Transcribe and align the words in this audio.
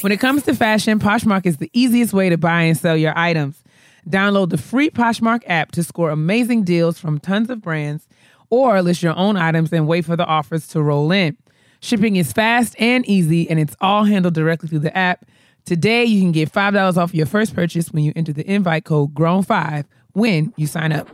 When 0.00 0.12
it 0.12 0.20
comes 0.20 0.44
to 0.44 0.54
fashion, 0.54 0.98
Poshmark 0.98 1.44
is 1.44 1.58
the 1.58 1.70
easiest 1.74 2.14
way 2.14 2.30
to 2.30 2.38
buy 2.38 2.62
and 2.62 2.76
sell 2.76 2.96
your 2.96 3.12
items. 3.18 3.62
Download 4.08 4.48
the 4.48 4.56
free 4.56 4.88
Poshmark 4.88 5.42
app 5.46 5.72
to 5.72 5.84
score 5.84 6.08
amazing 6.10 6.64
deals 6.64 6.98
from 6.98 7.20
tons 7.20 7.50
of 7.50 7.60
brands 7.60 8.08
or 8.48 8.80
list 8.80 9.02
your 9.02 9.14
own 9.14 9.36
items 9.36 9.72
and 9.74 9.86
wait 9.86 10.06
for 10.06 10.16
the 10.16 10.24
offers 10.24 10.66
to 10.68 10.82
roll 10.82 11.12
in. 11.12 11.36
Shipping 11.80 12.16
is 12.16 12.32
fast 12.32 12.74
and 12.78 13.06
easy, 13.06 13.48
and 13.50 13.60
it's 13.60 13.76
all 13.82 14.04
handled 14.04 14.34
directly 14.34 14.70
through 14.70 14.78
the 14.80 14.96
app. 14.96 15.26
Today, 15.66 16.04
you 16.04 16.22
can 16.22 16.32
get 16.32 16.50
$5 16.50 16.96
off 16.96 17.14
your 17.14 17.26
first 17.26 17.54
purchase 17.54 17.90
when 17.92 18.02
you 18.02 18.14
enter 18.16 18.32
the 18.32 18.50
invite 18.50 18.84
code 18.84 19.12
GROWN5 19.12 19.84
when 20.12 20.54
you 20.56 20.66
sign 20.66 20.92
up. 20.92 21.08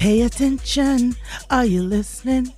Pay 0.00 0.22
attention. 0.22 1.14
Are 1.50 1.66
you 1.66 1.82
listening? 1.82 2.54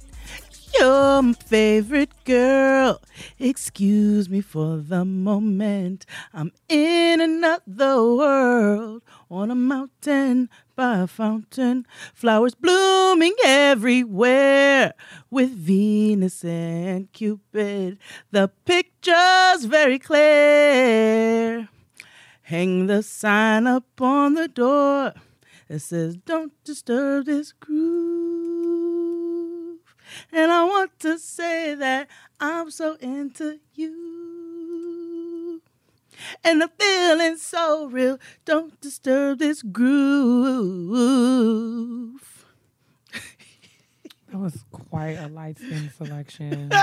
You're 0.79 1.23
my 1.23 1.33
favorite 1.33 2.13
girl. 2.25 3.01
Excuse 3.37 4.29
me 4.29 4.41
for 4.41 4.77
the 4.77 5.05
moment. 5.05 6.07
I'm 6.33 6.53
in 6.69 7.21
another 7.21 7.97
world 8.01 9.03
on 9.29 9.51
a 9.51 9.57
mountain 9.57 10.51
by 10.77 10.99
a 10.99 11.09
fountain. 11.09 11.85
Flowers 12.15 12.55
blooming 12.55 13.35
everywhere 13.45 14.95
with 15.29 15.51
Venus 15.51 16.45
and 16.45 17.13
Cupid. 17.13 17.99
The 18.31 18.53
picture's 18.65 19.65
very 19.65 19.99
clear. 19.99 21.69
Hang 22.43 22.87
the 22.87 23.03
sign 23.03 23.67
up 23.67 24.01
on 24.01 24.35
the 24.35 24.47
door. 24.47 25.15
It 25.73 25.81
says, 25.81 26.17
Don't 26.17 26.53
disturb 26.65 27.25
this 27.25 27.53
groove. 27.53 27.79
And 30.31 30.53
I 30.53 30.65
want 30.65 30.99
to 31.01 31.19
say 31.19 31.75
that 31.75 32.09
I'm 32.39 32.71
so 32.71 32.99
into 33.01 33.59
you. 33.73 35.63
And 36.45 36.61
the 36.61 36.71
feeling 36.79 37.39
so 37.39 37.87
real. 37.87 38.19
Don't 38.45 38.79
disturb 38.83 39.39
this 39.39 39.63
groove. 39.63 41.01
That 44.29 44.39
was 44.39 44.67
quite 44.73 45.13
a 45.13 45.29
light 45.29 45.57
skin 45.57 45.91
selection. 45.97 46.71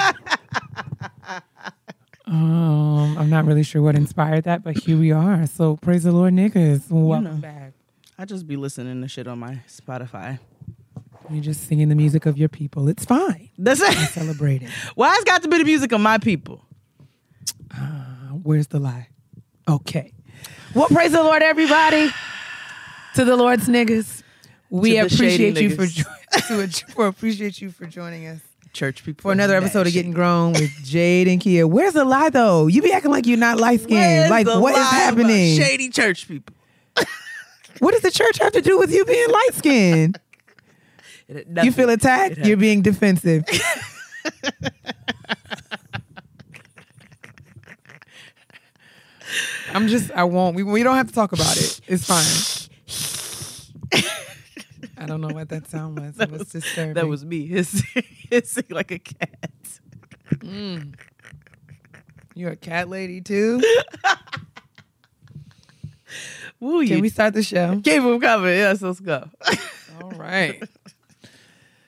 um, 2.26 3.18
I'm 3.20 3.30
not 3.30 3.46
really 3.46 3.62
sure 3.62 3.84
what 3.84 3.96
inspired 3.96 4.46
that, 4.46 4.64
but 4.64 4.80
here 4.80 4.98
we 4.98 5.12
are. 5.12 5.46
So 5.46 5.76
praise 5.78 6.06
the 6.06 6.12
Lord, 6.12 6.34
niggas. 6.34 6.90
Welcome 6.90 7.24
know. 7.24 7.38
back. 7.38 7.69
I 8.20 8.26
just 8.26 8.46
be 8.46 8.58
listening 8.58 9.02
to 9.02 9.08
shit 9.08 9.30
on 9.30 9.40
my 9.40 9.62
Spotify. 9.66 10.40
You're 11.30 11.42
just 11.42 11.68
singing 11.70 11.88
the 11.88 11.96
music 11.96 12.26
of 12.26 12.38
your 12.38 12.50
people. 12.50 12.90
It's 12.90 13.06
fine. 13.06 13.50
That's 13.58 13.80
it. 13.80 13.94
Celebrate 14.10 14.62
it. 14.62 14.70
Why 14.96 15.14
it's 15.16 15.24
got 15.24 15.42
to 15.44 15.48
be 15.48 15.58
the 15.60 15.64
music 15.64 15.94
of 15.94 16.02
my 16.02 16.18
people? 16.18 16.66
Uh, 17.74 18.34
where's 18.44 18.68
the 18.68 18.80
lie? 18.80 19.08
Okay. 19.70 20.12
Well, 20.76 20.88
praise 20.88 21.14
the 21.14 21.24
Lord, 21.24 21.42
everybody. 21.42 22.10
To 23.16 23.24
the 23.24 23.38
Lord's 23.38 23.70
niggas. 23.70 24.22
We 24.70 24.98
To 24.98 25.04
the 25.04 25.10
shady 25.10 25.50
appreciate 25.50 25.62
you 25.62 25.76
for 25.78 25.84
niggas. 25.84 25.96
jo- 26.50 26.66
to, 26.88 26.94
for 26.94 27.08
appreciate 27.08 27.62
you 27.62 27.72
for 27.72 27.86
joining 27.86 28.28
us 28.28 28.42
Church 28.74 29.06
people. 29.06 29.22
for 29.24 29.32
another 29.32 29.56
episode 29.56 29.88
of 29.88 29.94
Getting 29.94 30.12
Grown 30.12 30.52
with 30.54 30.72
Jade 30.84 31.30
and 31.30 31.40
Keia. 31.42 31.70
Where's 31.70 31.94
the 31.94 32.04
lie 32.04 32.30
though? 32.30 32.68
You 32.68 32.82
be 32.82 32.92
acting 32.92 33.12
like 33.12 33.26
you're 33.26 33.38
not 33.38 33.60
light 33.60 33.80
skinned. 33.82 34.30
Like 34.30 34.46
what 34.46 34.74
is 34.78 34.88
happening? 34.90 35.58
Shady 35.58 35.90
church 35.90 36.28
people. 36.28 36.54
What 37.80 37.94
does 37.94 38.02
the 38.02 38.12
church 38.12 38.38
have 38.40 38.52
to 38.54 38.62
do 38.62 38.78
with 38.78 38.94
you 38.94 39.06
being 39.06 39.30
light 39.30 39.54
skinned? 39.54 40.20
You 41.64 41.72
feel 41.72 41.90
attacked? 41.90 42.38
You're 42.40 42.58
being 42.58 42.82
defensive. 42.82 43.44
I'm 49.74 49.88
just, 49.88 50.12
I 50.12 50.24
won't. 50.24 50.56
We, 50.56 50.64
we 50.64 50.82
don't 50.84 50.96
have 50.96 51.08
to 51.08 51.14
talk 51.14 51.32
about 51.32 51.56
it. 51.56 51.82
It's 51.88 52.06
fine. 52.06 52.26
I 54.98 55.06
don't 55.06 55.22
know 55.22 55.30
what 55.30 55.50
that 55.50 55.68
sound 55.68 56.00
was. 56.00 56.20
It 56.20 56.30
was 56.32 56.50
disturbing. 56.50 56.96
That 56.96 57.08
was 57.08 57.24
me. 57.24 57.46
Hissing, 57.48 58.04
hissing 58.30 58.66
like 58.70 58.92
a 58.92 59.00
cat. 59.00 59.52
Mm. 60.36 60.96
You're 62.36 62.52
a 62.52 62.56
cat 62.58 62.90
lady 62.90 63.22
too? 63.22 63.62
Woo, 66.60 66.86
Can 66.86 67.02
we 67.02 67.10
start 67.10 67.34
the 67.34 67.44
show? 67.44 67.76
keep 67.84 68.02
them 68.04 68.20
coming. 68.20 68.50
Yes, 68.56 68.82
let's 68.82 69.00
go. 69.00 69.30
All 70.02 70.12
right. 70.12 70.62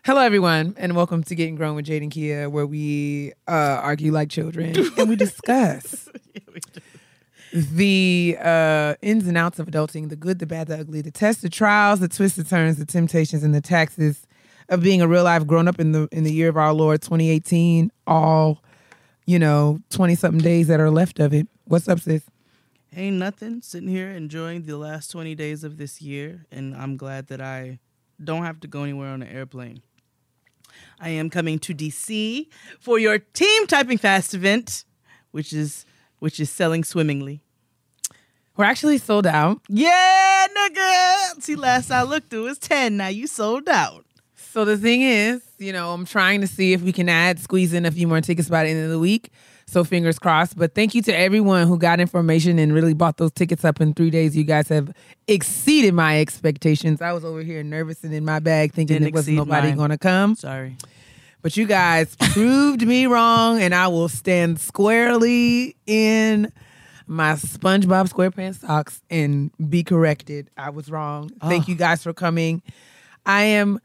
Hello, 0.03 0.21
everyone, 0.21 0.73
and 0.77 0.95
welcome 0.95 1.23
to 1.23 1.35
Getting 1.35 1.55
Grown 1.55 1.75
with 1.75 1.85
Jade 1.85 2.01
and 2.01 2.11
Keia, 2.11 2.49
where 2.49 2.65
we 2.65 3.33
uh, 3.47 3.51
argue 3.83 4.11
like 4.11 4.29
children 4.29 4.73
and 4.97 5.09
we 5.09 5.15
discuss 5.15 6.09
the 7.53 8.37
uh, 8.41 8.95
ins 9.01 9.27
and 9.27 9.37
outs 9.37 9.59
of 9.59 9.67
adulting, 9.67 10.09
the 10.09 10.15
good, 10.15 10.39
the 10.39 10.45
bad, 10.47 10.67
the 10.67 10.79
ugly, 10.79 11.01
the 11.01 11.11
tests, 11.11 11.41
the 11.41 11.49
trials, 11.49 11.99
the 11.99 12.07
twists, 12.07 12.37
the 12.37 12.43
turns, 12.43 12.77
the 12.77 12.85
temptations, 12.85 13.43
and 13.43 13.53
the 13.53 13.61
taxes 13.61 14.25
of 14.69 14.81
being 14.81 15.01
a 15.01 15.07
real 15.07 15.23
life 15.23 15.45
grown 15.45 15.67
up 15.67 15.79
in 15.79 15.91
the 15.91 16.07
in 16.11 16.23
the 16.23 16.33
year 16.33 16.49
of 16.49 16.57
our 16.57 16.73
Lord 16.73 17.01
2018. 17.01 17.91
All, 18.07 18.63
you 19.25 19.37
know, 19.37 19.79
20 19.91 20.15
something 20.15 20.41
days 20.41 20.67
that 20.67 20.79
are 20.79 20.89
left 20.89 21.19
of 21.19 21.33
it. 21.33 21.47
What's 21.65 21.87
up, 21.87 21.99
sis? 21.99 22.23
Ain't 22.95 23.17
nothing. 23.17 23.61
Sitting 23.61 23.87
here 23.87 24.09
enjoying 24.09 24.63
the 24.63 24.77
last 24.77 25.11
20 25.11 25.33
days 25.35 25.63
of 25.63 25.77
this 25.77 26.01
year, 26.01 26.45
and 26.51 26.75
I'm 26.75 26.97
glad 26.97 27.27
that 27.27 27.39
I 27.39 27.79
don't 28.21 28.43
have 28.43 28.59
to 28.61 28.67
go 28.67 28.83
anywhere 28.83 29.09
on 29.09 29.21
an 29.21 29.29
airplane. 29.29 29.81
I 30.99 31.09
am 31.09 31.29
coming 31.29 31.57
to 31.59 31.73
DC 31.73 32.47
for 32.79 32.99
your 32.99 33.19
team 33.19 33.67
typing 33.67 33.97
fast 33.97 34.33
event, 34.33 34.83
which 35.31 35.53
is 35.53 35.85
which 36.19 36.39
is 36.39 36.49
selling 36.49 36.83
swimmingly. 36.83 37.41
We're 38.57 38.65
actually 38.65 38.97
sold 38.97 39.25
out. 39.25 39.61
Yeah, 39.69 40.47
nigga. 40.55 41.41
See, 41.41 41.55
last 41.55 41.89
I 41.89 42.03
looked, 42.03 42.33
it 42.33 42.39
was 42.39 42.59
10. 42.59 42.97
Now 42.97 43.07
you 43.07 43.25
sold 43.25 43.69
out. 43.69 44.05
So 44.35 44.65
the 44.65 44.77
thing 44.77 45.01
is, 45.01 45.41
you 45.57 45.71
know, 45.71 45.93
I'm 45.93 46.05
trying 46.05 46.41
to 46.41 46.47
see 46.47 46.73
if 46.73 46.81
we 46.81 46.91
can 46.91 47.07
add, 47.07 47.39
squeeze 47.39 47.73
in 47.73 47.85
a 47.85 47.91
few 47.91 48.07
more 48.07 48.19
tickets 48.19 48.49
by 48.49 48.65
the 48.65 48.69
end 48.69 48.83
of 48.83 48.91
the 48.91 48.99
week. 48.99 49.31
So 49.71 49.85
fingers 49.85 50.19
crossed. 50.19 50.57
But 50.57 50.75
thank 50.75 50.93
you 50.93 51.01
to 51.03 51.17
everyone 51.17 51.65
who 51.65 51.77
got 51.77 52.01
information 52.01 52.59
and 52.59 52.73
really 52.73 52.93
bought 52.93 53.15
those 53.15 53.31
tickets 53.31 53.63
up 53.63 53.79
in 53.79 53.93
three 53.93 54.09
days. 54.09 54.35
You 54.35 54.43
guys 54.43 54.67
have 54.67 54.93
exceeded 55.29 55.93
my 55.93 56.19
expectations. 56.19 57.01
I 57.01 57.13
was 57.13 57.23
over 57.23 57.41
here 57.41 57.63
nervous 57.63 58.03
and 58.03 58.13
in 58.13 58.25
my 58.25 58.39
bag 58.39 58.73
thinking 58.73 58.95
Didn't 58.95 59.13
there 59.13 59.17
was 59.17 59.29
nobody 59.29 59.69
mine. 59.69 59.77
going 59.77 59.91
to 59.91 59.97
come. 59.97 60.35
Sorry. 60.35 60.75
But 61.41 61.55
you 61.55 61.65
guys 61.65 62.17
proved 62.33 62.85
me 62.85 63.05
wrong, 63.05 63.61
and 63.61 63.73
I 63.73 63.87
will 63.87 64.09
stand 64.09 64.59
squarely 64.59 65.77
in 65.87 66.51
my 67.07 67.35
SpongeBob 67.35 68.11
SquarePants 68.11 68.59
socks 68.59 69.01
and 69.09 69.51
be 69.69 69.85
corrected. 69.85 70.49
I 70.57 70.71
was 70.71 70.91
wrong. 70.91 71.29
Thank 71.39 71.63
ah. 71.63 71.67
you 71.69 71.75
guys 71.75 72.03
for 72.03 72.11
coming. 72.11 72.61
I 73.25 73.43
am 73.43 73.79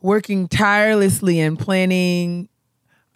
working 0.00 0.48
tirelessly 0.48 1.40
and 1.40 1.58
planning 1.58 2.48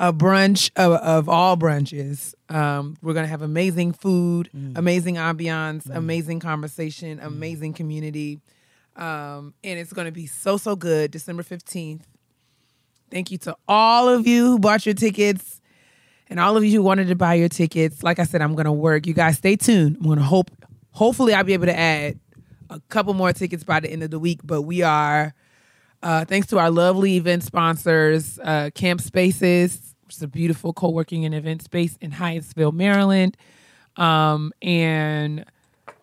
a 0.00 0.14
brunch 0.14 0.70
of, 0.76 0.92
of 0.92 1.28
all 1.28 1.58
brunches. 1.58 2.34
Um, 2.48 2.96
we're 3.02 3.12
gonna 3.12 3.26
have 3.28 3.42
amazing 3.42 3.92
food, 3.92 4.48
amazing 4.74 5.16
ambiance, 5.16 5.88
amazing 5.94 6.40
conversation, 6.40 7.20
amazing 7.20 7.74
community, 7.74 8.40
um, 8.96 9.52
and 9.62 9.78
it's 9.78 9.92
gonna 9.92 10.10
be 10.10 10.26
so 10.26 10.56
so 10.56 10.74
good. 10.74 11.10
December 11.10 11.42
fifteenth. 11.42 12.06
Thank 13.10 13.30
you 13.30 13.38
to 13.38 13.56
all 13.68 14.08
of 14.08 14.26
you 14.26 14.46
who 14.46 14.58
bought 14.58 14.86
your 14.86 14.94
tickets 14.94 15.60
and 16.28 16.40
all 16.40 16.56
of 16.56 16.64
you 16.64 16.70
who 16.70 16.82
wanted 16.82 17.08
to 17.08 17.16
buy 17.16 17.34
your 17.34 17.48
tickets. 17.48 18.02
Like 18.02 18.18
I 18.18 18.24
said, 18.24 18.40
I'm 18.40 18.54
gonna 18.54 18.72
work. 18.72 19.06
You 19.06 19.14
guys 19.14 19.36
stay 19.36 19.54
tuned. 19.56 19.98
I'm 20.00 20.08
gonna 20.08 20.22
hope 20.22 20.50
hopefully 20.92 21.34
I'll 21.34 21.44
be 21.44 21.52
able 21.52 21.66
to 21.66 21.78
add 21.78 22.18
a 22.70 22.80
couple 22.88 23.12
more 23.12 23.32
tickets 23.34 23.64
by 23.64 23.80
the 23.80 23.90
end 23.90 24.02
of 24.02 24.10
the 24.10 24.18
week. 24.18 24.40
But 24.44 24.62
we 24.62 24.80
are 24.80 25.34
uh, 26.02 26.24
thanks 26.24 26.46
to 26.48 26.58
our 26.58 26.70
lovely 26.70 27.16
event 27.16 27.42
sponsors, 27.42 28.38
uh, 28.38 28.70
Camp 28.74 29.02
Spaces, 29.02 29.89
which 30.10 30.16
is 30.16 30.22
a 30.24 30.26
beautiful 30.26 30.72
co-working 30.72 31.24
and 31.24 31.32
event 31.32 31.62
space 31.62 31.96
in 32.00 32.10
Hyattsville, 32.10 32.72
Maryland, 32.72 33.36
um, 33.96 34.52
and 34.60 35.44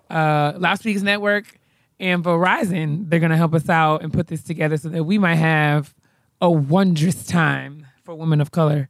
uh, 0.09 0.53
Loudspeakers 0.55 1.03
Network 1.03 1.59
and 1.99 2.23
Verizon. 2.23 3.09
They're 3.09 3.19
gonna 3.19 3.35
help 3.35 3.53
us 3.53 3.67
out 3.67 4.03
and 4.03 4.13
put 4.13 4.27
this 4.27 4.43
together 4.43 4.77
so 4.77 4.87
that 4.87 5.03
we 5.03 5.17
might 5.17 5.35
have 5.35 5.93
a 6.39 6.49
wondrous 6.49 7.25
time 7.25 7.85
for 8.05 8.15
women 8.15 8.39
of 8.39 8.51
color. 8.51 8.87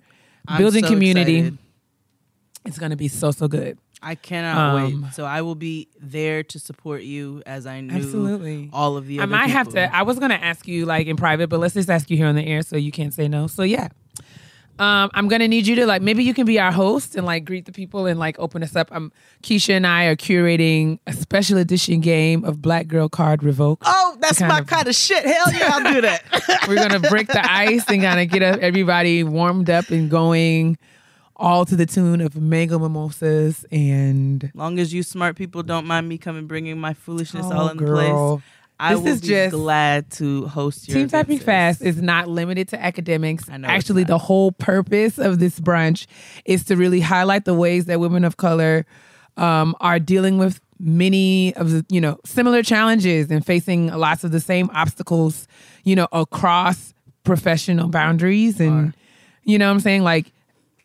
I'm 0.47 0.59
Building 0.59 0.83
so 0.83 0.91
community. 0.91 1.37
excited. 1.39 1.57
It's 2.65 2.77
gonna 2.77 2.95
be 2.95 3.07
so 3.07 3.31
so 3.31 3.47
good. 3.47 3.79
I 4.03 4.13
cannot 4.13 4.75
Um, 4.83 5.01
wait. 5.01 5.13
So 5.15 5.25
I 5.25 5.41
will 5.41 5.55
be 5.55 5.87
there 5.99 6.43
to 6.43 6.59
support 6.59 7.01
you 7.01 7.41
as 7.47 7.65
I 7.65 7.81
knew 7.81 7.95
Absolutely. 7.95 8.69
all 8.71 8.97
of 8.97 9.07
the 9.07 9.19
I 9.19 9.25
might 9.25 9.47
have 9.47 9.69
to. 9.69 9.95
I 9.95 10.03
was 10.03 10.19
gonna 10.19 10.35
ask 10.35 10.67
you 10.67 10.85
like 10.85 11.07
in 11.07 11.15
private, 11.15 11.47
but 11.49 11.59
let's 11.59 11.73
just 11.73 11.89
ask 11.89 12.11
you 12.11 12.17
here 12.17 12.27
on 12.27 12.35
the 12.35 12.45
air 12.45 12.61
so 12.61 12.77
you 12.77 12.91
can't 12.91 13.15
say 13.15 13.27
no. 13.27 13.47
So 13.47 13.63
yeah. 13.63 13.87
Um, 14.79 15.09
I'm 15.13 15.27
gonna 15.27 15.47
need 15.47 15.65
you 15.65 15.75
to 15.77 15.85
like 15.87 16.01
maybe 16.01 16.23
you 16.23 16.33
can 16.33 16.45
be 16.45 16.59
our 16.59 16.71
host 16.71 17.15
and 17.15 17.25
like 17.25 17.45
greet 17.45 17.65
the 17.65 17.71
people 17.71 18.05
and 18.05 18.19
like 18.19 18.37
open 18.37 18.61
us 18.63 18.75
up. 18.75 18.89
Um, 18.91 19.11
Keisha 19.41 19.71
and 19.75 19.87
I 19.87 20.05
are 20.05 20.15
curating 20.15 20.99
a 21.07 21.13
special 21.13 21.57
edition 21.57 21.99
game 21.99 22.43
of 22.45 22.61
Black 22.61 22.87
Girl 22.87 23.09
Card 23.09 23.41
Revoke. 23.43 23.81
Oh, 23.85 24.17
that's 24.19 24.39
my 24.41 24.59
of- 24.59 24.67
kind 24.67 24.87
of 24.87 24.93
shit. 24.95 25.25
Hell 25.25 25.51
yeah, 25.53 25.71
I'll 25.73 25.93
do 25.93 26.01
that. 26.01 26.23
We're 26.67 26.75
gonna 26.75 26.99
break 26.99 27.27
the 27.27 27.43
ice 27.51 27.85
and 27.89 28.01
kind 28.03 28.19
of 28.19 28.29
get 28.29 28.43
up 28.43 28.59
everybody 28.59 29.23
warmed 29.23 29.69
up 29.69 29.89
and 29.89 30.11
going, 30.11 30.77
all 31.35 31.65
to 31.65 31.75
the 31.75 31.85
tune 31.85 32.21
of 32.21 32.35
mango 32.35 32.77
mimosas 32.79 33.65
and 33.71 34.51
long 34.55 34.79
as 34.79 34.93
you 34.93 35.03
smart 35.03 35.35
people 35.35 35.61
don't 35.63 35.85
mind 35.85 36.07
me 36.09 36.17
coming 36.17 36.45
bringing 36.47 36.79
my 36.79 36.93
foolishness 36.93 37.45
Oh, 37.47 37.51
all 37.57 37.67
in 37.69 37.77
girl. 37.77 38.37
place. 38.37 38.43
I 38.79 38.93
This 38.93 39.01
will 39.01 39.07
is 39.07 39.21
be 39.21 39.27
just- 39.27 39.51
glad 39.55 40.09
to 40.11 40.45
host 40.47 40.87
your 40.87 40.97
Team 40.97 41.07
Typing. 41.09 41.39
Fast 41.39 41.81
is 41.81 42.01
not 42.01 42.27
limited 42.29 42.67
to 42.69 42.83
academics. 42.83 43.49
I 43.49 43.57
know 43.57 43.67
Actually, 43.67 44.03
the 44.03 44.17
whole 44.19 44.51
purpose 44.51 45.17
of 45.17 45.39
this 45.39 45.59
brunch 45.59 46.05
is 46.45 46.63
to 46.65 46.75
really 46.75 47.01
highlight 47.01 47.45
the 47.45 47.55
ways 47.55 47.85
that 47.85 47.99
women 47.99 48.23
of 48.23 48.37
color 48.37 48.85
um, 49.35 49.75
are 49.79 49.99
dealing 49.99 50.37
with 50.37 50.59
many 50.79 51.55
of 51.55 51.71
the, 51.71 51.85
you 51.89 51.99
know, 52.01 52.19
similar 52.25 52.61
challenges 52.61 53.31
and 53.31 53.43
facing 53.45 53.87
lots 53.87 54.23
of 54.23 54.31
the 54.31 54.39
same 54.39 54.69
obstacles, 54.73 55.47
you 55.83 55.95
know, 55.95 56.07
across 56.11 56.93
professional 57.23 57.87
boundaries. 57.87 58.59
And, 58.59 58.93
you 59.43 59.57
know 59.57 59.67
what 59.67 59.73
I'm 59.73 59.79
saying? 59.79 60.03
Like, 60.03 60.31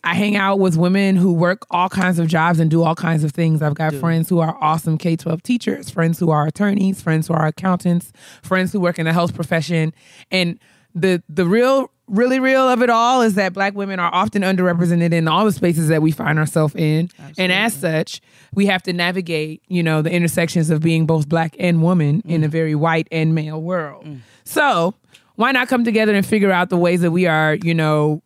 I 0.04 0.14
hang 0.14 0.36
out 0.36 0.58
with 0.58 0.76
women 0.76 1.14
who 1.14 1.32
work 1.32 1.64
all 1.70 1.88
kinds 1.88 2.18
of 2.18 2.26
jobs 2.26 2.58
and 2.58 2.70
do 2.70 2.82
all 2.82 2.96
kinds 2.96 3.22
of 3.22 3.30
things. 3.32 3.62
I've 3.62 3.74
got 3.74 3.94
friends 3.94 4.28
who 4.28 4.40
are 4.40 4.56
awesome 4.60 4.98
K 4.98 5.14
12 5.14 5.42
teachers, 5.42 5.90
friends 5.90 6.18
who 6.18 6.30
are 6.30 6.46
attorneys, 6.46 7.00
friends 7.00 7.28
who 7.28 7.34
are 7.34 7.46
accountants, 7.46 8.12
friends 8.42 8.72
who 8.72 8.80
work 8.80 8.98
in 8.98 9.06
the 9.06 9.12
health 9.12 9.34
profession. 9.34 9.94
And 10.30 10.58
the 10.94 11.22
the 11.28 11.46
real, 11.46 11.90
really 12.08 12.40
real 12.40 12.68
of 12.68 12.82
it 12.82 12.90
all 12.90 13.22
is 13.22 13.36
that 13.36 13.52
black 13.52 13.74
women 13.74 14.00
are 14.00 14.12
often 14.12 14.42
underrepresented 14.42 15.12
in 15.12 15.28
all 15.28 15.44
the 15.44 15.52
spaces 15.52 15.88
that 15.88 16.02
we 16.02 16.10
find 16.10 16.36
ourselves 16.38 16.74
in. 16.74 17.08
And 17.38 17.52
as 17.52 17.72
such, 17.72 18.20
we 18.52 18.66
have 18.66 18.82
to 18.82 18.92
navigate, 18.92 19.62
you 19.68 19.84
know, 19.84 20.02
the 20.02 20.10
intersections 20.10 20.68
of 20.70 20.80
being 20.80 21.06
both 21.06 21.28
black 21.28 21.54
and 21.60 21.80
woman 21.80 22.22
in 22.26 22.42
a 22.42 22.48
mm. 22.48 22.50
very 22.50 22.74
white 22.74 23.06
and 23.12 23.34
male 23.36 23.62
world. 23.62 24.04
Mm. 24.04 24.18
So 24.44 24.94
why 25.36 25.52
not 25.52 25.68
come 25.68 25.84
together 25.84 26.12
and 26.12 26.26
figure 26.26 26.50
out 26.50 26.70
the 26.70 26.76
ways 26.76 27.00
that 27.02 27.12
we 27.12 27.26
are, 27.26 27.54
you 27.62 27.74
know, 27.74 28.20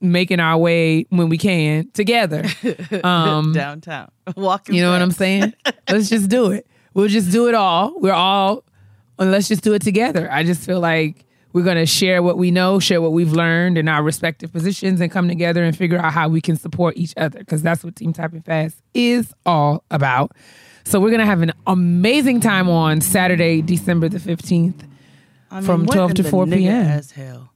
making 0.00 0.40
our 0.40 0.56
way 0.56 1.06
when 1.10 1.28
we 1.28 1.38
can 1.38 1.90
together. 1.92 2.44
Um, 3.04 3.52
downtown. 3.52 4.10
Walking. 4.36 4.74
you 4.74 4.82
know 4.82 4.90
what 4.92 5.02
I'm 5.02 5.10
saying? 5.10 5.52
let's 5.90 6.08
just 6.08 6.28
do 6.28 6.50
it. 6.50 6.66
We'll 6.94 7.08
just 7.08 7.30
do 7.30 7.48
it 7.48 7.54
all. 7.54 7.98
We're 8.00 8.12
all, 8.12 8.64
and 9.18 9.30
let's 9.30 9.48
just 9.48 9.62
do 9.62 9.74
it 9.74 9.82
together. 9.82 10.28
I 10.30 10.42
just 10.42 10.64
feel 10.64 10.80
like 10.80 11.24
we're 11.52 11.64
going 11.64 11.76
to 11.76 11.86
share 11.86 12.22
what 12.22 12.38
we 12.38 12.50
know, 12.50 12.78
share 12.78 13.00
what 13.00 13.12
we've 13.12 13.32
learned 13.32 13.78
in 13.78 13.88
our 13.88 14.02
respective 14.02 14.52
positions, 14.52 15.00
and 15.00 15.10
come 15.10 15.28
together 15.28 15.62
and 15.62 15.76
figure 15.76 15.98
out 15.98 16.12
how 16.12 16.28
we 16.28 16.40
can 16.40 16.56
support 16.56 16.96
each 16.96 17.14
other 17.16 17.38
because 17.38 17.62
that's 17.62 17.84
what 17.84 17.96
Team 17.96 18.12
Typing 18.12 18.42
Fast 18.42 18.82
is 18.94 19.32
all 19.46 19.84
about. 19.90 20.32
So 20.84 20.98
we're 21.00 21.10
going 21.10 21.20
to 21.20 21.26
have 21.26 21.42
an 21.42 21.52
amazing 21.66 22.40
time 22.40 22.68
on 22.68 23.00
Saturday, 23.00 23.60
December 23.62 24.08
the 24.08 24.18
15th. 24.18 24.88
I 25.50 25.56
mean, 25.56 25.64
from 25.64 25.86
12 25.86 26.14
to 26.14 26.24
4 26.24 26.46
p.m.. 26.46 26.86
As 26.86 27.10
hell. 27.12 27.52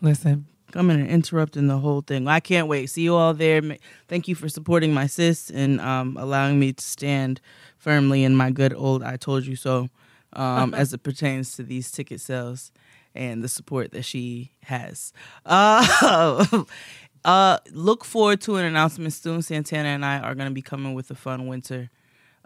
Listen, 0.00 0.46
coming 0.72 1.00
and 1.00 1.08
interrupting 1.08 1.66
the 1.66 1.78
whole 1.78 2.00
thing. 2.02 2.28
I 2.28 2.40
can't 2.40 2.68
wait. 2.68 2.86
See 2.90 3.02
you 3.02 3.14
all 3.14 3.34
there. 3.34 3.62
Thank 4.08 4.28
you 4.28 4.34
for 4.34 4.48
supporting 4.48 4.92
my 4.94 5.06
sis 5.06 5.50
and 5.50 5.80
um, 5.80 6.16
allowing 6.18 6.58
me 6.58 6.72
to 6.72 6.84
stand 6.84 7.40
firmly 7.76 8.24
in 8.24 8.36
my 8.36 8.50
good 8.50 8.74
old 8.74 9.02
"I 9.02 9.16
told 9.16 9.46
you 9.46 9.56
so" 9.56 9.88
um, 10.32 10.74
as 10.82 10.92
it 10.92 11.02
pertains 11.02 11.56
to 11.56 11.62
these 11.62 11.90
ticket 11.90 12.20
sales 12.20 12.72
and 13.14 13.42
the 13.42 13.48
support 13.48 13.92
that 13.92 14.04
she 14.04 14.52
has. 14.64 15.12
Uh, 15.44 16.64
uh, 17.24 17.58
look 17.72 18.04
forward 18.04 18.40
to 18.42 18.56
an 18.56 18.64
announcement 18.64 19.12
soon. 19.12 19.42
Santana 19.42 19.88
and 19.88 20.04
I 20.04 20.18
are 20.18 20.34
going 20.34 20.48
to 20.48 20.54
be 20.54 20.62
coming 20.62 20.94
with 20.94 21.10
a 21.10 21.14
fun 21.14 21.46
winter 21.46 21.90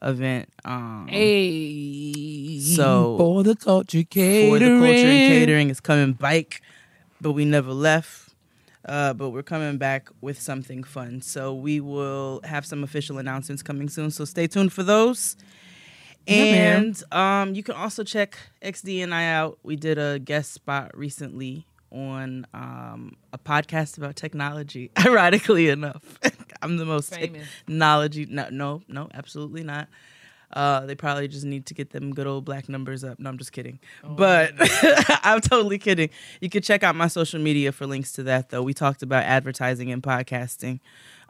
event. 0.00 0.48
Um, 0.64 1.06
hey, 1.08 2.58
So, 2.60 3.16
for 3.18 3.42
the 3.42 3.54
culture 3.56 4.02
catering, 4.02 4.50
for 4.50 4.58
the 4.58 4.66
culture 4.66 5.06
and 5.06 5.32
catering 5.32 5.70
is 5.70 5.80
coming 5.80 6.12
bike, 6.12 6.60
but 7.22 7.32
we 7.32 7.44
never 7.44 7.72
left. 7.72 8.30
Uh, 8.84 9.14
but 9.14 9.30
we're 9.30 9.44
coming 9.44 9.78
back 9.78 10.08
with 10.20 10.40
something 10.40 10.82
fun. 10.82 11.22
So 11.22 11.54
we 11.54 11.80
will 11.80 12.40
have 12.42 12.66
some 12.66 12.82
official 12.82 13.18
announcements 13.18 13.62
coming 13.62 13.88
soon. 13.88 14.10
So 14.10 14.24
stay 14.24 14.48
tuned 14.48 14.72
for 14.72 14.82
those. 14.82 15.36
Yeah, 16.26 16.44
and 16.44 17.02
um, 17.12 17.54
you 17.54 17.62
can 17.62 17.74
also 17.74 18.04
check 18.04 18.38
XD 18.62 19.02
and 19.02 19.14
I 19.14 19.26
out. 19.26 19.58
We 19.62 19.76
did 19.76 19.98
a 19.98 20.18
guest 20.18 20.52
spot 20.52 20.96
recently 20.96 21.66
on 21.90 22.46
um, 22.54 23.16
a 23.32 23.38
podcast 23.38 23.98
about 23.98 24.16
technology. 24.16 24.90
Ironically 25.04 25.68
enough, 25.68 26.18
I'm 26.62 26.76
the 26.76 26.84
most 26.84 27.14
Famous. 27.14 27.46
technology. 27.66 28.26
No, 28.30 28.48
no, 28.50 28.82
no, 28.88 29.08
absolutely 29.14 29.64
not. 29.64 29.88
Uh, 30.52 30.86
they 30.86 30.94
probably 30.94 31.28
just 31.28 31.44
need 31.44 31.66
to 31.66 31.74
get 31.74 31.90
them 31.90 32.12
good 32.12 32.26
old 32.26 32.44
black 32.44 32.68
numbers 32.68 33.04
up. 33.04 33.18
No, 33.18 33.30
I'm 33.30 33.38
just 33.38 33.52
kidding. 33.52 33.78
But 34.04 34.52
I'm 35.24 35.40
totally 35.40 35.78
kidding. 35.78 36.10
You 36.40 36.50
can 36.50 36.62
check 36.62 36.82
out 36.82 36.94
my 36.94 37.08
social 37.08 37.40
media 37.40 37.72
for 37.72 37.86
links 37.86 38.12
to 38.12 38.22
that, 38.24 38.50
though. 38.50 38.62
We 38.62 38.74
talked 38.74 39.02
about 39.02 39.24
advertising 39.24 39.90
and 39.90 40.02
podcasting. 40.02 40.80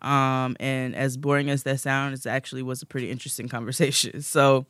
Um, 0.03 0.57
and 0.59 0.97
as 0.97 1.17
boring 1.17 1.49
as 1.49 1.63
that 1.63 1.81
sounds, 1.81 2.27
it 2.27 2.31
actually 2.31 2.63
was 2.63 2.83
a 2.83 2.87
pretty 2.87 3.11
interesting 3.11 3.49
conversation. 3.49 4.21
So, 4.33 4.67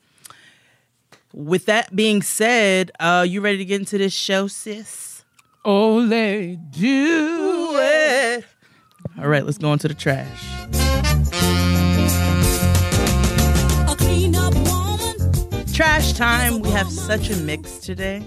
with 1.32 1.66
that 1.66 1.94
being 1.94 2.20
said, 2.20 2.90
uh, 3.00 3.24
you 3.26 3.40
ready 3.40 3.58
to 3.58 3.64
get 3.64 3.80
into 3.80 3.96
this 3.96 4.12
show, 4.12 4.48
sis? 4.48 5.24
Ole, 5.64 6.56
do 6.70 7.72
it. 7.76 8.44
All 9.18 9.28
right, 9.28 9.44
let's 9.44 9.58
go 9.58 9.72
into 9.72 9.88
the 9.88 9.94
trash. 9.94 11.81
Trash 15.82 16.12
time. 16.12 16.60
We 16.60 16.70
have 16.70 16.88
such 16.92 17.28
a 17.28 17.36
mix 17.38 17.78
today. 17.78 18.22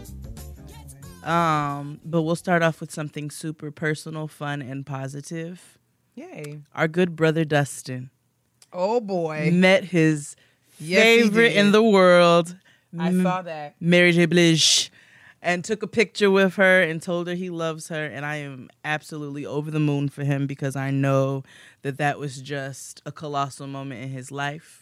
Um, 1.23 2.01
but 2.03 2.23
we'll 2.23 2.35
start 2.35 2.61
off 2.61 2.81
with 2.81 2.91
something 2.91 3.31
super 3.31 3.71
personal, 3.71 4.27
fun, 4.27 4.61
and 4.61 4.85
positive. 4.85 5.77
Yay. 6.15 6.59
Our 6.75 6.89
good 6.89 7.15
brother 7.15 7.45
Dustin 7.45 8.09
Oh 8.73 8.99
boy. 8.99 9.51
met 9.53 9.85
his 9.85 10.35
Yes, 10.81 11.01
favorite 11.01 11.53
in 11.55 11.71
the 11.71 11.81
world, 11.81 12.57
I 12.99 13.07
M- 13.07 13.23
saw 13.23 13.41
that. 13.43 13.75
Mary 13.79 14.11
J. 14.11 14.25
Blige, 14.25 14.91
and 15.41 15.63
took 15.63 15.81
a 15.81 15.87
picture 15.87 16.29
with 16.29 16.55
her 16.55 16.81
and 16.81 17.01
told 17.01 17.29
her 17.29 17.35
he 17.35 17.49
loves 17.49 17.87
her. 17.87 18.05
And 18.05 18.25
I 18.25 18.35
am 18.35 18.69
absolutely 18.83 19.45
over 19.45 19.71
the 19.71 19.79
moon 19.79 20.09
for 20.09 20.25
him 20.25 20.45
because 20.45 20.75
I 20.75 20.91
know 20.91 21.43
that 21.83 21.97
that 21.99 22.19
was 22.19 22.41
just 22.41 23.01
a 23.05 23.13
colossal 23.13 23.65
moment 23.65 24.03
in 24.03 24.09
his 24.09 24.29
life. 24.29 24.81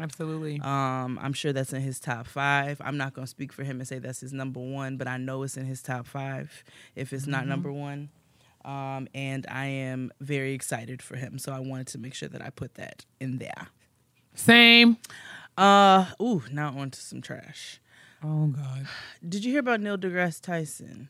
Absolutely. 0.00 0.60
Um, 0.60 1.18
I'm 1.22 1.32
sure 1.32 1.52
that's 1.52 1.72
in 1.72 1.82
his 1.82 2.00
top 2.00 2.26
five. 2.26 2.80
I'm 2.84 2.96
not 2.96 3.14
gonna 3.14 3.26
speak 3.26 3.52
for 3.52 3.62
him 3.62 3.78
and 3.78 3.86
say 3.86 3.98
that's 3.98 4.20
his 4.20 4.32
number 4.32 4.60
one, 4.60 4.96
but 4.96 5.06
I 5.06 5.18
know 5.18 5.42
it's 5.44 5.56
in 5.56 5.66
his 5.66 5.82
top 5.82 6.06
five 6.06 6.64
if 6.96 7.12
it's 7.12 7.26
not 7.26 7.46
number 7.46 7.72
one. 7.72 8.10
Um, 8.64 9.08
and 9.14 9.46
I 9.48 9.66
am 9.66 10.10
very 10.20 10.52
excited 10.52 11.02
for 11.02 11.16
him, 11.16 11.38
so 11.38 11.52
I 11.52 11.60
wanted 11.60 11.86
to 11.88 11.98
make 11.98 12.14
sure 12.14 12.28
that 12.30 12.42
I 12.42 12.50
put 12.50 12.74
that 12.74 13.04
in 13.20 13.38
there. 13.38 13.68
Same. 14.34 14.96
Uh, 15.56 16.06
ooh, 16.20 16.42
now 16.50 16.76
on 16.76 16.90
to 16.90 17.00
some 17.00 17.20
trash. 17.20 17.80
Oh 18.22 18.46
God. 18.46 18.88
Did 19.26 19.44
you 19.44 19.52
hear 19.52 19.60
about 19.60 19.80
Neil 19.80 19.98
deGrasse 19.98 20.40
Tyson? 20.40 21.08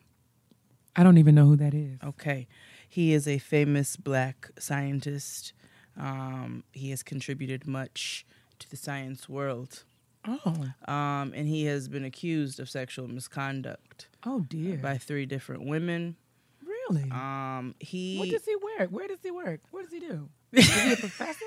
I 0.96 1.02
don't 1.02 1.18
even 1.18 1.34
know 1.34 1.46
who 1.46 1.56
that 1.56 1.74
is. 1.74 1.98
Okay, 2.04 2.46
he 2.88 3.12
is 3.12 3.26
a 3.26 3.38
famous 3.38 3.96
black 3.96 4.50
scientist. 4.58 5.52
Um, 5.96 6.64
he 6.72 6.90
has 6.90 7.02
contributed 7.02 7.66
much 7.66 8.26
to 8.64 8.70
the 8.70 8.76
science 8.76 9.28
world, 9.28 9.84
Oh. 10.26 10.66
um, 10.86 11.32
and 11.34 11.46
he 11.46 11.66
has 11.66 11.86
been 11.88 12.04
accused 12.04 12.58
of 12.58 12.68
sexual 12.70 13.06
misconduct. 13.08 14.08
Oh 14.24 14.40
dear. 14.48 14.78
by 14.78 14.96
three 14.98 15.26
different 15.26 15.64
women. 15.66 16.16
really? 16.64 17.10
Um, 17.10 17.74
he 17.78 18.18
what 18.18 18.28
does 18.30 18.44
he 18.44 18.56
work? 18.56 18.88
Where 18.90 19.06
does 19.08 19.18
he 19.22 19.30
work? 19.30 19.60
What 19.70 19.82
does 19.84 19.92
he 19.92 20.00
do? 20.00 20.28
Is 20.52 20.70
he 20.72 20.92
a 20.92 20.96
professor? 20.96 21.44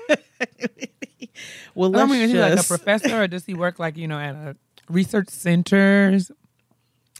well, 1.74 1.90
let's 1.90 2.10
mean, 2.10 2.22
is 2.22 2.30
he 2.32 2.38
like 2.38 2.58
a 2.58 2.62
professor, 2.62 3.22
or 3.22 3.26
does 3.28 3.46
he 3.46 3.54
work 3.54 3.78
like 3.78 3.96
you 3.96 4.06
know 4.08 4.18
at 4.18 4.34
a 4.34 4.56
research 4.88 5.28
centers? 5.30 6.30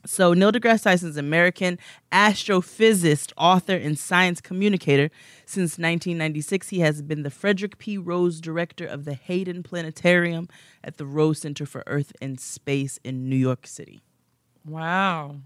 So 0.08 0.32
Neil 0.32 0.50
deGrasse 0.50 0.84
Tyson's 0.84 1.18
American 1.18 1.78
astrophysicist, 2.10 3.30
author, 3.36 3.76
and 3.76 3.98
science 3.98 4.40
communicator. 4.40 5.10
Since 5.44 5.72
1996, 5.72 6.70
he 6.70 6.80
has 6.80 7.02
been 7.02 7.24
the 7.24 7.30
Frederick 7.30 7.76
P. 7.76 7.98
Rose 7.98 8.40
Director 8.40 8.86
of 8.86 9.04
the 9.04 9.12
Hayden 9.12 9.62
Planetarium 9.62 10.48
at 10.82 10.96
the 10.96 11.04
Rose 11.04 11.40
Center 11.40 11.66
for 11.66 11.84
Earth 11.86 12.14
and 12.22 12.40
Space 12.40 12.98
in 13.04 13.28
New 13.28 13.36
York 13.36 13.66
City. 13.66 14.00
Wow. 14.64 15.40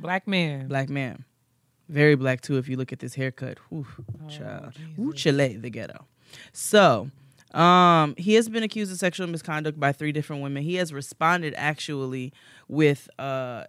Black 0.00 0.26
man. 0.26 0.66
Black 0.66 0.88
man, 0.88 1.24
very 1.88 2.16
black 2.16 2.40
too. 2.40 2.58
If 2.58 2.68
you 2.68 2.76
look 2.76 2.92
at 2.92 2.98
this 2.98 3.14
haircut, 3.14 3.58
Whew, 3.68 3.86
child, 4.28 4.72
Woo, 4.96 5.12
Chile, 5.12 5.56
the 5.56 5.70
ghetto. 5.70 6.06
So, 6.52 7.10
um, 7.54 8.16
he 8.18 8.34
has 8.34 8.48
been 8.48 8.64
accused 8.64 8.90
of 8.90 8.98
sexual 8.98 9.28
misconduct 9.28 9.78
by 9.78 9.92
three 9.92 10.10
different 10.10 10.42
women. 10.42 10.64
He 10.64 10.74
has 10.76 10.92
responded 10.92 11.54
actually 11.56 12.32
with 12.66 13.08
uh, 13.20 13.64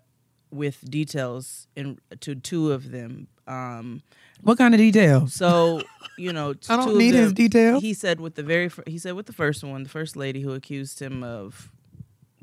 with 0.52 0.90
details 0.90 1.68
in 1.76 2.00
to 2.20 2.36
two 2.36 2.72
of 2.72 2.92
them. 2.92 3.28
Um, 3.48 4.04
What 4.42 4.58
kind 4.58 4.74
of 4.74 4.78
detail? 4.78 5.28
so 5.28 5.82
you 6.18 6.32
know, 6.34 6.54
I 6.70 6.76
don't 6.76 6.98
need 6.98 7.14
his 7.16 7.34
detail. 7.34 7.80
He 7.80 7.94
said 7.94 8.20
with 8.20 8.36
the 8.36 8.44
very 8.44 8.70
fir- 8.70 8.84
he 8.86 8.98
said 8.98 9.14
with 9.14 9.26
the 9.26 9.34
first 9.34 9.64
one, 9.64 9.84
the 9.84 9.90
first 9.90 10.16
lady 10.16 10.42
who 10.42 10.54
accused 10.54 11.02
him 11.02 11.24
of 11.24 11.72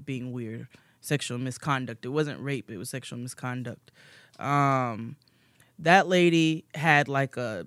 being 0.04 0.32
weird, 0.32 0.66
sexual 1.00 1.38
misconduct. 1.38 2.04
It 2.04 2.08
wasn't 2.08 2.40
rape; 2.40 2.70
it 2.70 2.78
was 2.78 2.90
sexual 2.90 3.18
misconduct. 3.18 3.90
Um, 4.38 5.16
that 5.78 6.08
lady 6.08 6.64
had 6.74 7.08
like 7.08 7.36
a 7.36 7.66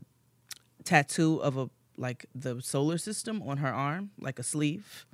tattoo 0.84 1.38
of 1.42 1.58
a 1.58 1.70
like 1.98 2.26
the 2.34 2.62
solar 2.62 2.98
system 2.98 3.42
on 3.44 3.58
her 3.58 3.72
arm, 3.74 4.12
like 4.20 4.40
a 4.40 4.44
sleeve, 4.44 5.06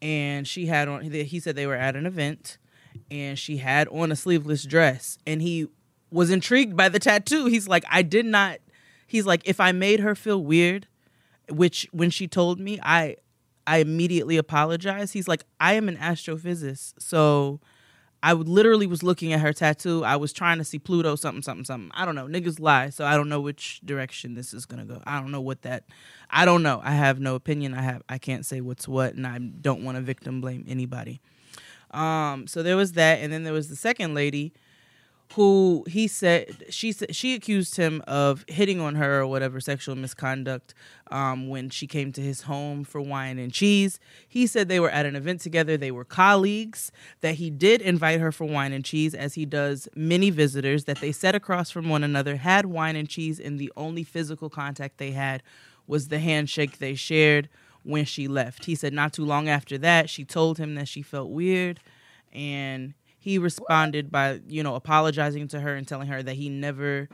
and 0.00 0.46
she 0.48 0.66
had 0.66 0.88
on. 0.88 1.02
He 1.02 1.38
said 1.40 1.54
they 1.56 1.66
were 1.66 1.74
at 1.76 1.96
an 1.96 2.06
event, 2.06 2.58
and 3.10 3.38
she 3.38 3.58
had 3.58 3.88
on 3.88 4.12
a 4.12 4.16
sleeveless 4.16 4.64
dress, 4.64 5.18
and 5.26 5.42
he 5.42 5.68
was 6.10 6.30
intrigued 6.30 6.76
by 6.76 6.88
the 6.88 6.98
tattoo. 6.98 7.46
He's 7.46 7.68
like, 7.68 7.84
I 7.90 8.02
did 8.02 8.26
not. 8.26 8.58
He's 9.06 9.26
like, 9.26 9.42
if 9.44 9.60
I 9.60 9.72
made 9.72 10.00
her 10.00 10.14
feel 10.14 10.42
weird, 10.42 10.86
which 11.50 11.88
when 11.92 12.10
she 12.10 12.26
told 12.26 12.60
me, 12.60 12.78
I 12.82 13.16
I 13.66 13.78
immediately 13.78 14.36
apologized. 14.36 15.12
He's 15.12 15.28
like, 15.28 15.44
I 15.60 15.74
am 15.74 15.88
an 15.88 15.96
astrophysicist, 15.96 16.94
so 16.98 17.60
I 18.22 18.32
literally 18.32 18.86
was 18.86 19.02
looking 19.02 19.32
at 19.32 19.40
her 19.40 19.52
tattoo. 19.52 20.02
I 20.04 20.16
was 20.16 20.32
trying 20.32 20.58
to 20.58 20.64
see 20.64 20.78
Pluto, 20.78 21.14
something, 21.16 21.42
something, 21.42 21.64
something. 21.64 21.90
I 21.94 22.06
don't 22.06 22.14
know. 22.14 22.26
Niggas 22.26 22.58
lie, 22.58 22.90
so 22.90 23.04
I 23.04 23.16
don't 23.16 23.28
know 23.28 23.40
which 23.40 23.80
direction 23.84 24.34
this 24.34 24.54
is 24.54 24.66
gonna 24.66 24.86
go. 24.86 25.02
I 25.06 25.20
don't 25.20 25.30
know 25.30 25.40
what 25.40 25.62
that. 25.62 25.84
I 26.30 26.44
don't 26.44 26.62
know. 26.62 26.80
I 26.82 26.92
have 26.92 27.20
no 27.20 27.34
opinion. 27.34 27.74
I 27.74 27.82
have. 27.82 28.02
I 28.08 28.18
can't 28.18 28.46
say 28.46 28.60
what's 28.60 28.88
what, 28.88 29.14
and 29.14 29.26
I 29.26 29.38
don't 29.38 29.84
want 29.84 29.96
to 29.96 30.02
victim 30.02 30.40
blame 30.40 30.64
anybody. 30.68 31.20
Um. 31.94 32.46
So 32.46 32.62
there 32.62 32.76
was 32.76 32.92
that, 32.92 33.20
and 33.20 33.32
then 33.32 33.44
there 33.44 33.52
was 33.52 33.68
the 33.68 33.76
second 33.76 34.14
lady 34.14 34.52
who 35.34 35.84
he 35.88 36.06
said 36.06 36.64
she 36.70 36.92
said 36.92 37.14
she 37.14 37.34
accused 37.34 37.76
him 37.76 38.02
of 38.06 38.44
hitting 38.46 38.80
on 38.80 38.94
her 38.94 39.20
or 39.20 39.26
whatever 39.26 39.58
sexual 39.58 39.96
misconduct 39.96 40.74
um, 41.10 41.48
when 41.48 41.70
she 41.70 41.86
came 41.86 42.12
to 42.12 42.20
his 42.20 42.42
home 42.42 42.84
for 42.84 43.00
wine 43.00 43.38
and 43.38 43.52
cheese. 43.52 43.98
He 44.28 44.46
said 44.46 44.68
they 44.68 44.78
were 44.78 44.90
at 44.90 45.06
an 45.06 45.16
event 45.16 45.40
together. 45.40 45.76
They 45.76 45.90
were 45.90 46.04
colleagues. 46.04 46.92
That 47.20 47.36
he 47.36 47.50
did 47.50 47.82
invite 47.82 48.20
her 48.20 48.30
for 48.30 48.44
wine 48.44 48.72
and 48.72 48.84
cheese, 48.84 49.14
as 49.14 49.34
he 49.34 49.44
does 49.44 49.88
many 49.96 50.30
visitors. 50.30 50.84
That 50.84 50.98
they 50.98 51.10
sat 51.12 51.34
across 51.34 51.70
from 51.70 51.88
one 51.88 52.04
another, 52.04 52.36
had 52.36 52.66
wine 52.66 52.94
and 52.94 53.08
cheese, 53.08 53.40
and 53.40 53.58
the 53.58 53.72
only 53.76 54.04
physical 54.04 54.48
contact 54.48 54.98
they 54.98 55.12
had 55.12 55.42
was 55.86 56.08
the 56.08 56.18
handshake 56.18 56.78
they 56.78 56.94
shared 56.94 57.48
when 57.84 58.04
she 58.04 58.26
left. 58.26 58.64
He 58.64 58.74
said 58.74 58.92
not 58.92 59.12
too 59.12 59.24
long 59.24 59.48
after 59.48 59.78
that, 59.78 60.10
she 60.10 60.24
told 60.24 60.58
him 60.58 60.74
that 60.74 60.88
she 60.88 61.02
felt 61.02 61.30
weird 61.30 61.78
and 62.32 62.94
he 63.18 63.38
responded 63.38 64.10
by 64.10 64.40
you 64.48 64.62
know 64.62 64.74
apologizing 64.74 65.46
to 65.48 65.60
her 65.60 65.74
and 65.74 65.86
telling 65.86 66.08
her 66.08 66.22
that 66.22 66.34
he 66.34 66.48
never 66.48 67.08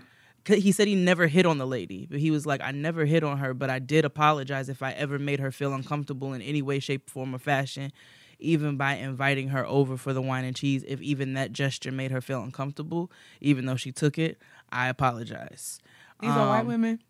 he 0.46 0.72
said 0.72 0.88
he 0.88 0.94
never 0.94 1.26
hit 1.26 1.44
on 1.44 1.58
the 1.58 1.66
lady 1.66 2.06
but 2.10 2.18
he 2.18 2.30
was 2.30 2.46
like 2.46 2.60
i 2.62 2.70
never 2.72 3.04
hit 3.04 3.22
on 3.22 3.36
her 3.38 3.52
but 3.52 3.68
i 3.68 3.78
did 3.78 4.04
apologize 4.04 4.68
if 4.70 4.82
i 4.82 4.92
ever 4.92 5.18
made 5.18 5.38
her 5.38 5.52
feel 5.52 5.74
uncomfortable 5.74 6.32
in 6.32 6.40
any 6.40 6.62
way 6.62 6.78
shape 6.78 7.08
form 7.10 7.34
or 7.34 7.38
fashion 7.38 7.92
even 8.38 8.78
by 8.78 8.94
inviting 8.94 9.48
her 9.48 9.66
over 9.66 9.98
for 9.98 10.14
the 10.14 10.22
wine 10.22 10.44
and 10.46 10.56
cheese 10.56 10.82
if 10.88 11.00
even 11.02 11.34
that 11.34 11.52
gesture 11.52 11.92
made 11.92 12.10
her 12.10 12.22
feel 12.22 12.42
uncomfortable 12.42 13.12
even 13.42 13.66
though 13.66 13.76
she 13.76 13.92
took 13.92 14.18
it 14.18 14.38
i 14.72 14.88
apologize 14.88 15.80
These 16.20 16.30
are 16.30 16.48
white 16.48 16.60
Um, 16.60 16.66
women. 16.66 17.00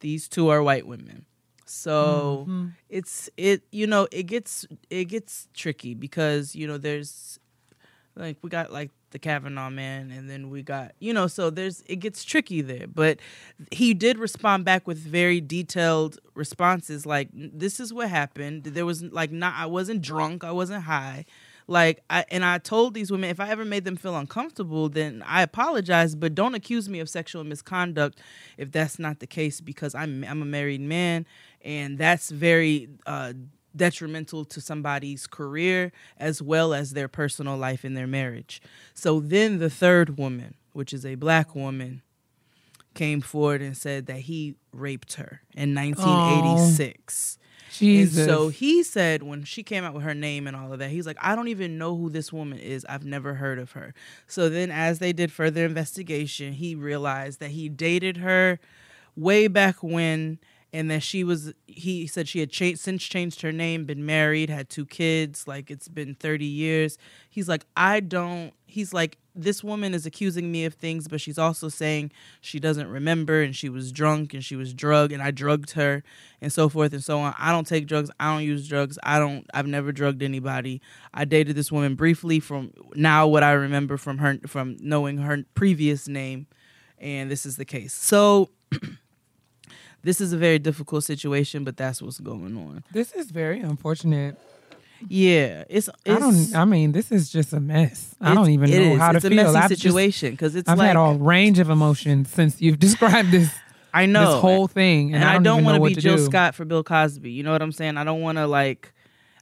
these 0.00 0.28
two 0.28 0.48
are 0.50 0.62
white 0.62 0.86
women 0.86 1.24
so 1.68 2.46
Mm-hmm. 2.48 2.66
it's 2.88 3.28
it 3.36 3.62
you 3.70 3.86
know 3.86 4.08
it 4.10 4.24
gets 4.24 4.66
it 4.90 5.04
gets 5.06 5.48
tricky 5.54 5.94
because 5.94 6.54
you 6.54 6.66
know 6.66 6.78
there's 6.78 7.38
like 8.16 8.36
we 8.42 8.50
got 8.50 8.72
like 8.72 8.90
the 9.10 9.18
Kavanaugh 9.18 9.70
man 9.70 10.10
and 10.10 10.28
then 10.28 10.50
we 10.50 10.62
got 10.62 10.92
you 10.98 11.12
know 11.12 11.26
so 11.26 11.50
there's 11.50 11.82
it 11.86 11.96
gets 11.96 12.24
tricky 12.24 12.60
there. 12.60 12.86
But 12.86 13.18
he 13.70 13.94
did 13.94 14.18
respond 14.18 14.64
back 14.64 14.86
with 14.86 14.98
very 14.98 15.40
detailed 15.40 16.18
responses 16.34 17.06
like 17.06 17.28
this 17.32 17.80
is 17.80 17.92
what 17.92 18.08
happened. 18.08 18.64
There 18.64 18.84
was 18.86 19.02
like 19.02 19.30
not 19.30 19.54
I 19.56 19.66
wasn't 19.66 20.02
drunk. 20.02 20.44
I 20.44 20.52
wasn't 20.52 20.84
high 20.84 21.24
like 21.68 22.02
I 22.10 22.24
and 22.30 22.44
I 22.44 22.58
told 22.58 22.94
these 22.94 23.12
women 23.12 23.30
if 23.30 23.38
I 23.38 23.50
ever 23.50 23.64
made 23.64 23.84
them 23.84 23.96
feel 23.96 24.16
uncomfortable 24.16 24.88
then 24.88 25.22
I 25.24 25.42
apologize 25.42 26.14
but 26.16 26.34
don't 26.34 26.54
accuse 26.54 26.88
me 26.88 26.98
of 26.98 27.08
sexual 27.08 27.44
misconduct 27.44 28.18
if 28.56 28.72
that's 28.72 28.98
not 28.98 29.20
the 29.20 29.26
case 29.26 29.60
because 29.60 29.94
I'm 29.94 30.24
I'm 30.24 30.42
a 30.42 30.46
married 30.46 30.80
man 30.80 31.26
and 31.62 31.98
that's 31.98 32.30
very 32.30 32.88
uh 33.06 33.34
detrimental 33.76 34.44
to 34.46 34.60
somebody's 34.60 35.26
career 35.26 35.92
as 36.18 36.42
well 36.42 36.74
as 36.74 36.92
their 36.92 37.08
personal 37.08 37.56
life 37.56 37.84
in 37.84 37.94
their 37.94 38.06
marriage. 38.06 38.60
So 38.94 39.20
then 39.20 39.58
the 39.58 39.70
third 39.70 40.18
woman, 40.18 40.54
which 40.72 40.92
is 40.92 41.06
a 41.06 41.14
black 41.14 41.54
woman, 41.54 42.02
came 42.98 43.20
forward 43.20 43.62
and 43.62 43.76
said 43.76 44.06
that 44.06 44.18
he 44.18 44.56
raped 44.72 45.14
her 45.14 45.40
in 45.54 45.72
1986. 45.72 47.38
Jesus. 47.70 48.18
And 48.18 48.28
so 48.28 48.48
he 48.48 48.82
said 48.82 49.22
when 49.22 49.44
she 49.44 49.62
came 49.62 49.84
out 49.84 49.94
with 49.94 50.02
her 50.02 50.14
name 50.14 50.48
and 50.48 50.56
all 50.56 50.72
of 50.72 50.80
that, 50.80 50.90
he's 50.90 51.06
like, 51.06 51.16
I 51.20 51.36
don't 51.36 51.46
even 51.46 51.78
know 51.78 51.96
who 51.96 52.10
this 52.10 52.32
woman 52.32 52.58
is. 52.58 52.84
I've 52.88 53.04
never 53.04 53.34
heard 53.34 53.60
of 53.60 53.72
her. 53.72 53.94
So 54.26 54.48
then, 54.48 54.72
as 54.72 54.98
they 54.98 55.12
did 55.12 55.30
further 55.30 55.64
investigation, 55.64 56.54
he 56.54 56.74
realized 56.74 57.38
that 57.38 57.50
he 57.50 57.68
dated 57.68 58.16
her 58.16 58.58
way 59.14 59.46
back 59.46 59.80
when, 59.80 60.40
and 60.72 60.90
that 60.90 61.02
she 61.02 61.24
was. 61.24 61.52
He 61.66 62.06
said 62.06 62.28
she 62.28 62.40
had 62.40 62.50
changed 62.50 62.80
since 62.80 63.02
changed 63.02 63.42
her 63.42 63.52
name, 63.52 63.84
been 63.84 64.04
married, 64.04 64.50
had 64.50 64.68
two 64.68 64.86
kids. 64.86 65.48
Like 65.48 65.70
it's 65.70 65.88
been 65.88 66.14
thirty 66.14 66.44
years. 66.44 66.98
He's 67.30 67.48
like, 67.48 67.64
I 67.76 68.00
don't. 68.00 68.52
He's 68.66 68.92
like, 68.92 69.16
this 69.34 69.62
woman 69.64 69.94
is 69.94 70.04
accusing 70.04 70.50
me 70.50 70.64
of 70.64 70.74
things, 70.74 71.08
but 71.08 71.20
she's 71.20 71.38
also 71.38 71.68
saying 71.68 72.10
she 72.40 72.58
doesn't 72.58 72.88
remember 72.88 73.40
and 73.40 73.54
she 73.54 73.68
was 73.68 73.92
drunk 73.92 74.34
and 74.34 74.44
she 74.44 74.56
was 74.56 74.74
drugged 74.74 75.12
and 75.12 75.22
I 75.22 75.30
drugged 75.30 75.70
her 75.72 76.02
and 76.40 76.52
so 76.52 76.68
forth 76.68 76.92
and 76.92 77.02
so 77.02 77.20
on. 77.20 77.34
I 77.38 77.52
don't 77.52 77.66
take 77.66 77.86
drugs. 77.86 78.10
I 78.18 78.32
don't 78.32 78.44
use 78.44 78.68
drugs. 78.68 78.98
I 79.02 79.18
don't. 79.18 79.46
I've 79.54 79.66
never 79.66 79.92
drugged 79.92 80.22
anybody. 80.22 80.82
I 81.14 81.24
dated 81.24 81.56
this 81.56 81.72
woman 81.72 81.94
briefly 81.94 82.40
from 82.40 82.72
now 82.94 83.26
what 83.26 83.42
I 83.42 83.52
remember 83.52 83.96
from 83.96 84.18
her 84.18 84.38
from 84.46 84.76
knowing 84.80 85.18
her 85.18 85.44
previous 85.54 86.08
name, 86.08 86.46
and 86.98 87.30
this 87.30 87.46
is 87.46 87.56
the 87.56 87.64
case. 87.64 87.94
So. 87.94 88.50
This 90.08 90.22
is 90.22 90.32
a 90.32 90.38
very 90.38 90.58
difficult 90.58 91.04
situation, 91.04 91.64
but 91.64 91.76
that's 91.76 92.00
what's 92.00 92.18
going 92.18 92.56
on. 92.56 92.82
this 92.90 93.12
is 93.12 93.30
very 93.30 93.60
unfortunate. 93.60 94.38
Yeah, 95.06 95.64
it's, 95.68 95.90
it's 96.06 96.16
I 96.16 96.18
don't. 96.18 96.56
I 96.56 96.64
mean, 96.64 96.92
this 96.92 97.12
is 97.12 97.28
just 97.28 97.52
a 97.52 97.60
mess. 97.60 98.14
I 98.18 98.32
don't 98.32 98.48
even 98.48 98.70
know 98.70 98.76
is. 98.94 98.98
how 98.98 99.10
it's 99.10 99.20
to 99.20 99.26
a 99.26 99.30
feel. 99.30 99.44
messy 99.52 99.58
I've 99.58 99.68
situation 99.68 100.30
because 100.30 100.56
it's 100.56 100.66
I've 100.66 100.78
like 100.78 100.86
had 100.86 100.96
all 100.96 101.16
range 101.16 101.58
of 101.58 101.68
emotions 101.68 102.30
since 102.30 102.58
you've 102.58 102.78
described 102.88 103.32
this 103.32 103.54
I 103.92 104.06
know 104.06 104.32
this 104.32 104.40
whole 104.40 104.66
thing, 104.66 105.14
and, 105.14 105.16
and, 105.16 105.24
I 105.24 105.38
don't, 105.42 105.62
want 105.62 105.74
to 105.76 105.82
want 105.82 105.92
to 105.92 105.96
be 105.96 106.00
Jill 106.00 106.16
do. 106.16 106.24
Scott 106.24 106.54
for 106.54 106.64
Bill 106.64 106.82
Cosby. 106.82 107.30
You 107.30 107.42
know 107.42 107.52
what 107.52 107.60
I'm 107.60 107.72
saying? 107.72 107.98
I 107.98 108.04
don't 108.04 108.22
want 108.22 108.38
to 108.38 108.46
like. 108.46 108.94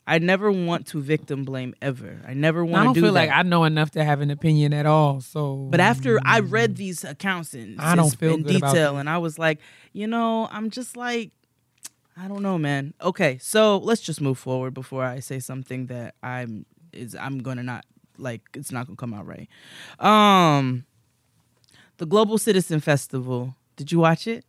I 0.06 0.18
never 0.18 0.52
want 0.52 0.86
to 0.88 1.00
victim 1.00 1.44
blame 1.44 1.75
ever. 1.82 2.20
I 2.26 2.34
never 2.34 2.60
I 2.60 2.62
want 2.62 2.84
don't 2.84 2.94
to 2.94 3.00
do 3.00 3.06
feel 3.06 3.12
that. 3.14 3.28
like 3.28 3.30
I 3.30 3.42
know 3.42 3.64
enough 3.64 3.90
to 3.92 4.04
have 4.04 4.20
an 4.20 4.30
opinion 4.30 4.72
at 4.72 4.86
all. 4.86 5.20
So, 5.20 5.66
but 5.70 5.80
after 5.80 6.20
I 6.25 6.40
read 6.40 6.76
these 6.76 7.02
accounts 7.02 7.54
in, 7.54 7.76
I 7.80 7.96
don't 7.96 8.14
feel 8.16 8.34
in 8.34 8.44
detail, 8.44 8.98
and 8.98 9.10
I 9.10 9.18
was 9.18 9.38
like, 9.38 9.58
you 9.92 10.06
know, 10.06 10.48
I'm 10.52 10.70
just 10.70 10.96
like, 10.96 11.32
I 12.16 12.28
don't 12.28 12.42
know, 12.42 12.56
man. 12.56 12.94
Okay, 13.02 13.38
so 13.38 13.78
let's 13.78 14.00
just 14.00 14.20
move 14.20 14.38
forward 14.38 14.75
before 14.75 15.04
I 15.04 15.18
say 15.20 15.40
something 15.40 15.86
that 15.86 16.14
I'm 16.22 16.66
is 16.92 17.16
I'm 17.16 17.38
gonna 17.40 17.64
not 17.64 17.84
like. 18.16 18.42
It's 18.54 18.70
not 18.70 18.86
gonna 18.86 18.96
come 18.96 19.12
out 19.12 19.26
right. 19.26 19.48
Um, 19.98 20.84
the 21.96 22.06
Global 22.06 22.38
Citizen 22.38 22.78
Festival. 22.80 23.56
Did 23.75 23.90
you 23.90 23.98
watch 23.98 24.26
it? 24.26 24.44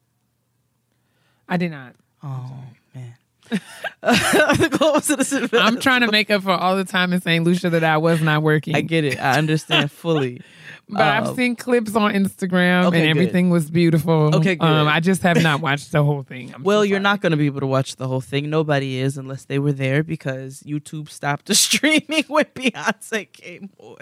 I 1.50 1.58
did 1.58 1.72
not. 1.72 1.96
Oh 2.24 2.52
man. 2.94 3.16
the 4.02 4.70
Global 4.78 5.02
Citizen 5.02 5.42
Festival. 5.48 5.60
I'm 5.66 5.80
trying 5.80 6.02
to 6.02 6.12
make 6.12 6.30
up 6.30 6.44
for 6.44 6.52
all 6.52 6.76
the 6.76 6.86
time 6.86 7.14
in 7.14 7.22
St. 7.22 7.44
Lucia 7.44 7.70
that 7.70 7.84
I 7.84 7.98
was 7.98 8.22
not 8.22 8.44
working. 8.44 8.76
I 8.76 8.82
get 8.82 9.04
it. 9.04 9.20
I 9.20 9.38
understand 9.38 9.92
fully. 9.92 10.42
But 10.90 11.02
I've 11.02 11.28
Um, 11.28 11.36
seen 11.36 11.56
clips 11.58 11.98
on 11.98 12.14
Instagram 12.14 12.86
Okay, 12.86 13.00
and 13.10 13.14
good. 13.14 13.20
everything 13.20 13.50
was 13.50 13.70
beautiful. 13.70 14.34
Okay, 14.38 14.56
good. 14.56 14.66
Um, 14.66 14.88
I 14.88 15.02
just 15.02 15.22
have 15.24 15.44
not 15.44 15.60
watched 15.60 15.92
the 15.92 16.02
whole 16.02 16.24
thing. 16.24 16.54
I'm 16.56 16.64
Well, 16.64 16.80
so 16.80 16.84
you're 16.84 17.02
not 17.02 17.20
going 17.20 17.32
to 17.32 17.38
be 17.38 17.46
able 17.48 17.60
to 17.60 17.68
watch 17.68 17.98
the 17.98 18.08
whole 18.08 18.22
thing. 18.22 18.50
Nobody 18.50 19.00
is 19.00 19.18
unless 19.18 19.44
they 19.44 19.60
were 19.60 19.74
there 19.74 20.02
because 20.02 20.64
YouTube 20.66 21.10
stopped 21.10 21.48
the 21.48 21.56
streaming 21.66 22.24
when 22.30 22.46
Beyonce 22.56 23.30
came 23.34 23.70
on. 23.80 23.98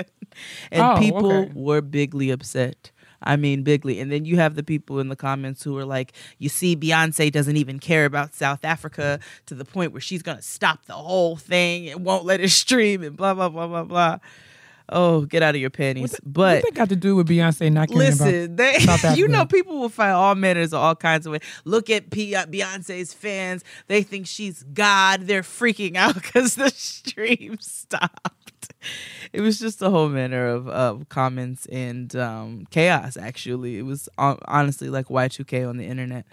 And 0.71 0.81
Oh, 0.83 0.97
people 0.99 1.31
okay. 1.33 1.51
were 1.55 1.81
bigly 1.81 2.29
upset. 2.29 2.91
I 3.25 3.35
mean, 3.35 3.63
bigly. 3.63 3.99
And 3.99 4.11
then 4.11 4.25
you 4.25 4.37
have 4.37 4.55
the 4.55 4.63
people 4.63 4.99
in 4.99 5.09
the 5.09 5.15
comments 5.15 5.63
who 5.63 5.77
are 5.77 5.85
like, 5.85 6.13
you 6.37 6.49
see, 6.49 6.75
Beyonce 6.75 7.31
doesn't 7.31 7.57
even 7.57 7.79
care 7.79 8.05
about 8.05 8.33
South 8.33 8.63
Africa 8.63 9.19
to 9.47 9.55
the 9.55 9.65
point 9.65 9.91
where 9.91 10.01
she's 10.01 10.21
going 10.21 10.37
to 10.37 10.43
stop 10.43 10.85
the 10.85 10.93
whole 10.93 11.35
thing 11.35 11.89
and 11.89 12.05
won't 12.05 12.25
let 12.25 12.39
it 12.39 12.49
stream 12.49 13.03
and 13.03 13.17
blah, 13.17 13.33
blah, 13.33 13.49
blah, 13.49 13.67
blah, 13.67 13.83
blah. 13.83 14.19
Oh, 14.89 15.21
get 15.21 15.41
out 15.41 15.55
of 15.55 15.61
your 15.61 15.71
panties. 15.71 16.11
What 16.11 16.19
but 16.23 16.61
that 16.63 16.73
got 16.75 16.89
to 16.89 16.95
do 16.95 17.15
with 17.15 17.27
Beyonce 17.27 17.71
not 17.71 17.89
caring 17.89 18.13
about? 18.13 18.25
Listen, 18.25 18.55
they, 18.55 18.79
South 18.79 19.17
you 19.17 19.27
know, 19.27 19.45
people 19.45 19.79
will 19.79 19.89
find 19.89 20.11
all 20.11 20.35
manners 20.35 20.73
of 20.73 20.79
all 20.79 20.95
kinds 20.95 21.25
of 21.25 21.31
ways. 21.31 21.41
Look 21.63 21.89
at 21.89 22.11
P- 22.11 22.35
uh, 22.35 22.45
Beyonce's 22.45 23.11
fans; 23.13 23.63
they 23.87 24.03
think 24.03 24.27
she's 24.27 24.61
God. 24.61 25.21
They're 25.21 25.41
freaking 25.41 25.95
out 25.95 26.13
because 26.21 26.55
the 26.55 26.69
stream 26.69 27.57
stopped. 27.59 28.53
It 29.33 29.41
was 29.41 29.59
just 29.59 29.81
a 29.81 29.89
whole 29.89 30.09
manner 30.09 30.47
of, 30.47 30.67
of 30.67 31.09
comments 31.09 31.65
and 31.67 32.15
um, 32.15 32.67
chaos. 32.71 33.17
Actually, 33.17 33.77
it 33.77 33.83
was 33.83 34.07
honestly 34.17 34.89
like 34.89 35.07
Y2K 35.07 35.67
on 35.67 35.77
the 35.77 35.85
internet. 35.85 36.25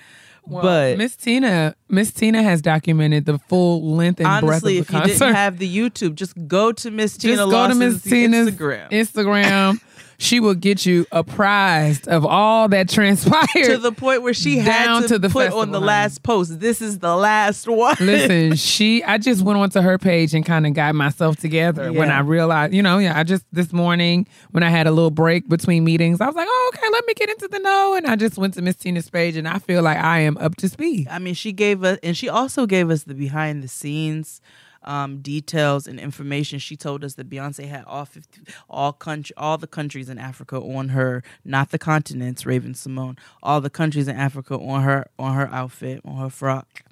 Well, 0.45 0.63
but 0.63 0.99
Miss 0.99 1.15
Tina, 1.15 1.77
Miss 1.89 2.11
Tina 2.11 2.43
has 2.43 2.61
documented 2.61 3.27
the 3.27 3.39
full 3.39 3.95
length 3.95 4.19
and 4.19 4.27
honestly, 4.27 4.47
breadth 4.47 4.65
if 4.65 4.65
of 4.81 4.87
the 4.89 4.93
you 4.95 5.01
concert. 5.01 5.19
didn't 5.25 5.35
have 5.37 5.59
the 5.59 5.77
YouTube, 5.77 6.15
just 6.17 6.35
go 6.49 6.73
to 6.73 6.91
Miss 6.91 7.17
Tina 7.17 7.37
Just 7.37 7.51
go 7.51 7.69
to 7.69 7.75
Miss 7.77 8.03
Tina's 8.03 8.51
Instagram. 8.51 8.91
Instagram. 8.91 9.81
she 10.23 10.39
will 10.39 10.55
get 10.55 10.87
you 10.87 11.05
apprised 11.11 12.07
of 12.07 12.25
all 12.25 12.69
that 12.69 12.89
transpired. 12.89 13.65
to 13.65 13.77
the 13.79 13.91
point 13.91 14.23
where 14.23 14.33
she 14.33 14.59
had 14.59 15.03
to, 15.03 15.09
to 15.09 15.19
the 15.19 15.29
put 15.29 15.45
festival, 15.45 15.61
on 15.61 15.73
the 15.73 15.81
last 15.81 16.23
post. 16.23 16.61
This 16.61 16.81
is 16.81 17.01
the 17.01 17.17
last 17.17 17.67
one. 17.67 17.97
Listen, 17.99 18.55
she. 18.57 19.03
I 19.03 19.19
just 19.19 19.43
went 19.43 19.59
onto 19.59 19.81
her 19.81 19.99
page 19.99 20.33
and 20.33 20.47
kind 20.47 20.67
of 20.67 20.75
got 20.75 20.95
myself 20.95 21.37
together 21.37 21.93
when 21.93 22.11
I 22.11 22.21
realized, 22.21 22.73
you 22.73 22.83
know, 22.83 22.99
yeah. 22.99 23.19
I 23.19 23.25
just 23.25 23.45
this 23.53 23.73
morning 23.73 24.27
when 24.53 24.63
I 24.63 24.71
had 24.71 24.87
a 24.87 24.93
little 24.93 25.11
break 25.11 25.49
between 25.49 25.83
meetings, 25.85 26.21
I 26.21 26.27
was 26.27 26.37
like, 26.37 26.49
oh, 26.49 26.73
okay, 26.75 26.87
let 26.93 27.05
me 27.07 27.15
get 27.15 27.29
into 27.29 27.49
the 27.49 27.59
know, 27.59 27.95
and 27.95 28.07
I 28.07 28.15
just 28.15 28.39
went 28.39 28.55
to 28.55 28.63
Miss 28.63 28.77
Tina's 28.77 29.11
page, 29.11 29.37
and 29.37 29.49
I 29.49 29.59
feel 29.59 29.83
like 29.83 29.99
I 29.99 30.21
am 30.21 30.37
up 30.39 30.57
to 30.57 30.69
speed. 30.69 31.09
I 31.11 31.19
mean, 31.19 31.35
she 31.35 31.53
gave 31.53 31.83
us, 31.83 31.99
and 32.03 32.17
she 32.17 32.29
also 32.29 32.67
gave 32.67 32.91
us 32.91 33.03
the 33.05 33.15
behind 33.15 33.63
the 33.63 33.69
scenes 33.69 34.41
um, 34.85 35.19
details 35.21 35.87
and 35.87 35.99
information. 36.01 36.59
She 36.59 36.77
told 36.77 37.05
us 37.05 37.15
that 37.15 37.29
Beyonce 37.29 37.69
had 37.69 37.85
all 37.85 38.05
50, 38.05 38.41
all 38.69 38.93
country, 38.93 39.35
all 39.37 39.59
the 39.59 39.67
countries 39.67 40.09
in 40.09 40.19
Africa 40.19 40.57
on 40.61 40.91
her, 40.91 41.23
not 41.45 41.71
the 41.71 41.79
continents. 41.79 42.47
Raven 42.47 42.75
Simone, 42.75 43.17
all 43.43 43.61
the 43.61 43.71
countries 43.71 44.09
in 44.09 44.17
Africa 44.17 44.59
on 44.59 44.83
her, 44.83 45.07
on 45.19 45.35
her 45.35 45.49
outfit, 45.49 46.01
on 46.05 46.17
her 46.17 46.31
frock. 46.31 46.83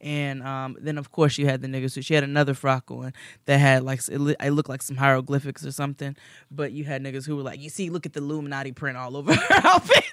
And 0.00 0.42
um, 0.44 0.76
then, 0.80 0.96
of 0.96 1.10
course, 1.10 1.38
you 1.38 1.46
had 1.46 1.60
the 1.60 1.66
niggas. 1.68 1.94
who 1.94 2.02
she 2.02 2.14
had 2.14 2.22
another 2.22 2.54
frock 2.54 2.90
on 2.90 3.12
that 3.46 3.58
had 3.58 3.82
like 3.82 4.00
it, 4.08 4.36
it 4.40 4.50
looked 4.52 4.68
like 4.68 4.82
some 4.82 4.96
hieroglyphics 4.96 5.66
or 5.66 5.72
something. 5.72 6.16
But 6.50 6.72
you 6.72 6.84
had 6.84 7.02
niggas 7.02 7.26
who 7.26 7.34
were 7.36 7.42
like, 7.42 7.60
"You 7.60 7.68
see, 7.68 7.90
look 7.90 8.06
at 8.06 8.12
the 8.12 8.20
Illuminati 8.20 8.72
print 8.72 8.96
all 8.96 9.16
over 9.16 9.34
her 9.34 9.54
outfit." 9.64 10.04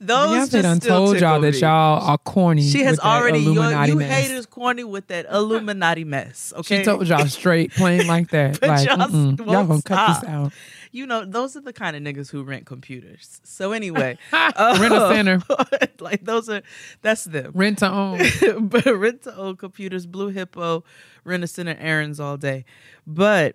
Those 0.02 0.30
Beyonce 0.30 0.50
just 0.50 0.62
done 0.62 0.80
still 0.80 0.96
told 0.96 1.20
y'all 1.20 1.40
tickle 1.42 1.52
that 1.52 1.60
y'all 1.60 2.02
are 2.02 2.16
corny. 2.18 2.62
She 2.62 2.82
has 2.84 2.98
already 2.98 3.40
you, 3.40 3.50
Illuminati 3.50 3.92
you 3.92 3.98
mess. 3.98 4.10
haters 4.28 4.46
corny 4.46 4.82
with 4.82 5.08
that 5.08 5.26
Illuminati 5.30 6.04
mess. 6.04 6.54
Okay, 6.56 6.78
She 6.78 6.84
told 6.84 7.06
y'all 7.06 7.26
straight, 7.26 7.72
plain 7.72 8.06
like 8.06 8.28
that. 8.30 8.62
Like, 8.62 8.86
y'all 8.88 9.10
y'all 9.10 9.66
gonna 9.66 9.82
cut 9.82 10.22
this 10.22 10.30
out. 10.30 10.52
you 10.90 11.06
know 11.06 11.26
those 11.26 11.54
are 11.54 11.60
the 11.60 11.74
kind 11.74 11.96
of 11.96 12.02
niggas 12.02 12.30
who 12.30 12.42
rent 12.44 12.64
computers. 12.64 13.40
So 13.44 13.72
anyway, 13.72 14.16
uh, 14.32 14.78
Rent 14.80 14.94
a 14.94 15.08
center, 15.14 15.42
like 16.00 16.24
those 16.24 16.48
are 16.48 16.62
that's 17.02 17.24
them. 17.24 17.52
rent 17.54 17.80
to 17.80 17.90
own. 17.90 18.68
but 18.68 18.86
rent 18.86 19.22
to 19.24 19.36
old 19.36 19.58
computers, 19.58 20.06
Blue 20.06 20.28
Hippo, 20.28 20.82
rent 21.24 21.44
a 21.44 21.46
center 21.46 21.76
errands 21.78 22.18
all 22.18 22.38
day. 22.38 22.64
But 23.06 23.54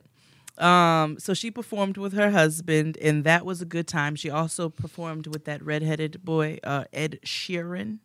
um, 0.58 1.20
so 1.20 1.34
she 1.34 1.52
performed 1.52 1.98
with 1.98 2.14
her 2.14 2.32
husband, 2.32 2.98
and 3.02 3.24
that 3.24 3.46
was 3.46 3.62
a 3.62 3.66
good 3.66 3.88
time. 3.88 4.16
She 4.16 4.30
also 4.30 4.70
performed 4.70 5.28
with 5.28 5.46
that 5.46 5.62
redheaded 5.62 6.24
boy, 6.24 6.60
uh, 6.64 6.86
Ed 6.94 7.20
Sheeran. 7.26 8.00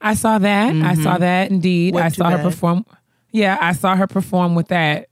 I 0.00 0.14
saw 0.14 0.38
that. 0.38 0.74
I 0.74 0.94
saw 0.94 1.18
that 1.18 1.50
indeed. 1.50 1.94
Wasn't 1.94 2.14
I 2.14 2.30
saw 2.30 2.36
her 2.36 2.42
perform. 2.42 2.84
Yeah, 3.30 3.56
I 3.60 3.72
saw 3.72 3.94
her 3.94 4.06
perform 4.06 4.54
with 4.54 4.68
that 4.68 5.08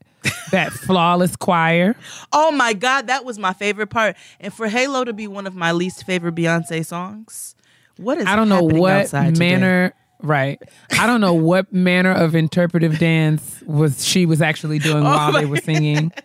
that 0.50 0.72
flawless 0.72 1.36
choir. 1.36 1.94
Oh 2.32 2.50
my 2.50 2.72
God, 2.72 3.06
that 3.06 3.24
was 3.24 3.38
my 3.38 3.52
favorite 3.52 3.86
part. 3.88 4.16
And 4.40 4.52
for 4.52 4.68
Halo 4.68 5.04
to 5.04 5.12
be 5.12 5.28
one 5.28 5.46
of 5.46 5.54
my 5.54 5.72
least 5.72 6.04
favorite 6.04 6.34
Beyonce 6.34 6.84
songs, 6.84 7.54
what 7.96 8.18
is 8.18 8.26
I 8.26 8.36
don't 8.36 8.48
know 8.48 8.62
what 8.62 9.12
manner. 9.12 9.94
Right. 10.22 10.60
I 10.92 11.06
don't 11.06 11.20
know 11.20 11.34
what 11.34 11.72
manner 11.72 12.12
of 12.12 12.34
interpretive 12.34 12.98
dance 12.98 13.62
was 13.66 14.04
she 14.04 14.26
was 14.26 14.42
actually 14.42 14.78
doing 14.78 14.98
oh 15.06 15.10
while 15.10 15.32
they 15.32 15.46
were 15.46 15.58
singing. 15.58 16.12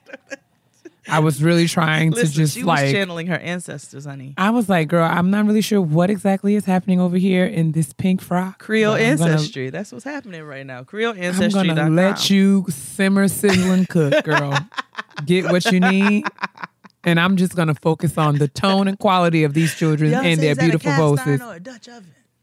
I 1.07 1.19
was 1.19 1.43
really 1.43 1.67
trying 1.67 2.11
Listen, 2.11 2.29
to 2.29 2.33
just 2.35 2.53
she 2.55 2.61
was 2.61 2.67
like 2.67 2.91
channeling 2.91 3.27
her 3.27 3.35
ancestors, 3.37 4.05
honey. 4.05 4.33
I 4.39 4.49
was 4.49 4.67
like, 4.67 4.87
girl, 4.87 5.07
I'm 5.07 5.29
not 5.29 5.45
really 5.45 5.61
sure 5.61 5.79
what 5.79 6.09
exactly 6.09 6.55
is 6.55 6.65
happening 6.65 6.99
over 6.99 7.15
here 7.15 7.45
in 7.45 7.73
this 7.73 7.93
pink 7.93 8.21
frock. 8.21 8.57
Creole 8.57 8.95
I'm 8.95 9.17
gonna- 9.17 9.33
ancestry. 9.33 9.69
That's 9.69 9.91
what's 9.91 10.03
happening 10.03 10.41
right 10.43 10.65
now. 10.65 10.83
Creole 10.83 11.13
ancestry. 11.13 11.45
I'm 11.59 11.69
ancestry. 11.69 11.75
gonna 11.75 11.89
let 11.95 12.29
you 12.31 12.65
simmer, 12.69 13.27
sizzle, 13.27 13.71
and 13.71 13.87
cook, 13.87 14.23
girl. 14.23 14.57
Get 15.25 15.45
what 15.51 15.65
you 15.71 15.79
need. 15.79 16.25
And 17.03 17.19
I'm 17.19 17.37
just 17.37 17.55
gonna 17.55 17.75
focus 17.75 18.17
on 18.17 18.39
the 18.39 18.47
tone 18.47 18.87
and 18.87 18.97
quality 18.97 19.43
of 19.43 19.53
these 19.53 19.75
children 19.75 20.11
and 20.11 20.41
their 20.41 20.55
beautiful 20.55 20.91
voices. 20.91 21.39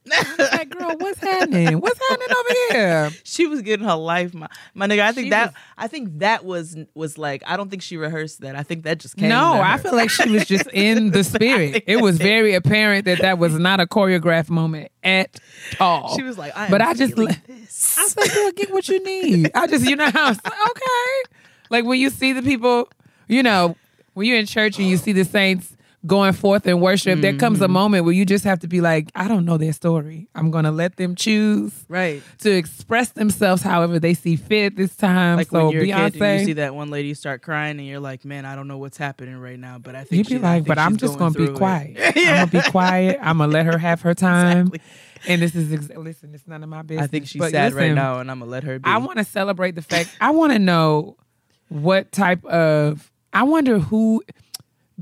Like, 0.05 0.71
girl, 0.71 0.95
what's 0.99 1.21
happening? 1.21 1.81
What's 1.81 1.99
happening 2.09 2.29
over 2.37 2.55
here? 2.71 3.11
She 3.25 3.47
was 3.47 3.63
getting 3.63 3.87
her 3.87 3.95
life, 3.95 4.35
my 4.35 4.49
my 4.75 4.87
nigga. 4.87 5.01
I 5.01 5.13
think 5.13 5.27
She 5.27 5.31
that 5.31 5.49
was- 5.49 5.55
I 5.79 5.89
think 5.89 6.19
that 6.19 6.45
was 6.45 6.77
was 6.95 7.19
like 7.19 7.43
I 7.47 7.57
don't 7.57 7.71
think 7.71 7.83
she 7.83 7.97
rehearsed 7.97 8.41
that. 8.41 8.57
I 8.57 8.63
think 8.65 8.83
that 8.85 8.99
just 8.99 9.17
came. 9.17 9.31
Out. 9.31 9.55
No, 9.57 9.63
I 9.63 9.79
feel 9.79 9.93
like 9.93 10.11
she 10.11 10.29
was 10.31 10.45
just 10.47 10.67
in 10.73 11.11
the 11.13 11.23
spirit. 11.25 11.85
It 11.87 12.01
was 12.01 12.19
very 12.19 12.55
apparent 12.55 13.05
that 13.05 13.21
that 13.21 13.39
was 13.39 13.59
not 13.59 13.81
a 13.81 13.87
choreographed 13.87 14.51
moment 14.51 14.91
at 15.05 15.39
all. 15.81 16.15
she 16.17 16.23
was 16.23 16.37
like, 16.37 16.55
I 16.57 16.69
But 16.69 16.83
I 16.83 16.95
just 16.95 17.15
this. 17.17 17.97
I 17.99 18.07
said, 18.09 18.35
girl, 18.35 18.51
get 18.53 18.73
what 18.73 18.89
you 18.89 19.03
need. 19.05 19.51
I 19.55 19.67
just, 19.67 19.89
you 19.89 19.97
know 19.97 20.05
like, 20.05 20.47
okay. 20.47 21.31
Like 21.71 21.85
when 21.85 21.99
you 22.01 22.11
see 22.11 22.33
the 22.33 22.43
people, 22.43 22.89
you 23.29 23.43
know, 23.43 23.77
when 24.15 24.27
you're 24.27 24.39
in 24.39 24.47
church 24.47 24.79
and 24.79 24.87
you 24.89 24.97
see 24.97 25.13
the 25.13 25.25
saints 25.25 25.77
going 26.05 26.33
forth 26.33 26.67
in 26.67 26.81
worship, 26.81 27.21
there 27.21 27.37
comes 27.37 27.59
Mm-hmm. 27.59 27.65
a 27.65 27.69
moment 27.69 28.05
where 28.05 28.13
you 28.13 28.25
just 28.27 28.43
have 28.45 28.59
to 28.61 28.67
be 28.67 28.81
like, 28.81 29.11
I 29.15 29.29
don't 29.29 29.45
know 29.45 29.57
their 29.57 29.73
story. 29.73 30.29
I'm 30.35 30.51
going 30.51 30.65
to 30.65 30.73
let 30.73 30.97
them 30.97 31.15
choose 31.15 31.73
right. 31.89 32.23
to 32.39 32.51
express 32.51 33.11
themselves 33.11 33.63
however 33.63 34.01
they 34.01 34.15
see 34.15 34.35
fit 34.37 34.75
this 34.77 34.97
time. 34.97 35.37
Like 35.37 35.49
so 35.51 35.67
when 35.67 35.73
you're 35.75 35.83
a 35.85 36.11
kid 36.11 36.21
and 36.21 36.41
you 36.41 36.47
see 36.47 36.53
that 36.55 36.75
one 36.75 36.91
lady 36.91 37.15
start 37.15 37.43
crying 37.43 37.79
and 37.79 37.87
you're 37.87 38.01
like, 38.01 38.25
man, 38.25 38.45
I 38.45 38.57
don't 38.57 38.67
know 38.67 38.79
what's 38.79 38.97
happening 38.97 39.37
right 39.37 39.59
now, 39.59 39.79
but 39.79 39.95
I 39.95 40.05
think 40.05 40.19
You'd 40.19 40.27
be 40.29 40.35
she- 40.35 40.39
like, 40.41 40.65
but 40.65 40.79
I'm 40.79 40.97
just 40.97 41.19
going 41.19 41.33
gonna 41.35 41.39
be 41.39 41.47
through 41.47 41.55
it." 41.55 41.59
quiet. 41.59 41.97
I'm 42.17 42.49
gonna 42.49 42.65
be 42.65 42.71
quiet. 42.71 43.19
I'm 43.23 43.39
gonna 43.39 43.53
let 43.53 43.67
her 43.67 43.79
have 43.79 44.01
her 44.03 44.15
time. 44.15 44.69
Exactly. 44.69 44.81
And 45.29 45.41
this 45.41 45.55
is 45.55 45.73
ex- 45.73 45.89
listen. 45.97 46.35
It's 46.35 46.49
none 46.49 46.65
of 46.65 46.69
my 46.69 46.83
business. 46.83 47.05
I 47.05 47.07
think 47.07 47.29
she's 47.29 47.39
But 47.39 47.53
sad 47.53 47.75
right 47.75 47.93
now, 47.93 48.19
and 48.19 48.29
I'm 48.29 48.41
gonna 48.41 48.51
let 48.51 48.65
her 48.65 48.81
be. 48.81 48.89
I 48.91 48.99
want 48.99 49.19
to 49.19 49.25
celebrate 49.25 49.77
the 49.77 49.83
fact. 49.83 50.17
I 50.21 50.33
want 50.33 50.53
to 50.53 50.59
know 50.59 51.17
what 51.69 52.11
type 52.11 52.45
of. 52.45 53.09
I 53.33 53.45
wonder 53.45 53.79
who 53.79 54.23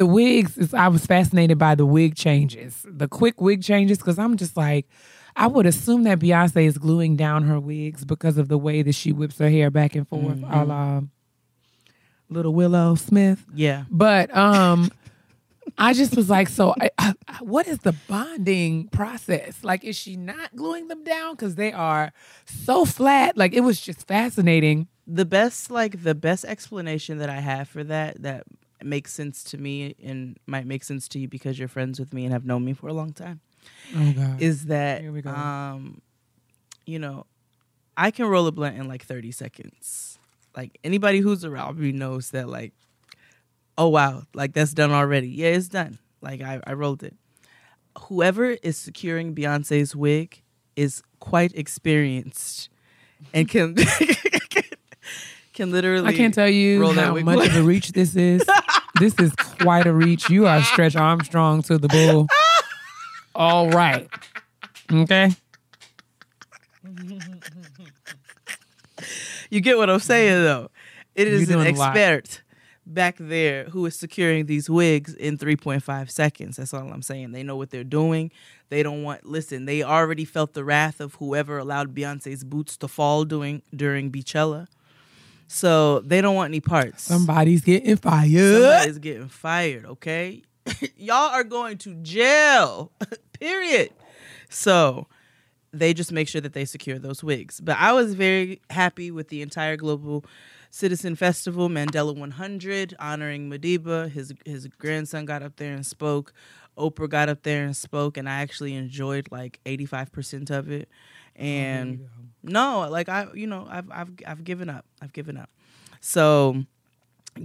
the 0.01 0.07
wigs 0.07 0.57
is. 0.59 0.73
I 0.75 0.89
was 0.89 1.05
fascinated 1.07 1.59
by 1.59 1.75
the 1.77 1.87
wig 1.87 2.17
changes, 2.17 2.85
the 2.89 3.07
quick 3.07 3.41
wig 3.41 3.63
changes, 3.63 3.99
because 3.99 4.19
I'm 4.19 4.37
just 4.37 4.57
like, 4.57 4.87
I 5.37 5.47
would 5.47 5.67
assume 5.67 6.03
that 6.05 6.19
Beyonce 6.19 6.65
is 6.67 6.79
gluing 6.79 7.15
down 7.17 7.45
her 7.45 7.61
wigs 7.61 8.05
because 8.05 8.37
of 8.39 8.49
the 8.49 8.59
way 8.59 8.83
that 8.83 8.95
she 8.95 9.13
whips 9.13 9.39
her 9.39 9.49
hair 9.51 9.71
back 9.71 9.95
and 9.95 10.09
forth, 10.09 10.39
Mm-hmm. 10.39 10.53
a 10.53 10.65
la 10.65 11.01
Little 12.29 12.55
Willow 12.55 12.95
Smith. 12.95 13.45
yeah. 13.55 13.85
But 13.91 14.35
um, 14.37 14.91
I 15.79 15.93
just 15.93 16.17
was 16.17 16.31
like, 16.31 16.49
so 16.49 16.75
I, 16.81 16.91
I, 16.99 17.15
what 17.41 17.67
is 17.67 17.79
the 17.79 17.93
bonding 18.09 18.89
process? 18.89 19.59
Like, 19.65 19.85
is 19.85 19.97
she 19.97 20.17
not 20.17 20.55
gluing 20.57 20.89
them 20.89 21.03
down 21.05 21.35
because 21.35 21.57
they 21.57 21.73
are 21.73 22.13
so 22.47 22.85
flat? 22.85 23.37
Like, 23.37 23.53
it 23.53 23.61
was 23.61 23.81
just 23.81 24.07
fascinating. 24.07 24.87
the 25.07 25.25
best 25.25 25.71
like 25.73 26.05
the 26.05 26.15
best 26.15 26.45
explanation 26.45 27.19
that 27.19 27.29
I 27.31 27.41
have 27.41 27.69
for 27.69 27.83
that 27.85 28.23
that 28.23 28.45
makes 28.85 29.13
sense 29.13 29.43
to 29.45 29.59
me 29.59 29.95
and 30.03 30.39
might 30.47 30.67
make 30.67 30.83
sense 30.85 31.09
to 31.09 31.19
you 31.19 31.29
because 31.29 31.59
you're 31.59 31.69
friends 31.69 31.99
with 32.01 32.13
me 32.15 32.25
and 32.25 32.33
have 32.33 32.45
known 32.45 32.65
me 32.65 32.73
for 32.73 32.89
a 32.89 32.93
long 32.93 33.13
time 33.13 33.41
Oh 33.97 34.13
God! 34.13 34.41
is 34.41 34.67
that 34.67 35.03
Here 35.03 35.13
we 35.13 35.21
go. 35.23 35.31
um 35.31 36.01
you 36.87 36.99
know 36.99 37.27
I 37.97 38.11
can 38.11 38.27
roll 38.27 38.47
a 38.47 38.53
blunt 38.53 38.77
in 38.79 38.89
like 38.89 39.05
30 39.05 39.31
seconds. 39.33 40.19
Like 40.57 40.79
anybody 40.83 41.19
who's 41.21 41.45
around 41.45 41.79
me 41.79 41.93
knows 41.93 42.31
that 42.31 42.49
like 42.49 42.73
oh 43.77 43.89
wow, 43.89 44.23
like 44.35 44.53
that's 44.55 44.73
done 44.73 44.91
already. 44.91 45.29
Yeah, 45.29 45.49
it's 45.49 45.69
done. 45.69 45.99
Like 46.23 46.41
I, 46.41 46.61
I 46.67 46.73
rolled 46.73 47.03
it. 47.03 47.15
Whoever 48.09 48.51
is 48.63 48.79
securing 48.79 49.35
Beyonce's 49.35 49.95
wig 49.95 50.43
is 50.77 51.03
quite 51.19 51.53
experienced 51.55 52.71
and 53.35 53.47
can 53.49 53.75
can 55.53 55.71
literally 55.71 56.07
I 56.09 56.17
can't 56.17 56.33
tell 56.33 56.49
you 56.49 56.81
roll 56.81 56.93
how 56.95 57.15
much 57.15 57.49
of 57.49 57.57
a 57.57 57.63
reach 57.63 57.93
this 57.93 58.17
is. 58.17 58.43
this 59.01 59.15
is 59.19 59.33
quite 59.35 59.87
a 59.87 59.93
reach. 59.93 60.29
You 60.29 60.47
are 60.47 60.63
Stretch 60.63 60.95
Armstrong 60.95 61.63
to 61.63 61.79
the 61.79 61.89
bull. 61.89 62.29
All 63.35 63.71
right. 63.71 64.09
Okay. 64.93 65.31
You 69.49 69.61
get 69.61 69.79
what 69.79 69.89
I'm 69.89 70.01
saying 70.01 70.35
mm-hmm. 70.35 70.45
though. 70.45 70.71
It 71.15 71.29
is 71.29 71.49
an 71.49 71.57
doing 71.57 71.75
a 71.75 71.79
lot. 71.79 71.97
expert 71.97 72.43
back 72.87 73.17
there 73.19 73.65
who 73.65 73.87
is 73.87 73.97
securing 73.99 74.47
these 74.47 74.69
wigs 74.69 75.15
in 75.15 75.39
3.5 75.39 76.11
seconds. 76.11 76.57
That's 76.57 76.75
all 76.75 76.93
I'm 76.93 77.03
saying. 77.03 77.33
They 77.33 77.43
know 77.43 77.57
what 77.57 77.71
they're 77.71 77.85
doing. 77.85 78.31
They 78.69 78.83
don't 78.83 79.03
want 79.03 79.25
listen, 79.25 79.65
they 79.65 79.83
already 79.83 80.27
felt 80.27 80.53
the 80.53 80.65
wrath 80.65 81.01
of 81.01 81.15
whoever 81.15 81.59
allowed 81.59 81.95
Beyonce's 81.95 82.45
boots 82.45 82.77
to 82.79 82.89
fall 82.89 83.25
doing 83.25 83.63
during 83.75 84.13
Beachella. 84.13 84.67
So 85.53 85.99
they 86.01 86.21
don't 86.21 86.37
want 86.37 86.51
any 86.53 86.61
parts. 86.61 87.03
Somebody's 87.03 87.63
getting 87.63 87.97
fired. 87.97 88.63
Somebody's 88.63 88.99
getting 89.01 89.27
fired, 89.27 89.85
okay? 89.85 90.45
Y'all 90.97 91.29
are 91.33 91.43
going 91.43 91.77
to 91.79 91.95
jail. 91.97 92.93
Period. 93.41 93.91
So 94.49 95.09
they 95.73 95.93
just 95.93 96.13
make 96.13 96.29
sure 96.29 96.41
that 96.41 96.53
they 96.53 96.65
secure 96.65 97.01
those 97.01 97.25
wigs. 97.25 97.61
But 97.61 97.79
I 97.79 97.93
was 97.93 98.15
very 98.15 98.63
happy 98.71 99.11
with 99.11 99.27
the 99.27 99.43
entire 99.43 99.77
global 99.77 100.25
Citizen 100.71 101.17
Festival, 101.17 101.69
Mandela 101.69 102.17
100, 102.17 102.95
honoring 103.01 103.51
Madiba. 103.51 104.09
His 104.09 104.33
his 104.47 104.69
grandson 104.69 105.25
got 105.25 105.43
up 105.43 105.57
there 105.57 105.75
and 105.75 105.85
spoke. 105.85 106.33
Oprah 106.79 107.11
got 107.11 107.29
up 107.29 107.43
there 107.43 107.65
and 107.65 107.77
spoke, 107.77 108.17
and 108.17 108.29
I 108.29 108.41
actually 108.41 108.75
enjoyed 108.75 109.27
like 109.33 109.59
85% 109.67 110.51
of 110.51 110.71
it. 110.71 110.89
Oh, 111.37 111.43
and 111.43 112.09
no, 112.43 112.89
like 112.89 113.09
I, 113.09 113.29
you 113.35 113.47
know, 113.47 113.67
I've 113.71 113.91
I've 113.91 114.11
I've 114.27 114.45
given 114.45 114.69
up. 114.69 114.85
I've 115.01 115.13
given 115.13 115.37
up. 115.37 115.51
So 116.01 116.65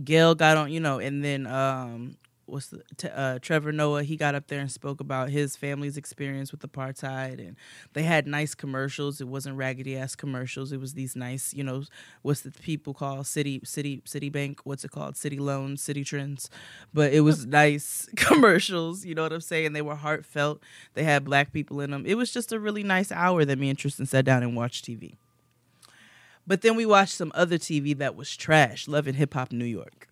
Gayle 0.04 0.36
got 0.36 0.58
on, 0.58 0.72
you 0.72 0.80
know, 0.80 1.00
and 1.00 1.24
then 1.24 1.48
um 1.48 2.18
t- 2.98 3.08
uh, 3.08 3.40
Trevor 3.40 3.72
Noah? 3.72 4.04
He 4.04 4.16
got 4.16 4.36
up 4.36 4.48
there 4.48 4.60
and 4.60 4.72
spoke 4.72 5.00
about 5.00 5.30
his 5.30 5.56
family's 5.56 5.98
experience 5.98 6.52
with 6.52 6.62
apartheid, 6.62 7.40
and 7.40 7.56
they 7.94 8.04
had 8.04 8.28
nice 8.28 8.56
commercials. 8.56 9.22
It 9.22 9.28
wasn't 9.28 9.58
raggedy 9.58 9.98
ass 9.98 10.16
commercials. 10.16 10.72
It 10.72 10.80
was 10.80 10.94
these 10.94 11.16
nice, 11.16 11.54
you 11.54 11.64
know, 11.64 11.84
what's 12.22 12.42
the 12.42 12.52
people 12.52 12.94
call 12.94 13.24
city 13.24 13.62
city 13.64 14.02
Citibank? 14.06 14.60
What's 14.64 14.84
it 14.86 14.92
called? 14.92 15.18
City 15.18 15.40
loans, 15.40 15.82
city 15.82 16.04
trends. 16.04 16.50
But 16.94 17.14
it 17.14 17.22
was 17.22 17.46
nice 17.46 18.10
commercials. 18.16 19.06
You 19.06 19.16
know 19.16 19.24
what 19.24 19.34
I'm 19.34 19.42
saying? 19.42 19.74
They 19.74 19.82
were 19.82 19.96
heartfelt. 19.96 20.62
They 20.94 21.04
had 21.04 21.26
black 21.26 21.52
people 21.52 21.82
in 21.82 21.92
them. 21.92 22.06
It 22.06 22.16
was 22.16 22.32
just 22.32 22.52
a 22.52 22.60
really 22.60 22.84
nice 22.84 23.12
hour 23.12 23.46
that 23.46 23.60
me 23.60 23.70
and 23.70 23.78
Tristan 23.78 24.06
sat 24.06 24.26
down 24.26 24.44
and 24.44 24.56
watched 24.56 24.86
TV. 24.86 25.16
But 26.48 26.62
then 26.62 26.76
we 26.76 26.86
watched 26.86 27.16
some 27.16 27.32
other 27.36 27.58
TV 27.58 27.98
that 27.98 28.16
was 28.16 28.36
trash. 28.36 28.88
Love 28.88 29.08
and 29.08 29.18
Hip 29.18 29.34
Hop 29.34 29.52
New 29.52 29.66
York. 29.66 30.08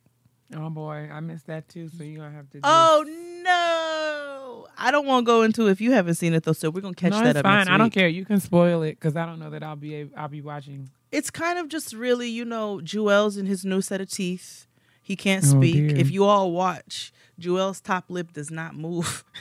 Oh 0.56 0.70
boy, 0.70 1.10
I 1.12 1.20
missed 1.20 1.48
that 1.48 1.68
too. 1.70 1.90
So 1.90 2.04
you're 2.04 2.18
gonna 2.24 2.36
have 2.36 2.50
to. 2.52 2.58
Just... 2.60 2.66
Oh 2.66 3.04
no! 3.44 4.68
I 4.78 4.92
don't 4.92 5.06
want 5.06 5.26
to 5.26 5.26
go 5.26 5.42
into 5.44 5.68
it 5.68 5.72
if 5.72 5.82
you 5.82 5.92
haven't 5.92 6.16
seen 6.16 6.34
it 6.34 6.44
though. 6.44 6.54
So 6.54 6.70
we're 6.70 6.82
gonna 6.82 6.94
catch 6.96 7.12
no, 7.12 7.20
that 7.20 7.30
it's 7.30 7.40
up. 7.40 7.46
fine. 7.46 7.68
I 7.68 7.78
don't 7.78 7.90
care. 7.92 8.08
You 8.08 8.26
can 8.26 8.40
spoil 8.40 8.82
it 8.84 8.92
because 9.00 9.16
I 9.16 9.26
don't 9.26 9.40
know 9.40 9.50
that 9.50 9.64
I'll 9.64 9.76
be. 9.76 9.96
Able, 9.96 10.12
I'll 10.18 10.28
be 10.28 10.42
watching. 10.42 10.90
It's 11.12 11.30
kind 11.30 11.60
of 11.60 11.70
just 11.70 11.94
really, 11.94 12.30
you 12.30 12.44
know, 12.46 12.80
Juelz 12.84 13.38
in 13.38 13.46
his 13.46 13.64
new 13.64 13.82
set 13.82 14.02
of 14.02 14.10
teeth. 14.10 14.68
He 15.02 15.16
can't 15.16 15.44
Oh, 15.46 15.48
speak. 15.60 15.90
dear. 15.90 15.98
if 15.98 16.10
you 16.12 16.24
all 16.24 16.52
watch, 16.52 17.12
Juelz 17.40 17.82
top 17.84 18.06
lip 18.10 18.34
does 18.34 18.50
not 18.50 18.76
move. 18.76 19.24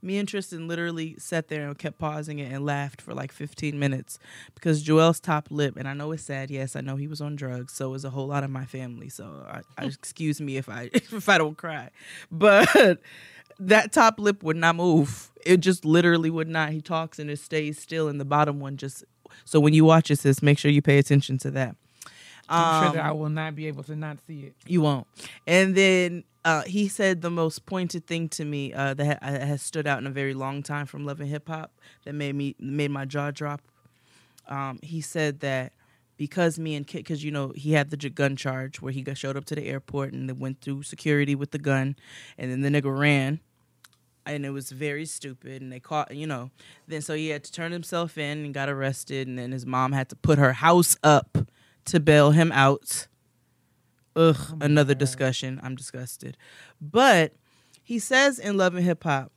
Me 0.00 0.18
and 0.18 0.28
Tristan 0.28 0.68
literally 0.68 1.16
sat 1.18 1.48
there 1.48 1.66
and 1.66 1.76
kept 1.76 1.98
pausing 1.98 2.38
it 2.38 2.52
and 2.52 2.64
laughed 2.64 3.00
for 3.00 3.14
like 3.14 3.32
15 3.32 3.78
minutes 3.78 4.18
because 4.54 4.84
Juelz 4.84 5.20
top 5.20 5.48
lip, 5.50 5.76
and 5.76 5.88
I 5.88 5.94
know 5.94 6.12
it's 6.12 6.22
sad. 6.22 6.50
Yes, 6.50 6.76
I 6.76 6.80
know 6.80 6.96
he 6.96 7.08
was 7.08 7.20
on 7.20 7.36
drugs, 7.36 7.72
so 7.72 7.94
is 7.94 8.04
a 8.04 8.10
whole 8.10 8.26
lot 8.26 8.44
of 8.44 8.50
my 8.50 8.64
family. 8.64 9.08
So 9.08 9.44
I, 9.48 9.58
I 9.76 9.84
oh. 9.84 9.86
excuse 9.86 10.40
me 10.40 10.56
if 10.56 10.68
I 10.68 10.90
if 10.92 11.28
I 11.28 11.38
don't 11.38 11.56
cry, 11.56 11.90
but 12.30 13.00
that 13.58 13.92
top 13.92 14.18
lip 14.18 14.42
would 14.42 14.56
not 14.56 14.76
move. 14.76 15.30
It 15.44 15.58
just 15.58 15.84
literally 15.84 16.30
would 16.30 16.48
not. 16.48 16.70
He 16.70 16.80
talks 16.80 17.18
and 17.18 17.30
it 17.30 17.38
stays 17.38 17.78
still, 17.78 18.08
and 18.08 18.20
the 18.20 18.24
bottom 18.24 18.60
one 18.60 18.76
just. 18.76 19.04
So 19.44 19.60
when 19.60 19.74
you 19.74 19.84
watch 19.84 20.10
it, 20.10 20.18
sis, 20.18 20.42
make 20.42 20.58
sure 20.58 20.70
you 20.70 20.82
pay 20.82 20.98
attention 20.98 21.38
to 21.38 21.50
that. 21.52 21.76
I'm 22.48 22.84
sure 22.84 22.92
that 22.94 23.00
Um, 23.00 23.06
I 23.06 23.12
will 23.12 23.28
not 23.28 23.54
be 23.54 23.66
able 23.66 23.82
to 23.84 23.96
not 23.96 24.18
see 24.26 24.40
it. 24.40 24.54
you 24.66 24.80
won't. 24.80 25.06
And 25.46 25.74
then 25.74 26.24
uh, 26.44 26.62
he 26.62 26.88
said 26.88 27.20
the 27.22 27.30
most 27.30 27.66
pointed 27.66 28.06
thing 28.06 28.28
to 28.30 28.44
me 28.44 28.72
uh, 28.72 28.94
that 28.94 29.22
ha- 29.22 29.30
has 29.30 29.60
stood 29.62 29.86
out 29.86 29.98
in 29.98 30.06
a 30.06 30.10
very 30.10 30.34
long 30.34 30.62
time 30.62 30.86
from 30.86 31.04
Love 31.04 31.20
and 31.20 31.28
Hip 31.28 31.48
Hop 31.48 31.72
that 32.04 32.14
made 32.14 32.34
me 32.34 32.54
made 32.58 32.90
my 32.90 33.04
jaw 33.04 33.30
drop. 33.30 33.60
Um, 34.48 34.78
he 34.82 35.00
said 35.02 35.40
that 35.40 35.72
because 36.16 36.58
me 36.58 36.74
and 36.74 36.86
Kit, 36.86 37.00
because 37.04 37.22
you 37.22 37.30
know 37.30 37.52
he 37.54 37.72
had 37.72 37.90
the 37.90 37.96
gun 38.10 38.34
charge 38.34 38.80
where 38.80 38.92
he 38.92 39.02
got 39.02 39.18
showed 39.18 39.36
up 39.36 39.44
to 39.46 39.54
the 39.54 39.66
airport 39.66 40.12
and 40.14 40.28
then 40.28 40.38
went 40.38 40.60
through 40.62 40.82
security 40.84 41.34
with 41.34 41.50
the 41.50 41.58
gun, 41.58 41.96
and 42.38 42.50
then 42.50 42.60
the 42.62 42.70
nigga 42.70 42.96
ran. 42.98 43.40
And 44.24 44.44
it 44.44 44.50
was 44.50 44.70
very 44.70 45.06
stupid, 45.06 45.62
and 45.62 45.72
they 45.72 45.80
caught, 45.80 46.14
you 46.14 46.26
know. 46.26 46.50
Then 46.86 47.00
so 47.02 47.14
he 47.14 47.28
had 47.28 47.44
to 47.44 47.52
turn 47.52 47.72
himself 47.72 48.18
in 48.18 48.44
and 48.44 48.52
got 48.52 48.68
arrested, 48.68 49.26
and 49.26 49.38
then 49.38 49.52
his 49.52 49.64
mom 49.64 49.92
had 49.92 50.08
to 50.10 50.16
put 50.16 50.38
her 50.38 50.52
house 50.54 50.96
up 51.02 51.38
to 51.86 52.00
bail 52.00 52.30
him 52.32 52.52
out. 52.52 53.06
Ugh, 54.16 54.36
oh 54.38 54.58
another 54.60 54.94
discussion. 54.94 55.60
I'm 55.62 55.76
disgusted. 55.76 56.36
But 56.80 57.32
he 57.82 57.98
says 57.98 58.38
in 58.38 58.56
Love 58.56 58.74
and 58.74 58.84
Hip 58.84 59.04
Hop, 59.04 59.32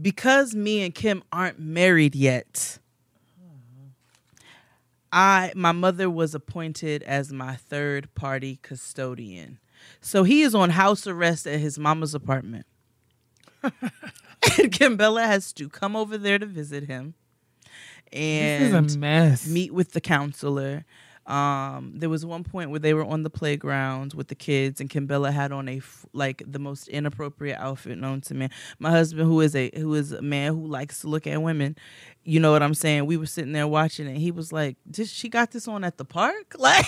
because 0.00 0.54
me 0.54 0.82
and 0.82 0.94
Kim 0.94 1.22
aren't 1.32 1.58
married 1.58 2.14
yet, 2.14 2.78
I 5.12 5.52
my 5.54 5.72
mother 5.72 6.10
was 6.10 6.34
appointed 6.34 7.02
as 7.02 7.32
my 7.32 7.56
third 7.56 8.14
party 8.14 8.58
custodian. 8.62 9.58
So 10.00 10.24
he 10.24 10.42
is 10.42 10.54
on 10.54 10.70
house 10.70 11.06
arrest 11.06 11.46
at 11.46 11.60
his 11.60 11.78
mama's 11.78 12.14
apartment. 12.14 12.66
and 13.62 13.72
Kimbella 14.72 15.26
has 15.26 15.52
to 15.54 15.68
come 15.68 15.96
over 15.96 16.18
there 16.18 16.38
to 16.38 16.46
visit 16.46 16.84
him. 16.84 17.14
And 18.12 18.74
this 18.74 18.84
is 18.86 18.96
a 18.96 18.98
mess. 18.98 19.46
meet 19.46 19.72
with 19.72 19.92
the 19.92 20.00
counselor. 20.00 20.84
Um, 21.28 21.92
there 21.94 22.08
was 22.08 22.24
one 22.24 22.42
point 22.42 22.70
where 22.70 22.80
they 22.80 22.94
were 22.94 23.04
on 23.04 23.22
the 23.22 23.28
playground 23.28 24.14
with 24.14 24.28
the 24.28 24.34
kids, 24.34 24.80
and 24.80 24.88
Kimbella 24.88 25.30
had 25.30 25.52
on 25.52 25.68
a 25.68 25.82
like 26.14 26.42
the 26.46 26.58
most 26.58 26.88
inappropriate 26.88 27.58
outfit 27.60 27.98
known 27.98 28.22
to 28.22 28.34
me. 28.34 28.48
My 28.78 28.90
husband, 28.90 29.28
who 29.28 29.42
is 29.42 29.54
a 29.54 29.70
who 29.74 29.92
is 29.94 30.12
a 30.12 30.22
man 30.22 30.54
who 30.54 30.66
likes 30.66 31.02
to 31.02 31.08
look 31.08 31.26
at 31.26 31.40
women, 31.42 31.76
you 32.24 32.40
know 32.40 32.50
what 32.50 32.62
I'm 32.62 32.72
saying. 32.72 33.04
We 33.04 33.18
were 33.18 33.26
sitting 33.26 33.52
there 33.52 33.68
watching 33.68 34.06
it. 34.06 34.16
He 34.16 34.30
was 34.30 34.54
like, 34.54 34.78
"Did 34.90 35.08
she 35.08 35.28
got 35.28 35.50
this 35.50 35.68
on 35.68 35.84
at 35.84 35.98
the 35.98 36.04
park? 36.04 36.54
Like, 36.58 36.86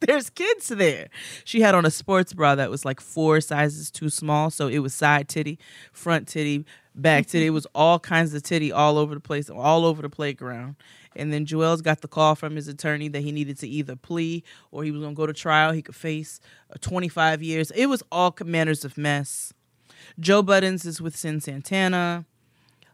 there's 0.00 0.30
kids 0.30 0.68
there." 0.68 1.08
She 1.44 1.60
had 1.60 1.74
on 1.74 1.84
a 1.84 1.90
sports 1.90 2.32
bra 2.32 2.54
that 2.54 2.70
was 2.70 2.86
like 2.86 3.00
four 3.00 3.42
sizes 3.42 3.90
too 3.90 4.08
small, 4.08 4.48
so 4.50 4.68
it 4.68 4.78
was 4.78 4.94
side 4.94 5.28
titty, 5.28 5.58
front 5.92 6.28
titty, 6.28 6.64
back 6.96 7.26
titty. 7.26 7.46
It 7.46 7.50
was 7.50 7.66
all 7.74 7.98
kinds 7.98 8.34
of 8.34 8.42
titty 8.42 8.72
all 8.72 8.98
over 8.98 9.14
the 9.14 9.20
place, 9.20 9.48
all 9.50 9.84
over 9.84 10.02
the 10.02 10.10
playground. 10.10 10.76
And 11.14 11.32
then 11.32 11.46
Juelz 11.46 11.82
got 11.82 12.00
the 12.00 12.08
call 12.08 12.34
from 12.34 12.56
his 12.56 12.68
attorney 12.68 13.08
that 13.08 13.20
he 13.20 13.32
needed 13.32 13.58
to 13.58 13.68
either 13.68 13.96
plea 13.96 14.42
or 14.70 14.84
he 14.84 14.90
was 14.90 15.00
going 15.00 15.14
to 15.14 15.16
go 15.16 15.26
to 15.26 15.32
trial. 15.32 15.72
He 15.72 15.82
could 15.82 15.96
face 15.96 16.40
uh, 16.70 16.76
25 16.80 17.42
years. 17.42 17.70
It 17.70 17.86
was 17.86 18.02
all 18.12 18.34
manners 18.44 18.84
of 18.84 18.98
mess. 18.98 19.52
Joe 20.20 20.42
Budden 20.42 20.74
is 20.74 21.00
with 21.00 21.16
Cyn 21.16 21.42
Santana. 21.42 22.26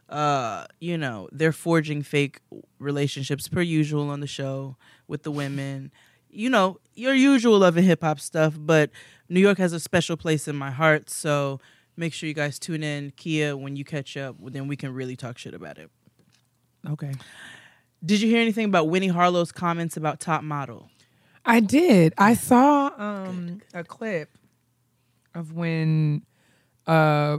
Uh, 0.09 0.65
you 0.79 0.97
know, 0.97 1.27
they're 1.31 1.51
forging 1.51 2.03
fake 2.03 2.39
relationships 2.79 3.47
per 3.47 3.61
usual 3.61 4.09
on 4.09 4.19
the 4.19 4.27
show 4.27 4.77
with 5.07 5.23
the 5.23 5.31
women. 5.31 5.91
You 6.29 6.49
know, 6.49 6.79
your 6.95 7.13
usual 7.13 7.59
love 7.59 7.77
and 7.77 7.85
hip 7.85 8.01
hop 8.01 8.19
stuff, 8.19 8.55
but 8.57 8.89
New 9.29 9.39
York 9.39 9.57
has 9.57 9.73
a 9.73 9.79
special 9.79 10.17
place 10.17 10.47
in 10.47 10.55
my 10.55 10.71
heart. 10.71 11.09
So 11.09 11.59
make 11.95 12.13
sure 12.13 12.27
you 12.27 12.33
guys 12.33 12.59
tune 12.59 12.83
in, 12.83 13.11
Keia, 13.11 13.59
when 13.59 13.75
you 13.75 13.83
catch 13.85 14.15
up. 14.17 14.35
Then 14.39 14.67
we 14.67 14.75
can 14.75 14.93
really 14.93 15.15
talk 15.15 15.37
shit 15.37 15.53
about 15.53 15.77
it. 15.77 15.89
Okay. 16.89 17.13
Did 18.03 18.21
you 18.21 18.27
hear 18.29 18.41
anything 18.41 18.65
about 18.65 18.89
Winnie 18.89 19.07
Harlow's 19.07 19.51
comments 19.51 19.95
about 19.95 20.19
Top 20.19 20.43
Model? 20.43 20.89
I 21.45 21.59
did. 21.59 22.13
I 22.17 22.33
saw 22.35 22.91
um, 22.97 23.61
a 23.73 23.83
clip 23.83 24.29
of 25.35 25.53
when 25.53 26.23
uh, 26.87 27.37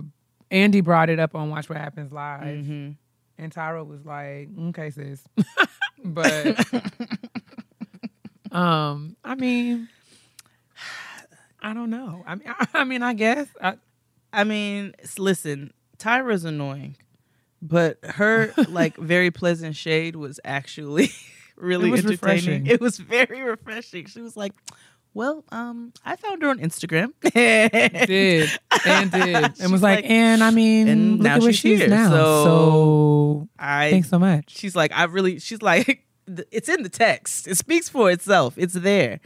Andy 0.51 0.81
brought 0.81 1.11
it 1.11 1.19
up 1.19 1.35
on 1.35 1.51
Watch 1.51 1.69
What 1.69 1.79
Happens 1.79 2.13
Live, 2.13 2.43
Mm-hmm. 2.43 2.91
and 3.39 3.55
Tyra 3.55 3.87
was 3.87 4.05
like, 4.07 4.49
"Okay, 4.69 4.91
sis," 4.91 5.23
but 6.05 6.67
um, 8.53 9.17
I 9.25 9.35
mean, 9.35 9.89
I 11.63 11.73
don't 11.75 11.91
know. 11.91 12.23
I 12.27 12.35
mean, 12.37 12.49
I, 12.49 12.67
I 12.75 12.85
mean, 12.85 13.03
I 13.03 13.13
guess 13.15 13.49
I, 13.61 13.75
I 14.35 14.45
mean, 14.45 14.95
listen, 15.19 15.73
Tyra's 15.99 16.45
annoying, 16.45 16.97
but 17.63 17.99
her 18.03 18.53
like 18.69 18.97
very 18.99 19.31
pleasant 19.31 19.77
shade 19.77 20.17
was 20.17 20.41
actually 20.45 21.11
really 21.57 21.89
It 21.89 21.93
was 21.93 22.01
entertaining. 22.01 22.65
refreshing. 22.65 22.67
It 22.67 22.81
was 22.81 22.99
very 22.99 23.43
refreshing. 23.43 24.07
She 24.07 24.21
was 24.21 24.37
like, 24.37 24.53
"Well, 25.15 25.45
um, 25.53 25.93
I 26.05 26.17
found 26.17 26.43
her 26.43 26.49
on 26.51 26.59
Instagram, 26.59 27.13
did 27.23 28.51
and 28.87 29.11
did, 29.11 29.61
and 29.61 29.73
was 29.73 29.83
like, 29.83 30.03
like- 30.03 30.11
and 30.11 30.43
I 30.43 30.51
mean, 30.51 30.89
and 30.89 31.13
look 31.19 31.23
now 31.23 31.37
at 31.37 31.43
where 31.43 31.53
she's 31.53 31.59
she's 31.61 31.81
here, 31.81 31.89
now. 31.89 32.11
so- 32.11 32.45
so 32.45 33.49
I 33.59 33.91
thanks 33.91 34.09
so 34.11 34.19
much. 34.19 34.51
she's 34.57 34.75
like, 34.77 34.93
I 34.93 35.05
really, 35.05 35.39
she's 35.39 35.63
like, 35.63 36.05
it's 36.51 36.69
in 36.69 36.83
the 36.83 36.89
text. 36.89 37.47
It 37.47 37.57
speaks 37.57 37.89
for 37.89 38.11
itself. 38.11 38.55
It's 38.57 38.75
there. 38.75 39.21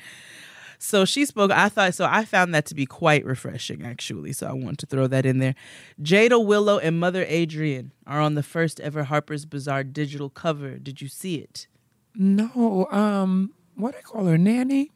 So 0.81 1.05
she 1.05 1.25
spoke. 1.25 1.51
I 1.51 1.69
thought 1.69 1.93
so. 1.95 2.05
I 2.09 2.25
found 2.25 2.55
that 2.55 2.65
to 2.67 2.75
be 2.75 2.87
quite 2.87 3.25
refreshing, 3.25 3.85
actually. 3.85 4.33
So 4.33 4.47
I 4.47 4.53
wanted 4.53 4.79
to 4.81 4.87
throw 4.87 5.07
that 5.09 5.27
in 5.27 5.39
there. 5.39 5.55
Jada 6.01 6.43
Willow 6.45 6.79
and 6.79 7.01
Mother 7.01 7.25
Adrienne 7.27 7.91
are 8.07 8.21
on 8.21 8.35
the 8.35 8.45
first 8.45 8.79
ever 8.81 9.05
Harper's 9.05 9.45
Bazaar 9.45 9.83
digital 9.83 10.31
cover. 10.31 10.79
Did 10.79 11.01
you 11.03 11.09
see 11.09 11.37
it? 11.37 11.67
No, 12.15 12.87
um, 12.93 13.53
what 13.75 13.93
do 13.93 13.99
I 13.99 14.03
call 14.03 14.25
her, 14.27 14.39
nanny? 14.39 14.91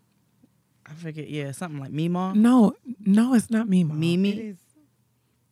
I 0.87 0.95
forget. 0.95 1.29
Yeah, 1.29 1.51
something 1.53 1.81
like 1.81 1.91
Meemaw. 1.93 2.35
No, 2.37 2.75
no, 3.01 3.35
it's 3.35 3.51
not 3.51 3.69
Mimi. 3.69 3.93
Mimi? 3.95 4.31
It 4.31 4.39
is 4.39 4.57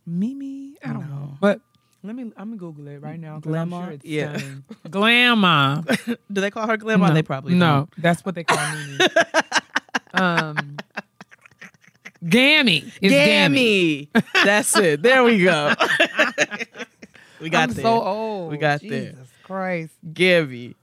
Mimi. 0.07 0.77
I 0.85 0.93
don't 0.93 1.09
know. 1.09 1.37
But 1.41 1.61
let 2.03 2.15
me. 2.17 2.23
I'm 2.37 2.51
gonna 2.51 2.57
Google 2.57 2.89
it 2.89 2.99
right 3.03 3.19
now. 3.19 3.41
'cause 3.41 3.55
I'm 3.55 3.69
Glamour? 3.69 3.85
sure 3.87 3.93
it's 3.95 4.05
Yeah. 4.05 4.37
stunning. 4.37 4.65
Glamour. 4.91 5.85
Do 6.33 6.41
they 6.41 6.51
call 6.51 6.67
her 6.67 6.77
Grandma? 6.77 7.09
no, 7.09 7.15
They 7.15 7.23
probably 7.23 7.55
no. 7.55 7.89
That's 7.99 8.25
what 8.25 8.35
they 8.35 8.45
call 8.45 8.59
Mimi. 8.75 8.99
um, 10.15 10.77
Gammy. 12.29 12.93
It's 13.01 13.13
Gammy. 13.13 14.09
Gammy. 14.13 14.25
That's 14.45 14.77
it. 14.77 15.03
There 15.03 15.25
we 15.25 15.43
go. 15.43 15.75
we 17.41 17.49
got 17.51 17.71
I'm 17.71 17.75
there. 17.75 17.83
so 17.83 18.03
old. 18.03 18.51
We 18.51 18.59
got 18.59 18.81
there. 18.81 19.13
Jesus 19.13 19.29
Christ. 19.43 19.93
Gammy. 20.13 20.75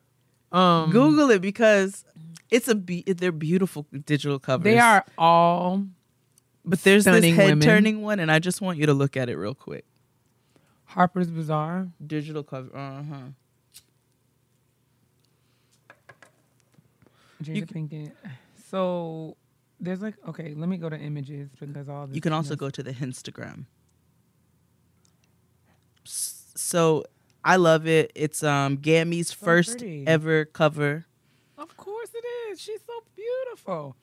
Um, 0.52 0.92
Google 0.92 1.30
it 1.32 1.42
because 1.42 2.06
It's 2.50 2.68
a 2.68 2.76
be- 2.76 3.04
they're 3.04 3.32
beautiful 3.32 3.86
digital 4.06 4.40
covers. 4.40 4.63
They 4.63 4.80
are 4.80 5.06
all 5.18 5.84
but 6.66 6.84
there's 6.84 7.06
this 7.06 7.24
head 7.36 7.62
turning 7.62 8.02
one, 8.02 8.20
and 8.20 8.30
I 8.30 8.40
just 8.40 8.60
want 8.62 8.78
you 8.78 8.86
to 8.88 8.94
look 8.94 9.16
at 9.16 9.30
it 9.30 9.38
real 9.38 9.56
quick. 9.56 9.86
Harper's 10.86 11.30
Bazaar. 11.30 11.88
Digital 12.06 12.44
cover. 12.44 12.76
Uh 12.76 13.04
huh. 13.04 13.18
Jada 17.44 17.56
You 17.56 17.66
Pinkett. 17.66 18.12
So 18.69 19.38
there's 19.80 20.01
like 20.01 20.15
okay, 20.27 20.53
let 20.56 20.67
me 20.69 20.77
go 20.77 20.89
to 20.89 20.97
images 20.97 21.49
because 21.60 21.88
all 21.88 22.08
this 22.08 22.15
You 22.15 22.21
can 22.21 22.34
also 22.34 22.56
go 22.56 22.69
to 22.69 22.84
the 22.84 22.91
Instagram. 22.93 23.65
So 26.03 27.06
I 27.43 27.56
love 27.56 27.88
it. 27.88 28.12
It's 28.15 28.43
um 28.43 28.77
Gammy's 28.77 29.32
first 29.32 29.80
pretty. 29.80 30.06
ever 30.08 30.45
cover. 30.45 31.06
Of 31.58 31.77
course 31.77 32.10
it 32.13 32.25
is. 32.51 32.62
She's 32.62 32.82
so 32.86 32.93
beautiful. 33.15 33.95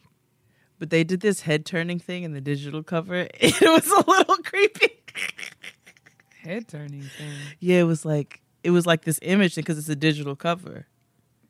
But 0.79 0.91
they 0.91 1.05
did 1.05 1.21
this 1.21 1.43
head 1.43 1.65
turning 1.65 1.99
thing 1.99 2.25
in 2.25 2.33
the 2.33 2.41
digital 2.41 2.83
cover. 2.83 3.29
It 3.41 3.61
was 3.61 3.87
a 3.87 4.11
little 4.11 4.37
creepy. 4.39 5.03
Head 6.43 6.69
turning 6.69 7.03
thing. 7.03 7.33
Yeah, 7.61 7.81
it 7.81 7.85
was 7.85 8.05
like 8.05 8.41
it 8.63 8.71
was 8.71 8.87
like 8.87 9.05
this 9.05 9.19
image 9.23 9.55
because 9.57 9.79
it's 9.79 9.89
a 9.89 9.97
digital 9.97 10.37
cover. 10.37 10.87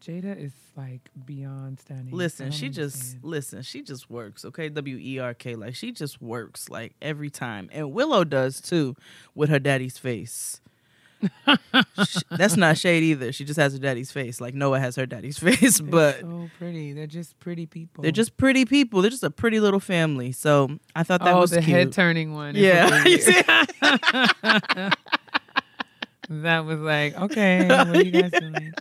Jada 0.04 0.36
is 0.38 0.52
like 0.76 1.08
beyond 1.24 1.80
stunning. 1.80 2.10
Listen, 2.10 2.50
she 2.50 2.68
just 2.68 2.96
understand. 2.96 3.24
listen, 3.24 3.62
she 3.62 3.82
just 3.82 4.10
works, 4.10 4.44
okay? 4.44 4.68
W 4.68 4.98
E 5.00 5.18
R 5.18 5.32
K 5.34 5.54
like 5.56 5.74
she 5.74 5.92
just 5.92 6.20
works 6.20 6.68
like 6.68 6.94
every 7.00 7.30
time. 7.30 7.70
And 7.72 7.92
Willow 7.92 8.24
does 8.24 8.60
too 8.60 8.96
with 9.34 9.48
her 9.50 9.58
daddy's 9.58 9.96
face. 9.96 10.60
Sh- 12.04 12.18
That's 12.30 12.56
not 12.58 12.76
shade 12.76 13.02
either. 13.02 13.32
She 13.32 13.46
just 13.46 13.58
has 13.58 13.72
her 13.72 13.78
daddy's 13.78 14.12
face 14.12 14.42
like 14.42 14.52
Noah 14.52 14.78
has 14.78 14.96
her 14.96 15.06
daddy's 15.06 15.38
face, 15.42 15.78
They're 15.78 15.90
but 15.90 16.20
so 16.20 16.50
pretty. 16.58 16.92
They're 16.92 17.06
just 17.06 17.38
pretty 17.40 17.64
people. 17.64 18.02
they're 18.02 18.12
just 18.12 18.36
pretty 18.36 18.66
people. 18.66 19.00
They're 19.00 19.10
just 19.10 19.24
a 19.24 19.30
pretty 19.30 19.58
little 19.58 19.80
family. 19.80 20.32
So, 20.32 20.78
I 20.94 21.02
thought 21.02 21.24
that 21.24 21.34
oh, 21.34 21.40
was 21.40 21.50
the 21.52 21.62
cute. 21.62 21.68
head 21.76 21.92
turning 21.92 22.34
one. 22.34 22.56
yeah. 22.56 23.04
You 23.06 23.18
see? 23.22 23.40
that 26.28 26.64
was 26.66 26.80
like, 26.80 27.18
okay, 27.18 27.66
what 27.68 27.88
are 27.96 28.02
you 28.04 28.10
guys 28.10 28.30
doing? 28.32 28.74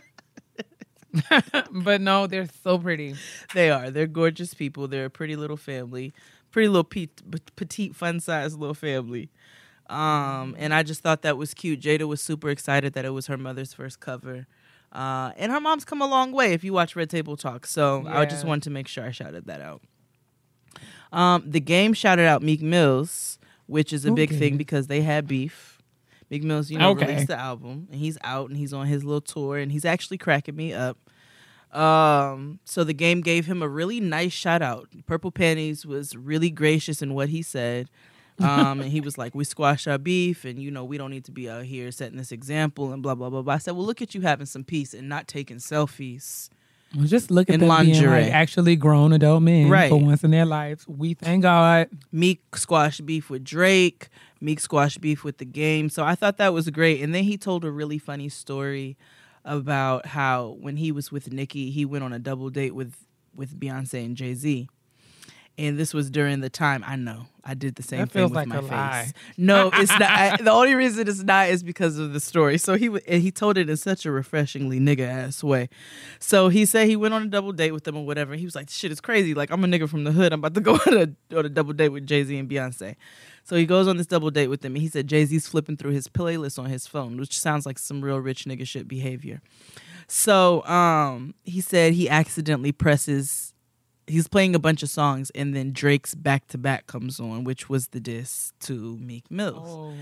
but 1.70 2.00
no, 2.00 2.26
they're 2.26 2.48
so 2.62 2.78
pretty. 2.78 3.14
They 3.54 3.70
are. 3.70 3.90
They're 3.90 4.06
gorgeous 4.06 4.54
people. 4.54 4.88
They're 4.88 5.06
a 5.06 5.10
pretty 5.10 5.36
little 5.36 5.56
family, 5.56 6.12
pretty 6.50 6.68
little 6.68 6.84
pe- 6.84 7.08
petite, 7.56 7.94
fun 7.94 8.20
sized 8.20 8.58
little 8.58 8.74
family. 8.74 9.30
Um, 9.88 10.56
and 10.58 10.72
I 10.72 10.82
just 10.82 11.02
thought 11.02 11.22
that 11.22 11.36
was 11.36 11.52
cute. 11.54 11.80
Jada 11.80 12.08
was 12.08 12.20
super 12.20 12.48
excited 12.48 12.94
that 12.94 13.04
it 13.04 13.10
was 13.10 13.26
her 13.26 13.36
mother's 13.36 13.74
first 13.74 14.00
cover. 14.00 14.46
Uh, 14.92 15.32
and 15.36 15.50
her 15.50 15.60
mom's 15.60 15.84
come 15.84 16.00
a 16.00 16.06
long 16.06 16.32
way 16.32 16.52
if 16.52 16.62
you 16.64 16.72
watch 16.72 16.94
Red 16.96 17.10
Table 17.10 17.36
Talk. 17.36 17.66
So 17.66 18.06
I 18.08 18.24
just 18.24 18.44
wanted 18.44 18.62
to 18.64 18.70
make 18.70 18.88
sure 18.88 19.04
I 19.04 19.10
shouted 19.10 19.46
that 19.46 19.60
out. 19.60 19.82
Um, 21.12 21.44
the 21.46 21.60
game 21.60 21.92
shouted 21.92 22.26
out 22.26 22.42
Meek 22.42 22.62
Mills, 22.62 23.38
which 23.66 23.92
is 23.92 24.04
a 24.04 24.08
Who 24.08 24.14
big 24.14 24.30
thing 24.30 24.56
because 24.56 24.86
they 24.86 25.02
had 25.02 25.28
beef. 25.28 25.73
Meek 26.30 26.42
Mills, 26.42 26.70
you 26.70 26.78
know, 26.78 26.90
Okay. 26.90 27.06
released 27.06 27.28
the 27.28 27.38
album 27.38 27.88
and 27.90 28.00
he's 28.00 28.18
out 28.24 28.48
and 28.48 28.56
he's 28.58 28.72
on 28.72 28.86
his 28.86 29.04
little 29.04 29.20
tour 29.20 29.58
and 29.58 29.70
he's 29.70 29.84
actually 29.84 30.18
cracking 30.18 30.56
me 30.56 30.72
up. 30.72 30.98
Um, 31.72 32.60
so 32.64 32.84
the 32.84 32.94
game 32.94 33.20
gave 33.20 33.46
him 33.46 33.62
a 33.62 33.68
really 33.68 34.00
nice 34.00 34.32
shout 34.32 34.62
out. 34.62 34.88
Purple 35.06 35.30
Panties 35.32 35.84
was 35.84 36.16
really 36.16 36.50
gracious 36.50 37.02
in 37.02 37.14
what 37.14 37.28
he 37.28 37.42
said. 37.42 37.90
Um, 38.40 38.80
and 38.80 38.90
he 38.90 39.00
was 39.00 39.16
like, 39.16 39.32
We 39.34 39.44
squash 39.44 39.86
our 39.86 39.96
beef, 39.98 40.44
and 40.44 40.60
you 40.60 40.70
know, 40.70 40.84
we 40.84 40.98
don't 40.98 41.10
need 41.12 41.24
to 41.26 41.30
be 41.32 41.48
out 41.48 41.64
here 41.64 41.92
setting 41.92 42.16
this 42.18 42.32
example 42.32 42.92
and 42.92 43.00
blah 43.00 43.14
blah 43.14 43.30
blah 43.30 43.42
blah. 43.42 43.54
I 43.54 43.58
said, 43.58 43.76
Well, 43.76 43.86
look 43.86 44.02
at 44.02 44.12
you 44.14 44.22
having 44.22 44.46
some 44.46 44.64
peace 44.64 44.92
and 44.92 45.08
not 45.08 45.28
taking 45.28 45.58
selfies. 45.58 46.48
Well, 46.96 47.06
just 47.06 47.30
look 47.30 47.48
at 47.48 47.54
In 47.54 47.60
them 47.60 47.84
being 47.86 48.06
like 48.06 48.30
actually 48.32 48.76
grown 48.76 49.12
adult 49.12 49.42
men 49.42 49.68
Right. 49.68 49.88
for 49.88 49.98
once 50.00 50.22
in 50.24 50.30
their 50.30 50.44
lives. 50.46 50.86
We 50.86 51.14
thank 51.14 51.42
God. 51.42 51.88
Meek 52.12 52.56
squash 52.56 53.00
beef 53.00 53.30
with 53.30 53.44
Drake, 53.44 54.08
Meek 54.40 54.60
squash 54.60 54.98
beef 54.98 55.24
with 55.24 55.38
the 55.38 55.44
game. 55.44 55.88
So 55.88 56.04
I 56.04 56.14
thought 56.14 56.36
that 56.38 56.52
was 56.52 56.68
great. 56.70 57.00
And 57.02 57.14
then 57.14 57.24
he 57.24 57.36
told 57.36 57.64
a 57.64 57.70
really 57.70 57.98
funny 57.98 58.28
story 58.28 58.96
about 59.44 60.06
how 60.06 60.56
when 60.60 60.76
he 60.76 60.92
was 60.92 61.10
with 61.10 61.32
Nicki, 61.32 61.70
he 61.70 61.84
went 61.84 62.04
on 62.04 62.12
a 62.12 62.18
double 62.18 62.50
date 62.50 62.74
with 62.74 62.94
with 63.34 63.58
Beyonce 63.58 64.04
and 64.04 64.16
Jay 64.16 64.34
Z. 64.34 64.68
And 65.56 65.78
this 65.78 65.94
was 65.94 66.10
during 66.10 66.40
the 66.40 66.50
time 66.50 66.82
I 66.84 66.96
know 66.96 67.26
I 67.44 67.54
did 67.54 67.76
the 67.76 67.82
same 67.82 68.00
That 68.00 68.10
thing 68.10 68.20
feels 68.22 68.30
with 68.30 68.36
like 68.36 68.48
my 68.48 68.60
face. 68.60 68.70
lie. 68.70 69.12
No, 69.36 69.70
it's 69.74 69.90
not. 69.92 70.02
I, 70.02 70.36
the 70.42 70.50
only 70.50 70.74
reason 70.74 71.06
it's 71.06 71.22
not 71.22 71.48
is 71.48 71.62
because 71.62 71.96
of 71.98 72.12
the 72.12 72.18
story. 72.18 72.58
So 72.58 72.74
he 72.76 72.86
and 72.86 73.22
he 73.22 73.30
told 73.30 73.56
it 73.56 73.70
in 73.70 73.76
such 73.76 74.04
a 74.04 74.10
refreshingly 74.10 74.80
nigga 74.80 75.06
ass 75.06 75.44
way. 75.44 75.68
So 76.18 76.48
he 76.48 76.66
said 76.66 76.88
he 76.88 76.96
went 76.96 77.14
on 77.14 77.22
a 77.22 77.26
double 77.26 77.52
date 77.52 77.70
with 77.70 77.84
them 77.84 77.96
or 77.96 78.04
whatever. 78.04 78.34
He 78.34 78.44
was 78.44 78.56
like, 78.56 78.68
"Shit 78.68 78.90
is 78.90 79.00
crazy. 79.00 79.32
Like 79.34 79.50
I'm 79.50 79.62
a 79.62 79.68
nigga 79.68 79.88
from 79.88 80.02
the 80.04 80.10
hood. 80.12 80.32
I'm 80.32 80.40
about 80.40 80.54
to 80.54 80.60
go 80.60 80.72
on 80.86 80.96
a, 80.96 81.36
on 81.38 81.46
a 81.46 81.48
double 81.48 81.72
date 81.72 81.90
with 81.90 82.04
Jay 82.06 82.24
Z 82.24 82.36
and 82.36 82.48
Beyonce." 82.50 82.96
So 83.44 83.54
he 83.56 83.66
goes 83.66 83.86
on 83.86 83.96
this 83.98 84.06
double 84.06 84.30
date 84.30 84.48
with 84.48 84.62
them, 84.62 84.74
and 84.74 84.82
he 84.82 84.88
said 84.88 85.06
Jay 85.06 85.24
Z's 85.24 85.46
flipping 85.46 85.76
through 85.76 85.92
his 85.92 86.08
playlist 86.08 86.58
on 86.58 86.66
his 86.66 86.86
phone, 86.88 87.16
which 87.18 87.38
sounds 87.38 87.64
like 87.66 87.78
some 87.78 88.02
real 88.02 88.18
rich 88.18 88.44
nigga 88.46 88.66
shit 88.66 88.88
behavior. 88.88 89.40
So 90.08 90.64
um, 90.66 91.34
he 91.44 91.60
said 91.60 91.92
he 91.92 92.08
accidentally 92.08 92.72
presses. 92.72 93.52
He's 94.06 94.28
playing 94.28 94.54
a 94.54 94.58
bunch 94.58 94.82
of 94.82 94.90
songs, 94.90 95.30
and 95.34 95.54
then 95.54 95.72
Drake's 95.72 96.14
"Back 96.14 96.46
to 96.48 96.58
Back" 96.58 96.86
comes 96.86 97.18
on, 97.18 97.44
which 97.44 97.68
was 97.68 97.88
the 97.88 98.00
diss 98.00 98.52
to 98.60 98.96
Meek 98.98 99.30
Mills. 99.30 99.68
Oh. 99.68 99.94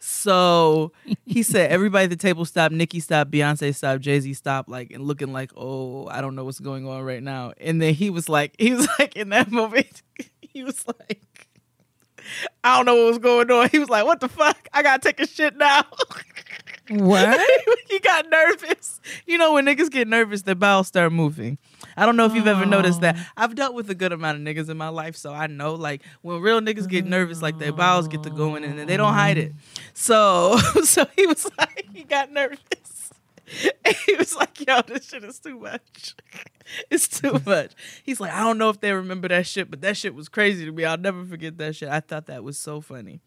So 0.00 0.92
he 1.26 1.42
said 1.42 1.70
everybody 1.70 2.04
at 2.04 2.10
the 2.10 2.16
table 2.16 2.44
stopped, 2.44 2.72
Nicki 2.72 3.00
stopped, 3.00 3.30
Beyonce 3.30 3.74
stopped, 3.74 4.00
Jay 4.00 4.20
Z 4.20 4.32
stopped, 4.34 4.68
like 4.68 4.92
and 4.92 5.04
looking 5.04 5.32
like, 5.32 5.50
oh, 5.56 6.06
I 6.08 6.20
don't 6.20 6.34
know 6.34 6.44
what's 6.44 6.60
going 6.60 6.86
on 6.86 7.02
right 7.02 7.22
now. 7.22 7.52
And 7.60 7.82
then 7.82 7.94
he 7.94 8.10
was 8.10 8.28
like, 8.28 8.54
he 8.58 8.72
was 8.74 8.88
like 8.98 9.16
in 9.16 9.30
that 9.30 9.50
moment, 9.50 10.02
he 10.40 10.62
was 10.62 10.86
like, 10.86 11.48
I 12.62 12.76
don't 12.76 12.86
know 12.86 12.94
what 12.94 13.08
was 13.08 13.18
going 13.18 13.50
on. 13.50 13.68
He 13.70 13.78
was 13.78 13.88
like, 13.88 14.04
what 14.04 14.20
the 14.20 14.28
fuck? 14.28 14.68
I 14.72 14.82
gotta 14.82 15.00
take 15.00 15.20
a 15.20 15.26
shit 15.26 15.56
now. 15.56 15.84
What? 16.90 17.40
he 17.88 17.98
got 17.98 18.28
nervous. 18.30 19.00
You 19.26 19.38
know, 19.38 19.54
when 19.54 19.66
niggas 19.66 19.90
get 19.90 20.08
nervous, 20.08 20.42
their 20.42 20.54
bowels 20.54 20.88
start 20.88 21.12
moving. 21.12 21.58
I 21.96 22.06
don't 22.06 22.16
know 22.16 22.24
if 22.24 22.34
you've 22.34 22.46
ever 22.46 22.64
noticed 22.64 23.00
that. 23.02 23.16
Oh. 23.18 23.24
I've 23.36 23.54
dealt 23.54 23.74
with 23.74 23.90
a 23.90 23.94
good 23.94 24.12
amount 24.12 24.38
of 24.38 24.44
niggas 24.44 24.70
in 24.70 24.76
my 24.76 24.88
life, 24.88 25.16
so 25.16 25.32
I 25.32 25.46
know 25.46 25.74
like 25.74 26.02
when 26.22 26.40
real 26.40 26.60
niggas 26.60 26.88
get 26.88 27.04
nervous, 27.04 27.42
like 27.42 27.58
their 27.58 27.72
bowels 27.72 28.08
get 28.08 28.22
to 28.22 28.30
going 28.30 28.64
and 28.64 28.78
then 28.78 28.86
they 28.86 28.96
don't 28.96 29.14
hide 29.14 29.38
it. 29.38 29.52
So 29.94 30.56
so 30.84 31.06
he 31.16 31.26
was 31.26 31.50
like, 31.58 31.88
he 31.92 32.04
got 32.04 32.30
nervous. 32.32 33.12
And 33.84 33.96
he 34.06 34.14
was 34.14 34.34
like, 34.36 34.66
yo, 34.66 34.82
this 34.82 35.08
shit 35.08 35.24
is 35.24 35.38
too 35.38 35.58
much. 35.58 36.14
It's 36.90 37.08
too 37.08 37.40
much. 37.46 37.72
He's 38.02 38.20
like, 38.20 38.32
I 38.32 38.40
don't 38.40 38.58
know 38.58 38.68
if 38.68 38.80
they 38.80 38.92
remember 38.92 39.28
that 39.28 39.46
shit, 39.46 39.70
but 39.70 39.80
that 39.80 39.96
shit 39.96 40.14
was 40.14 40.28
crazy 40.28 40.64
to 40.66 40.72
me. 40.72 40.84
I'll 40.84 40.98
never 40.98 41.24
forget 41.24 41.56
that 41.58 41.76
shit. 41.76 41.88
I 41.88 42.00
thought 42.00 42.26
that 42.26 42.44
was 42.44 42.58
so 42.58 42.80
funny. 42.80 43.20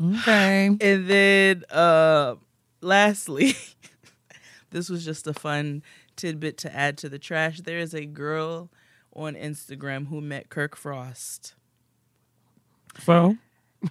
Okay. 0.00 0.66
And 0.80 1.08
then 1.08 1.64
uh 1.70 2.36
lastly, 2.80 3.54
this 4.70 4.88
was 4.88 5.04
just 5.04 5.26
a 5.26 5.34
fun 5.34 5.82
tidbit 6.16 6.58
to 6.58 6.74
add 6.74 6.98
to 6.98 7.08
the 7.08 7.18
trash. 7.18 7.60
There 7.60 7.78
is 7.78 7.94
a 7.94 8.04
girl 8.04 8.70
on 9.14 9.34
Instagram 9.34 10.08
who 10.08 10.20
met 10.20 10.48
Kirk 10.48 10.76
Frost 10.76 11.54
So 13.04 13.36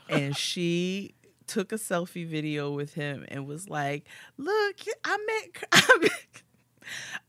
and 0.09 0.35
she 0.35 1.13
took 1.47 1.71
a 1.71 1.75
selfie 1.75 2.27
video 2.27 2.71
with 2.71 2.93
him 2.93 3.25
and 3.29 3.47
was 3.47 3.69
like, 3.69 4.05
"Look, 4.37 4.75
I 5.03 5.17
met 5.17 5.63
I 5.71 5.97
met, 6.01 6.43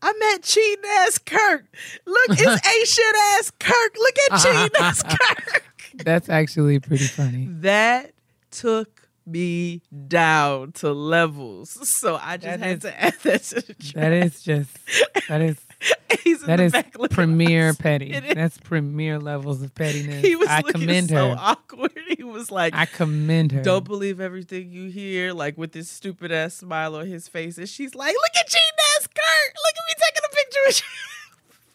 I 0.01 0.13
met 0.13 0.43
cheating 0.43 0.83
ass 0.99 1.17
Kirk. 1.17 1.65
Look, 2.05 2.29
it's 2.29 2.67
a 2.67 2.85
shit 2.85 3.15
ass 3.15 3.51
Kirk. 3.59 3.95
Look 3.97 4.15
at 4.29 4.41
cheating 4.41 4.81
ass 4.81 5.03
Kirk." 5.03 5.63
that's 6.03 6.29
actually 6.29 6.79
pretty 6.79 7.05
funny. 7.05 7.47
That 7.49 8.13
took 8.51 9.07
me 9.25 9.81
down 10.07 10.71
to 10.71 10.91
levels. 10.91 11.87
So 11.87 12.15
I 12.21 12.37
just 12.37 12.45
That 12.45 12.59
had 12.59 12.77
is- 12.77 12.81
to 12.83 13.01
add 13.01 13.13
that 13.23 13.43
to 13.43 13.55
the 13.61 13.73
trash. 13.75 13.93
That 13.93 14.11
is 14.13 14.41
just 14.41 14.71
that 15.29 15.41
is 15.41 15.57
that 16.45 16.59
is 16.59 16.73
premier 17.11 17.73
petty. 17.73 18.11
That's 18.33 18.57
premier 18.57 19.19
levels 19.19 19.61
of 19.61 19.73
pettiness. 19.75 20.23
He 20.25 20.35
was 20.35 20.49
I 20.49 20.57
looking 20.61 20.81
commend 20.81 21.09
so 21.09 21.29
her. 21.29 21.35
awkward. 21.39 21.91
He 22.17 22.23
was 22.23 22.49
like, 22.51 22.73
I 22.75 22.85
commend 22.85 23.51
her. 23.53 23.61
don't 23.61 23.85
believe 23.85 24.19
everything 24.19 24.71
you 24.71 24.89
hear, 24.89 25.31
like 25.33 25.57
with 25.57 25.71
this 25.73 25.89
stupid 25.89 26.31
ass 26.31 26.55
smile 26.55 26.95
on 26.95 27.05
his 27.07 27.27
face. 27.27 27.57
And 27.57 27.69
she's 27.69 27.93
like, 27.95 28.13
look 28.13 28.31
at 28.39 28.47
cheating 28.47 28.61
ass 28.97 29.07
Kurt. 29.07 29.53
Look 29.55 29.75
at 29.77 29.85
me 29.87 29.93
taking 30.05 30.23
a 30.25 30.35
picture 30.35 30.83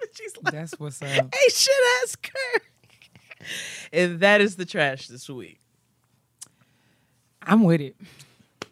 you. 0.02 0.08
she's 0.14 0.37
like, 0.42 0.52
That's 0.54 0.78
what's 0.80 1.00
up. 1.02 1.08
hey, 1.08 1.48
shit 1.50 1.74
ass 2.02 2.16
Kurt. 2.16 2.62
And 3.92 4.20
that 4.20 4.40
is 4.40 4.56
the 4.56 4.64
trash 4.64 5.06
this 5.08 5.28
week. 5.30 5.60
I'm 7.46 7.62
with 7.62 7.80
it. 7.80 7.96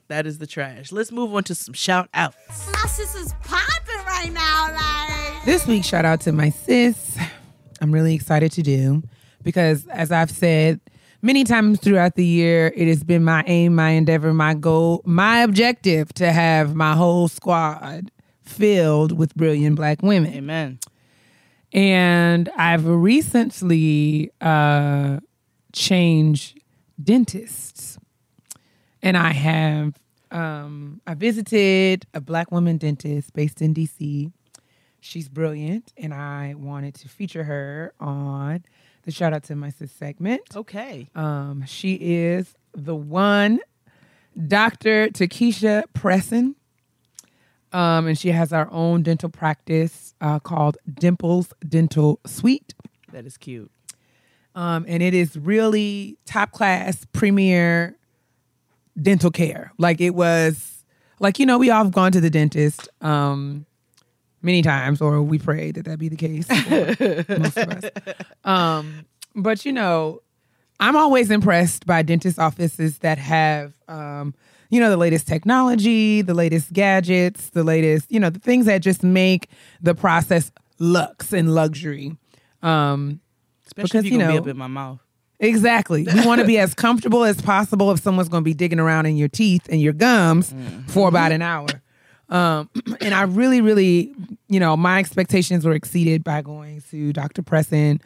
That 0.08 0.26
is 0.26 0.38
the 0.38 0.46
trash. 0.46 0.92
Let's 0.92 1.10
move 1.10 1.34
on 1.34 1.44
to 1.44 1.54
some 1.54 1.74
shout 1.74 2.08
outs. 2.12 2.36
My 2.72 2.88
sister's 2.88 3.32
popping 3.44 4.04
right 4.06 4.30
now, 4.32 4.74
like. 4.74 5.44
This 5.44 5.66
week, 5.66 5.84
shout 5.84 6.04
out 6.04 6.20
to 6.22 6.32
my 6.32 6.50
sis. 6.50 7.16
I'm 7.80 7.92
really 7.92 8.14
excited 8.14 8.52
to 8.52 8.62
do 8.62 9.02
because, 9.42 9.86
as 9.88 10.12
I've 10.12 10.30
said 10.30 10.80
many 11.22 11.44
times 11.44 11.80
throughout 11.80 12.14
the 12.14 12.24
year, 12.24 12.72
it 12.76 12.88
has 12.88 13.02
been 13.02 13.24
my 13.24 13.42
aim, 13.46 13.74
my 13.74 13.90
endeavor, 13.90 14.34
my 14.34 14.54
goal, 14.54 15.02
my 15.04 15.40
objective 15.40 16.12
to 16.14 16.30
have 16.30 16.74
my 16.74 16.94
whole 16.94 17.28
squad 17.28 18.10
filled 18.42 19.16
with 19.16 19.34
brilliant 19.34 19.76
black 19.76 20.02
women. 20.02 20.32
Amen. 20.34 20.78
And 21.72 22.50
I've 22.56 22.86
recently 22.86 24.30
uh, 24.40 25.20
changed 25.72 26.60
dentists. 27.02 27.98
And 29.02 29.16
I 29.16 29.32
have 29.32 29.98
um, 30.30 31.00
I 31.06 31.14
visited 31.14 32.06
a 32.14 32.20
black 32.20 32.50
woman 32.50 32.78
dentist 32.78 33.32
based 33.34 33.60
in 33.60 33.74
DC. 33.74 34.32
She's 35.00 35.28
brilliant, 35.28 35.92
and 35.96 36.14
I 36.14 36.54
wanted 36.56 36.94
to 36.96 37.08
feature 37.08 37.44
her 37.44 37.92
on 38.00 38.64
the 39.02 39.10
shout 39.10 39.32
out 39.32 39.42
to 39.44 39.56
my 39.56 39.70
sis 39.70 39.92
segment. 39.92 40.56
Okay. 40.56 41.08
Um, 41.14 41.64
she 41.66 41.94
is 41.94 42.54
the 42.72 42.94
one, 42.94 43.60
Dr. 44.46 45.08
Takeisha 45.08 45.84
Presson. 45.94 46.54
Um, 47.72 48.06
and 48.06 48.18
she 48.18 48.30
has 48.30 48.52
our 48.52 48.70
own 48.70 49.02
dental 49.02 49.30
practice 49.30 50.14
uh, 50.20 50.38
called 50.38 50.76
Dimples 50.92 51.52
Dental 51.66 52.20
Suite. 52.26 52.74
That 53.12 53.26
is 53.26 53.38
cute. 53.38 53.70
Um, 54.54 54.84
and 54.86 55.02
it 55.02 55.14
is 55.14 55.36
really 55.36 56.18
top 56.26 56.52
class, 56.52 57.06
premier 57.12 57.96
dental 59.00 59.30
care. 59.30 59.72
Like 59.78 60.00
it 60.00 60.10
was, 60.14 60.84
like, 61.20 61.38
you 61.38 61.46
know, 61.46 61.58
we 61.58 61.70
all 61.70 61.84
have 61.84 61.92
gone 61.92 62.12
to 62.12 62.20
the 62.20 62.30
dentist 62.30 62.88
um, 63.00 63.64
many 64.42 64.62
times, 64.62 65.00
or 65.00 65.22
we 65.22 65.38
pray 65.38 65.70
that 65.72 65.84
that 65.84 65.98
be 65.98 66.08
the 66.08 66.16
case. 66.16 66.46
for 66.46 67.38
most 67.38 67.56
of 67.56 67.68
us. 67.70 67.90
Um, 68.44 69.04
but, 69.34 69.64
you 69.64 69.72
know, 69.72 70.20
I'm 70.80 70.96
always 70.96 71.30
impressed 71.30 71.86
by 71.86 72.02
dentist 72.02 72.38
offices 72.38 72.98
that 72.98 73.18
have, 73.18 73.72
um, 73.88 74.34
you 74.68 74.80
know, 74.80 74.90
the 74.90 74.96
latest 74.96 75.26
technology, 75.28 76.22
the 76.22 76.34
latest 76.34 76.72
gadgets, 76.72 77.50
the 77.50 77.62
latest, 77.62 78.10
you 78.10 78.18
know, 78.18 78.30
the 78.30 78.40
things 78.40 78.66
that 78.66 78.78
just 78.82 79.02
make 79.02 79.48
the 79.80 79.94
process 79.94 80.50
lux 80.78 81.32
and 81.32 81.54
luxury. 81.54 82.16
Um, 82.62 83.20
Especially 83.66 83.84
Because, 84.00 84.04
if 84.06 84.12
you 84.12 84.18
gonna 84.18 84.24
know- 84.34 84.40
be 84.42 84.48
up 84.50 84.54
in 84.54 84.56
my 84.58 84.66
mouth. 84.66 85.00
Exactly. 85.42 86.06
You 86.10 86.24
want 86.24 86.40
to 86.40 86.46
be 86.46 86.56
as 86.58 86.72
comfortable 86.72 87.24
as 87.24 87.42
possible 87.42 87.90
if 87.90 88.00
someone's 88.00 88.28
going 88.28 88.42
to 88.42 88.44
be 88.44 88.54
digging 88.54 88.78
around 88.78 89.06
in 89.06 89.16
your 89.16 89.28
teeth 89.28 89.68
and 89.68 89.80
your 89.80 89.92
gums 89.92 90.54
for 90.86 91.08
about 91.08 91.32
an 91.32 91.42
hour. 91.42 91.66
Um, 92.28 92.70
and 93.00 93.12
I 93.12 93.22
really, 93.22 93.60
really, 93.60 94.14
you 94.48 94.60
know, 94.60 94.76
my 94.76 95.00
expectations 95.00 95.64
were 95.64 95.72
exceeded 95.72 96.22
by 96.22 96.42
going 96.42 96.82
to 96.90 97.12
Dr. 97.12 97.42
Presson. 97.42 98.00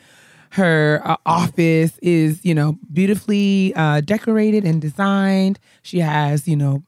Her 0.50 1.02
uh, 1.04 1.16
office 1.26 1.98
is, 1.98 2.42
you 2.42 2.54
know, 2.54 2.78
beautifully 2.92 3.74
uh, 3.74 4.00
decorated 4.00 4.64
and 4.64 4.80
designed. 4.80 5.58
She 5.82 5.98
has, 6.00 6.48
you 6.48 6.56
know, 6.56 6.82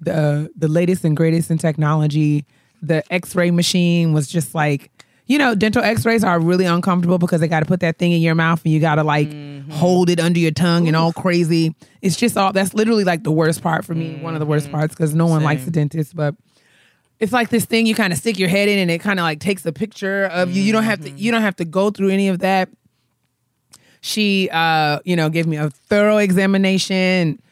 the 0.00 0.50
the 0.56 0.68
latest 0.68 1.04
and 1.04 1.16
greatest 1.16 1.50
in 1.50 1.58
technology. 1.58 2.46
The 2.80 3.02
X-ray 3.12 3.50
machine 3.50 4.12
was 4.12 4.28
just 4.28 4.54
like, 4.54 4.97
you 5.28 5.36
know, 5.36 5.54
dental 5.54 5.82
X-rays 5.82 6.24
are 6.24 6.40
really 6.40 6.64
uncomfortable 6.64 7.18
because 7.18 7.40
they 7.40 7.48
got 7.48 7.60
to 7.60 7.66
put 7.66 7.80
that 7.80 7.98
thing 7.98 8.12
in 8.12 8.22
your 8.22 8.34
mouth 8.34 8.64
and 8.64 8.72
you 8.72 8.80
got 8.80 8.94
to 8.94 9.04
like 9.04 9.28
mm-hmm. 9.28 9.70
hold 9.70 10.08
it 10.08 10.18
under 10.18 10.40
your 10.40 10.50
tongue 10.50 10.88
and 10.88 10.96
all 10.96 11.12
crazy. 11.12 11.74
It's 12.00 12.16
just 12.16 12.36
all 12.38 12.52
that's 12.52 12.72
literally 12.72 13.04
like 13.04 13.24
the 13.24 13.30
worst 13.30 13.62
part 13.62 13.84
for 13.84 13.94
me. 13.94 14.16
One 14.16 14.34
of 14.34 14.40
the 14.40 14.46
worst 14.46 14.66
mm-hmm. 14.66 14.76
parts 14.76 14.94
because 14.94 15.14
no 15.14 15.26
one 15.26 15.44
likes 15.44 15.60
Same. 15.60 15.68
a 15.68 15.72
dentist, 15.72 16.16
but 16.16 16.34
it's 17.20 17.32
like 17.32 17.50
this 17.50 17.66
thing 17.66 17.84
you 17.84 17.94
kind 17.94 18.12
of 18.12 18.18
stick 18.18 18.38
your 18.38 18.48
head 18.48 18.68
in 18.68 18.78
and 18.78 18.90
it 18.90 19.00
kind 19.00 19.20
of 19.20 19.24
like 19.24 19.38
takes 19.38 19.66
a 19.66 19.72
picture 19.72 20.24
of 20.24 20.50
you. 20.50 20.62
You 20.62 20.72
don't 20.72 20.84
have 20.84 21.00
to 21.00 21.10
you 21.10 21.16
mm-hmm. 21.16 21.30
don't 21.32 21.42
have 21.42 21.56
to 21.56 21.66
go 21.66 21.90
through 21.90 22.08
any 22.08 22.28
of 22.28 22.38
that. 22.38 22.70
She 24.00 24.48
uh, 24.50 25.00
you 25.04 25.14
know, 25.14 25.28
gave 25.28 25.46
me 25.46 25.58
a 25.58 25.68
thorough 25.68 26.16
examination 26.16 27.42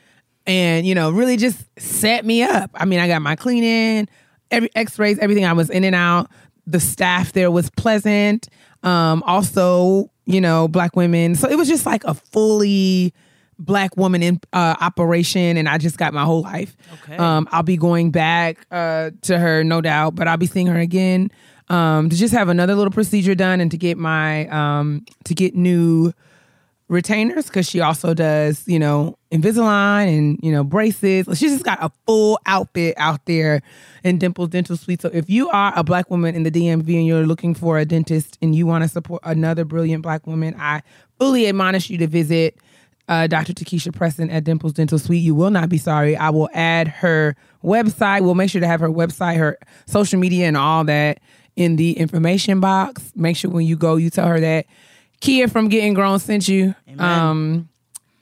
and, 0.46 0.86
you 0.86 0.94
know, 0.94 1.10
really 1.10 1.36
just 1.36 1.62
set 1.78 2.24
me 2.24 2.42
up. 2.42 2.70
I 2.72 2.86
mean, 2.86 3.00
I 3.00 3.08
got 3.08 3.20
my 3.20 3.36
cleaning, 3.36 4.08
every 4.50 4.70
x-rays, 4.74 5.18
everything. 5.18 5.44
I 5.44 5.52
was 5.52 5.68
in 5.68 5.84
and 5.84 5.94
out. 5.94 6.30
The 6.66 6.80
staff 6.80 7.32
there 7.32 7.50
was 7.50 7.70
pleasant. 7.70 8.48
Um, 8.82 9.22
also, 9.24 10.10
you 10.24 10.40
know, 10.40 10.68
black 10.68 10.96
women. 10.96 11.34
So 11.34 11.48
it 11.48 11.56
was 11.56 11.68
just 11.68 11.86
like 11.86 12.04
a 12.04 12.14
fully 12.14 13.14
black 13.58 13.96
woman 13.96 14.22
in 14.22 14.40
uh, 14.52 14.76
operation 14.80 15.56
and 15.56 15.68
I 15.68 15.78
just 15.78 15.96
got 15.96 16.12
my 16.12 16.24
whole 16.24 16.42
life. 16.42 16.76
Okay. 17.02 17.16
Um, 17.16 17.48
I'll 17.52 17.62
be 17.62 17.76
going 17.76 18.10
back 18.10 18.66
uh, 18.70 19.10
to 19.22 19.38
her, 19.38 19.64
no 19.64 19.80
doubt, 19.80 20.14
but 20.14 20.28
I'll 20.28 20.36
be 20.36 20.46
seeing 20.46 20.66
her 20.66 20.78
again 20.78 21.30
um, 21.68 22.10
to 22.10 22.16
just 22.16 22.34
have 22.34 22.48
another 22.48 22.74
little 22.74 22.92
procedure 22.92 23.34
done 23.34 23.60
and 23.60 23.70
to 23.70 23.76
get 23.76 23.98
my 23.98 24.46
um, 24.48 25.04
to 25.24 25.34
get 25.34 25.54
new 25.54 26.12
retainers 26.88 27.46
because 27.46 27.68
she 27.68 27.80
also 27.80 28.14
does 28.14 28.66
you 28.68 28.78
know 28.78 29.18
Invisalign 29.32 30.16
and 30.16 30.40
you 30.42 30.52
know 30.52 30.64
braces. 30.64 31.26
She's 31.38 31.52
just 31.52 31.64
got 31.64 31.82
a 31.82 31.90
full 32.06 32.38
outfit 32.46 32.94
out 32.96 33.24
there 33.26 33.62
in 34.04 34.18
Dimples 34.18 34.50
Dental 34.50 34.76
Suite. 34.76 35.02
So 35.02 35.10
if 35.12 35.28
you 35.28 35.48
are 35.50 35.72
a 35.76 35.82
black 35.82 36.10
woman 36.10 36.34
in 36.34 36.44
the 36.44 36.50
DMV 36.50 36.96
and 36.96 37.06
you're 37.06 37.26
looking 37.26 37.54
for 37.54 37.78
a 37.78 37.84
dentist 37.84 38.38
and 38.40 38.54
you 38.54 38.66
want 38.66 38.84
to 38.84 38.88
support 38.88 39.22
another 39.24 39.64
brilliant 39.64 40.02
black 40.02 40.26
woman, 40.26 40.54
I 40.58 40.82
fully 41.18 41.48
admonish 41.48 41.90
you 41.90 41.98
to 41.98 42.06
visit 42.06 42.56
uh, 43.08 43.26
Dr. 43.26 43.52
Takeisha 43.52 43.92
Presson 43.92 44.32
at 44.32 44.44
Dimples 44.44 44.72
Dental 44.72 44.98
Suite. 44.98 45.22
You 45.22 45.34
will 45.34 45.50
not 45.50 45.68
be 45.68 45.78
sorry. 45.78 46.16
I 46.16 46.30
will 46.30 46.48
add 46.52 46.88
her 46.88 47.36
website. 47.64 48.22
We'll 48.22 48.34
make 48.34 48.50
sure 48.50 48.60
to 48.60 48.66
have 48.66 48.80
her 48.80 48.88
website, 48.88 49.36
her 49.36 49.58
social 49.86 50.18
media, 50.18 50.46
and 50.46 50.56
all 50.56 50.84
that 50.84 51.20
in 51.56 51.76
the 51.76 51.92
information 51.98 52.60
box. 52.60 53.12
Make 53.14 53.36
sure 53.36 53.50
when 53.50 53.66
you 53.66 53.76
go, 53.76 53.96
you 53.96 54.10
tell 54.10 54.26
her 54.26 54.40
that 54.40 54.66
Keia 55.26 55.50
from 55.50 55.68
Getting 55.68 55.94
Grown 55.94 56.18
sent 56.18 56.48
you. 56.48 56.74
Um, 56.98 57.68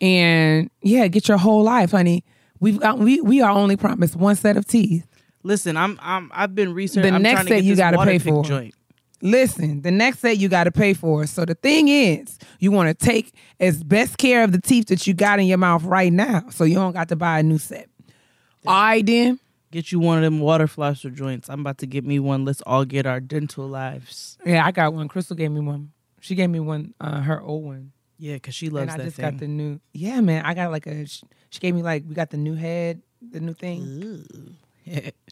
and 0.01 0.71
yeah, 0.83 1.07
get 1.09 1.29
your 1.29 1.38
whole 1.38 1.62
life, 1.62 1.90
honey. 1.90 2.25
We've 2.61 2.81
got 2.81 2.99
we 2.99 3.21
we 3.21 3.40
are 3.43 3.51
only 3.51 3.77
promised 3.77 4.17
one 4.17 4.37
set 4.37 4.57
of 4.57 4.67
teeth. 4.67 5.07
Listen, 5.43 5.77
I'm 5.77 5.99
I'm 6.03 6.31
I've 6.35 6.55
been 6.55 6.73
researching. 6.73 7.11
The 7.11 7.17
I'm 7.17 7.23
next 7.23 7.43
to 7.43 7.49
set 7.49 7.64
you 7.64 7.77
gotta 7.77 7.99
pay 7.99 8.19
for. 8.19 8.43
Joint. 8.45 8.75
Listen, 9.21 9.81
the 9.81 9.90
next 9.90 10.19
set 10.19 10.37
you 10.37 10.51
got 10.51 10.64
to 10.64 10.71
pay 10.71 10.93
for. 10.93 11.27
So 11.27 11.47
the 11.47 11.55
thing 11.55 11.88
is, 11.88 12.38
you 12.59 12.71
want 12.71 12.90
to 12.90 13.07
take 13.07 13.33
as 13.59 13.83
best 13.83 14.19
care 14.19 14.45
of 14.45 14.53
the 14.53 14.61
teeth 14.61 14.88
that 14.88 15.07
you 15.07 15.14
got 15.14 15.38
in 15.38 15.47
your 15.47 15.57
mouth 15.57 15.83
right 15.85 16.12
now, 16.12 16.45
so 16.51 16.64
you 16.64 16.75
don't 16.75 16.93
got 16.93 17.09
to 17.09 17.17
buy 17.17 17.38
a 17.38 17.43
new 17.43 17.57
set. 17.57 17.88
All 18.67 18.75
right, 18.75 19.07
then. 19.07 19.40
Get 19.71 19.90
you 19.90 19.99
one 19.99 20.19
of 20.19 20.25
them 20.25 20.40
water 20.40 20.67
flosser 20.67 21.12
joints. 21.12 21.49
I'm 21.49 21.61
about 21.61 21.79
to 21.79 21.87
get 21.87 22.05
me 22.05 22.19
one. 22.19 22.45
Let's 22.45 22.61
all 22.67 22.85
get 22.85 23.07
our 23.07 23.19
dental 23.19 23.67
lives. 23.67 24.37
Yeah, 24.45 24.67
I 24.67 24.73
got 24.73 24.93
one. 24.93 25.09
Crystal 25.09 25.35
gave 25.35 25.51
me 25.51 25.61
one. 25.61 25.93
She 26.25 26.35
gave 26.35 26.49
me 26.49 26.59
one. 26.59 26.95
Uh, 26.99 27.21
her 27.21 27.43
old 27.43 27.65
one. 27.65 27.93
Yeah, 28.19 28.39
cause 28.39 28.55
she 28.55 28.71
loves 28.71 28.89
it. 28.89 28.93
and 28.95 29.03
I 29.03 29.05
just 29.05 29.17
thing. 29.17 29.31
got 29.31 29.39
the 29.39 29.47
new. 29.47 29.79
Yeah, 29.93 30.21
man. 30.23 30.43
I 30.47 30.55
got 30.55 30.71
like 30.71 30.87
a. 30.87 31.05
She, 31.07 31.21
gave 31.61 31.75
me 31.75 31.83
like 31.83 32.05
we 32.09 32.15
got 32.15 32.31
the 32.31 32.39
new 32.39 32.55
head, 32.55 33.03
the 33.21 33.41
new 33.41 33.53
thing. 33.53 34.25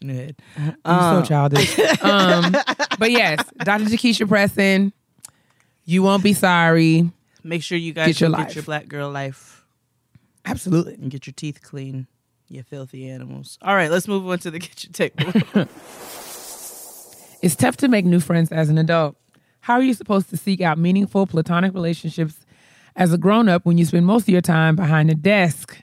New 0.01 0.13
head. 0.15 0.35
You're 0.57 0.75
Uh, 0.85 1.21
so 1.23 1.27
childish. 1.27 1.79
um, 2.01 2.51
but 2.99 3.09
yes, 3.11 3.43
Dr. 3.63 3.85
Takeisha 3.85 4.27
Presson, 4.27 4.91
you 5.85 6.03
won't 6.03 6.21
be 6.23 6.33
sorry. 6.33 7.09
Make 7.43 7.63
sure 7.63 7.77
you 7.77 7.93
guys 7.93 8.07
Get 8.07 8.21
your 8.21 8.29
life. 8.29 8.47
get 8.47 8.55
your 8.55 8.63
black 8.63 8.87
girl 8.87 9.09
life 9.11 9.65
Absolutely. 10.45 10.93
and 10.95 11.09
get 11.11 11.25
your 11.27 11.33
teeth 11.33 11.61
clean. 11.63 12.05
You 12.49 12.61
filthy 12.63 13.07
animals. 13.09 13.57
All 13.61 13.75
right, 13.75 13.89
let's 13.91 14.07
move 14.07 14.27
on 14.27 14.37
to 14.39 14.51
the 14.51 14.59
kitchen 14.59 14.91
table. 14.91 15.31
It's 17.41 17.57
tough 17.57 17.75
to 17.77 17.89
make 17.89 18.05
new 18.05 18.21
friends 18.21 18.51
as 18.53 18.69
an 18.69 18.77
adult. 18.77 19.17
How 19.63 19.75
are 19.75 19.81
you 19.81 19.93
supposed 19.93 20.29
to 20.31 20.35
seek 20.35 20.59
out 20.59 20.77
meaningful 20.77 21.25
platonic 21.25 21.73
relationships 21.73 22.45
as 22.97 23.13
a 23.13 23.17
grown 23.17 23.47
up 23.47 23.65
when 23.65 23.77
you 23.77 23.85
spend 23.85 24.05
most 24.05 24.23
of 24.23 24.27
your 24.27 24.41
time 24.41 24.75
behind 24.75 25.09
a 25.09 25.15
desk? 25.15 25.81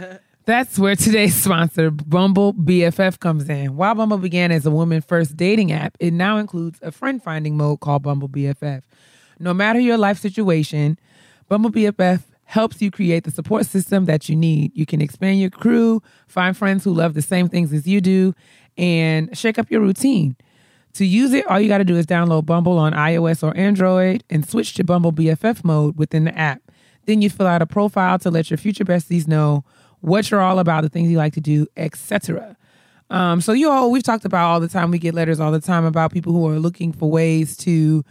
That's 0.44 0.78
where 0.78 0.94
today's 0.94 1.34
sponsor, 1.34 1.90
Bumble 1.90 2.52
BFF, 2.52 3.20
comes 3.20 3.48
in. 3.48 3.74
While 3.74 3.94
Bumble 3.94 4.18
began 4.18 4.52
as 4.52 4.66
a 4.66 4.70
woman 4.70 5.00
first 5.00 5.34
dating 5.34 5.72
app, 5.72 5.96
it 5.98 6.12
now 6.12 6.36
includes 6.36 6.78
a 6.82 6.92
friend 6.92 7.22
finding 7.22 7.56
mode 7.56 7.80
called 7.80 8.02
Bumble 8.02 8.28
BFF. 8.28 8.82
No 9.38 9.54
matter 9.54 9.80
your 9.80 9.96
life 9.96 10.18
situation, 10.18 10.98
Bumble 11.48 11.70
BFF 11.70 12.20
helps 12.44 12.82
you 12.82 12.90
create 12.90 13.24
the 13.24 13.30
support 13.30 13.64
system 13.64 14.04
that 14.04 14.28
you 14.28 14.36
need. 14.36 14.72
You 14.74 14.84
can 14.84 15.00
expand 15.00 15.40
your 15.40 15.48
crew, 15.48 16.02
find 16.26 16.54
friends 16.54 16.84
who 16.84 16.92
love 16.92 17.14
the 17.14 17.22
same 17.22 17.48
things 17.48 17.72
as 17.72 17.86
you 17.86 18.02
do, 18.02 18.34
and 18.76 19.34
shake 19.34 19.58
up 19.58 19.70
your 19.70 19.80
routine. 19.80 20.36
To 20.94 21.06
use 21.06 21.32
it, 21.32 21.46
all 21.46 21.60
you 21.60 21.68
got 21.68 21.78
to 21.78 21.84
do 21.84 21.96
is 21.96 22.06
download 22.06 22.44
Bumble 22.44 22.78
on 22.78 22.92
iOS 22.92 23.42
or 23.42 23.56
Android 23.56 24.24
and 24.28 24.46
switch 24.46 24.74
to 24.74 24.84
Bumble 24.84 25.12
BFF 25.12 25.64
mode 25.64 25.96
within 25.96 26.24
the 26.24 26.38
app. 26.38 26.60
Then 27.06 27.22
you 27.22 27.30
fill 27.30 27.46
out 27.46 27.62
a 27.62 27.66
profile 27.66 28.18
to 28.20 28.30
let 28.30 28.50
your 28.50 28.58
future 28.58 28.84
besties 28.84 29.26
know 29.26 29.64
what 30.00 30.30
you're 30.30 30.40
all 30.40 30.58
about, 30.58 30.82
the 30.82 30.88
things 30.88 31.10
you 31.10 31.16
like 31.16 31.32
to 31.34 31.40
do, 31.40 31.66
etc. 31.76 32.56
Um, 33.08 33.40
so 33.40 33.52
you 33.52 33.70
all 33.70 33.90
we've 33.90 34.02
talked 34.02 34.24
about 34.24 34.50
all 34.50 34.60
the 34.60 34.68
time. 34.68 34.90
We 34.90 34.98
get 34.98 35.14
letters 35.14 35.40
all 35.40 35.52
the 35.52 35.60
time 35.60 35.84
about 35.84 36.12
people 36.12 36.32
who 36.32 36.46
are 36.48 36.58
looking 36.58 36.92
for 36.92 37.10
ways 37.10 37.56
to 37.58 38.04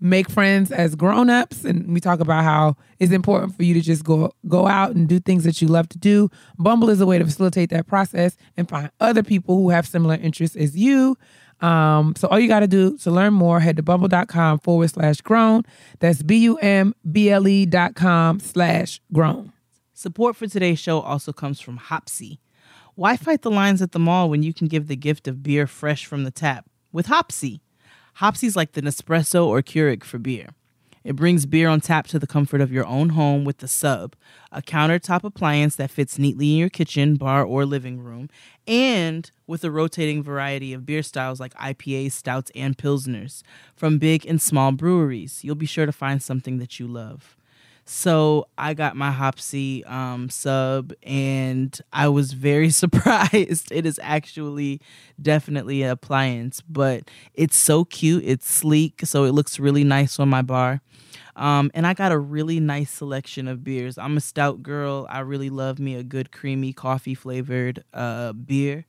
make 0.00 0.30
friends 0.30 0.70
as 0.70 0.94
grown-ups 0.94 1.64
and 1.64 1.92
we 1.92 1.98
talk 1.98 2.20
about 2.20 2.44
how 2.44 2.76
it's 3.00 3.10
important 3.10 3.56
for 3.56 3.64
you 3.64 3.74
to 3.74 3.80
just 3.80 4.04
go 4.04 4.32
go 4.46 4.68
out 4.68 4.94
and 4.94 5.08
do 5.08 5.18
things 5.18 5.42
that 5.42 5.60
you 5.60 5.66
love 5.66 5.88
to 5.88 5.98
do. 5.98 6.30
Bumble 6.56 6.88
is 6.88 7.00
a 7.00 7.06
way 7.06 7.18
to 7.18 7.24
facilitate 7.24 7.70
that 7.70 7.86
process 7.88 8.36
and 8.56 8.68
find 8.68 8.90
other 9.00 9.24
people 9.24 9.56
who 9.56 9.70
have 9.70 9.88
similar 9.88 10.14
interests 10.14 10.56
as 10.56 10.76
you. 10.76 11.16
Um, 11.60 12.14
so 12.16 12.28
all 12.28 12.38
you 12.38 12.48
got 12.48 12.60
to 12.60 12.68
do 12.68 12.96
to 12.98 13.10
learn 13.10 13.34
more, 13.34 13.60
head 13.60 13.76
to 13.76 13.82
bumble.com 13.82 14.60
forward 14.60 14.90
slash 14.90 15.20
grown. 15.20 15.64
That's 15.98 16.22
B 16.22 16.38
U 16.38 16.56
M 16.58 16.94
B 17.10 17.30
L 17.30 17.48
E 17.48 17.66
dot 17.66 17.94
com 17.94 18.38
slash 18.40 19.00
grown. 19.12 19.52
Support 19.94 20.36
for 20.36 20.46
today's 20.46 20.78
show 20.78 21.00
also 21.00 21.32
comes 21.32 21.60
from 21.60 21.76
Hopsy. 21.76 22.40
Why 22.94 23.16
fight 23.16 23.42
the 23.42 23.50
lines 23.50 23.82
at 23.82 23.92
the 23.92 23.98
mall 23.98 24.30
when 24.30 24.42
you 24.42 24.54
can 24.54 24.68
give 24.68 24.88
the 24.88 24.96
gift 24.96 25.26
of 25.26 25.42
beer 25.42 25.66
fresh 25.66 26.04
from 26.04 26.24
the 26.24 26.30
tap 26.30 26.66
with 26.92 27.06
Hopsy? 27.06 27.60
Hopsy's 28.14 28.56
like 28.56 28.72
the 28.72 28.82
Nespresso 28.82 29.46
or 29.46 29.62
Keurig 29.62 30.04
for 30.04 30.18
beer. 30.18 30.48
It 31.04 31.16
brings 31.16 31.46
beer 31.46 31.68
on 31.68 31.80
tap 31.80 32.06
to 32.08 32.18
the 32.18 32.26
comfort 32.26 32.60
of 32.60 32.72
your 32.72 32.84
own 32.86 33.10
home 33.10 33.44
with 33.44 33.58
the 33.58 33.68
sub, 33.68 34.14
a 34.50 34.60
countertop 34.60 35.24
appliance 35.24 35.76
that 35.76 35.90
fits 35.90 36.18
neatly 36.18 36.52
in 36.52 36.58
your 36.58 36.68
kitchen, 36.68 37.14
bar, 37.14 37.44
or 37.44 37.64
living 37.64 38.00
room, 38.00 38.28
and 38.68 39.30
with 39.46 39.64
a 39.64 39.70
rotating 39.70 40.22
variety 40.22 40.74
of 40.74 40.84
beer 40.84 41.02
styles 41.02 41.40
like 41.40 41.54
IPAs, 41.54 42.12
stouts, 42.12 42.52
and 42.54 42.76
pilsners 42.76 43.42
from 43.74 43.98
big 43.98 44.26
and 44.26 44.40
small 44.40 44.72
breweries. 44.72 45.42
You'll 45.42 45.54
be 45.54 45.66
sure 45.66 45.86
to 45.86 45.92
find 45.92 46.22
something 46.22 46.58
that 46.58 46.78
you 46.78 46.86
love. 46.86 47.37
So 47.90 48.48
I 48.58 48.74
got 48.74 48.96
my 48.96 49.10
Hopsy 49.10 49.82
um, 49.86 50.28
sub, 50.28 50.92
and 51.02 51.76
I 51.90 52.08
was 52.08 52.34
very 52.34 52.68
surprised. 52.82 53.72
It 53.72 53.86
is 53.86 53.98
actually 54.02 54.82
definitely 55.20 55.82
an 55.82 55.90
appliance, 55.90 56.60
but 56.68 57.10
it's 57.32 57.56
so 57.56 57.86
cute. 57.86 58.24
It's 58.26 58.46
sleek, 58.46 59.00
so 59.06 59.24
it 59.24 59.32
looks 59.32 59.58
really 59.58 59.84
nice 59.84 60.20
on 60.20 60.28
my 60.28 60.42
bar. 60.42 60.82
Um, 61.34 61.70
and 61.72 61.86
I 61.86 61.94
got 61.94 62.12
a 62.12 62.18
really 62.18 62.60
nice 62.60 62.90
selection 62.90 63.48
of 63.48 63.64
beers. 63.64 63.96
I'm 63.96 64.18
a 64.18 64.20
stout 64.20 64.62
girl. 64.62 65.06
I 65.08 65.20
really 65.20 65.48
love 65.48 65.78
me 65.78 65.94
a 65.94 66.02
good 66.02 66.30
creamy 66.30 66.74
coffee 66.74 67.14
flavored 67.14 67.84
uh, 67.94 68.34
beer 68.34 68.84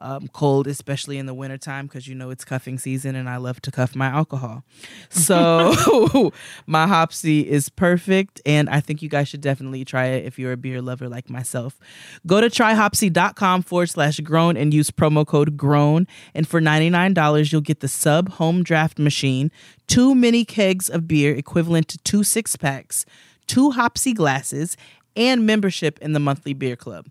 um, 0.00 0.28
cold, 0.28 0.66
especially 0.66 1.18
in 1.18 1.26
the 1.26 1.34
wintertime, 1.34 1.86
because 1.86 2.08
you 2.08 2.14
know 2.14 2.30
it's 2.30 2.44
cuffing 2.44 2.78
season 2.78 3.14
and 3.14 3.28
I 3.28 3.36
love 3.36 3.60
to 3.62 3.70
cuff 3.70 3.94
my 3.94 4.06
alcohol. 4.06 4.64
So 5.10 6.32
my 6.66 6.86
Hopsy 6.86 7.48
is 7.48 7.68
perfect, 7.68 8.40
and 8.46 8.68
I 8.68 8.80
think 8.80 9.02
you 9.02 9.08
guys 9.08 9.28
should 9.28 9.40
definitely 9.40 9.84
try 9.84 10.06
it 10.06 10.24
if 10.24 10.38
you're 10.38 10.52
a 10.52 10.56
beer 10.56 10.80
lover 10.80 11.08
like 11.08 11.28
myself. 11.28 11.78
Go 12.26 12.40
to 12.40 12.48
tryhopsy.com 12.48 13.62
forward 13.62 13.90
slash 13.90 14.20
grown 14.20 14.56
and 14.56 14.72
use 14.72 14.90
promo 14.90 15.26
code 15.26 15.56
grown. 15.56 16.06
And 16.34 16.48
for 16.48 16.60
$99, 16.60 17.52
you'll 17.52 17.60
get 17.60 17.80
the 17.80 17.88
sub 17.88 18.30
home 18.30 18.62
draft 18.62 18.98
machine, 18.98 19.50
two 19.86 20.14
mini 20.14 20.44
kegs 20.44 20.88
of 20.88 21.06
beer 21.06 21.34
equivalent 21.34 21.88
to 21.88 21.98
two 21.98 22.24
six 22.24 22.56
packs, 22.56 23.04
two 23.46 23.72
Hopsy 23.72 24.12
glasses, 24.12 24.76
and 25.16 25.44
membership 25.44 25.98
in 26.00 26.12
the 26.12 26.20
monthly 26.20 26.54
beer 26.54 26.76
club. 26.76 27.06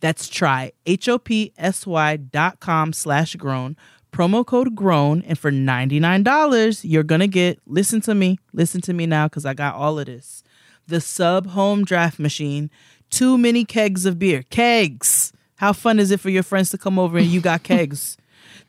That's 0.00 0.28
try 0.28 0.72
H-O-P-S-Y 0.86 2.16
dot 2.16 2.60
com 2.60 2.92
slash 2.92 3.36
grown, 3.36 3.76
promo 4.12 4.44
code 4.44 4.74
grown, 4.74 5.22
and 5.22 5.38
for 5.38 5.50
$99, 5.50 6.80
you're 6.82 7.02
gonna 7.02 7.26
get, 7.26 7.60
listen 7.66 8.00
to 8.02 8.14
me, 8.14 8.38
listen 8.52 8.80
to 8.82 8.92
me 8.92 9.06
now, 9.06 9.26
because 9.28 9.44
I 9.44 9.54
got 9.54 9.74
all 9.74 9.98
of 9.98 10.06
this. 10.06 10.42
The 10.86 11.00
sub 11.00 11.48
home 11.48 11.84
draft 11.84 12.18
machine, 12.18 12.70
two 13.10 13.36
mini 13.38 13.64
kegs 13.64 14.06
of 14.06 14.18
beer. 14.18 14.44
Kegs! 14.50 15.32
How 15.56 15.72
fun 15.74 15.98
is 15.98 16.10
it 16.10 16.20
for 16.20 16.30
your 16.30 16.42
friends 16.42 16.70
to 16.70 16.78
come 16.78 16.98
over 16.98 17.18
and 17.18 17.26
you 17.26 17.40
got 17.40 17.62
kegs? 17.64 18.16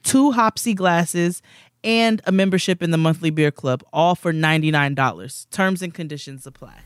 two 0.04 0.32
Hopsy 0.32 0.74
glasses, 0.74 1.42
and 1.84 2.22
a 2.26 2.32
membership 2.32 2.84
in 2.84 2.92
the 2.92 2.98
monthly 2.98 3.30
beer 3.30 3.52
club, 3.52 3.84
all 3.92 4.16
for 4.16 4.32
$99. 4.32 5.50
Terms 5.50 5.82
and 5.82 5.94
conditions 5.94 6.46
apply. 6.46 6.82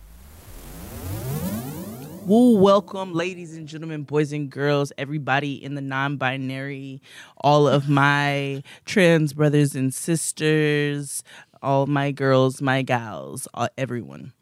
Woo, 2.26 2.58
welcome, 2.58 3.14
ladies 3.14 3.56
and 3.56 3.68
gentlemen, 3.68 4.02
boys 4.02 4.34
and 4.34 4.50
girls, 4.50 4.92
everybody 4.98 5.64
in 5.64 5.76
the 5.76 5.82
non 5.82 6.18
binary, 6.18 7.00
all 7.38 7.68
of 7.68 7.88
my 7.88 8.64
trans 8.86 9.32
brothers 9.34 9.76
and 9.76 9.94
sisters, 9.94 11.24
all 11.62 11.86
my 11.86 12.12
girls, 12.12 12.62
my 12.64 12.82
gals, 12.82 13.48
all, 13.54 13.68
everyone. 13.78 14.34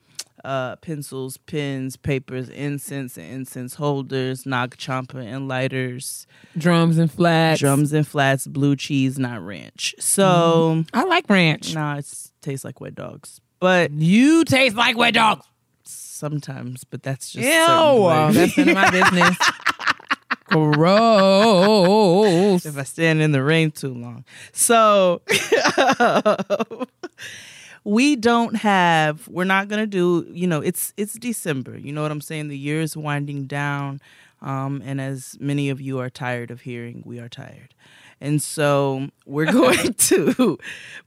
Uh, 0.45 0.75
pencils, 0.77 1.37
pens, 1.37 1.95
papers, 1.97 2.49
incense 2.49 3.17
and 3.17 3.31
incense 3.31 3.75
holders, 3.75 4.45
Nag 4.45 4.75
Champa 4.77 5.17
and 5.19 5.47
lighters, 5.47 6.25
Drums 6.57 6.97
and 6.97 7.09
flats. 7.11 7.59
drums 7.61 7.91
and 7.93 8.05
flats, 8.07 8.45
blue 8.47 8.75
cheese, 8.75 9.17
not 9.19 9.41
ranch. 9.45 9.95
So, 9.99 10.83
I 10.93 11.03
like 11.05 11.29
ranch. 11.29 11.73
nah, 11.73 11.97
it 11.97 12.05
tastes 12.41 12.65
like 12.65 12.79
wet 12.81 12.95
dogs. 12.95 13.39
But 13.59 13.91
You 13.91 14.43
taste 14.43 14.75
like 14.75 14.97
wet 14.97 15.13
dogs. 15.13 15.45
Sometimes, 16.13 16.83
but 16.83 17.03
that's 17.03 17.31
just. 17.31 17.45
That's 18.31 18.57
none 18.57 18.69
of 18.69 18.75
my 18.75 18.89
business. 18.91 19.37
Gross. 20.45 22.65
if 22.65 22.77
I 22.77 22.83
stand 22.83 23.21
in 23.21 23.31
the 23.31 23.43
rain 23.43 23.71
too 23.71 23.93
long. 23.93 24.23
So 24.51 25.21
we 27.83 28.15
don't 28.15 28.55
have 28.57 29.27
we're 29.27 29.43
not 29.45 29.67
gonna 29.67 29.87
do, 29.87 30.27
you 30.31 30.45
know, 30.47 30.61
it's 30.61 30.93
it's 30.95 31.13
December. 31.13 31.77
You 31.77 31.91
know 31.91 32.03
what 32.03 32.11
I'm 32.11 32.21
saying? 32.21 32.49
The 32.49 32.57
year 32.57 32.81
is 32.81 32.95
winding 32.95 33.45
down. 33.45 33.99
Um, 34.41 34.81
and 34.85 34.99
as 35.01 35.37
many 35.39 35.69
of 35.69 35.79
you 35.79 35.99
are 35.99 36.09
tired 36.09 36.51
of 36.51 36.61
hearing, 36.61 37.01
we 37.05 37.17
are 37.19 37.29
tired. 37.29 37.73
And 38.23 38.41
so 38.41 39.09
we're 39.25 39.51
going 39.51 39.93
to 39.97 40.57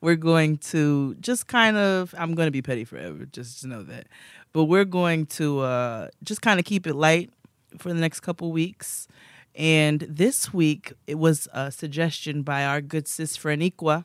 we're 0.03 0.17
going 0.17 0.59
to 0.59 1.15
just 1.15 1.47
kind 1.47 1.79
of 1.79 2.15
I'm 2.17 2.35
gonna 2.35 2.51
be 2.51 2.61
petty 2.61 2.85
forever, 2.85 3.25
just 3.25 3.63
to 3.63 3.69
know 3.69 3.83
that. 3.85 4.09
But 4.53 4.65
we're 4.65 4.85
going 4.85 5.25
to 5.39 5.61
uh 5.61 6.09
just 6.23 6.43
kind 6.43 6.61
of 6.61 6.67
keep 6.67 6.87
it 6.87 6.95
light 6.95 7.31
for 7.79 7.89
the 7.89 7.99
next 7.99 8.21
couple 8.21 8.53
weeks. 8.53 9.09
And 9.55 10.01
this 10.01 10.53
week, 10.53 10.93
it 11.07 11.15
was 11.15 11.49
a 11.55 11.73
suggestion 11.73 12.43
by 12.43 12.67
our 12.67 12.83
good 12.83 13.09
sis 13.09 13.39
Franiqua. 13.39 14.05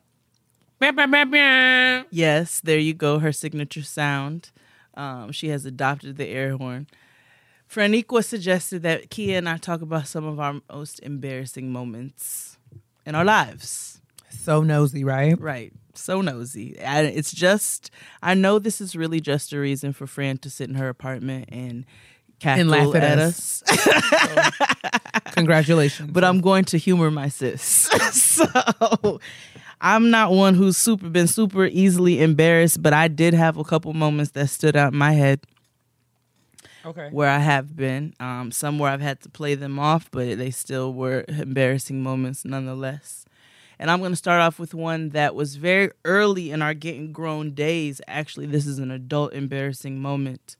Yes, 2.11 2.61
there 2.61 2.79
you 2.79 2.93
go, 2.93 3.19
her 3.19 3.33
signature 3.33 3.83
sound. 3.83 4.51
Um, 4.93 5.33
she 5.33 5.49
has 5.49 5.65
adopted 5.65 6.15
the 6.15 6.27
air 6.27 6.55
horn. 6.55 6.87
Franiqua 7.69 8.23
suggested 8.23 8.83
that 8.83 9.09
Keia 9.09 9.37
and 9.37 9.49
I 9.49 9.57
talk 9.57 9.81
about 9.81 10.07
some 10.07 10.25
of 10.25 10.39
our 10.39 10.61
most 10.69 11.01
embarrassing 11.01 11.71
moments 11.73 12.57
in 13.05 13.15
our 13.15 13.25
lives. 13.25 14.01
So 14.29 14.63
nosy, 14.63 15.03
right? 15.03 15.39
Right. 15.39 15.73
So 15.93 16.21
nosy. 16.21 16.77
And 16.79 17.07
it's 17.07 17.31
just, 17.31 17.91
I 18.21 18.33
know 18.33 18.59
this 18.59 18.81
is 18.81 18.95
really 18.95 19.19
just 19.19 19.53
a 19.53 19.59
reason 19.59 19.93
for 19.93 20.07
Fran 20.07 20.37
to 20.39 20.49
sit 20.49 20.69
in 20.69 20.75
her 20.75 20.89
apartment 20.89 21.49
and 21.51 21.85
cackle 22.39 22.67
laugh 22.67 22.95
at 22.95 23.03
at 23.03 23.19
us. 23.19 23.63
us. 23.67 24.51
Congratulations. 25.33 26.11
but 26.11 26.23
I'm 26.23 26.41
going 26.41 26.65
to 26.65 26.77
humor 26.77 27.11
my 27.11 27.29
sis. 27.29 27.61
so 28.11 29.19
I'm 29.79 30.09
not 30.09 30.31
one 30.31 30.55
who's 30.55 30.77
super 30.77 31.09
been 31.09 31.27
super 31.27 31.65
easily 31.65 32.21
embarrassed, 32.21 32.81
but 32.81 32.93
I 32.93 33.07
did 33.07 33.33
have 33.33 33.57
a 33.57 33.63
couple 33.63 33.93
moments 33.93 34.31
that 34.31 34.47
stood 34.49 34.75
out 34.75 34.93
in 34.93 34.99
my 34.99 35.13
head 35.13 35.41
okay. 36.85 37.09
where 37.11 37.29
I 37.29 37.39
have 37.39 37.75
been. 37.75 38.13
Um, 38.19 38.51
some 38.51 38.79
where 38.79 38.91
I've 38.91 39.01
had 39.01 39.21
to 39.21 39.29
play 39.29 39.55
them 39.55 39.79
off, 39.79 40.09
but 40.11 40.37
they 40.37 40.51
still 40.51 40.93
were 40.93 41.25
embarrassing 41.27 42.03
moments 42.03 42.45
nonetheless. 42.45 43.25
And 43.79 43.89
I'm 43.89 43.99
going 43.99 44.11
to 44.11 44.17
start 44.17 44.41
off 44.41 44.59
with 44.59 44.75
one 44.75 45.09
that 45.09 45.33
was 45.33 45.55
very 45.55 45.89
early 46.05 46.51
in 46.51 46.61
our 46.61 46.75
getting 46.75 47.11
grown 47.11 47.53
days. 47.53 47.99
Actually, 48.07 48.45
this 48.45 48.67
is 48.67 48.77
an 48.77 48.91
adult 48.91 49.33
embarrassing 49.33 49.99
moment. 49.99 50.55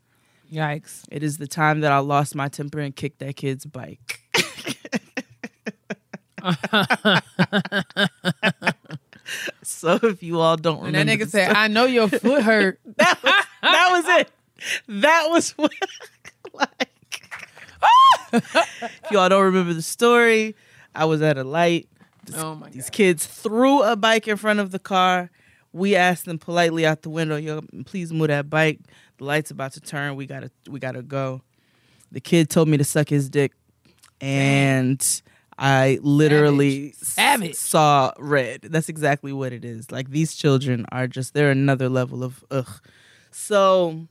Yikes. 0.52 1.04
It 1.12 1.22
is 1.22 1.38
the 1.38 1.48
time 1.48 1.82
that 1.82 1.92
I 1.92 2.00
lost 2.00 2.36
my 2.36 2.48
temper 2.48 2.80
and 2.80 2.96
kicked 2.96 3.20
that 3.20 3.36
kid's 3.36 3.66
bike. 3.66 4.22
so 9.64 10.00
if 10.04 10.22
you 10.24 10.40
all 10.40 10.58
don't 10.58 10.84
remember. 10.84 11.00
And 11.00 11.10
that 11.10 11.20
nigga 11.20 11.30
said, 11.30 11.52
I 11.52 11.68
know 11.68 11.86
your 11.86 12.08
foot 12.08 12.44
hurt. 12.44 12.80
that 12.98 13.20
was, 13.24 13.46
that 13.62 13.90
was 13.92 14.06
it. 14.22 14.32
That 14.88 15.28
was 15.30 15.52
what, 15.58 15.72
like. 16.54 16.88
if 18.34 19.02
you 19.12 19.18
all 19.20 19.30
don't 19.30 19.44
remember 19.44 19.74
the 19.74 19.82
story, 19.82 20.56
I 20.96 21.06
was 21.06 21.22
at 21.22 21.38
a 21.38 21.44
light. 21.44 21.88
This- 22.26 22.36
Oh 22.38 22.56
my 22.56 22.70
These 22.70 22.86
God. 22.86 22.92
kids 22.94 23.26
threw 23.26 23.82
a 23.84 23.96
bike 23.96 24.28
in 24.28 24.38
front 24.38 24.60
of 24.60 24.72
the 24.72 24.80
car. 24.80 25.32
We 25.74 25.96
asked 25.96 26.26
them 26.26 26.38
politely 26.38 26.86
out 26.86 27.02
the 27.02 27.10
window, 27.10 27.38
"Yo, 27.38 27.62
please 27.86 28.12
move 28.14 28.28
that 28.28 28.50
bike. 28.50 28.80
The 29.18 29.24
light's 29.24 29.52
about 29.52 29.72
to 29.74 29.80
turn. 29.82 30.16
We 30.16 30.26
gotta, 30.26 30.52
we 30.70 30.80
gotta 30.80 31.02
go." 31.02 31.42
The 32.12 32.20
kid 32.20 32.50
told 32.50 32.68
me 32.68 32.76
to 32.78 32.84
suck 32.84 33.08
his 33.10 33.30
dick, 33.30 33.54
and 34.20 35.22
I 35.58 35.98
literally 36.02 36.94
Savage. 37.02 37.52
s- 37.52 37.58
saw 37.60 38.12
red. 38.20 38.64
That's 38.64 38.90
exactly 38.90 39.32
what 39.32 39.54
it 39.54 39.64
is. 39.64 39.92
Like 39.92 40.10
these 40.12 40.36
children 40.36 40.86
are 40.92 41.08
just—they're 41.08 41.52
another 41.52 41.88
level 41.90 42.22
of 42.24 42.44
ugh. 42.52 42.70
So, 43.32 44.08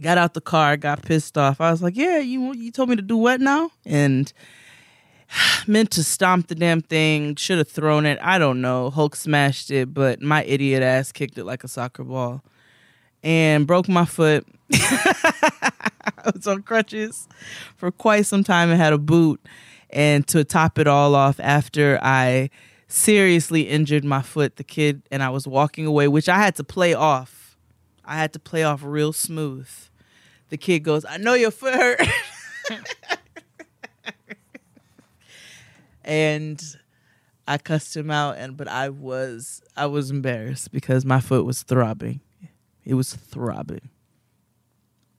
got 0.00 0.18
out 0.18 0.34
the 0.34 0.40
car, 0.40 0.76
got 0.76 1.02
pissed 1.02 1.36
off. 1.38 1.60
I 1.60 1.70
was 1.70 1.82
like, 1.82 1.96
"Yeah, 1.96 2.18
you 2.18 2.52
you 2.54 2.70
told 2.70 2.88
me 2.88 2.96
to 2.96 3.02
do 3.02 3.16
what 3.16 3.40
now?" 3.40 3.70
And 3.84 4.32
meant 5.66 5.90
to 5.92 6.04
stomp 6.04 6.48
the 6.48 6.54
damn 6.54 6.80
thing, 6.80 7.36
should 7.36 7.58
have 7.58 7.68
thrown 7.68 8.06
it. 8.06 8.18
I 8.22 8.38
don't 8.38 8.60
know. 8.60 8.90
Hulk 8.90 9.16
smashed 9.16 9.70
it, 9.70 9.92
but 9.92 10.22
my 10.22 10.44
idiot 10.44 10.82
ass 10.82 11.12
kicked 11.12 11.38
it 11.38 11.44
like 11.44 11.64
a 11.64 11.68
soccer 11.68 12.04
ball 12.04 12.42
and 13.22 13.66
broke 13.66 13.88
my 13.88 14.04
foot. 14.04 14.46
I 14.72 16.30
was 16.34 16.46
on 16.46 16.62
crutches 16.62 17.28
for 17.76 17.90
quite 17.90 18.26
some 18.26 18.44
time 18.44 18.70
and 18.70 18.80
had 18.80 18.92
a 18.92 18.98
boot. 18.98 19.40
And 19.90 20.26
to 20.28 20.44
top 20.44 20.78
it 20.78 20.86
all 20.86 21.14
off, 21.14 21.40
after 21.40 21.98
I 22.02 22.50
seriously 22.88 23.62
injured 23.62 24.04
my 24.04 24.20
foot, 24.20 24.56
the 24.56 24.64
kid 24.64 25.02
and 25.10 25.22
I 25.22 25.30
was 25.30 25.46
walking 25.46 25.86
away, 25.86 26.08
which 26.08 26.28
I 26.28 26.36
had 26.36 26.56
to 26.56 26.64
play 26.64 26.92
off. 26.92 27.37
I 28.08 28.16
had 28.16 28.32
to 28.32 28.38
play 28.38 28.62
off 28.64 28.82
real 28.82 29.12
smooth. 29.12 29.68
The 30.48 30.56
kid 30.56 30.80
goes, 30.80 31.04
I 31.04 31.18
know 31.18 31.34
your 31.34 31.50
foot 31.50 31.74
hurt. 31.74 32.00
and 36.04 36.76
I 37.46 37.58
cussed 37.58 37.94
him 37.94 38.10
out, 38.10 38.38
and 38.38 38.56
but 38.56 38.66
I 38.66 38.88
was 38.88 39.62
I 39.76 39.86
was 39.86 40.10
embarrassed 40.10 40.72
because 40.72 41.04
my 41.04 41.20
foot 41.20 41.44
was 41.44 41.62
throbbing. 41.62 42.20
It 42.84 42.94
was 42.94 43.12
throbbing. 43.14 43.90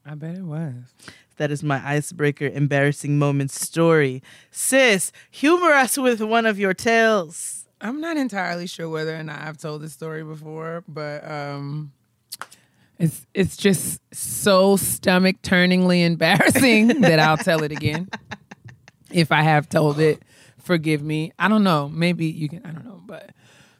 I 0.04 0.16
bet 0.16 0.36
it 0.36 0.42
was. 0.42 0.94
That 1.36 1.52
is 1.52 1.62
my 1.62 1.80
icebreaker 1.88 2.46
embarrassing 2.46 3.18
moment 3.18 3.52
story. 3.52 4.22
Sis, 4.50 5.12
humor 5.30 5.70
us 5.70 5.96
with 5.96 6.20
one 6.20 6.44
of 6.44 6.58
your 6.58 6.74
tales. 6.74 7.66
I'm 7.80 8.00
not 8.00 8.16
entirely 8.16 8.66
sure 8.66 8.88
whether 8.88 9.16
or 9.16 9.22
not 9.22 9.40
I've 9.40 9.56
told 9.58 9.82
this 9.82 9.92
story 9.92 10.22
before, 10.24 10.84
but 10.86 11.28
um, 11.28 11.92
it's 13.00 13.26
it's 13.32 13.56
just 13.56 14.02
so 14.14 14.76
stomach 14.76 15.40
turningly 15.40 16.02
embarrassing 16.02 16.88
that 17.00 17.18
I'll 17.18 17.38
tell 17.38 17.62
it 17.62 17.72
again. 17.72 18.10
If 19.10 19.32
I 19.32 19.40
have 19.40 19.70
told 19.70 19.98
it, 19.98 20.22
forgive 20.58 21.02
me. 21.02 21.32
I 21.38 21.48
don't 21.48 21.64
know. 21.64 21.88
Maybe 21.88 22.26
you 22.26 22.50
can. 22.50 22.64
I 22.64 22.72
don't 22.72 22.84
know. 22.84 23.00
But 23.06 23.30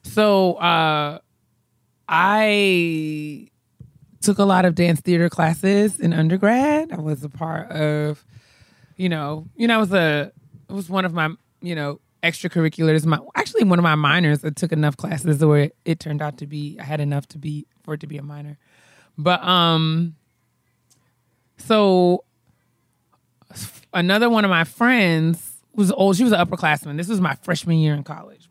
so 0.01 0.55
uh, 0.55 1.19
I 2.09 3.47
took 4.21 4.39
a 4.39 4.43
lot 4.43 4.65
of 4.65 4.73
dance 4.73 5.01
theater 5.01 5.29
classes 5.29 5.99
in 5.99 6.13
undergrad. 6.13 6.91
I 6.91 6.99
was 6.99 7.23
a 7.23 7.29
part 7.29 7.71
of, 7.71 8.25
you 8.97 9.07
know, 9.07 9.45
you 9.55 9.67
know, 9.67 9.75
I 9.75 9.77
was 9.77 9.93
a 9.93 10.31
it 10.67 10.73
was 10.73 10.89
one 10.89 11.05
of 11.05 11.13
my 11.13 11.29
you 11.61 11.75
know 11.75 11.99
extracurriculars. 12.23 13.05
My 13.05 13.19
actually 13.35 13.65
one 13.65 13.77
of 13.77 13.83
my 13.83 13.93
minors. 13.93 14.43
I 14.43 14.49
took 14.49 14.71
enough 14.71 14.97
classes 14.97 15.45
where 15.45 15.65
it, 15.65 15.75
it 15.85 15.99
turned 15.99 16.23
out 16.23 16.39
to 16.39 16.47
be 16.47 16.75
I 16.79 16.85
had 16.85 16.99
enough 16.99 17.27
to 17.27 17.37
be 17.37 17.67
for 17.83 17.93
it 17.93 17.99
to 17.99 18.07
be 18.07 18.17
a 18.17 18.23
minor. 18.23 18.57
But 19.21 19.43
um, 19.43 20.15
so 21.57 22.23
another 23.93 24.29
one 24.29 24.45
of 24.45 24.49
my 24.49 24.63
friends 24.63 25.53
was 25.73 25.91
old. 25.91 26.17
She 26.17 26.23
was 26.23 26.33
an 26.33 26.39
upperclassman. 26.45 26.97
This 26.97 27.07
was 27.07 27.21
my 27.21 27.35
freshman 27.43 27.77
year 27.77 27.93
in 27.93 28.03
college. 28.03 28.49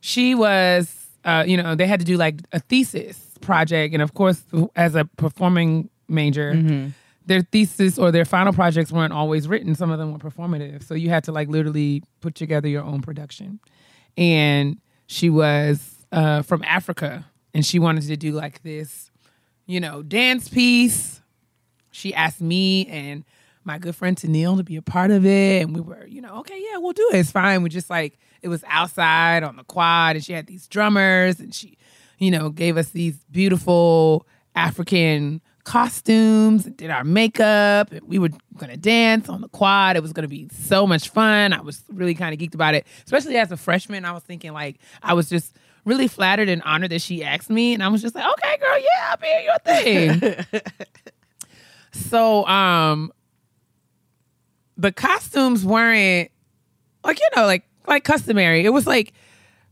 She 0.00 0.34
was, 0.34 1.06
uh, 1.24 1.44
you 1.46 1.56
know, 1.56 1.74
they 1.74 1.86
had 1.86 2.00
to 2.00 2.06
do 2.06 2.16
like 2.16 2.40
a 2.52 2.60
thesis 2.60 3.20
project, 3.40 3.94
and 3.94 4.02
of 4.02 4.14
course, 4.14 4.42
as 4.76 4.94
a 4.94 5.04
performing 5.16 5.88
major, 6.08 6.52
their 7.26 7.40
thesis 7.40 7.98
or 7.98 8.12
their 8.12 8.26
final 8.26 8.52
projects 8.52 8.92
weren't 8.92 9.12
always 9.12 9.48
written. 9.48 9.74
Some 9.74 9.90
of 9.90 9.98
them 9.98 10.12
were 10.12 10.18
performative, 10.18 10.82
so 10.82 10.94
you 10.94 11.08
had 11.08 11.24
to 11.24 11.32
like 11.32 11.48
literally 11.48 12.02
put 12.20 12.34
together 12.34 12.68
your 12.68 12.82
own 12.82 13.00
production. 13.00 13.60
And 14.18 14.78
she 15.06 15.30
was 15.30 16.06
uh, 16.12 16.42
from 16.42 16.62
Africa, 16.64 17.24
and 17.54 17.64
she 17.64 17.78
wanted 17.78 18.02
to 18.08 18.16
do 18.16 18.32
like 18.32 18.62
this, 18.62 19.10
you 19.66 19.80
know, 19.80 20.02
dance 20.02 20.48
piece 20.48 21.14
she 21.94 22.12
asked 22.12 22.40
me 22.40 22.86
and 22.88 23.24
my 23.62 23.78
good 23.78 23.94
friend 23.94 24.16
Tennille 24.16 24.56
to 24.56 24.64
be 24.64 24.76
a 24.76 24.82
part 24.82 25.10
of 25.10 25.24
it. 25.24 25.62
And 25.62 25.74
we 25.74 25.80
were, 25.80 26.06
you 26.06 26.20
know, 26.20 26.38
okay, 26.40 26.60
yeah, 26.70 26.78
we'll 26.78 26.92
do 26.92 27.08
it. 27.12 27.18
It's 27.18 27.30
fine. 27.30 27.62
We 27.62 27.70
just 27.70 27.88
like, 27.88 28.18
it 28.42 28.48
was 28.48 28.64
outside 28.66 29.42
on 29.42 29.56
the 29.56 29.64
quad 29.64 30.16
and 30.16 30.24
she 30.24 30.32
had 30.32 30.46
these 30.46 30.66
drummers 30.66 31.38
and 31.38 31.54
she, 31.54 31.78
you 32.18 32.30
know, 32.30 32.50
gave 32.50 32.76
us 32.76 32.90
these 32.90 33.16
beautiful 33.30 34.26
African 34.54 35.40
costumes 35.62 36.66
and 36.66 36.76
did 36.76 36.90
our 36.90 37.04
makeup. 37.04 37.92
And 37.92 38.02
we 38.06 38.18
were 38.18 38.28
to 38.28 38.76
dance 38.76 39.28
on 39.28 39.40
the 39.40 39.48
quad. 39.48 39.96
It 39.96 40.02
was 40.02 40.12
to 40.12 40.28
be 40.28 40.48
so 40.52 40.86
much 40.86 41.08
fun. 41.08 41.52
I 41.52 41.60
was 41.60 41.84
really 41.88 42.14
kind 42.14 42.34
of 42.34 42.40
geeked 42.40 42.54
about 42.54 42.74
it, 42.74 42.86
especially 43.04 43.36
as 43.36 43.52
a 43.52 43.56
freshman. 43.56 44.04
I 44.04 44.12
was 44.12 44.24
thinking 44.24 44.52
like, 44.52 44.78
I 45.02 45.14
was 45.14 45.28
just 45.28 45.56
really 45.84 46.08
flattered 46.08 46.48
and 46.48 46.62
honored 46.62 46.90
that 46.90 47.02
she 47.02 47.22
asked 47.24 47.50
me. 47.50 47.74
And 47.74 47.82
I 47.82 47.88
was 47.88 48.00
just 48.02 48.14
like, 48.14 48.24
okay, 48.26 48.56
girl, 48.58 48.78
yeah, 48.78 49.10
I'll 49.10 49.16
be 49.16 49.44
your 49.44 49.58
thing. 50.50 50.62
So 51.92 52.44
um 52.46 53.12
the 54.76 54.90
costumes 54.90 55.64
weren't 55.64 56.30
like 57.04 57.20
you 57.20 57.28
know 57.36 57.46
like 57.46 57.64
like 57.86 58.02
customary. 58.04 58.64
It 58.64 58.70
was 58.70 58.86
like 58.86 59.12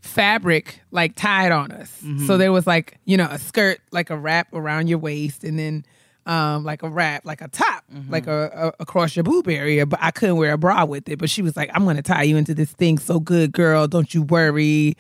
fabric 0.00 0.80
like 0.92 1.16
tied 1.16 1.50
on 1.52 1.72
us. 1.72 1.90
So 2.26 2.36
there 2.38 2.52
was 2.52 2.66
like, 2.66 2.98
you 3.06 3.16
know, 3.16 3.26
a 3.30 3.38
skirt 3.38 3.80
like 3.90 4.10
a 4.10 4.16
wrap 4.16 4.52
around 4.52 4.88
your 4.88 4.98
waist 4.98 5.42
and 5.44 5.58
then 5.58 5.84
um 6.26 6.62
like 6.62 6.84
a 6.84 6.88
wrap 6.88 7.24
like 7.24 7.40
a 7.40 7.48
top 7.48 7.82
like 8.08 8.28
a, 8.28 8.72
a 8.78 8.82
across 8.82 9.16
your 9.16 9.24
boob 9.24 9.48
area 9.48 9.84
but 9.84 9.98
i 10.00 10.12
couldn't 10.12 10.36
wear 10.36 10.52
a 10.52 10.56
bra 10.56 10.84
with 10.84 11.08
it 11.08 11.18
but 11.18 11.28
she 11.28 11.42
was 11.42 11.56
like 11.56 11.68
i'm 11.74 11.84
gonna 11.84 12.00
tie 12.00 12.22
you 12.22 12.36
into 12.36 12.54
this 12.54 12.70
thing 12.70 12.96
so 12.96 13.18
good 13.18 13.50
girl 13.50 13.88
don't 13.88 14.14
you 14.14 14.22
worry 14.22 14.96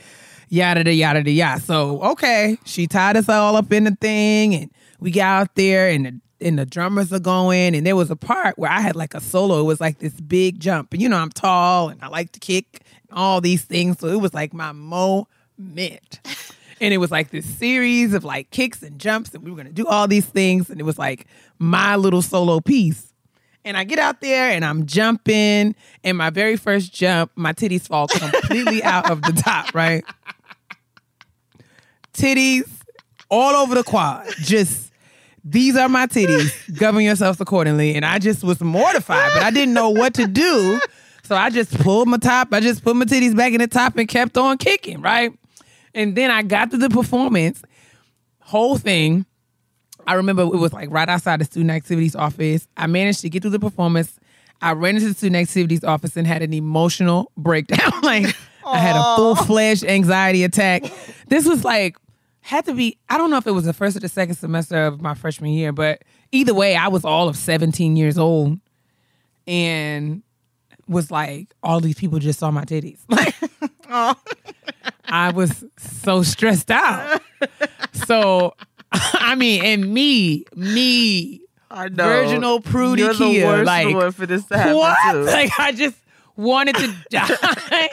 yada 0.52 0.84
da 0.84 0.90
yada 0.90 1.22
da 1.22 1.30
yada 1.30 1.60
so 1.60 2.00
okay 2.02 2.58
she 2.66 2.86
tied 2.86 3.16
us 3.16 3.28
all 3.28 3.56
up 3.56 3.72
in 3.72 3.84
the 3.84 3.96
thing 4.00 4.54
and 4.54 4.70
we 5.00 5.10
got 5.10 5.40
out 5.40 5.54
there 5.54 5.88
and 5.88 6.06
the 6.06 6.20
and 6.42 6.58
the 6.58 6.66
drummers 6.66 7.12
are 7.12 7.20
going 7.20 7.74
and 7.74 7.86
there 7.86 7.96
was 7.96 8.10
a 8.10 8.16
part 8.16 8.58
where 8.58 8.70
I 8.70 8.80
had 8.80 8.96
like 8.96 9.14
a 9.14 9.20
solo. 9.20 9.60
It 9.60 9.64
was 9.64 9.80
like 9.80 9.98
this 9.98 10.20
big 10.20 10.60
jump. 10.60 10.92
And 10.92 11.00
you 11.00 11.08
know, 11.08 11.16
I'm 11.16 11.30
tall 11.30 11.88
and 11.88 12.02
I 12.02 12.08
like 12.08 12.32
to 12.32 12.40
kick 12.40 12.80
and 13.08 13.18
all 13.18 13.40
these 13.40 13.62
things. 13.62 14.00
So 14.00 14.08
it 14.08 14.20
was 14.20 14.34
like 14.34 14.52
my 14.52 14.72
moment. 14.72 16.20
and 16.80 16.92
it 16.94 16.98
was 16.98 17.10
like 17.10 17.30
this 17.30 17.46
series 17.46 18.12
of 18.12 18.24
like 18.24 18.50
kicks 18.50 18.82
and 18.82 18.98
jumps 18.98 19.32
and 19.34 19.44
we 19.44 19.50
were 19.50 19.56
gonna 19.56 19.72
do 19.72 19.86
all 19.86 20.08
these 20.08 20.26
things. 20.26 20.68
And 20.68 20.80
it 20.80 20.84
was 20.84 20.98
like 20.98 21.26
my 21.58 21.96
little 21.96 22.22
solo 22.22 22.60
piece. 22.60 23.08
And 23.64 23.76
I 23.76 23.84
get 23.84 24.00
out 24.00 24.20
there 24.20 24.50
and 24.50 24.64
I'm 24.64 24.86
jumping. 24.86 25.76
And 26.02 26.18
my 26.18 26.30
very 26.30 26.56
first 26.56 26.92
jump, 26.92 27.30
my 27.36 27.52
titties 27.52 27.86
fall 27.86 28.08
completely 28.08 28.82
out 28.82 29.08
of 29.08 29.22
the 29.22 29.32
top, 29.32 29.72
right? 29.74 30.04
Titties 32.14 32.68
all 33.28 33.54
over 33.56 33.74
the 33.74 33.82
quad. 33.82 34.26
Just 34.40 34.92
these 35.44 35.76
are 35.76 35.88
my 35.88 36.06
titties. 36.06 36.78
Govern 36.78 37.02
yourselves 37.02 37.40
accordingly. 37.40 37.94
And 37.94 38.04
I 38.04 38.18
just 38.18 38.44
was 38.44 38.60
mortified, 38.60 39.30
but 39.34 39.42
I 39.42 39.50
didn't 39.50 39.74
know 39.74 39.90
what 39.90 40.14
to 40.14 40.26
do. 40.26 40.80
So 41.24 41.36
I 41.36 41.50
just 41.50 41.76
pulled 41.80 42.08
my 42.08 42.18
top. 42.18 42.52
I 42.52 42.60
just 42.60 42.84
put 42.84 42.94
my 42.94 43.04
titties 43.04 43.36
back 43.36 43.52
in 43.52 43.60
the 43.60 43.66
top 43.66 43.96
and 43.96 44.08
kept 44.08 44.36
on 44.36 44.58
kicking, 44.58 45.00
right? 45.00 45.32
And 45.94 46.16
then 46.16 46.30
I 46.30 46.42
got 46.42 46.70
to 46.70 46.76
the 46.76 46.88
performance, 46.88 47.62
whole 48.40 48.76
thing. 48.76 49.26
I 50.06 50.14
remember 50.14 50.42
it 50.42 50.58
was 50.58 50.72
like 50.72 50.90
right 50.90 51.08
outside 51.08 51.40
the 51.40 51.44
student 51.44 51.70
activities 51.70 52.16
office. 52.16 52.66
I 52.76 52.86
managed 52.86 53.20
to 53.20 53.30
get 53.30 53.42
through 53.42 53.52
the 53.52 53.60
performance. 53.60 54.18
I 54.60 54.72
ran 54.72 54.96
into 54.96 55.08
the 55.08 55.14
student 55.14 55.36
activities 55.36 55.84
office 55.84 56.16
and 56.16 56.26
had 56.26 56.42
an 56.42 56.52
emotional 56.54 57.30
breakdown. 57.36 57.92
like 58.02 58.34
I 58.66 58.78
had 58.78 58.96
a 58.96 59.16
full 59.16 59.34
fledged 59.34 59.84
anxiety 59.84 60.44
attack. 60.44 60.84
This 61.28 61.46
was 61.46 61.64
like 61.64 61.96
had 62.42 62.64
to 62.66 62.74
be 62.74 62.98
I 63.08 63.18
don't 63.18 63.30
know 63.30 63.38
if 63.38 63.46
it 63.46 63.52
was 63.52 63.64
the 63.64 63.72
first 63.72 63.96
or 63.96 64.00
the 64.00 64.08
second 64.08 64.34
semester 64.34 64.84
of 64.86 65.00
my 65.00 65.14
freshman 65.14 65.52
year, 65.52 65.72
but 65.72 66.02
either 66.30 66.54
way, 66.54 66.76
I 66.76 66.88
was 66.88 67.04
all 67.04 67.28
of 67.28 67.36
17 67.36 67.96
years 67.96 68.18
old 68.18 68.58
and 69.46 70.22
was 70.88 71.10
like, 71.10 71.54
all 71.62 71.80
these 71.80 71.94
people 71.94 72.18
just 72.18 72.38
saw 72.38 72.50
my 72.50 72.64
titties. 72.64 72.98
Like 73.08 73.34
oh. 73.90 74.14
I 75.04 75.30
was 75.30 75.64
so 75.76 76.22
stressed 76.22 76.70
out. 76.70 77.20
So 77.92 78.54
I 78.92 79.34
mean, 79.34 79.64
and 79.64 79.92
me, 79.92 80.44
me, 80.54 81.40
I 81.70 81.88
know. 81.88 82.04
virginal 82.04 82.60
prudy 82.60 83.02
You're 83.02 83.14
the 83.14 83.44
worst 83.44 83.66
like 83.66 83.94
one 83.94 84.12
for 84.12 84.26
this 84.26 84.44
to 84.46 84.58
happen 84.58 84.76
what? 84.76 85.12
too. 85.12 85.22
Like 85.24 85.50
I 85.58 85.72
just 85.72 85.96
wanted 86.36 86.76
to 86.76 86.94
die. 87.10 87.88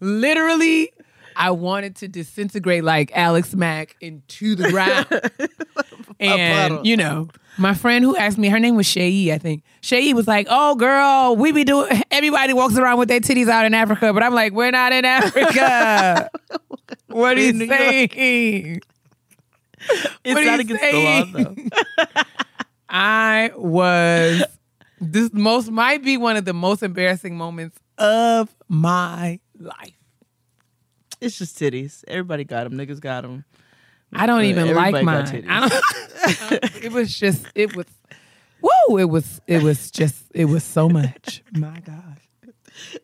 Literally, 0.00 0.92
I 1.36 1.50
wanted 1.50 1.96
to 1.96 2.08
disintegrate 2.08 2.84
like 2.84 3.10
Alex 3.14 3.54
Mack 3.54 3.96
into 4.00 4.54
the 4.54 4.70
ground. 4.70 5.06
and 6.20 6.84
you 6.86 6.96
know, 6.96 7.28
my 7.58 7.74
friend 7.74 8.04
who 8.04 8.16
asked 8.16 8.38
me, 8.38 8.48
her 8.48 8.58
name 8.58 8.76
was 8.76 8.86
Shayi, 8.86 9.30
I 9.30 9.38
think. 9.38 9.62
Shayi 9.82 10.14
was 10.14 10.26
like, 10.26 10.46
"Oh, 10.50 10.74
girl, 10.74 11.36
we 11.36 11.52
be 11.52 11.64
doing. 11.64 12.02
Everybody 12.10 12.52
walks 12.52 12.76
around 12.76 12.98
with 12.98 13.08
their 13.08 13.20
titties 13.20 13.48
out 13.48 13.66
in 13.66 13.74
Africa, 13.74 14.12
but 14.12 14.22
I'm 14.22 14.34
like, 14.34 14.52
we're 14.52 14.70
not 14.70 14.92
in 14.92 15.04
Africa. 15.04 16.30
what 17.08 17.36
are 17.36 17.40
you 17.40 17.52
New 17.52 17.66
saying? 17.66 18.80
It's 20.24 20.34
What 20.34 20.36
are 20.38 20.44
not 20.44 20.60
against 20.60 20.82
the 20.82 20.92
law 20.92 21.24
saying? 21.32 21.70
though. 21.98 22.22
I 22.88 23.50
was 23.56 24.44
this 25.00 25.30
most 25.32 25.70
might 25.70 26.04
be 26.04 26.16
one 26.16 26.36
of 26.36 26.44
the 26.44 26.52
most 26.52 26.82
embarrassing 26.82 27.36
moments 27.36 27.78
of 27.98 28.54
my 28.68 29.40
life. 29.58 29.92
It's 31.22 31.38
just 31.38 31.58
titties. 31.58 32.04
Everybody 32.08 32.44
got 32.44 32.64
them. 32.64 32.74
Niggas 32.74 33.00
got 33.00 33.22
them. 33.22 33.44
I 34.12 34.26
don't 34.26 34.38
But 34.38 34.44
even 34.46 34.74
like 34.74 34.94
everybody 34.94 35.04
mine. 35.04 35.24
titties. 35.26 35.48
I 35.48 35.68
don't, 36.60 36.74
it 36.84 36.92
was 36.92 37.16
just 37.18 37.46
it 37.54 37.74
was 37.76 37.86
whoa, 38.60 38.98
it 38.98 39.08
was 39.08 39.40
it 39.46 39.62
was 39.62 39.90
just 39.90 40.24
it 40.34 40.46
was 40.46 40.64
so 40.64 40.88
much. 40.88 41.42
My 41.52 41.80
God. 41.80 42.18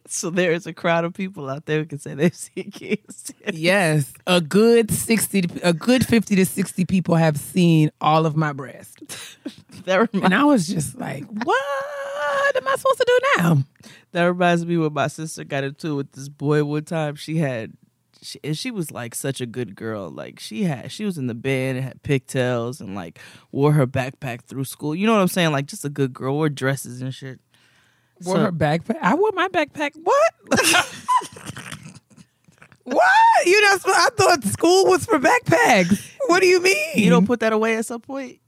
So 0.07 0.31
there 0.31 0.53
is 0.53 0.67
a 0.67 0.73
crowd 0.73 1.05
of 1.05 1.13
people 1.15 1.49
out 1.51 1.67
there 1.67 1.81
who 1.81 1.85
can 1.87 1.99
say 1.99 2.15
they've 2.15 2.35
seen 2.35 2.71
kids. 2.71 3.33
Yes. 3.53 4.13
A 4.27 4.41
good 4.41 4.91
60 4.91 5.43
to- 5.43 5.69
a 5.69 5.73
good 5.73 6.07
50 6.07 6.37
to 6.37 6.45
60 6.47 6.85
people 6.87 7.15
have 7.17 7.37
seen 7.39 7.91
all 8.01 8.27
of 8.27 8.35
my 8.37 8.53
breasts. 8.53 9.37
that, 9.85 9.97
reminds, 9.97 10.25
And 10.25 10.35
I 10.35 10.45
was 10.45 10.67
just 10.69 10.99
like, 10.99 11.25
what 11.45 12.57
am 12.57 12.67
I 12.69 12.77
supposed 12.77 12.99
to 12.99 13.05
do 13.07 13.21
now? 13.43 13.65
that 14.13 14.25
reminds 14.25 14.65
me 14.67 14.77
when 14.79 14.93
my 14.93 15.07
sister 15.09 15.45
got 15.45 15.65
into 15.65 15.93
it 15.93 15.95
with 15.95 16.13
this 16.13 16.29
boy 16.29 16.65
one 16.65 16.85
time. 16.85 17.15
She 17.15 17.37
had, 17.39 17.73
she, 18.23 18.39
and 18.45 18.57
she 18.57 18.71
was 18.71 18.91
like 18.91 19.15
such 19.15 19.41
a 19.41 19.47
good 19.47 19.75
girl. 19.77 20.11
Like 20.11 20.41
she 20.41 20.65
had, 20.65 20.91
she 20.93 21.05
was 21.05 21.19
in 21.19 21.27
the 21.27 21.35
band 21.35 21.79
and 21.79 21.87
had 21.87 22.03
pigtails 22.03 22.81
and 22.81 22.95
like 22.95 23.19
wore 23.53 23.73
her 23.73 23.87
backpack 23.87 24.43
through 24.43 24.65
school. 24.65 24.95
You 24.95 25.07
know 25.07 25.15
what 25.15 25.21
I'm 25.23 25.29
saying? 25.29 25.53
Like 25.53 25.67
just 25.67 25.85
a 25.85 25.89
good 25.91 26.13
girl. 26.13 26.35
Wore 26.35 26.49
dresses 26.49 27.01
and 27.03 27.15
shit. 27.15 27.41
Wore 28.25 28.37
So- 28.37 28.43
her 28.43 28.53
backpack. 28.53 28.97
I 29.01 29.15
wore 29.15 29.31
my 29.35 29.49
backpack. 29.49 29.93
What? 30.03 30.95
What? 32.85 33.47
You 33.47 33.61
know, 33.61 33.77
I 33.87 34.09
thought 34.17 34.45
school 34.45 34.87
was 34.87 35.05
for 35.05 35.19
backpacks. 35.19 36.11
What 36.27 36.41
do 36.41 36.47
you 36.47 36.59
mean? 36.63 36.93
You 36.95 37.11
don't 37.11 37.27
put 37.27 37.41
that 37.41 37.53
away 37.53 37.77
at 37.77 37.85
some 37.85 38.01
point? 38.01 38.39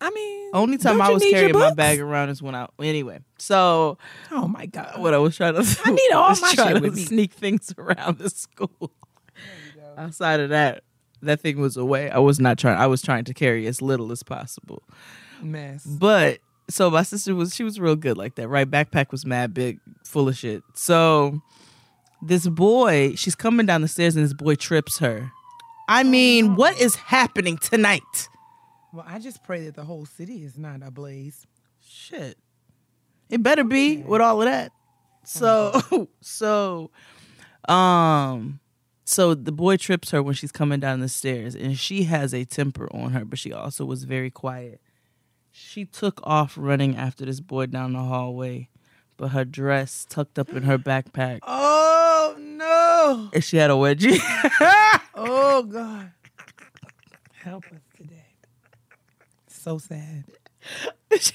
I 0.00 0.10
mean, 0.10 0.50
Only 0.54 0.78
time 0.78 1.00
I 1.00 1.10
was 1.10 1.22
carrying 1.22 1.58
my 1.58 1.74
bag 1.74 2.00
around 2.00 2.28
is 2.30 2.40
when 2.40 2.54
I 2.54 2.68
anyway. 2.80 3.20
So 3.38 3.98
Oh 4.30 4.46
my 4.46 4.66
god. 4.66 5.00
what 5.00 5.12
I 5.14 5.18
was 5.18 5.36
trying 5.36 5.54
to 5.54 5.80
I 5.84 5.90
need 5.90 6.12
all 6.12 6.28
my 6.40 6.50
shit 6.50 6.82
to 6.82 6.96
sneak 6.96 7.32
things 7.32 7.74
around 7.78 8.18
the 8.18 8.30
school. 8.30 8.92
Outside 9.96 10.38
of 10.40 10.50
that, 10.50 10.84
that 11.22 11.40
thing 11.40 11.60
was 11.60 11.76
away. 11.76 12.10
I 12.10 12.18
was 12.18 12.38
not 12.38 12.58
trying 12.58 12.78
I 12.78 12.86
was 12.86 13.02
trying 13.02 13.24
to 13.24 13.34
carry 13.34 13.66
as 13.66 13.82
little 13.82 14.12
as 14.12 14.22
possible. 14.22 14.82
Mess. 15.42 15.84
But 15.84 16.38
so 16.70 16.90
my 16.90 17.02
sister 17.02 17.34
was 17.34 17.54
she 17.54 17.64
was 17.64 17.80
real 17.80 17.96
good 17.96 18.16
like 18.16 18.36
that, 18.36 18.48
right? 18.48 18.70
Backpack 18.70 19.10
was 19.10 19.26
mad 19.26 19.52
big, 19.54 19.80
full 20.04 20.28
of 20.28 20.36
shit. 20.36 20.62
So 20.74 21.40
this 22.22 22.46
boy, 22.46 23.14
she's 23.16 23.34
coming 23.34 23.66
down 23.66 23.82
the 23.82 23.88
stairs 23.88 24.14
and 24.16 24.24
this 24.24 24.32
boy 24.34 24.54
trips 24.54 24.98
her. 24.98 25.32
I 25.88 26.02
mean, 26.04 26.54
what 26.56 26.78
is 26.78 26.94
happening 26.96 27.56
tonight? 27.58 28.28
Well, 28.92 29.04
I 29.06 29.18
just 29.18 29.42
pray 29.44 29.64
that 29.66 29.74
the 29.76 29.84
whole 29.84 30.06
city 30.06 30.42
is 30.44 30.56
not 30.58 30.82
ablaze. 30.82 31.46
Shit. 31.86 32.38
It 33.30 33.42
better 33.42 33.64
be 33.64 33.98
with 33.98 34.20
all 34.20 34.40
of 34.40 34.46
that. 34.46 34.72
So 35.24 36.08
so 36.22 36.90
um 37.68 38.60
so 39.04 39.34
the 39.34 39.52
boy 39.52 39.76
trips 39.76 40.10
her 40.10 40.22
when 40.22 40.34
she's 40.34 40.52
coming 40.52 40.80
down 40.80 41.00
the 41.00 41.08
stairs 41.08 41.54
and 41.54 41.78
she 41.78 42.04
has 42.04 42.32
a 42.32 42.44
temper 42.44 42.88
on 42.94 43.10
her, 43.12 43.24
but 43.24 43.38
she 43.38 43.52
also 43.52 43.84
was 43.84 44.04
very 44.04 44.30
quiet. 44.30 44.80
She 45.50 45.84
took 45.84 46.20
off 46.24 46.54
running 46.56 46.96
after 46.96 47.24
this 47.26 47.40
boy 47.40 47.66
down 47.66 47.92
the 47.94 47.98
hallway, 48.00 48.68
but 49.16 49.28
her 49.28 49.44
dress 49.44 50.06
tucked 50.08 50.38
up 50.38 50.48
in 50.50 50.62
her 50.62 50.78
backpack 50.78 51.40
Oh 51.46 52.36
no. 52.38 53.28
and 53.34 53.44
she 53.44 53.58
had 53.58 53.70
a 53.70 53.74
wedgie. 53.74 54.18
Oh 55.20 55.64
God. 55.64 56.12
Help 57.42 57.64
us. 57.66 57.80
So 59.68 59.76
sad. 59.76 60.24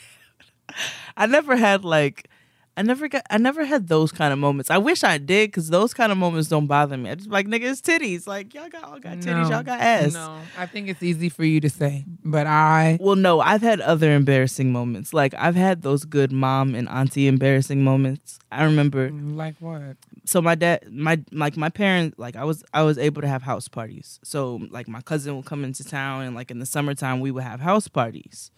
I 1.18 1.28
never 1.28 1.56
had 1.56 1.86
like 1.86 2.28
I 2.76 2.82
never 2.82 3.08
got 3.08 3.24
I 3.30 3.38
never 3.38 3.66
had 3.66 3.88
those 3.88 4.12
kind 4.12 4.34
of 4.34 4.40
moments. 4.40 4.72
I 4.72 4.80
wish 4.80 5.04
I 5.04 5.20
did 5.20 5.50
because 5.50 5.70
those 5.70 5.94
kind 5.94 6.12
of 6.12 6.18
moments 6.18 6.50
don't 6.50 6.66
bother 6.66 6.98
me. 6.98 7.12
I 7.12 7.16
just 7.16 7.30
like 7.30 7.48
nigga, 7.48 7.72
it's 7.72 7.82
titties. 7.82 8.26
Like 8.26 8.54
y'all 8.54 8.70
got 8.70 8.84
all 8.84 9.00
got 9.00 9.18
titties, 9.18 9.50
y'all 9.50 9.62
got 9.62 9.80
ass. 9.80 10.14
No, 10.14 10.40
I 10.58 10.66
think 10.66 10.88
it's 10.88 11.04
easy 11.04 11.30
for 11.30 11.44
you 11.44 11.60
to 11.62 11.70
say, 11.70 12.06
but 12.26 12.48
I 12.48 12.98
Well, 13.00 13.16
no, 13.16 13.42
I've 13.42 13.62
had 13.62 13.80
other 13.82 14.12
embarrassing 14.12 14.72
moments. 14.72 15.14
Like 15.14 15.36
I've 15.38 15.56
had 15.56 15.84
those 15.84 16.04
good 16.04 16.32
mom 16.32 16.74
and 16.74 16.90
auntie 16.90 17.28
embarrassing 17.28 17.84
moments. 17.84 18.40
I 18.52 18.64
remember. 18.64 19.12
like 19.12 19.56
what? 19.60 19.98
So 20.26 20.42
my 20.42 20.56
dad, 20.56 20.92
my 20.92 21.20
like 21.32 21.56
my 21.58 21.70
parents, 21.70 22.18
like 22.18 22.36
I 22.36 22.44
was 22.44 22.64
I 22.74 22.82
was 22.82 22.98
able 22.98 23.22
to 23.22 23.28
have 23.28 23.44
house 23.44 23.68
parties. 23.68 24.20
So 24.24 24.62
like 24.72 24.88
my 24.88 25.02
cousin 25.02 25.36
would 25.36 25.46
come 25.46 25.64
into 25.64 25.84
town, 25.84 26.24
and 26.24 26.36
like 26.36 26.50
in 26.50 26.58
the 26.58 26.66
summertime 26.66 27.20
we 27.20 27.30
would 27.30 27.44
have 27.44 27.60
house 27.60 27.88
parties. 27.88 28.50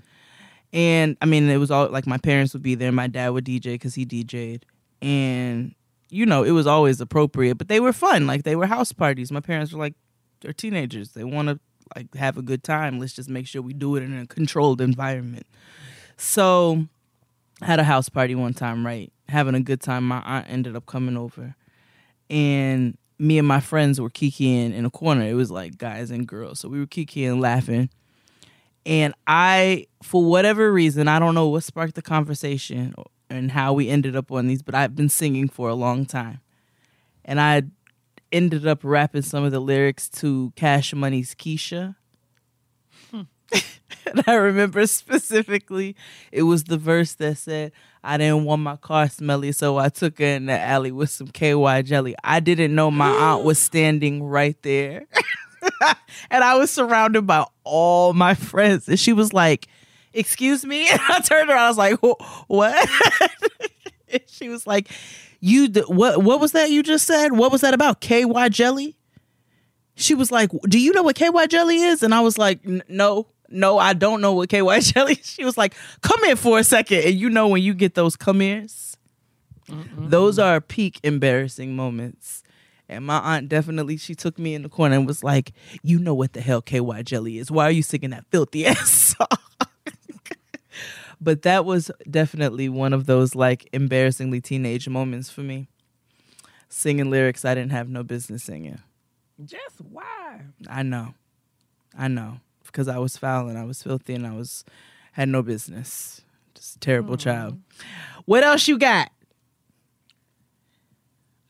And 0.76 1.16
I 1.22 1.26
mean, 1.26 1.50
it 1.50 1.56
was 1.56 1.72
all 1.72 1.88
like 1.88 2.06
my 2.06 2.18
parents 2.18 2.52
would 2.52 2.62
be 2.62 2.76
there. 2.76 2.92
My 2.92 3.08
dad 3.08 3.30
would 3.30 3.46
DJ 3.46 3.76
because 3.76 3.96
he 3.96 4.06
DJ'd, 4.06 4.66
and 5.02 5.74
you 6.10 6.26
know 6.26 6.44
it 6.44 6.52
was 6.52 6.68
always 6.68 7.00
appropriate. 7.00 7.58
But 7.58 7.70
they 7.70 7.80
were 7.80 7.94
fun. 7.94 8.28
Like 8.28 8.44
they 8.44 8.58
were 8.58 8.66
house 8.66 8.92
parties. 8.92 9.32
My 9.32 9.40
parents 9.40 9.72
were 9.72 9.80
like, 9.80 9.94
they're 10.42 10.52
teenagers. 10.52 11.14
They 11.14 11.24
want 11.24 11.48
to 11.48 11.60
like 11.96 12.14
have 12.16 12.38
a 12.38 12.42
good 12.42 12.62
time. 12.62 13.00
Let's 13.00 13.14
just 13.14 13.30
make 13.30 13.48
sure 13.48 13.62
we 13.62 13.72
do 13.72 13.96
it 13.96 14.04
in 14.04 14.20
a 14.20 14.28
controlled 14.28 14.82
environment. 14.82 15.48
So 16.18 16.86
I 17.62 17.68
had 17.68 17.80
a 17.80 17.86
house 17.86 18.10
party 18.10 18.36
one 18.36 18.54
time, 18.54 18.86
right? 18.86 19.14
Having 19.30 19.56
a 19.56 19.62
good 19.62 19.80
time. 19.80 20.06
My 20.06 20.20
aunt 20.26 20.48
ended 20.50 20.76
up 20.76 20.88
coming 20.88 21.16
over, 21.16 21.56
and 22.30 22.98
me 23.18 23.38
and 23.38 23.48
my 23.48 23.62
friends 23.62 24.02
were 24.02 24.10
kikiing 24.10 24.74
in 24.74 24.84
a 24.84 24.92
corner. 24.92 25.24
It 25.24 25.36
was 25.36 25.50
like 25.50 25.78
guys 25.78 26.12
and 26.12 26.28
girls, 26.28 26.60
so 26.60 26.68
we 26.68 26.80
were 26.80 26.86
kikiing, 26.86 27.40
laughing. 27.40 27.90
And 28.86 29.14
I, 29.26 29.88
for 30.04 30.24
whatever 30.24 30.72
reason, 30.72 31.08
I 31.08 31.18
don't 31.20 31.34
know 31.34 31.50
what 31.50 31.64
sparked 31.64 31.96
the 31.96 32.02
conversation 32.02 32.94
and 33.30 33.52
how 33.52 33.74
we 33.74 33.90
ended 33.90 34.16
up 34.16 34.32
on 34.32 34.48
these, 34.48 34.62
but 34.62 34.76
I've 34.76 34.96
been 34.96 35.10
singing 35.10 35.50
for 35.50 35.70
a 35.70 35.74
long 35.74 36.06
time, 36.06 36.42
and 37.24 37.40
I 37.42 37.64
ended 38.32 38.68
up 38.68 38.80
rapping 38.84 39.24
some 39.24 39.44
of 39.44 39.52
the 39.52 39.60
lyrics 39.60 40.10
to 40.10 40.54
Cash 40.56 40.94
Money's 40.94 41.34
Keisha. 41.34 41.96
Hmm. 43.10 43.22
and 44.06 44.24
I 44.28 44.36
remember 44.36 44.86
specifically, 44.88 45.96
it 46.32 46.44
was 46.44 46.66
the 46.66 46.78
verse 46.78 47.14
that 47.16 47.38
said, 47.38 47.72
I 48.04 48.18
didn't 48.18 48.44
want 48.44 48.62
my 48.62 48.76
car 48.76 49.10
smelly, 49.10 49.52
so 49.52 49.78
I 49.78 49.90
took 49.90 50.20
her 50.20 50.26
in 50.26 50.46
the 50.46 50.60
alley 50.60 50.92
with 50.92 51.10
some 51.10 51.28
KY 51.28 51.82
jelly. 51.84 52.16
I 52.24 52.40
didn't 52.40 52.76
know 52.76 52.92
my 52.92 53.10
aunt 53.10 53.44
was 53.44 53.58
standing 53.62 54.24
right 54.24 54.62
there. 54.62 55.08
and 56.30 56.44
I 56.44 56.56
was 56.56 56.72
surrounded 56.72 57.26
by 57.28 57.46
all 57.64 58.14
my 58.14 58.34
friends. 58.34 58.88
And 58.88 59.00
she 59.00 59.14
was 59.14 59.34
like, 59.34 59.68
Excuse 60.14 60.66
me? 60.66 60.90
And 60.92 61.02
I 61.10 61.20
turned 61.20 61.50
around, 61.50 61.60
I 61.60 61.68
was 61.68 61.78
like, 61.78 62.00
What? 62.48 62.90
And 64.10 64.22
she 64.28 64.50
was 64.50 64.66
like, 64.68 64.90
You 65.40 65.68
d- 65.68 65.82
what 65.88 66.22
what 66.24 66.40
was 66.40 66.52
that 66.54 66.70
you 66.72 66.84
just 66.84 67.06
said? 67.08 67.34
What 67.34 67.52
was 67.52 67.62
that 67.62 67.74
about? 67.74 68.02
KY 68.02 68.50
jelly? 68.50 68.96
She 69.96 70.14
was 70.14 70.32
like, 70.32 70.52
Do 70.70 70.80
you 70.80 70.94
know 70.94 71.04
what 71.04 71.16
KY 71.16 71.48
jelly 71.48 71.82
is? 71.82 72.04
And 72.04 72.14
I 72.14 72.22
was 72.22 72.38
like, 72.38 72.60
No, 72.88 73.28
no, 73.50 73.78
I 73.78 73.94
don't 73.94 74.22
know 74.22 74.34
what 74.34 74.50
KY 74.50 74.80
jelly. 74.82 75.16
She 75.24 75.44
was 75.44 75.58
like, 75.58 75.74
Come 76.02 76.24
in 76.26 76.38
for 76.38 76.60
a 76.60 76.64
second. 76.64 77.04
And 77.04 77.16
you 77.16 77.30
know 77.30 77.48
when 77.48 77.64
you 77.64 77.74
get 77.74 77.96
those 77.96 78.16
come 78.16 78.40
here's, 78.40 78.96
those 79.98 80.38
are 80.38 80.62
peak 80.62 81.00
embarrassing 81.04 81.76
moments. 81.76 82.44
And 82.88 83.06
my 83.06 83.18
aunt 83.20 83.50
definitely, 83.50 83.98
she 83.98 84.14
took 84.16 84.38
me 84.38 84.54
in 84.54 84.62
the 84.62 84.70
corner 84.70 84.96
and 84.96 85.08
was 85.08 85.24
like, 85.24 85.54
You 85.82 86.00
know 86.00 86.14
what 86.14 86.34
the 86.34 86.42
hell 86.42 86.62
KY 86.62 87.04
jelly 87.04 87.38
is. 87.38 87.50
Why 87.50 87.66
are 87.66 87.72
you 87.72 87.84
singing 87.84 88.12
that 88.12 88.26
filthy 88.30 88.66
ass 88.68 88.90
song? 89.18 89.28
but 91.22 91.42
that 91.44 91.66
was 91.66 91.90
definitely 92.10 92.70
one 92.70 92.94
of 92.94 93.06
those 93.06 93.36
like 93.36 93.68
embarrassingly 93.74 94.42
teenage 94.42 94.88
moments 94.88 95.30
for 95.30 95.42
me. 95.42 95.68
Singing 96.70 97.10
lyrics 97.10 97.46
I 97.46 97.56
didn't 97.56 97.72
have 97.72 97.90
no 97.90 98.04
business 98.04 98.44
singing. 98.44 98.80
Just 99.44 99.82
why? 99.82 100.42
I 100.70 100.84
know. 100.84 101.14
I 101.98 102.08
know. 102.08 102.40
Because 102.66 102.88
I 102.88 102.98
was 102.98 103.18
foul 103.18 103.48
and 103.48 103.58
I 103.58 103.64
was 103.64 103.82
filthy 103.82 104.14
and 104.14 104.28
I 104.28 104.34
was 104.34 104.66
had 105.14 105.30
no 105.30 105.42
business. 105.42 106.22
Just 106.54 106.76
a 106.76 106.80
terrible 106.80 107.18
child. 107.18 107.60
What 108.26 108.44
else 108.44 108.68
you 108.68 108.78
got? 108.78 109.12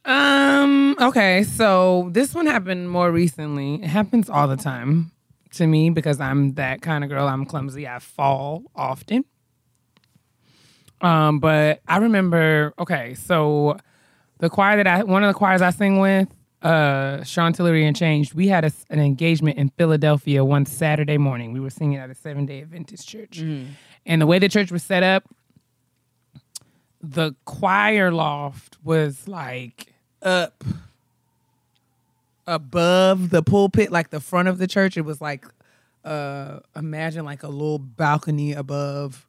Um. 0.05 0.95
Okay. 0.99 1.43
So 1.43 2.09
this 2.11 2.33
one 2.33 2.45
happened 2.45 2.89
more 2.89 3.11
recently. 3.11 3.75
It 3.75 3.87
happens 3.87 4.29
all 4.29 4.47
the 4.47 4.57
time 4.57 5.11
to 5.53 5.65
me 5.65 5.89
because 5.89 6.19
I'm 6.19 6.53
that 6.53 6.81
kind 6.81 7.03
of 7.03 7.09
girl. 7.09 7.27
I'm 7.27 7.45
clumsy. 7.45 7.87
I 7.87 7.99
fall 7.99 8.63
often. 8.75 9.25
Um. 11.01 11.39
But 11.39 11.81
I 11.87 11.97
remember. 11.97 12.73
Okay. 12.77 13.15
So 13.15 13.77
the 14.39 14.49
choir 14.49 14.77
that 14.77 14.87
I, 14.87 15.03
one 15.03 15.23
of 15.23 15.33
the 15.33 15.37
choirs 15.37 15.61
I 15.61 15.71
sing 15.71 15.99
with, 15.99 16.27
uh, 16.61 17.23
Chantilly 17.23 17.85
and 17.85 17.95
Changed. 17.95 18.33
We 18.33 18.47
had 18.47 18.65
a, 18.65 18.71
an 18.89 18.99
engagement 18.99 19.57
in 19.57 19.69
Philadelphia 19.69 20.43
one 20.43 20.65
Saturday 20.65 21.17
morning. 21.17 21.53
We 21.53 21.59
were 21.59 21.69
singing 21.69 21.97
at 21.97 22.09
a 22.09 22.15
Seven 22.15 22.45
Day 22.45 22.61
Adventist 22.61 23.07
church, 23.07 23.39
and 24.05 24.21
the 24.21 24.27
way 24.27 24.39
the 24.39 24.49
church 24.49 24.71
was 24.71 24.83
set 24.83 25.03
up, 25.03 25.23
the 27.01 27.35
choir 27.45 28.11
loft 28.11 28.77
was 28.83 29.27
like 29.27 29.93
up 30.25 30.63
above 32.47 33.29
the 33.29 33.41
pulpit, 33.41 33.91
like 33.91 34.09
the 34.09 34.19
front 34.19 34.47
of 34.47 34.57
the 34.57 34.67
church. 34.67 34.97
It 34.97 35.01
was 35.01 35.21
like 35.21 35.45
uh 36.03 36.59
imagine 36.75 37.25
like 37.25 37.43
a 37.43 37.47
little 37.47 37.79
balcony 37.79 38.53
above 38.53 39.25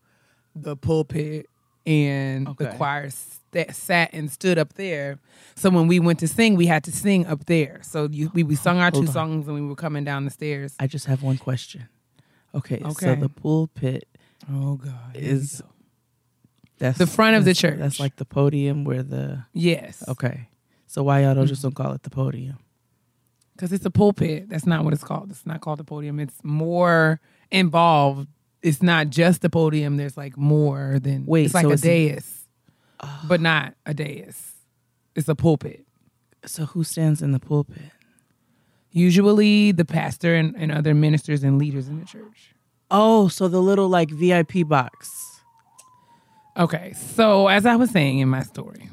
the 0.54 0.76
pulpit 0.76 1.48
and 1.86 2.48
the 2.58 2.66
choir 2.76 3.08
sta 3.10 3.72
sat 3.72 4.10
and 4.12 4.30
stood 4.30 4.58
up 4.58 4.74
there. 4.74 5.18
So 5.54 5.70
when 5.70 5.86
we 5.86 6.00
went 6.00 6.18
to 6.18 6.28
sing, 6.28 6.56
we 6.56 6.66
had 6.66 6.84
to 6.84 6.92
sing 6.92 7.26
up 7.26 7.46
there. 7.46 7.80
So 7.82 8.08
you, 8.10 8.30
we, 8.34 8.42
we 8.42 8.56
sung 8.56 8.78
our 8.78 8.90
two 8.90 9.00
on. 9.00 9.06
songs 9.06 9.46
and 9.48 9.54
we 9.54 9.62
were 9.62 9.76
coming 9.76 10.04
down 10.04 10.24
the 10.24 10.30
stairs. 10.30 10.74
I 10.78 10.86
just 10.86 11.06
have 11.06 11.22
one 11.22 11.38
question. 11.38 11.88
Okay, 12.54 12.82
so 12.98 13.14
the 13.14 13.28
pulpit 13.28 14.08
Oh 14.50 14.76
God. 14.76 15.14
is 15.14 15.62
that's 16.78 16.98
The 16.98 17.06
front 17.06 17.36
of 17.36 17.44
the 17.44 17.54
church. 17.54 17.78
That's 17.78 18.00
like 18.00 18.16
the 18.16 18.24
podium 18.26 18.84
where 18.84 19.02
the 19.02 19.44
yes. 19.54 20.02
okay. 20.08 20.48
So 20.96 21.02
why 21.02 21.24
y'all 21.24 21.34
don't 21.34 21.46
just 21.46 21.60
mm-hmm. 21.60 21.68
don't 21.68 21.74
call 21.74 21.92
it 21.92 22.04
the 22.04 22.08
podium? 22.08 22.56
because 23.54 23.70
it's 23.70 23.84
a 23.84 23.90
pulpit. 23.90 24.48
That's 24.48 24.64
not 24.64 24.82
what 24.82 24.94
it's 24.94 25.04
called. 25.04 25.30
It's 25.30 25.44
not 25.44 25.60
called 25.60 25.78
the 25.78 25.84
podium. 25.84 26.18
It's 26.18 26.42
more 26.42 27.20
involved. 27.50 28.28
It's 28.62 28.82
not 28.82 29.10
just 29.10 29.44
a 29.44 29.50
podium. 29.50 29.98
There's 29.98 30.16
like 30.16 30.38
more 30.38 30.98
than 30.98 31.26
Wait, 31.26 31.44
It's 31.44 31.52
like 31.54 31.64
so 31.64 31.70
a 31.70 31.74
it's- 31.74 31.82
dais, 31.82 32.48
ah. 33.00 33.26
but 33.28 33.42
not 33.42 33.74
a 33.84 33.92
dais. 33.92 34.54
It's 35.14 35.28
a 35.28 35.34
pulpit. 35.34 35.84
So 36.46 36.64
who 36.64 36.82
stands 36.82 37.20
in 37.20 37.32
the 37.32 37.40
pulpit? 37.40 37.92
Usually, 38.90 39.72
the 39.72 39.84
pastor 39.84 40.34
and, 40.34 40.56
and 40.56 40.72
other 40.72 40.94
ministers 40.94 41.44
and 41.44 41.58
leaders 41.58 41.88
in 41.88 42.00
the 42.00 42.06
church. 42.06 42.54
Oh, 42.90 43.28
so 43.28 43.48
the 43.48 43.60
little 43.60 43.90
like 43.90 44.08
VIP 44.08 44.66
box. 44.66 45.42
Okay, 46.56 46.94
so 46.94 47.48
as 47.48 47.66
I 47.66 47.76
was 47.76 47.90
saying 47.90 48.20
in 48.20 48.30
my 48.30 48.42
story, 48.42 48.88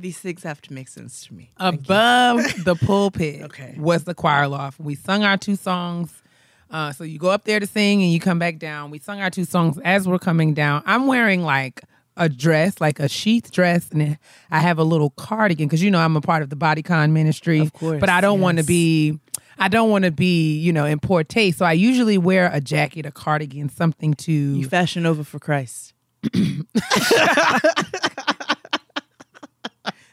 These 0.00 0.18
things 0.18 0.42
have 0.44 0.60
to 0.62 0.72
make 0.72 0.88
sense 0.88 1.26
to 1.26 1.34
me. 1.34 1.50
Above 1.56 2.40
the 2.64 2.76
pulpit 2.76 3.42
Okay. 3.42 3.74
was 3.76 4.04
the 4.04 4.14
choir 4.14 4.46
loft. 4.46 4.78
We 4.78 4.94
sung 4.94 5.24
our 5.24 5.36
two 5.36 5.56
songs. 5.56 6.22
Uh, 6.70 6.92
so 6.92 7.02
you 7.02 7.18
go 7.18 7.30
up 7.30 7.44
there 7.44 7.58
to 7.58 7.66
sing 7.66 8.02
and 8.02 8.12
you 8.12 8.20
come 8.20 8.38
back 8.38 8.58
down. 8.58 8.90
We 8.90 8.98
sung 8.98 9.20
our 9.20 9.30
two 9.30 9.44
songs 9.44 9.78
as 9.84 10.06
we're 10.06 10.18
coming 10.18 10.54
down. 10.54 10.82
I'm 10.86 11.06
wearing 11.06 11.42
like 11.42 11.82
a 12.16 12.28
dress, 12.28 12.80
like 12.80 13.00
a 13.00 13.08
sheath 13.08 13.50
dress, 13.50 13.88
and 13.90 14.18
I 14.50 14.58
have 14.60 14.78
a 14.78 14.84
little 14.84 15.10
cardigan 15.10 15.66
because 15.66 15.82
you 15.82 15.90
know 15.90 15.98
I'm 16.00 16.16
a 16.16 16.20
part 16.20 16.42
of 16.42 16.50
the 16.50 16.56
bodycon 16.56 17.12
ministry. 17.12 17.60
Of 17.60 17.72
course, 17.72 18.00
but 18.00 18.08
I 18.10 18.20
don't 18.20 18.40
want 18.40 18.58
to 18.58 18.64
be. 18.64 19.18
I 19.60 19.66
don't 19.68 19.90
want 19.90 20.04
to 20.04 20.12
be, 20.12 20.56
you 20.58 20.72
know, 20.72 20.84
in 20.84 21.00
poor 21.00 21.24
taste. 21.24 21.58
So 21.58 21.64
I 21.64 21.72
usually 21.72 22.16
wear 22.18 22.48
a 22.52 22.60
jacket, 22.60 23.06
a 23.06 23.10
cardigan, 23.10 23.68
something 23.68 24.14
to 24.14 24.32
You 24.32 24.68
fashion 24.68 25.04
over 25.06 25.24
for 25.24 25.40
Christ. 25.40 25.94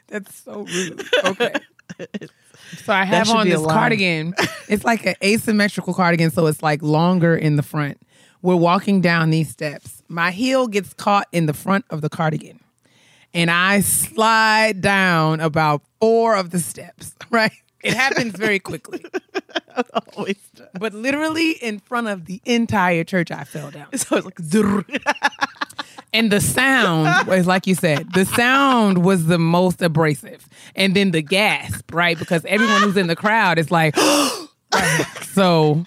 That's 0.08 0.34
so 0.42 0.62
rude. 0.62 1.04
Okay. 1.24 1.52
So 2.84 2.92
I 2.92 3.04
have 3.04 3.30
on 3.30 3.48
this 3.48 3.64
cardigan. 3.64 4.34
It's 4.68 4.84
like 4.84 5.06
an 5.06 5.14
asymmetrical 5.22 5.94
cardigan, 5.94 6.32
so 6.32 6.46
it's 6.46 6.62
like 6.62 6.82
longer 6.82 7.36
in 7.36 7.54
the 7.54 7.62
front. 7.62 8.00
We're 8.42 8.56
walking 8.56 9.00
down 9.00 9.30
these 9.30 9.48
steps. 9.48 10.02
My 10.08 10.32
heel 10.32 10.66
gets 10.66 10.92
caught 10.92 11.28
in 11.30 11.46
the 11.46 11.54
front 11.54 11.84
of 11.90 12.00
the 12.00 12.08
cardigan. 12.08 12.58
And 13.32 13.48
I 13.50 13.80
slide 13.80 14.80
down 14.80 15.38
about 15.38 15.82
four 16.00 16.34
of 16.34 16.50
the 16.50 16.58
steps, 16.58 17.14
right? 17.30 17.52
It 17.84 17.94
happens 17.94 18.34
very 18.34 18.58
quickly. 18.58 19.04
Always. 20.16 20.38
But 20.78 20.92
literally 20.92 21.52
in 21.52 21.78
front 21.78 22.08
of 22.08 22.24
the 22.24 22.40
entire 22.44 23.04
church, 23.04 23.30
I 23.30 23.44
fell 23.44 23.70
down. 23.70 23.96
So 23.96 24.16
it's 24.16 24.24
like. 24.24 24.38
And 26.12 26.30
the 26.32 26.40
sound 26.40 27.26
was 27.28 27.46
like 27.46 27.66
you 27.66 27.74
said, 27.74 28.12
the 28.14 28.24
sound 28.24 29.04
was 29.04 29.26
the 29.26 29.38
most 29.38 29.82
abrasive. 29.82 30.48
And 30.74 30.94
then 30.94 31.10
the 31.10 31.22
gasp, 31.22 31.92
right? 31.92 32.18
Because 32.18 32.44
everyone 32.46 32.82
who's 32.82 32.96
in 32.96 33.06
the 33.06 33.16
crowd 33.16 33.58
is 33.58 33.70
like, 33.70 33.96
so 35.22 35.84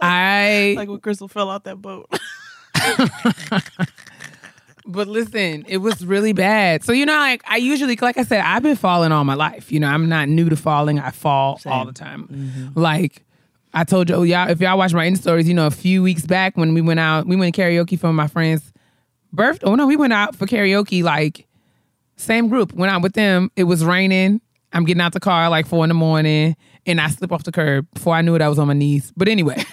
I, 0.00 0.74
like 0.76 0.88
when 0.88 1.00
Crystal 1.00 1.28
fell 1.28 1.50
out 1.50 1.64
that 1.64 1.76
boat. 1.76 2.08
but 4.86 5.08
listen, 5.08 5.64
it 5.68 5.78
was 5.78 6.04
really 6.04 6.32
bad. 6.32 6.84
So, 6.84 6.92
you 6.92 7.06
know, 7.06 7.14
like 7.14 7.42
I 7.46 7.56
usually, 7.56 7.96
like 7.96 8.18
I 8.18 8.22
said, 8.22 8.40
I've 8.40 8.62
been 8.62 8.76
falling 8.76 9.12
all 9.12 9.24
my 9.24 9.34
life. 9.34 9.72
You 9.72 9.80
know, 9.80 9.88
I'm 9.88 10.08
not 10.08 10.28
new 10.28 10.48
to 10.48 10.56
falling. 10.56 10.98
I 10.98 11.10
fall 11.10 11.60
all 11.66 11.84
the 11.84 11.92
time. 11.92 12.28
Mm-hmm. 12.28 12.80
Like, 12.80 13.22
I 13.74 13.84
told 13.84 14.08
you, 14.08 14.16
oh, 14.16 14.22
y'all, 14.22 14.48
if 14.48 14.60
y'all 14.60 14.78
watch 14.78 14.94
my 14.94 15.06
Insta 15.06 15.20
stories, 15.20 15.48
you 15.48 15.54
know, 15.54 15.66
a 15.66 15.70
few 15.70 16.02
weeks 16.02 16.24
back 16.24 16.56
when 16.56 16.72
we 16.72 16.80
went 16.80 17.00
out, 17.00 17.26
we 17.26 17.36
went 17.36 17.54
karaoke 17.54 17.98
for 17.98 18.12
my 18.12 18.26
friend's 18.26 18.72
birthday. 19.36 19.66
Oh 19.66 19.74
no, 19.74 19.86
we 19.86 19.96
went 19.96 20.12
out 20.12 20.34
for 20.34 20.46
karaoke, 20.46 21.02
like 21.02 21.46
same 22.16 22.48
group. 22.48 22.72
Went 22.72 22.90
out 22.90 23.02
with 23.02 23.12
them. 23.12 23.50
It 23.56 23.64
was 23.64 23.84
raining. 23.84 24.40
I'm 24.72 24.84
getting 24.84 25.00
out 25.00 25.12
the 25.12 25.20
car 25.20 25.48
like 25.48 25.66
four 25.66 25.84
in 25.84 25.88
the 25.88 25.94
morning, 25.94 26.56
and 26.86 27.00
I 27.00 27.08
slip 27.08 27.32
off 27.32 27.44
the 27.44 27.52
curb. 27.52 27.86
Before 27.94 28.14
I 28.14 28.22
knew 28.22 28.34
it, 28.34 28.42
I 28.42 28.48
was 28.48 28.58
on 28.58 28.66
my 28.66 28.74
knees. 28.74 29.12
But 29.16 29.28
anyway, 29.28 29.64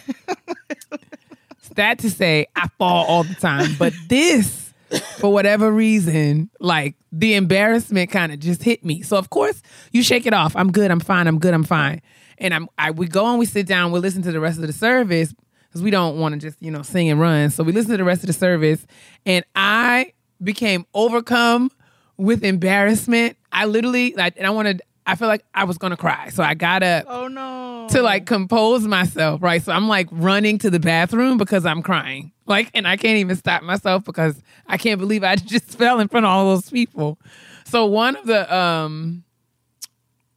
that 1.76 2.00
to 2.00 2.10
say, 2.10 2.48
I 2.56 2.68
fall 2.78 3.06
all 3.06 3.24
the 3.24 3.36
time. 3.36 3.76
But 3.78 3.94
this, 4.08 4.74
for 5.18 5.34
whatever 5.34 5.72
reason, 5.72 6.50
like 6.60 6.96
the 7.12 7.34
embarrassment 7.34 8.12
kind 8.12 8.32
of 8.32 8.40
just 8.40 8.64
hit 8.64 8.86
me. 8.86 9.02
So 9.02 9.18
of 9.18 9.30
course, 9.30 9.62
you 9.92 10.04
shake 10.04 10.26
it 10.26 10.34
off. 10.34 10.56
I'm 10.56 10.72
good. 10.72 10.92
I'm 10.92 11.00
fine. 11.00 11.28
I'm 11.28 11.40
good. 11.40 11.54
I'm 11.54 11.64
fine. 11.64 12.02
And 12.38 12.54
I'm. 12.54 12.70
I 12.78 12.92
we 12.92 13.08
go 13.08 13.26
and 13.28 13.40
we 13.40 13.46
sit 13.46 13.68
down. 13.68 13.92
We 13.92 14.00
listen 14.00 14.22
to 14.24 14.32
the 14.32 14.40
rest 14.40 14.60
of 14.60 14.68
the 14.68 14.74
service 14.74 15.34
because 15.74 15.82
we 15.82 15.90
don't 15.90 16.20
want 16.20 16.34
to 16.34 16.40
just 16.40 16.62
you 16.62 16.70
know 16.70 16.84
sing 16.84 17.10
and 17.10 17.20
run. 17.20 17.50
So 17.50 17.64
we 17.64 17.72
listen 17.72 17.90
to 17.92 17.98
the 17.98 18.04
rest 18.04 18.22
of 18.22 18.28
the 18.28 18.34
service, 18.34 18.86
and 19.26 19.44
I 19.56 20.14
became 20.44 20.86
overcome 20.94 21.72
with 22.18 22.44
embarrassment. 22.44 23.38
I 23.52 23.66
literally 23.66 24.14
like, 24.16 24.36
and 24.38 24.46
I 24.46 24.52
wanted. 24.52 24.84
I 25.06 25.16
feel 25.16 25.28
like 25.28 25.44
I 25.54 25.64
was 25.66 25.78
gonna 25.78 25.98
cry. 25.98 26.30
So 26.30 26.44
I 26.44 26.54
got 26.54 26.82
up 26.84 27.06
Oh 27.10 27.28
no. 27.28 27.88
to 27.90 28.02
like 28.02 28.26
compose 28.26 28.88
myself, 28.88 29.42
right? 29.42 29.62
So 29.62 29.74
I'm 29.74 29.88
like 29.90 30.08
running 30.12 30.60
to 30.60 30.70
the 30.70 30.80
bathroom 30.80 31.38
because 31.38 31.66
I'm 31.66 31.82
crying. 31.82 32.32
Like, 32.46 32.70
and 32.74 32.88
I 32.88 32.96
can't 32.96 33.18
even 33.18 33.36
stop 33.36 33.64
myself 33.64 34.06
because 34.06 34.42
I 34.68 34.78
can't 34.78 35.00
believe 35.00 35.24
I 35.24 35.36
just 35.38 35.78
fell 35.78 36.00
in 36.00 36.08
front 36.08 36.26
of 36.26 36.30
all 36.30 36.54
those 36.56 36.70
people. 36.70 37.20
So 37.66 37.86
one 37.86 38.16
of 38.16 38.26
the 38.28 38.56
um 38.56 39.24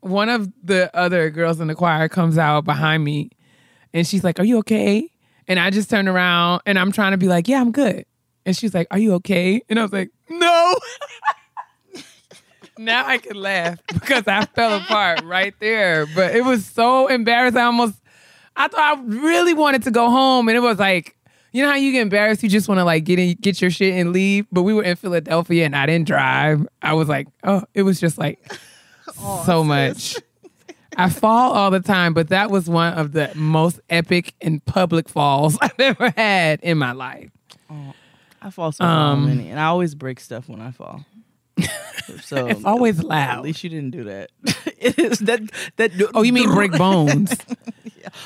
one 0.01 0.29
of 0.29 0.51
the 0.65 0.91
other 0.97 1.31
girls 1.31 1.61
in 1.61 1.69
the 1.69 1.75
choir 1.75 2.09
comes 2.09 2.39
out 2.39 2.65
behind 2.65 3.05
me 3.05 3.31
and 3.95 4.07
she's 4.07 4.25
like, 4.25 4.39
Are 4.41 4.45
you 4.45 4.59
okay? 4.59 5.09
And 5.49 5.59
I 5.59 5.71
just 5.71 5.91
turned 5.91 6.09
around 6.09 6.63
and 6.67 6.79
I'm 6.79 6.93
trying 6.93 7.13
to 7.13 7.19
be 7.19 7.29
like, 7.29 7.49
Yeah, 7.49 7.61
I'm 7.61 7.73
good. 7.73 8.05
And 8.45 8.57
she's 8.57 8.75
like, 8.75 8.87
Are 8.91 8.99
you 8.99 9.15
okay? 9.15 9.63
And 9.69 9.79
I 9.79 9.83
was 9.83 9.93
like, 9.93 10.11
No. 10.29 10.77
now 12.79 13.07
I 13.07 13.19
can 13.19 13.37
laugh 13.37 13.79
because 13.93 14.25
I 14.27 14.45
fell 14.47 14.77
apart 14.77 15.23
right 15.25 15.55
there. 15.61 16.07
But 16.15 16.35
it 16.35 16.45
was 16.45 16.65
so 16.65 17.07
embarrassing. 17.09 17.59
I 17.59 17.65
almost, 17.65 17.95
I 18.57 18.69
thought 18.69 18.99
I 18.99 19.03
really 19.05 19.55
wanted 19.55 19.83
to 19.85 19.91
go 19.91 20.11
home, 20.11 20.49
and 20.49 20.57
it 20.57 20.61
was 20.61 20.79
like, 20.79 21.17
you 21.53 21.63
know 21.63 21.71
how 21.71 21.77
you 21.77 21.93
get 21.93 22.03
embarrassed, 22.03 22.43
you 22.43 22.51
just 22.51 22.69
want 22.69 22.79
to 22.79 22.85
like 22.85 23.05
get 23.05 23.19
in, 23.19 23.35
get 23.41 23.63
your 23.63 23.71
shit 23.71 23.95
and 23.95 24.13
leave. 24.13 24.47
But 24.53 24.63
we 24.63 24.75
were 24.75 24.83
in 24.83 24.97
Philadelphia, 24.97 25.65
and 25.65 25.75
I 25.75 25.87
didn't 25.87 26.07
drive. 26.07 26.67
I 26.83 26.93
was 26.93 27.09
like, 27.09 27.29
oh, 27.45 27.63
it 27.73 27.83
was 27.83 27.99
just 27.99 28.19
like 28.19 28.53
so 29.45 29.65
much. 29.65 30.17
I 30.97 31.11
fall 31.11 31.53
all 31.53 31.71
the 31.71 31.81
time, 31.81 32.15
but 32.15 32.29
that 32.29 32.51
was 32.51 32.69
one 32.71 32.95
of 32.95 33.13
the 33.13 33.31
most 33.35 33.81
epic 33.91 34.35
and 34.41 34.65
public 34.65 35.09
falls 35.09 35.59
I've 35.63 35.79
ever 35.79 36.11
had 36.17 36.61
in 36.63 36.79
my 36.79 36.93
life. 36.93 37.31
I 38.43 38.51
fall 38.51 38.73
so 38.73 38.85
Um, 38.85 39.27
many, 39.27 39.51
and 39.51 39.59
I 39.61 39.65
always 39.67 39.95
break 39.95 40.21
stuff 40.21 40.49
when 40.49 40.61
I 40.61 40.71
fall. 40.71 41.05
So 42.23 42.47
It's 42.47 42.65
always 42.65 43.03
loud. 43.03 43.39
At 43.39 43.43
least 43.43 43.65
you 43.65 43.71
didn't 43.71 43.91
do 43.91 44.05
that. 44.05 44.31
it 44.79 44.97
is 44.97 45.19
that 45.21 45.41
that. 45.77 45.91
Oh, 46.15 46.23
you 46.23 46.33
mean 46.33 46.49
break 46.51 46.71
bones? 46.73 47.35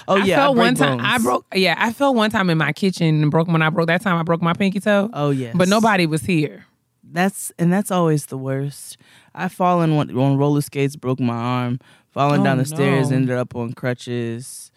Oh 0.06 0.20
I 0.20 0.24
yeah, 0.24 0.36
fell 0.36 0.50
I 0.50 0.54
break 0.54 0.58
one 0.64 0.74
time. 0.74 0.96
bones. 0.98 1.08
I 1.10 1.18
broke. 1.18 1.46
Yeah, 1.54 1.74
I 1.78 1.92
fell 1.94 2.12
one 2.12 2.30
time 2.30 2.50
in 2.50 2.58
my 2.58 2.72
kitchen 2.74 3.22
and 3.22 3.30
broke. 3.30 3.48
When 3.48 3.62
I 3.62 3.70
broke 3.70 3.86
that 3.86 4.02
time, 4.02 4.16
I 4.18 4.22
broke 4.22 4.42
my 4.42 4.52
pinky 4.52 4.80
toe. 4.80 5.08
Oh 5.14 5.30
yeah. 5.30 5.52
but 5.54 5.68
nobody 5.68 6.04
was 6.04 6.20
here. 6.22 6.66
That's 7.02 7.52
and 7.58 7.72
that's 7.72 7.90
always 7.90 8.26
the 8.26 8.36
worst. 8.36 8.98
I 9.34 9.48
fallen 9.48 9.92
on, 9.92 10.10
on 10.14 10.36
roller 10.36 10.60
skates, 10.60 10.96
broke 10.96 11.18
my 11.20 11.34
arm. 11.34 11.78
Falling 12.12 12.40
Oh, 12.40 12.44
down 12.44 12.56
the 12.58 12.62
oh, 12.62 12.64
stairs, 12.64 13.12
ended 13.12 13.36
up 13.36 13.54
on 13.54 13.72
crutches. 13.72 14.70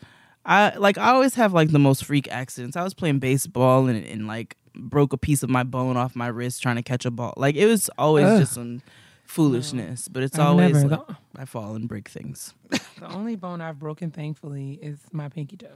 I 0.45 0.75
like 0.75 0.97
I 0.97 1.09
always 1.11 1.35
have 1.35 1.53
like 1.53 1.71
the 1.71 1.79
most 1.79 2.05
freak 2.05 2.27
accidents. 2.31 2.75
I 2.77 2.83
was 2.83 2.93
playing 2.93 3.19
baseball 3.19 3.87
and, 3.87 4.05
and 4.05 4.27
like 4.27 4.57
broke 4.75 5.13
a 5.13 5.17
piece 5.17 5.41
of 5.43 5.49
my 5.49 5.63
bone 5.63 5.95
off 5.97 6.15
my 6.15 6.27
wrist 6.27 6.61
trying 6.61 6.75
to 6.75 6.83
catch 6.83 7.05
a 7.05 7.11
ball. 7.11 7.33
Like 7.37 7.55
it 7.55 7.65
was 7.65 7.89
always 7.97 8.25
Ugh. 8.25 8.39
just 8.41 8.53
some 8.53 8.81
foolishness. 9.25 10.07
But 10.07 10.23
it's 10.23 10.37
I've 10.37 10.47
always 10.47 10.73
never- 10.83 10.89
like, 10.97 11.17
I 11.37 11.45
fall 11.45 11.75
and 11.75 11.87
break 11.87 12.07
things. 12.09 12.53
The 12.99 13.11
only 13.11 13.35
bone 13.35 13.59
I've 13.59 13.79
broken, 13.79 14.11
thankfully, 14.11 14.79
is 14.81 14.97
my 15.11 15.27
pinky 15.27 15.57
toe. 15.57 15.67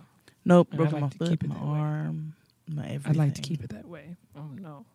Nope, 0.46 0.70
And 0.72 0.78
broken 0.78 1.02
like 1.02 1.20
my 1.20 1.26
foot, 1.28 1.46
my 1.46 1.56
that 1.56 1.64
way. 1.66 1.70
arm, 1.80 2.34
my 2.70 2.84
everything. 2.86 3.10
I'd 3.10 3.16
like 3.18 3.34
to 3.36 3.42
keep 3.42 3.62
it 3.64 3.72
that 3.72 3.86
way. 3.86 4.16
Oh 4.38 4.50
no, 4.54 4.86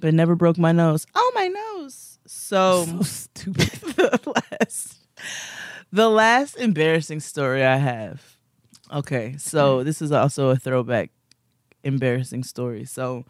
but 0.00 0.08
it 0.08 0.14
never 0.14 0.34
broke 0.34 0.56
my 0.56 0.72
nose. 0.72 1.06
Oh 1.14 1.32
my 1.34 1.48
nose. 1.48 2.18
So 2.26 2.84
so 2.86 3.02
stupid. 3.02 3.68
the 3.96 4.42
last 4.60 4.98
the 5.92 6.08
last 6.08 6.56
embarrassing 6.56 7.20
story 7.20 7.64
I 7.64 7.76
have. 7.76 8.36
Okay, 8.92 9.36
so 9.38 9.78
hmm. 9.78 9.84
this 9.84 10.02
is 10.02 10.10
also 10.10 10.48
a 10.48 10.56
throwback 10.56 11.10
embarrassing 11.84 12.44
story. 12.44 12.84
So 12.84 13.24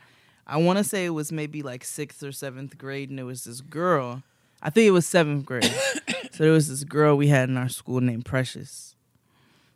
I 0.47 0.57
want 0.57 0.79
to 0.79 0.85
say 0.85 1.05
it 1.05 1.11
was 1.11 1.33
maybe 1.33 1.63
like 1.63 1.85
sixth 1.85 2.23
or 2.23 2.33
seventh 2.33 2.79
grade, 2.79 3.11
and 3.11 3.21
it 3.21 3.25
was 3.25 3.45
this 3.45 3.61
girl. 3.61 4.23
I 4.63 4.71
think 4.71 4.87
it 4.87 4.93
was 4.93 5.07
seventh 5.07 5.45
grade. 5.45 5.65
so 6.33 6.45
there 6.45 6.53
was 6.53 6.69
this 6.69 6.85
girl 6.85 7.17
we 7.17 7.29
had 7.29 7.49
in 7.49 7.57
our 7.57 7.69
school 7.69 8.01
named 8.01 8.25
Precious. 8.25 8.95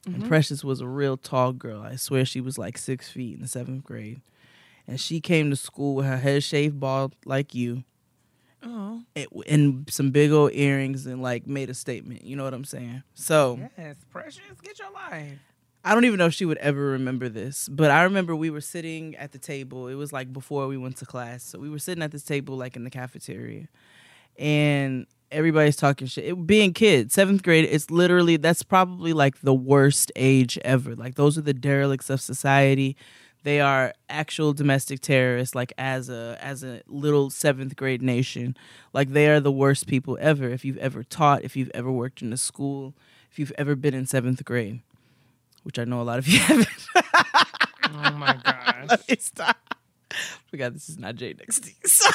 And 0.04 0.16
mm-hmm. 0.16 0.28
Precious 0.28 0.62
was 0.62 0.80
a 0.80 0.86
real 0.86 1.16
tall 1.16 1.52
girl. 1.52 1.82
I 1.82 1.96
swear 1.96 2.24
she 2.24 2.40
was 2.40 2.56
like 2.56 2.78
six 2.78 3.10
feet 3.10 3.34
in 3.34 3.42
the 3.42 3.48
seventh 3.48 3.84
grade. 3.84 4.20
And 4.86 5.00
she 5.00 5.20
came 5.20 5.50
to 5.50 5.56
school 5.56 5.96
with 5.96 6.06
her 6.06 6.18
head 6.18 6.44
shaved 6.44 6.78
bald 6.78 7.16
like 7.24 7.56
you 7.56 7.82
oh 8.66 9.02
it- 9.14 9.28
and 9.48 9.88
some 9.90 10.10
big 10.10 10.30
old 10.32 10.50
earrings 10.52 11.06
and 11.06 11.22
like 11.22 11.46
made 11.46 11.70
a 11.70 11.74
statement. 11.74 12.24
You 12.24 12.36
know 12.36 12.44
what 12.44 12.52
I'm 12.54 12.64
saying? 12.64 13.02
So 13.14 13.58
yes, 13.78 13.96
precious, 14.10 14.40
get 14.62 14.78
your 14.78 14.90
life. 14.92 15.38
I 15.84 15.94
don't 15.94 16.04
even 16.04 16.18
know 16.18 16.26
if 16.26 16.34
she 16.34 16.44
would 16.44 16.58
ever 16.58 16.80
remember 16.80 17.28
this, 17.28 17.68
but 17.68 17.92
I 17.92 18.02
remember 18.02 18.34
we 18.34 18.50
were 18.50 18.60
sitting 18.60 19.14
at 19.16 19.30
the 19.30 19.38
table. 19.38 19.86
It 19.86 19.94
was 19.94 20.12
like 20.12 20.32
before 20.32 20.66
we 20.66 20.76
went 20.76 20.96
to 20.96 21.06
class. 21.06 21.44
So 21.44 21.60
we 21.60 21.70
were 21.70 21.78
sitting 21.78 22.02
at 22.02 22.10
this 22.10 22.24
table 22.24 22.56
like 22.56 22.74
in 22.74 22.82
the 22.82 22.90
cafeteria 22.90 23.68
and 24.38 25.06
everybody's 25.30 25.76
talking 25.76 26.06
shit. 26.06 26.24
It, 26.24 26.46
being 26.46 26.72
kids, 26.72 27.14
seventh 27.14 27.42
grade, 27.42 27.68
it's 27.70 27.90
literally, 27.90 28.36
that's 28.36 28.62
probably 28.62 29.12
like 29.12 29.40
the 29.40 29.54
worst 29.54 30.12
age 30.16 30.58
ever. 30.64 30.94
Like 30.94 31.14
those 31.14 31.38
are 31.38 31.42
the 31.42 31.54
derelicts 31.54 32.10
of 32.10 32.20
society. 32.20 32.96
They 33.46 33.60
are 33.60 33.94
actual 34.10 34.52
domestic 34.54 35.00
terrorists, 35.00 35.54
like 35.54 35.72
as 35.78 36.10
a 36.10 36.36
as 36.40 36.64
a 36.64 36.82
little 36.88 37.30
seventh 37.30 37.76
grade 37.76 38.02
nation. 38.02 38.56
Like 38.92 39.10
they 39.10 39.28
are 39.28 39.38
the 39.38 39.52
worst 39.52 39.86
people 39.86 40.18
ever. 40.20 40.48
If 40.48 40.64
you've 40.64 40.78
ever 40.78 41.04
taught, 41.04 41.44
if 41.44 41.54
you've 41.56 41.70
ever 41.72 41.92
worked 41.92 42.22
in 42.22 42.32
a 42.32 42.36
school, 42.36 42.94
if 43.30 43.38
you've 43.38 43.52
ever 43.56 43.76
been 43.76 43.94
in 43.94 44.04
seventh 44.06 44.44
grade, 44.44 44.80
which 45.62 45.78
I 45.78 45.84
know 45.84 46.02
a 46.02 46.04
lot 46.10 46.18
of 46.18 46.26
you 46.26 46.40
haven't. 46.50 46.68
Oh 46.96 48.10
my 48.18 48.36
gosh. 48.44 48.86
Let 48.90 49.08
me 49.08 49.16
stop. 49.20 49.76
Forgot 50.50 50.74
this 50.74 50.88
is 50.88 50.98
not 50.98 51.14
Jay 51.16 51.34
next 51.38 51.60
to 51.64 51.70
you. 51.70 51.76
So 51.86 52.10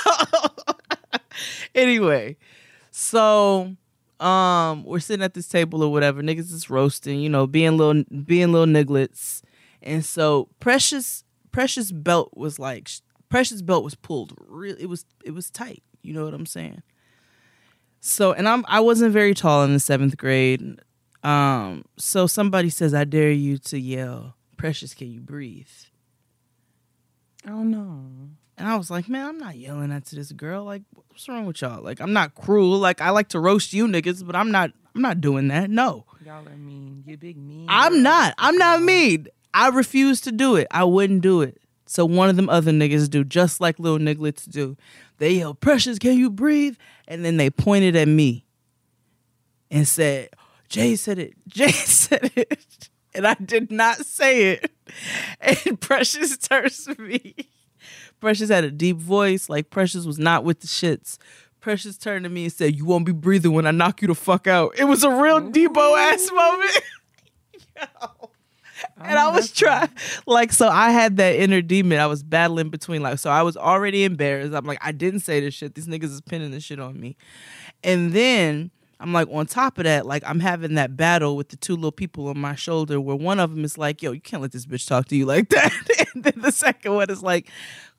anyway, 1.75 2.37
So 2.91 3.75
um 4.19 4.83
we're 4.83 4.99
sitting 4.99 5.23
at 5.23 5.33
this 5.33 5.47
table 5.47 5.83
or 5.83 5.91
whatever, 5.91 6.21
niggas 6.21 6.53
is 6.53 6.69
roasting, 6.69 7.21
you 7.21 7.29
know, 7.29 7.47
being 7.47 7.77
little 7.77 8.03
being 8.25 8.51
little 8.51 8.67
nigglets. 8.73 9.41
And 9.81 10.05
so 10.05 10.49
Precious 10.59 11.23
Precious 11.51 11.91
belt 11.91 12.31
was 12.35 12.59
like 12.59 12.89
Precious 13.29 13.61
belt 13.61 13.83
was 13.83 13.95
pulled 13.95 14.33
real 14.47 14.75
it 14.79 14.87
was 14.87 15.05
it 15.23 15.31
was 15.31 15.49
tight. 15.49 15.83
You 16.01 16.13
know 16.13 16.23
what 16.25 16.33
I'm 16.33 16.45
saying? 16.45 16.81
So 17.99 18.31
and 18.33 18.47
I'm 18.47 18.65
I 18.67 18.79
wasn't 18.79 19.13
very 19.13 19.33
tall 19.33 19.63
in 19.63 19.73
the 19.73 19.79
seventh 19.79 20.17
grade. 20.17 20.79
Um 21.23 21.85
so 21.97 22.27
somebody 22.27 22.69
says, 22.69 22.93
I 22.93 23.03
dare 23.03 23.31
you 23.31 23.57
to 23.59 23.79
yell, 23.79 24.35
Precious, 24.57 24.93
can 24.93 25.11
you 25.11 25.19
breathe? 25.19 25.67
Oh 27.47 27.63
no. 27.63 28.29
And 28.57 28.69
I 28.69 28.75
was 28.75 28.91
like, 28.91 29.09
man, 29.09 29.25
I'm 29.25 29.37
not 29.39 29.57
yelling 29.57 29.91
at 29.91 30.05
to 30.07 30.15
this 30.15 30.31
girl. 30.31 30.63
Like, 30.63 30.83
what's 30.93 31.27
wrong 31.27 31.47
with 31.47 31.61
y'all? 31.61 31.83
Like, 31.83 31.99
I'm 31.99 32.13
not 32.13 32.35
cruel. 32.35 32.77
Like, 32.77 33.01
I 33.01 33.09
like 33.09 33.29
to 33.29 33.39
roast 33.39 33.73
you 33.73 33.87
niggas, 33.87 34.23
but 34.23 34.35
I'm 34.35 34.51
not. 34.51 34.71
I'm 34.93 35.01
not 35.01 35.19
doing 35.19 35.47
that. 35.47 35.71
No, 35.71 36.05
Y'all 36.23 36.47
are 36.47 36.57
mean. 36.57 37.03
You 37.07 37.17
big 37.17 37.37
mean. 37.37 37.65
I'm 37.67 38.03
not. 38.03 38.35
I'm 38.37 38.57
not 38.57 38.83
mean. 38.83 39.27
I 39.53 39.69
refuse 39.69 40.21
to 40.21 40.31
do 40.31 40.55
it. 40.55 40.67
I 40.71 40.83
wouldn't 40.83 41.21
do 41.21 41.41
it. 41.41 41.57
So 41.85 42.05
one 42.05 42.29
of 42.29 42.37
them 42.37 42.49
other 42.49 42.71
niggas 42.71 43.09
do, 43.09 43.23
just 43.23 43.59
like 43.59 43.77
little 43.77 43.99
nigglets 43.99 44.49
do. 44.49 44.77
They 45.17 45.33
yell, 45.33 45.53
"Precious, 45.53 45.99
can 45.99 46.17
you 46.17 46.29
breathe?" 46.29 46.77
And 47.07 47.25
then 47.25 47.37
they 47.37 47.49
pointed 47.49 47.95
at 47.95 48.07
me 48.07 48.45
and 49.69 49.87
said, 49.87 50.29
"Jay 50.69 50.95
said 50.95 51.19
it. 51.19 51.33
Jay 51.47 51.71
said 51.71 52.31
it." 52.35 52.89
And 53.13 53.27
I 53.27 53.33
did 53.33 53.71
not 53.71 54.05
say 54.05 54.51
it. 54.53 54.71
And 55.41 55.79
Precious 55.79 56.37
turns 56.37 56.85
to 56.85 57.01
me. 57.01 57.33
Precious 58.19 58.49
had 58.49 58.63
a 58.63 58.71
deep 58.71 58.97
voice, 58.97 59.49
like 59.49 59.69
Precious 59.69 60.05
was 60.05 60.19
not 60.19 60.43
with 60.43 60.59
the 60.61 60.67
shits. 60.67 61.17
Precious 61.61 61.97
turned 61.97 62.23
to 62.23 62.29
me 62.29 62.45
and 62.45 62.53
said, 62.53 62.75
"You 62.75 62.85
won't 62.85 63.05
be 63.05 63.11
breathing 63.11 63.53
when 63.53 63.67
I 63.67 63.71
knock 63.71 64.01
you 64.01 64.07
the 64.07 64.15
fuck 64.15 64.47
out." 64.47 64.73
It 64.77 64.85
was 64.85 65.03
a 65.03 65.09
real 65.09 65.41
Debo 65.41 65.97
ass 65.97 66.29
moment. 66.33 66.81
Yo. 68.01 68.30
And 69.03 69.17
I 69.17 69.31
was 69.31 69.49
oh, 69.49 69.53
trying, 69.55 69.89
like, 70.27 70.51
so 70.51 70.67
I 70.67 70.91
had 70.91 71.17
that 71.17 71.35
inner 71.35 71.61
demon. 71.61 71.99
I 71.99 72.05
was 72.05 72.21
battling 72.21 72.69
between, 72.69 73.01
like, 73.01 73.17
so 73.17 73.31
I 73.31 73.41
was 73.41 73.57
already 73.57 74.03
embarrassed. 74.03 74.53
I'm 74.53 74.65
like, 74.65 74.77
I 74.81 74.91
didn't 74.91 75.21
say 75.21 75.39
this 75.39 75.55
shit. 75.55 75.73
These 75.73 75.87
niggas 75.87 76.11
is 76.11 76.21
pinning 76.21 76.51
this 76.51 76.63
shit 76.63 76.79
on 76.79 76.99
me. 76.99 77.17
And 77.83 78.13
then 78.13 78.69
I'm 79.01 79.11
like, 79.11 79.27
on 79.31 79.47
top 79.47 79.79
of 79.79 79.85
that, 79.85 80.05
like, 80.05 80.23
I'm 80.25 80.39
having 80.39 80.75
that 80.75 80.95
battle 80.95 81.35
with 81.35 81.49
the 81.49 81.57
two 81.57 81.75
little 81.75 81.91
people 81.91 82.27
on 82.27 82.37
my 82.37 82.53
shoulder 82.53 83.01
where 83.01 83.15
one 83.15 83.39
of 83.39 83.55
them 83.55 83.65
is 83.65 83.77
like, 83.77 84.03
yo, 84.03 84.11
you 84.11 84.21
can't 84.21 84.41
let 84.41 84.51
this 84.51 84.67
bitch 84.67 84.87
talk 84.87 85.07
to 85.07 85.15
you 85.15 85.25
like 85.25 85.49
that. 85.49 85.73
and 86.13 86.23
then 86.23 86.33
the 86.37 86.51
second 86.51 86.93
one 86.93 87.09
is 87.09 87.23
like, 87.23 87.49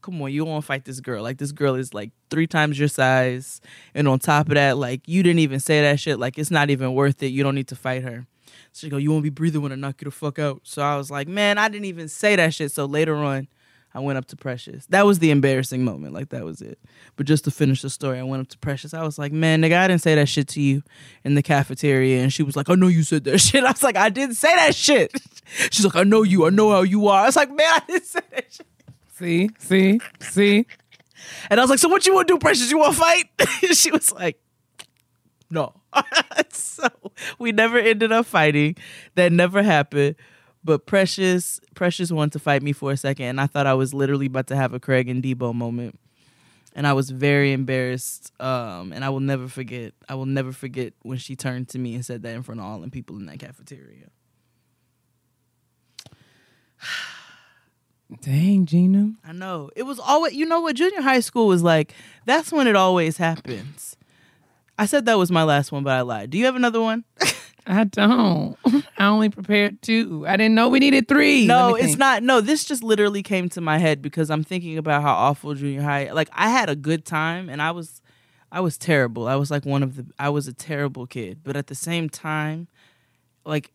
come 0.01 0.22
on, 0.22 0.33
you 0.33 0.45
want 0.45 0.62
to 0.62 0.66
fight 0.66 0.85
this 0.85 1.01
girl. 1.01 1.22
Like, 1.22 1.39
this 1.39 1.51
girl 1.51 1.74
is 1.74 1.93
like 1.93 2.12
three 2.30 2.47
times 2.47 2.78
your 2.78 2.89
size. 2.89 3.61
And 3.95 4.07
on 4.07 4.20
top 4.20 4.47
of 4.49 4.55
that, 4.55 4.78
like, 4.78 5.09
you 5.09 5.24
didn't 5.24 5.41
even 5.41 5.59
say 5.59 5.80
that 5.83 5.99
shit. 5.99 6.20
Like, 6.20 6.39
it's 6.39 6.53
not 6.53 6.70
even 6.70 6.95
worth 6.95 7.20
it. 7.22 7.28
You 7.28 7.43
don't 7.43 7.57
need 7.57 7.68
to 7.68 7.76
fight 7.76 8.05
her. 8.05 8.26
So 8.73 8.87
she 8.87 8.91
go, 8.91 8.97
you 8.97 9.11
won't 9.11 9.23
be 9.23 9.31
breathing 9.31 9.62
when 9.62 9.73
I 9.73 9.75
knock 9.75 10.01
you 10.01 10.07
the 10.07 10.11
fuck 10.11 10.39
out. 10.39 10.61
So 10.64 10.83
I 10.83 10.97
was 10.97 11.11
like, 11.11 11.29
man, 11.29 11.59
I 11.59 11.68
didn't 11.68 11.85
even 11.87 12.09
say 12.09 12.37
that 12.37 12.55
shit. 12.55 12.73
So 12.73 12.87
later 12.87 13.14
on, 13.14 13.49
I 13.95 14.01
went 14.01 14.16
up 14.16 14.25
to 14.27 14.37
Precious. 14.37 14.87
That 14.87 15.05
was 15.05 15.18
the 15.18 15.31
embarrassing 15.31 15.85
moment. 15.85 16.14
Like 16.14 16.31
that 16.31 16.45
was 16.45 16.62
it. 16.62 16.79
But 17.16 17.27
just 17.27 17.45
to 17.45 17.51
finish 17.51 17.83
the 17.83 17.91
story, 17.91 18.18
I 18.18 18.23
went 18.23 18.41
up 18.41 18.49
to 18.49 18.59
Precious. 18.59 18.95
I 18.95 19.03
was 19.03 19.18
like, 19.18 19.33
man, 19.33 19.61
nigga, 19.61 19.77
I 19.77 19.89
didn't 19.89 20.01
say 20.01 20.14
that 20.14 20.29
shit 20.29 20.49
to 20.49 20.62
you 20.62 20.83
in 21.25 21.35
the 21.35 21.43
cafeteria. 21.43 22.23
And 22.23 22.33
she 22.33 22.43
was 22.43 22.57
like, 22.57 22.70
I 22.70 22.75
know 22.75 22.87
you 22.87 23.03
said 23.03 23.25
that 23.25 23.39
shit. 23.41 23.62
I 23.62 23.70
was 23.70 23.83
like, 23.83 23.97
I 23.97 24.09
didn't 24.09 24.37
say 24.37 24.55
that 24.57 24.75
shit. 24.75 25.12
She's 25.70 25.85
like, 25.85 25.97
I 25.97 26.05
know 26.05 26.23
you. 26.23 26.47
I 26.47 26.51
know 26.51 26.70
how 26.70 26.83
you 26.83 27.09
are. 27.09 27.23
I 27.23 27.27
was 27.27 27.37
like, 27.37 27.51
man, 27.51 27.70
I 27.70 27.83
didn't 27.87 28.07
say 28.07 28.20
that 28.31 28.53
shit. 28.53 28.66
See, 29.18 29.51
see, 29.59 30.01
see. 30.20 30.66
And 31.51 31.61
I 31.61 31.62
was 31.62 31.70
like, 31.70 31.79
so 31.79 31.89
what 31.89 32.07
you 32.07 32.14
want 32.14 32.29
to 32.29 32.35
do, 32.35 32.39
Precious? 32.39 32.70
You 32.70 32.79
want 32.79 32.95
to 32.95 33.01
fight? 33.01 33.25
she 33.75 33.91
was 33.91 34.11
like, 34.12 34.41
no. 35.53 35.74
so 36.50 36.88
we 37.38 37.53
never 37.53 37.78
ended 37.78 38.11
up 38.11 38.26
fighting. 38.26 38.76
That 39.14 39.32
never 39.32 39.62
happened. 39.62 40.16
But 40.64 40.86
Precious, 40.86 41.61
Precious 41.74 42.11
wanted 42.11 42.32
to 42.32 42.38
fight 42.38 42.62
me 42.62 42.72
for 42.72 42.92
a 42.92 42.96
second, 42.96 43.26
and 43.26 43.40
I 43.40 43.46
thought 43.46 43.66
I 43.66 43.74
was 43.74 43.92
literally 43.92 44.26
about 44.26 44.46
to 44.46 44.57
have 44.57 44.72
a 44.72 44.80
Craig 44.80 45.09
and 45.09 45.22
Debo 45.22 45.55
moment. 45.55 45.98
And 46.74 46.86
I 46.86 46.94
was 46.94 47.11
very 47.11 47.53
embarrassed. 47.53 48.32
Um, 48.40 48.92
and 48.94 49.05
I 49.05 49.11
will 49.11 49.20
never 49.20 49.46
forget. 49.46 49.92
I 50.09 50.14
will 50.14 50.24
never 50.24 50.53
forget 50.53 50.94
when 51.03 51.18
she 51.18 51.36
turned 51.36 51.68
to 51.70 51.78
me 51.78 51.94
and 51.94 52.05
said 52.05 52.22
that 52.22 52.34
in 52.34 52.42
front 52.42 52.61
of 52.61 52.66
all 52.66 52.78
the 52.78 52.88
people 52.88 53.16
in 53.16 53.26
that 53.26 53.40
cafeteria. 53.40 54.07
Dang, 58.22 58.64
Gina. 58.64 59.12
I 59.22 59.32
know. 59.32 59.70
It 59.76 59.82
was 59.82 59.98
always, 59.98 60.32
you 60.34 60.46
know 60.46 60.61
what, 60.62 60.76
junior 60.76 61.03
high 61.03 61.20
school 61.20 61.46
was 61.46 61.62
like, 61.62 61.94
that's 62.24 62.50
when 62.53 62.66
it 62.66 62.76
always 62.76 63.18
happens. 63.18 63.96
I 64.83 64.87
said 64.87 65.07
that 65.07 65.16
was 65.16 65.30
my 65.30 65.45
last 65.45 65.70
one, 65.70 65.85
but 65.85 65.93
I 65.93 66.01
lied. 66.01 66.30
Do 66.30 66.39
you 66.39 66.47
have 66.47 66.57
another 66.57 66.80
one? 66.80 67.05
I 67.68 67.85
don't. 67.85 68.57
I 68.99 69.07
only 69.07 69.28
prepared 69.28 69.80
two. 69.80 70.24
I 70.26 70.37
didn't 70.37 70.57
know 70.57 70.68
we 70.68 70.80
needed 70.80 71.07
three. 71.07 71.47
No, 71.47 71.76
it's 71.76 71.97
not. 71.97 72.24
No, 72.24 72.41
this 72.41 72.64
just 72.64 72.83
literally 72.83 73.22
came 73.22 73.49
to 73.51 73.61
my 73.61 73.78
head 73.78 74.03
because 74.03 74.28
I'm 74.28 74.43
thinking 74.43 74.76
about 74.78 75.03
how 75.03 75.12
awful 75.12 75.55
junior 75.55 75.83
high. 75.83 76.11
Like 76.11 76.28
I 76.33 76.51
had 76.51 76.68
a 76.68 76.74
good 76.74 77.05
time 77.05 77.49
and 77.49 77.62
I 77.62 77.70
was 77.70 78.03
I 78.51 78.59
was 78.59 78.76
terrible. 78.76 79.28
I 79.28 79.37
was 79.37 79.53
like 79.53 79.64
one 79.64 79.85
of 79.85 79.95
the 79.95 80.07
I 80.18 80.30
was 80.30 80.49
a 80.49 80.53
terrible 80.53 81.07
kid, 81.07 81.43
but 81.45 81.55
at 81.55 81.68
the 81.68 81.76
same 81.76 82.09
time 82.09 82.66
like 83.45 83.70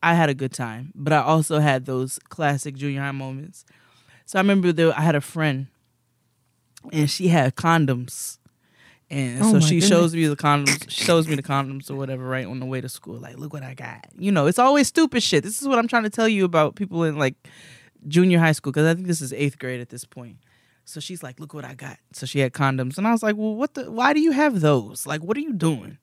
I 0.00 0.14
had 0.14 0.30
a 0.30 0.34
good 0.34 0.52
time, 0.52 0.92
but 0.94 1.12
I 1.12 1.22
also 1.22 1.58
had 1.58 1.86
those 1.86 2.20
classic 2.28 2.76
junior 2.76 3.00
high 3.00 3.10
moments. 3.10 3.64
So 4.26 4.38
I 4.38 4.42
remember 4.42 4.70
there 4.70 4.96
I 4.96 5.00
had 5.00 5.16
a 5.16 5.20
friend 5.20 5.66
and 6.92 7.10
she 7.10 7.26
had 7.26 7.56
condoms. 7.56 8.38
And 9.10 9.42
Oh 9.42 9.52
so 9.52 9.60
she 9.60 9.76
goodness. 9.76 9.88
shows 9.88 10.14
me 10.14 10.26
the 10.26 10.34
condoms, 10.36 10.90
She 10.90 11.04
shows 11.04 11.28
me 11.28 11.36
the 11.36 11.42
condoms 11.42 11.90
or 11.90 11.94
whatever, 11.94 12.24
right 12.24 12.46
on 12.46 12.58
the 12.58 12.66
way 12.66 12.80
to 12.80 12.88
school. 12.88 13.18
Like, 13.18 13.38
look 13.38 13.52
what 13.52 13.62
I 13.62 13.74
got. 13.74 14.06
You 14.18 14.32
know, 14.32 14.46
it's 14.46 14.58
always 14.58 14.88
stupid 14.88 15.22
shit. 15.22 15.44
This 15.44 15.62
is 15.62 15.68
what 15.68 15.78
I'm 15.78 15.86
trying 15.86 16.02
to 16.02 16.10
tell 16.10 16.28
you 16.28 16.44
about 16.44 16.74
people 16.74 17.04
in 17.04 17.16
like 17.16 17.36
junior 18.08 18.38
high 18.38 18.52
school 18.52 18.72
because 18.72 18.86
I 18.86 18.94
think 18.94 19.06
this 19.06 19.20
is 19.20 19.32
eighth 19.32 19.58
grade 19.58 19.80
at 19.80 19.90
this 19.90 20.04
point. 20.04 20.38
So 20.84 21.00
she's 21.00 21.22
like, 21.22 21.40
"Look 21.40 21.52
what 21.54 21.64
I 21.64 21.74
got." 21.74 21.98
So 22.12 22.26
she 22.26 22.38
had 22.40 22.52
condoms, 22.52 22.96
and 22.98 23.06
I 23.08 23.12
was 23.12 23.22
like, 23.22 23.36
"Well, 23.36 23.54
what 23.56 23.74
the? 23.74 23.90
Why 23.90 24.12
do 24.12 24.20
you 24.20 24.30
have 24.32 24.60
those? 24.60 25.04
Like, 25.06 25.20
what 25.20 25.36
are 25.36 25.40
you 25.40 25.52
doing?" 25.52 25.98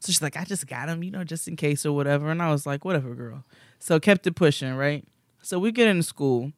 So 0.00 0.12
she's 0.12 0.22
like, 0.22 0.36
"I 0.36 0.44
just 0.44 0.66
got 0.68 0.86
them, 0.86 1.02
you 1.02 1.10
know, 1.10 1.24
just 1.24 1.48
in 1.48 1.56
case 1.56 1.84
or 1.84 1.92
whatever." 1.92 2.30
And 2.30 2.40
I 2.40 2.50
was 2.52 2.64
like, 2.66 2.84
"Whatever, 2.84 3.14
girl." 3.16 3.44
So 3.80 3.98
kept 3.98 4.26
it 4.28 4.36
pushing, 4.36 4.74
right? 4.74 5.04
So 5.42 5.58
we 5.58 5.72
get 5.72 5.88
into 5.88 6.04
school. 6.04 6.52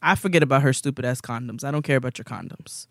I 0.00 0.14
forget 0.14 0.42
about 0.42 0.62
her 0.62 0.72
stupid 0.72 1.04
ass 1.04 1.20
condoms. 1.20 1.62
I 1.64 1.70
don't 1.70 1.82
care 1.82 1.96
about 1.96 2.16
your 2.18 2.24
condoms. 2.24 2.86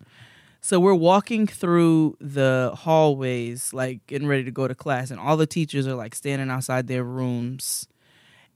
So 0.66 0.80
we're 0.80 0.94
walking 0.94 1.46
through 1.46 2.16
the 2.20 2.72
hallways, 2.74 3.72
like 3.72 4.04
getting 4.08 4.26
ready 4.26 4.42
to 4.42 4.50
go 4.50 4.66
to 4.66 4.74
class, 4.74 5.12
and 5.12 5.20
all 5.20 5.36
the 5.36 5.46
teachers 5.46 5.86
are 5.86 5.94
like 5.94 6.12
standing 6.12 6.50
outside 6.50 6.88
their 6.88 7.04
rooms. 7.04 7.86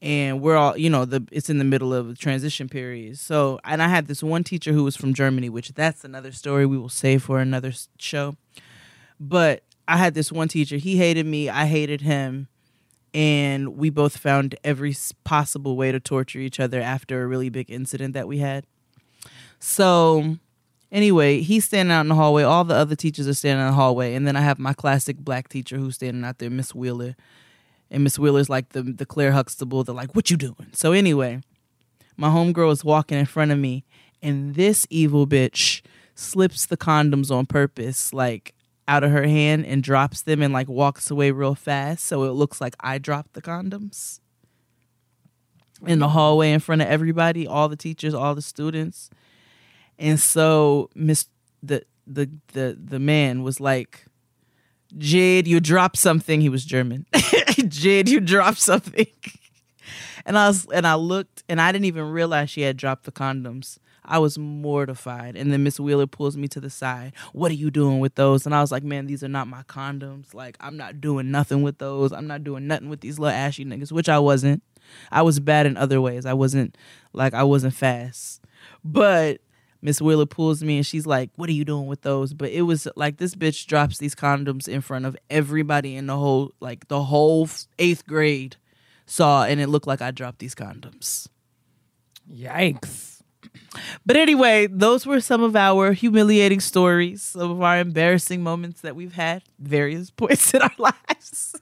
And 0.02 0.42
we're 0.42 0.56
all 0.56 0.76
you 0.76 0.90
know 0.90 1.04
the 1.04 1.24
it's 1.30 1.48
in 1.48 1.58
the 1.58 1.64
middle 1.64 1.94
of 1.94 2.10
a 2.10 2.14
transition 2.14 2.68
period. 2.68 3.16
So 3.20 3.60
and 3.62 3.80
i 3.80 3.86
had 3.86 4.08
this 4.08 4.24
one 4.24 4.42
teacher 4.42 4.72
who 4.72 4.82
was 4.82 4.96
from 4.96 5.14
germany 5.14 5.48
which 5.48 5.68
that's 5.68 6.04
another 6.04 6.32
story 6.32 6.66
we 6.66 6.76
will 6.76 6.88
save 6.88 7.22
for 7.22 7.38
another 7.38 7.72
show. 7.96 8.34
But 9.20 9.62
i 9.86 9.96
had 9.96 10.14
this 10.14 10.32
one 10.32 10.48
teacher 10.48 10.78
he 10.78 10.96
hated 10.96 11.26
me 11.26 11.48
i 11.48 11.66
hated 11.66 12.00
him. 12.00 12.48
And 13.14 13.76
we 13.76 13.88
both 13.88 14.16
found 14.16 14.56
every 14.64 14.96
possible 15.22 15.76
way 15.76 15.92
to 15.92 16.00
torture 16.00 16.40
each 16.40 16.58
other 16.58 16.80
after 16.80 17.22
a 17.22 17.28
really 17.28 17.50
big 17.50 17.70
incident 17.70 18.14
that 18.14 18.26
we 18.26 18.38
had. 18.38 18.66
So 19.60 20.38
anyway 20.92 21.40
he's 21.40 21.64
standing 21.64 21.92
out 21.92 22.02
in 22.02 22.08
the 22.08 22.14
hallway. 22.14 22.42
All 22.42 22.64
the 22.64 22.74
other 22.74 22.96
teachers 22.96 23.28
are 23.28 23.34
standing 23.34 23.64
in 23.64 23.70
the 23.70 23.76
hallway. 23.76 24.14
And 24.14 24.26
then 24.26 24.36
i 24.36 24.40
have 24.40 24.58
my 24.58 24.72
classic 24.72 25.18
black 25.18 25.48
teacher 25.48 25.76
who's 25.76 25.96
standing 25.96 26.24
out 26.24 26.38
there 26.38 26.50
miss 26.50 26.74
wheeler. 26.74 27.16
And 27.90 28.04
Miss 28.04 28.18
Wheeler's 28.18 28.48
like 28.48 28.70
the 28.70 28.82
the 28.82 29.06
Claire 29.06 29.32
Huxtable. 29.32 29.82
They're 29.82 29.94
like, 29.94 30.14
"What 30.14 30.30
you 30.30 30.36
doing?" 30.36 30.68
So 30.72 30.92
anyway, 30.92 31.40
my 32.16 32.28
homegirl 32.28 32.72
is 32.72 32.84
walking 32.84 33.18
in 33.18 33.26
front 33.26 33.50
of 33.50 33.58
me, 33.58 33.84
and 34.22 34.54
this 34.54 34.86
evil 34.90 35.26
bitch 35.26 35.82
slips 36.14 36.66
the 36.66 36.76
condoms 36.76 37.30
on 37.30 37.46
purpose, 37.46 38.12
like 38.12 38.54
out 38.86 39.02
of 39.02 39.10
her 39.10 39.26
hand, 39.26 39.66
and 39.66 39.82
drops 39.82 40.22
them, 40.22 40.40
and 40.40 40.52
like 40.52 40.68
walks 40.68 41.10
away 41.10 41.32
real 41.32 41.56
fast, 41.56 42.04
so 42.04 42.24
it 42.24 42.30
looks 42.30 42.60
like 42.60 42.76
I 42.78 42.98
dropped 42.98 43.32
the 43.32 43.42
condoms 43.42 44.20
in 45.86 45.98
the 45.98 46.10
hallway 46.10 46.52
in 46.52 46.60
front 46.60 46.82
of 46.82 46.88
everybody, 46.88 47.46
all 47.46 47.68
the 47.68 47.76
teachers, 47.76 48.14
all 48.14 48.34
the 48.34 48.42
students, 48.42 49.10
and 50.00 50.18
so 50.18 50.90
Miss 50.94 51.26
the 51.62 51.84
the 52.06 52.30
the 52.52 52.78
the 52.82 52.98
man 52.98 53.42
was 53.42 53.60
like. 53.60 54.06
Jade, 54.98 55.46
you 55.46 55.60
dropped 55.60 55.98
something. 55.98 56.40
He 56.40 56.48
was 56.48 56.64
German. 56.64 57.06
Jade, 57.68 58.08
you 58.08 58.18
dropped 58.18 58.58
something. 58.58 59.06
And 60.26 60.36
I 60.36 60.48
was 60.48 60.66
and 60.72 60.86
I 60.86 60.94
looked 60.96 61.44
and 61.48 61.60
I 61.60 61.72
didn't 61.72 61.86
even 61.86 62.10
realize 62.10 62.50
she 62.50 62.60
had 62.60 62.76
dropped 62.76 63.04
the 63.04 63.12
condoms. 63.12 63.78
I 64.04 64.18
was 64.18 64.38
mortified. 64.38 65.36
And 65.36 65.52
then 65.52 65.62
Miss 65.62 65.78
Wheeler 65.78 66.06
pulls 66.06 66.36
me 66.36 66.48
to 66.48 66.60
the 66.60 66.70
side. 66.70 67.12
What 67.32 67.50
are 67.50 67.54
you 67.54 67.70
doing 67.70 68.00
with 68.00 68.16
those? 68.16 68.44
And 68.44 68.54
I 68.54 68.60
was 68.60 68.72
like, 68.72 68.82
man, 68.82 69.06
these 69.06 69.22
are 69.22 69.28
not 69.28 69.46
my 69.46 69.62
condoms. 69.64 70.34
Like, 70.34 70.56
I'm 70.60 70.76
not 70.76 71.00
doing 71.00 71.30
nothing 71.30 71.62
with 71.62 71.78
those. 71.78 72.12
I'm 72.12 72.26
not 72.26 72.42
doing 72.42 72.66
nothing 72.66 72.88
with 72.88 73.00
these 73.00 73.18
little 73.18 73.36
ashy 73.36 73.64
niggas, 73.64 73.92
which 73.92 74.08
I 74.08 74.18
wasn't. 74.18 74.62
I 75.12 75.22
was 75.22 75.38
bad 75.38 75.66
in 75.66 75.76
other 75.76 76.00
ways. 76.00 76.26
I 76.26 76.32
wasn't 76.32 76.76
like 77.12 77.34
I 77.34 77.44
wasn't 77.44 77.74
fast. 77.74 78.40
But 78.84 79.40
Miss 79.82 80.00
Wheeler 80.00 80.26
pulls 80.26 80.62
me 80.62 80.76
and 80.76 80.86
she's 80.86 81.06
like, 81.06 81.30
"What 81.36 81.48
are 81.48 81.52
you 81.54 81.64
doing 81.64 81.86
with 81.86 82.02
those?" 82.02 82.34
But 82.34 82.50
it 82.50 82.62
was 82.62 82.86
like 82.96 83.16
this 83.16 83.34
bitch 83.34 83.66
drops 83.66 83.98
these 83.98 84.14
condoms 84.14 84.68
in 84.68 84.80
front 84.80 85.06
of 85.06 85.16
everybody 85.30 85.96
in 85.96 86.06
the 86.06 86.16
whole 86.16 86.52
like 86.60 86.88
the 86.88 87.04
whole 87.04 87.48
eighth 87.78 88.06
grade 88.06 88.56
saw, 89.06 89.44
and 89.44 89.60
it 89.60 89.68
looked 89.68 89.86
like 89.86 90.02
I 90.02 90.10
dropped 90.10 90.38
these 90.38 90.54
condoms. 90.54 91.28
Yikes. 92.30 93.22
But 94.04 94.16
anyway, 94.16 94.66
those 94.66 95.06
were 95.06 95.20
some 95.20 95.42
of 95.42 95.56
our 95.56 95.92
humiliating 95.92 96.60
stories, 96.60 97.22
some 97.22 97.50
of 97.50 97.62
our 97.62 97.78
embarrassing 97.78 98.42
moments 98.42 98.80
that 98.82 98.96
we've 98.96 99.14
had 99.14 99.42
various 99.58 100.10
points 100.16 100.54
in 100.54 100.62
our 100.62 100.74
lives. 100.78 101.54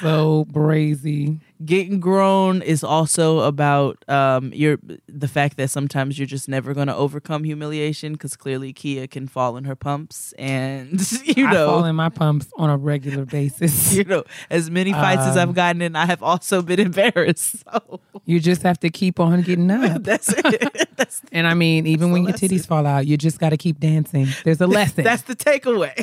So 0.00 0.46
brazy. 0.50 1.40
Getting 1.64 1.98
grown 1.98 2.62
is 2.62 2.84
also 2.84 3.40
about 3.40 4.04
um, 4.08 4.52
your 4.52 4.78
the 5.08 5.26
fact 5.26 5.56
that 5.56 5.70
sometimes 5.70 6.16
you're 6.16 6.26
just 6.26 6.48
never 6.48 6.72
going 6.72 6.86
to 6.86 6.94
overcome 6.94 7.42
humiliation 7.42 8.12
because 8.12 8.36
clearly 8.36 8.72
Keia 8.72 9.10
can 9.10 9.26
fall 9.26 9.56
in 9.56 9.64
her 9.64 9.74
pumps, 9.74 10.32
and 10.38 11.00
you 11.36 11.42
know 11.48 11.64
I 11.64 11.66
fall 11.72 11.84
in 11.84 11.96
my 11.96 12.10
pumps 12.10 12.46
on 12.56 12.70
a 12.70 12.76
regular 12.76 13.24
basis. 13.24 13.92
you 13.96 14.04
know, 14.04 14.22
as 14.50 14.70
many 14.70 14.92
fights 14.92 15.22
as 15.22 15.36
I've 15.36 15.48
Um, 15.48 15.54
gotten 15.54 15.82
in, 15.82 15.96
I 15.96 16.06
have 16.06 16.22
also 16.22 16.62
been 16.62 16.78
embarrassed. 16.90 17.64
So 17.64 18.00
you 18.24 18.38
just 18.38 18.62
have 18.62 18.78
to 18.80 18.90
keep 18.90 19.18
on 19.18 19.42
getting 19.42 19.68
up. 19.70 20.04
that's 20.04 20.28
it. 20.32 20.88
That's 20.96 21.22
And 21.32 21.46
I 21.48 21.54
mean, 21.54 21.88
even 21.88 22.12
when 22.12 22.22
your 22.22 22.32
lesson. 22.32 22.50
titties 22.50 22.66
fall 22.68 22.86
out, 22.86 23.06
you 23.06 23.16
just 23.16 23.40
got 23.40 23.50
to 23.50 23.56
keep 23.56 23.80
dancing. 23.80 24.28
There's 24.44 24.60
a 24.60 24.66
lesson. 24.68 25.02
That's 25.02 25.22
the 25.22 25.34
takeaway. 25.34 25.94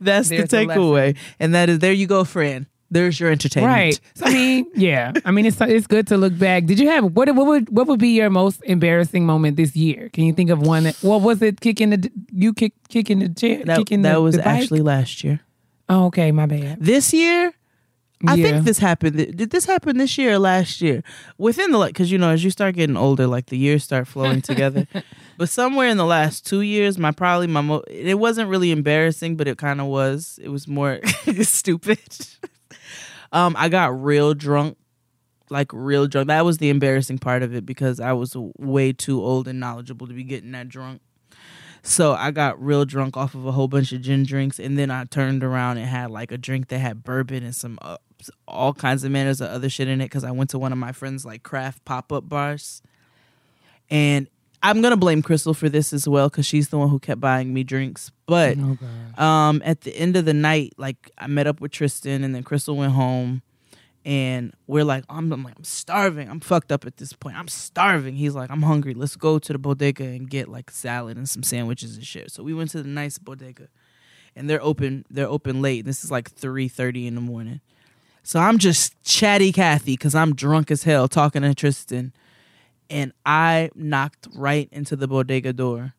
That's 0.00 0.28
There's 0.30 0.48
the 0.50 0.56
takeaway. 0.56 1.16
And 1.38 1.54
that 1.54 1.68
is 1.68 1.78
there 1.80 1.92
you 1.92 2.06
go, 2.06 2.24
friend. 2.24 2.66
There's 2.90 3.18
your 3.18 3.30
entertainment. 3.32 3.74
right. 3.74 4.00
So, 4.14 4.26
I 4.26 4.32
mean, 4.32 4.66
yeah. 4.74 5.12
I 5.24 5.30
mean, 5.32 5.44
it's 5.46 5.60
it's 5.60 5.86
good 5.86 6.06
to 6.08 6.16
look 6.16 6.38
back. 6.38 6.66
Did 6.66 6.78
you 6.78 6.88
have 6.88 7.04
what? 7.16 7.34
What 7.34 7.46
would 7.46 7.68
what 7.70 7.86
would 7.88 7.98
be 8.00 8.10
your 8.10 8.30
most 8.30 8.62
embarrassing 8.64 9.26
moment 9.26 9.56
this 9.56 9.74
year? 9.74 10.08
Can 10.12 10.24
you 10.24 10.32
think 10.32 10.50
of 10.50 10.60
one? 10.60 10.84
That, 10.84 10.96
what 11.02 11.22
was 11.22 11.42
it? 11.42 11.60
Kicking 11.60 11.90
the 11.90 12.10
you 12.32 12.52
kick 12.54 12.74
kicking 12.88 13.18
the 13.18 13.28
chair. 13.28 13.64
That, 13.64 13.78
kicking 13.78 14.02
that 14.02 14.14
the, 14.14 14.20
was 14.22 14.36
the 14.36 14.46
actually 14.46 14.82
last 14.82 15.24
year. 15.24 15.40
Oh, 15.88 16.06
okay, 16.06 16.30
my 16.32 16.46
bad. 16.46 16.78
This 16.80 17.12
year, 17.12 17.52
I 18.26 18.34
Yeah. 18.34 18.44
think 18.52 18.64
this 18.64 18.78
happened. 18.78 19.16
Did 19.36 19.50
this 19.50 19.64
happen 19.66 19.98
this 19.98 20.16
year 20.18 20.32
or 20.34 20.38
last 20.38 20.80
year? 20.80 21.02
Within 21.38 21.70
the 21.72 21.78
like, 21.78 21.92
because 21.92 22.10
you 22.12 22.18
know, 22.18 22.30
as 22.30 22.42
you 22.44 22.50
start 22.50 22.74
getting 22.76 22.96
older, 22.96 23.26
like 23.26 23.46
the 23.46 23.58
years 23.58 23.82
start 23.84 24.06
flowing 24.06 24.42
together. 24.42 24.86
But 25.38 25.50
somewhere 25.50 25.88
in 25.88 25.98
the 25.98 26.06
last 26.06 26.46
two 26.46 26.62
years, 26.62 26.96
my 26.96 27.10
probably 27.10 27.46
my 27.46 27.60
mo- 27.60 27.84
it 27.90 28.18
wasn't 28.18 28.48
really 28.48 28.70
embarrassing, 28.70 29.36
but 29.36 29.46
it 29.46 29.58
kind 29.58 29.82
of 29.82 29.86
was. 29.86 30.38
It 30.42 30.48
was 30.48 30.66
more 30.66 30.98
stupid. 31.42 31.98
Um, 33.32 33.54
I 33.58 33.68
got 33.68 34.02
real 34.02 34.34
drunk, 34.34 34.76
like 35.50 35.70
real 35.72 36.06
drunk. 36.06 36.28
That 36.28 36.44
was 36.44 36.58
the 36.58 36.70
embarrassing 36.70 37.18
part 37.18 37.42
of 37.42 37.54
it 37.54 37.66
because 37.66 38.00
I 38.00 38.12
was 38.12 38.36
way 38.58 38.92
too 38.92 39.22
old 39.22 39.48
and 39.48 39.60
knowledgeable 39.60 40.06
to 40.06 40.14
be 40.14 40.24
getting 40.24 40.52
that 40.52 40.68
drunk. 40.68 41.00
So 41.82 42.14
I 42.14 42.32
got 42.32 42.60
real 42.60 42.84
drunk 42.84 43.16
off 43.16 43.34
of 43.34 43.46
a 43.46 43.52
whole 43.52 43.68
bunch 43.68 43.92
of 43.92 44.00
gin 44.00 44.24
drinks, 44.24 44.58
and 44.58 44.76
then 44.76 44.90
I 44.90 45.04
turned 45.04 45.44
around 45.44 45.78
and 45.78 45.86
had 45.86 46.10
like 46.10 46.32
a 46.32 46.38
drink 46.38 46.68
that 46.68 46.78
had 46.78 47.04
bourbon 47.04 47.44
and 47.44 47.54
some 47.54 47.78
uh, 47.80 47.98
all 48.48 48.74
kinds 48.74 49.04
of 49.04 49.12
manners 49.12 49.40
of 49.40 49.50
other 49.50 49.68
shit 49.68 49.86
in 49.86 50.00
it 50.00 50.06
because 50.06 50.24
I 50.24 50.32
went 50.32 50.50
to 50.50 50.58
one 50.58 50.72
of 50.72 50.78
my 50.78 50.90
friends' 50.90 51.24
like 51.24 51.44
craft 51.44 51.84
pop 51.84 52.12
up 52.12 52.28
bars, 52.28 52.82
and 53.88 54.28
I'm 54.62 54.82
gonna 54.82 54.96
blame 54.96 55.22
Crystal 55.22 55.54
for 55.54 55.68
this 55.68 55.92
as 55.92 56.08
well 56.08 56.28
because 56.28 56.46
she's 56.46 56.68
the 56.68 56.78
one 56.78 56.88
who 56.88 56.98
kept 56.98 57.20
buying 57.20 57.52
me 57.54 57.62
drinks. 57.64 58.10
But 58.26 58.56
Oh 58.58 59.22
um, 59.22 59.62
at 59.64 59.82
the 59.82 59.96
end 59.96 60.16
of 60.16 60.24
the 60.24 60.34
night, 60.34 60.74
like 60.76 61.10
I 61.18 61.26
met 61.26 61.46
up 61.46 61.60
with 61.60 61.72
Tristan, 61.72 62.24
and 62.24 62.34
then 62.34 62.42
Crystal 62.42 62.76
went 62.76 62.92
home, 62.92 63.42
and 64.04 64.52
we're 64.66 64.84
like, 64.84 65.04
I'm, 65.08 65.32
I'm 65.32 65.42
like, 65.44 65.54
I'm 65.56 65.64
starving. 65.64 66.28
I'm 66.28 66.40
fucked 66.40 66.72
up 66.72 66.86
at 66.86 66.96
this 66.96 67.12
point. 67.12 67.36
I'm 67.36 67.48
starving. 67.48 68.16
He's 68.16 68.34
like, 68.34 68.50
I'm 68.50 68.62
hungry. 68.62 68.94
Let's 68.94 69.16
go 69.16 69.38
to 69.38 69.52
the 69.52 69.58
bodega 69.58 70.04
and 70.04 70.28
get 70.28 70.48
like 70.48 70.70
salad 70.70 71.16
and 71.16 71.28
some 71.28 71.42
sandwiches 71.42 71.96
and 71.96 72.04
shit. 72.04 72.30
So 72.30 72.42
we 72.42 72.54
went 72.54 72.70
to 72.70 72.82
the 72.82 72.88
nice 72.88 73.18
bodega, 73.18 73.68
and 74.34 74.48
they're 74.50 74.62
open. 74.62 75.04
They're 75.10 75.28
open 75.28 75.62
late. 75.62 75.84
This 75.84 76.02
is 76.04 76.10
like 76.10 76.30
three 76.30 76.68
thirty 76.68 77.06
in 77.06 77.14
the 77.14 77.20
morning. 77.20 77.60
So 78.22 78.40
I'm 78.40 78.58
just 78.58 79.00
chatty 79.04 79.52
Cathy 79.52 79.92
because 79.92 80.16
I'm 80.16 80.34
drunk 80.34 80.72
as 80.72 80.82
hell 80.82 81.06
talking 81.06 81.42
to 81.42 81.54
Tristan, 81.54 82.12
and 82.90 83.12
I 83.24 83.70
knocked 83.74 84.28
right 84.34 84.68
into 84.72 84.96
the 84.96 85.06
bodega 85.08 85.52
door, 85.52 85.94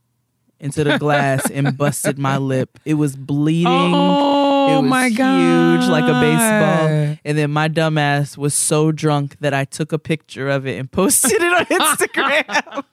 into 0.60 0.84
the 0.84 0.98
glass, 0.98 1.50
and 1.50 1.78
busted 1.78 2.18
my 2.18 2.38
lip. 2.38 2.80
It 2.86 2.96
was 2.96 3.16
bleeding. 3.16 3.68
Oh 3.68 4.78
it 4.80 4.82
was 4.82 4.90
my 4.90 5.10
god. 5.10 5.80
huge 5.80 5.90
like 5.90 6.04
a 6.04 6.20
baseball. 6.20 7.18
And 7.24 7.38
then 7.38 7.52
my 7.52 7.70
dumbass 7.70 8.38
was 8.38 8.54
so 8.54 8.92
drunk 8.92 9.38
that 9.40 9.54
I 9.54 9.66
took 9.66 9.92
a 9.92 10.00
picture 10.00 10.50
of 10.50 10.66
it 10.68 10.78
and 10.80 10.92
posted 11.00 11.32
it 11.42 11.42
on 11.42 11.66
Instagram. 11.98 12.84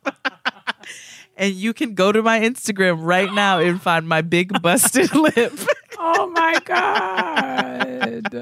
and 1.37 1.55
you 1.55 1.73
can 1.75 1.95
go 1.95 2.13
to 2.13 2.23
my 2.23 2.41
Instagram 2.41 2.99
right 3.01 3.33
now 3.33 3.59
and 3.59 3.81
find 3.83 4.09
my 4.09 4.21
big 4.23 4.61
busted 4.63 5.15
lip. 5.15 5.53
Oh 5.99 6.29
my 6.31 6.59
god. 6.65 8.35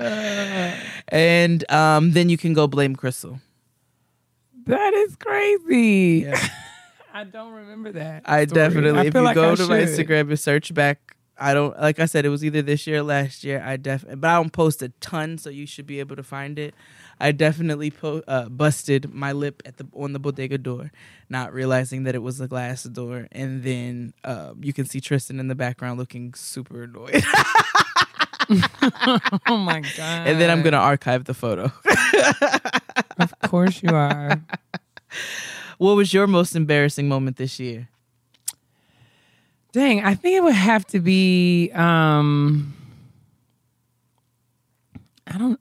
And 1.09 1.71
um, 1.71 2.13
then 2.13 2.29
you 2.29 2.37
can 2.37 2.55
go 2.55 2.67
blame 2.67 2.97
Crystal. 2.97 3.41
That 4.67 4.95
is 4.95 5.17
crazy. 5.17 6.27
I 7.15 7.25
don't 7.25 7.53
remember 7.53 7.93
that. 7.93 8.23
I 8.25 8.47
story. 8.47 8.61
definitely, 8.63 9.01
I 9.01 9.05
if 9.05 9.15
you 9.15 9.21
like 9.21 9.35
go 9.35 9.53
I 9.53 9.55
to 9.55 9.67
my. 9.67 9.81
Instagram 9.81 10.31
and 10.31 10.41
search 10.41 10.73
back, 10.73 11.15
I 11.39 11.53
don't 11.55 11.79
like 11.79 12.01
I 12.01 12.07
said 12.07 12.25
it 12.25 12.31
was 12.31 12.45
either 12.45 12.63
this 12.63 12.87
year 12.87 12.99
or 12.99 13.03
last 13.03 13.45
year. 13.45 13.63
I 13.65 13.77
definitely, 13.77 14.17
but 14.17 14.31
I 14.31 14.35
don't 14.37 14.53
post 14.53 14.83
a 14.83 14.89
ton, 15.01 15.37
so 15.39 15.51
you 15.51 15.67
should 15.67 15.87
be 15.87 16.01
able 16.01 16.17
to 16.17 16.23
find 16.23 16.59
it. 16.59 16.75
I 17.21 17.33
definitely 17.33 17.91
po- 17.91 18.23
uh, 18.27 18.49
busted 18.49 19.13
my 19.13 19.33
lip 19.33 19.63
at 19.67 19.77
the 19.77 19.87
on 19.95 20.13
the 20.15 20.19
bodega 20.19 20.59
door, 20.59 20.91
not 21.29 21.53
realizing 21.53 22.05
that 22.05 22.15
it 22.15 22.23
was 22.23 22.41
a 22.41 22.49
glass 22.49 22.85
door, 22.85 23.29
and 23.31 23.63
then 23.63 24.15
uh, 24.25 24.55
you 24.61 24.73
can 24.73 24.87
see 24.87 25.01
Tristan 25.01 25.39
in 25.39 25.49
the 25.49 25.55
background 25.55 25.99
looking 25.99 26.33
super 26.35 26.85
annoyed. 26.85 27.23
Oh 29.47 29.57
my 29.57 29.81
god. 29.81 29.93
and 30.27 30.41
then 30.41 30.51
I'm 30.51 30.63
gonna 30.63 30.77
archive 30.77 31.25
the 31.25 31.33
photo. 31.33 31.73
Of 33.19 33.39
course 33.41 33.83
you 33.83 33.91
are. 33.91 34.43
what 35.79 35.97
was 35.97 36.13
your 36.13 36.27
most 36.27 36.55
embarrassing 36.57 37.09
moment 37.09 37.37
this 37.37 37.59
year? 37.61 37.89
Dang, 39.73 40.05
I 40.05 40.15
think 40.15 40.37
it 40.37 40.43
would 40.43 40.55
have 40.55 40.87
to 40.89 41.01
be 41.01 41.71
um 41.73 42.75
I 45.27 45.39
don't 45.39 45.61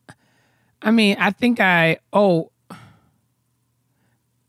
I 0.81 0.91
mean, 0.91 1.17
I 1.19 1.31
think 1.31 1.59
I 1.59 1.97
oh 2.11 2.51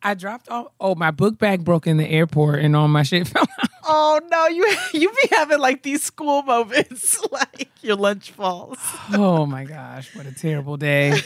I 0.03 0.15
dropped 0.15 0.49
off 0.49 0.69
oh 0.81 0.95
my 0.95 1.11
book 1.11 1.39
bag 1.39 1.65
broke 1.65 1.87
in 1.87 1.97
the 1.97 2.09
airport 2.09 2.61
and 2.61 2.75
all 2.75 2.89
my 2.89 3.03
shit 3.03 3.29
fell 3.29 3.47
out. 3.63 3.71
Oh 3.85 4.21
no, 4.31 4.47
you 4.49 4.77
you 4.93 5.11
be 5.11 5.29
having 5.35 5.59
like 5.59 5.83
these 5.83 6.03
school 6.03 6.43
moments, 6.43 7.19
like 7.33 7.69
your 7.83 7.97
lunch 7.97 8.31
falls. 8.31 8.79
Oh 9.13 9.47
my 9.47 9.65
gosh, 9.65 10.15
what 10.15 10.27
a 10.27 10.33
terrible 10.35 10.77
day. 10.77 11.19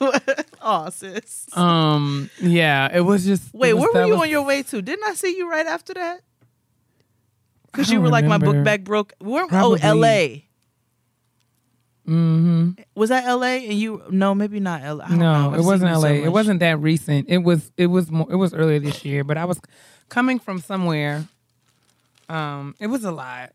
oh, 0.62 0.88
sis. 0.90 1.48
Um 1.56 2.30
yeah, 2.40 2.88
it 2.96 3.00
was 3.00 3.24
just 3.24 3.52
Wait, 3.54 3.74
was- 3.74 3.82
where 3.92 4.02
were 4.02 4.06
you 4.06 4.12
was- 4.14 4.22
on 4.22 4.30
your 4.30 4.42
way 4.44 4.62
to? 4.64 4.80
Didn't 4.82 5.04
I 5.04 5.14
see 5.14 5.36
you 5.36 5.50
right 5.50 5.66
after 5.66 5.94
that? 5.94 6.20
Because 7.66 7.90
you 7.92 8.00
were 8.00 8.08
like, 8.08 8.24
my 8.24 8.38
book 8.38 8.64
bag 8.64 8.82
broke. 8.84 9.12
Where, 9.18 9.46
oh. 9.52 9.76
L.A. 9.80 10.48
Mhm. 12.08 12.82
Was 12.94 13.10
that 13.10 13.24
L.A. 13.26 13.68
and 13.68 13.74
you? 13.78 14.02
No, 14.10 14.34
maybe 14.34 14.58
not 14.60 14.82
L.A. 14.82 15.14
No. 15.14 15.52
It 15.52 15.62
wasn't 15.62 15.90
you 15.94 16.00
so 16.00 16.08
LA. 16.08 16.24
it 16.24 16.32
wasn't 16.32 16.60
that 16.60 16.78
recent. 16.80 17.28
It 17.28 17.38
was 17.38 17.70
it 17.76 17.86
was 17.88 18.10
more 18.10 18.26
it 18.30 18.36
was 18.36 18.54
earlier 18.54 18.78
this 18.78 19.04
year, 19.04 19.22
but 19.24 19.36
I 19.36 19.44
was 19.44 19.60
coming 20.08 20.38
from 20.38 20.58
somewhere. 20.60 21.28
Um, 22.28 22.74
it 22.80 22.86
was 22.88 23.04
a 23.04 23.10
lot. 23.12 23.52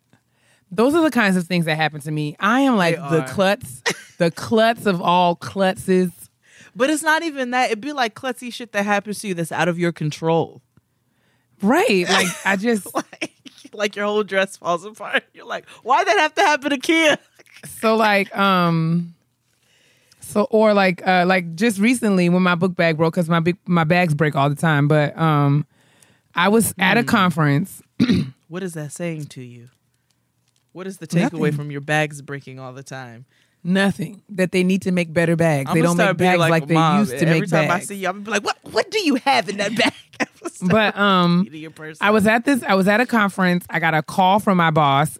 Those 0.72 0.96
are 0.96 1.04
the 1.04 1.12
kinds 1.12 1.38
of 1.38 1.46
things 1.46 1.66
that 1.66 1.76
happen 1.76 2.02
to 2.02 2.12
me. 2.12 2.36
I 2.40 2.62
am 2.62 2.76
like 2.78 2.96
They 2.96 3.02
the 3.02 3.22
are. 3.24 3.28
klutz, 3.28 3.82
the 4.18 4.32
klutz 4.32 4.86
of 4.88 5.02
all 5.02 5.36
klutzes. 5.36 6.12
But 6.76 6.90
it's 6.90 7.04
not 7.04 7.22
even 7.22 7.52
that. 7.52 7.68
It'd 7.68 7.82
be 7.82 7.94
like 7.94 8.16
klutzy 8.16 8.52
shit 8.52 8.72
that 8.72 8.84
happens 8.84 9.20
to 9.20 9.28
you 9.28 9.34
that's 9.36 9.52
out 9.52 9.68
of 9.68 9.78
your 9.78 9.92
control. 9.92 10.62
Right. 11.62 12.06
Like 12.10 12.28
I 12.46 12.56
just 12.56 12.88
Like, 12.96 13.32
like 13.74 13.96
your 13.96 14.06
whole 14.06 14.24
dress 14.24 14.58
falls 14.58 14.84
apart. 14.84 15.24
You're 15.34 15.46
like, 15.46 15.68
why 15.84 16.04
that 16.04 16.18
have 16.18 16.34
to 16.36 16.42
happen 16.42 16.72
to 16.72 16.78
Keia? 16.80 17.18
so 17.80 17.96
like 17.96 18.36
um 18.36 19.14
so 20.20 20.48
or 20.50 20.74
like 20.74 21.06
uh 21.08 21.24
like 21.26 21.56
just 21.56 21.80
recently 21.80 22.28
when 22.28 22.42
my 22.44 22.56
book 22.56 22.76
bag 22.76 22.98
broke 22.98 23.14
because 23.14 23.30
my 23.30 23.40
big 23.40 23.56
my 23.66 23.84
bags 23.86 24.14
break 24.14 24.36
all 24.36 24.50
the 24.50 24.56
time 24.56 24.88
but 24.90 25.18
um 25.18 25.66
i 26.36 26.50
was 26.50 26.74
at 26.80 26.96
Hmm. 26.98 27.02
a 27.02 27.04
conference 27.06 27.82
What 28.54 28.62
is 28.62 28.76
that 28.76 28.92
saying 28.92 29.26
to 29.30 29.42
you? 29.42 29.70
What 30.74 30.86
is 30.86 31.00
the 31.00 31.08
takeaway 31.08 31.52
from 31.52 31.72
your 31.72 31.82
bags 31.82 32.22
breaking 32.22 32.60
all 32.60 32.72
the 32.72 32.84
time? 32.84 33.26
nothing 33.66 34.22
that 34.28 34.52
they 34.52 34.62
need 34.62 34.82
to 34.82 34.92
make 34.92 35.14
better 35.14 35.38
bags 35.38 35.72
they 35.74 35.80
I'ma 35.80 35.94
don't 35.94 35.98
make 35.98 36.18
bags 36.18 36.38
like, 36.38 36.68
they 36.68 36.74
Mom, 36.74 37.00
used 37.00 37.12
to 37.12 37.26
Every 37.26 37.40
make 37.40 37.50
time 37.50 37.72
I 37.72 37.80
see 37.80 37.96
you, 37.96 38.10
I'm 38.10 38.22
be 38.22 38.30
like, 38.30 38.44
what? 38.44 38.58
What 38.64 38.92
do 38.92 39.00
you 39.00 39.16
have 39.16 39.48
in 39.50 39.58
that 39.58 39.76
bag? 39.76 39.94
but 40.70 40.96
um 41.00 41.48
I 42.00 42.12
was 42.12 42.28
at 42.28 42.46
this 42.46 42.62
I 42.62 42.76
was 42.76 42.88
at 42.88 43.02
a 43.02 43.08
conference. 43.08 43.66
I 43.72 43.80
got 43.80 43.96
a 43.96 44.04
call 44.04 44.40
from 44.40 44.58
my 44.58 44.70
boss. 44.70 45.18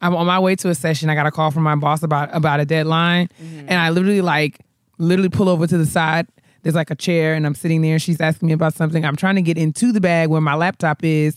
I'm 0.00 0.16
on 0.16 0.26
my 0.26 0.40
way 0.40 0.56
to 0.56 0.68
a 0.68 0.74
session. 0.74 1.08
I 1.08 1.14
got 1.14 1.26
a 1.26 1.30
call 1.30 1.52
from 1.52 1.62
my 1.62 1.76
boss 1.76 2.02
about 2.02 2.34
about 2.34 2.58
a 2.58 2.64
deadline. 2.64 3.28
Mm-hmm. 3.40 3.68
And 3.68 3.74
I 3.74 3.90
literally 3.90 4.22
like 4.22 4.58
literally 4.98 5.28
pull 5.28 5.48
over 5.48 5.68
to 5.68 5.78
the 5.78 5.86
side. 5.86 6.26
there's 6.62 6.74
like 6.74 6.90
a 6.90 6.96
chair 6.96 7.34
and 7.34 7.46
I'm 7.46 7.54
sitting 7.54 7.80
there 7.82 7.92
and 7.92 8.02
she's 8.02 8.20
asking 8.20 8.48
me 8.48 8.54
about 8.54 8.74
something. 8.74 9.04
I'm 9.04 9.16
trying 9.16 9.36
to 9.36 9.42
get 9.42 9.56
into 9.56 9.92
the 9.92 10.00
bag 10.00 10.30
where 10.30 10.40
my 10.40 10.54
laptop 10.54 11.04
is, 11.04 11.36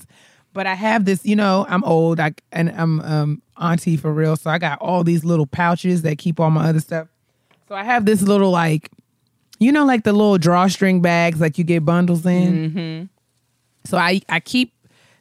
but 0.55 0.65
I 0.65 0.73
have 0.73 1.05
this, 1.05 1.23
you 1.25 1.35
know, 1.35 1.65
I'm 1.69 1.83
old 1.83 2.19
I, 2.19 2.33
and 2.51 2.69
I'm 2.71 2.99
um, 3.01 3.41
auntie 3.57 3.97
for 3.97 4.11
real. 4.11 4.35
So 4.37 4.49
I 4.49 4.57
got 4.57 4.81
all 4.81 5.03
these 5.03 5.23
little 5.23 5.45
pouches 5.45 6.01
that 6.03 6.17
keep 6.17 6.39
all 6.39 6.49
my 6.49 6.69
other 6.69 6.79
stuff. 6.79 7.07
So 7.67 7.75
I 7.75 7.83
have 7.83 8.05
this 8.05 8.21
little 8.21 8.51
like, 8.51 8.89
you 9.59 9.71
know, 9.71 9.85
like 9.85 10.03
the 10.03 10.13
little 10.13 10.37
drawstring 10.37 11.01
bags 11.01 11.39
like 11.41 11.57
you 11.57 11.63
get 11.63 11.83
bundles 11.85 12.25
in. 12.25 13.09
So 13.83 13.97
I 13.97 14.21
I 14.29 14.39
keep 14.39 14.71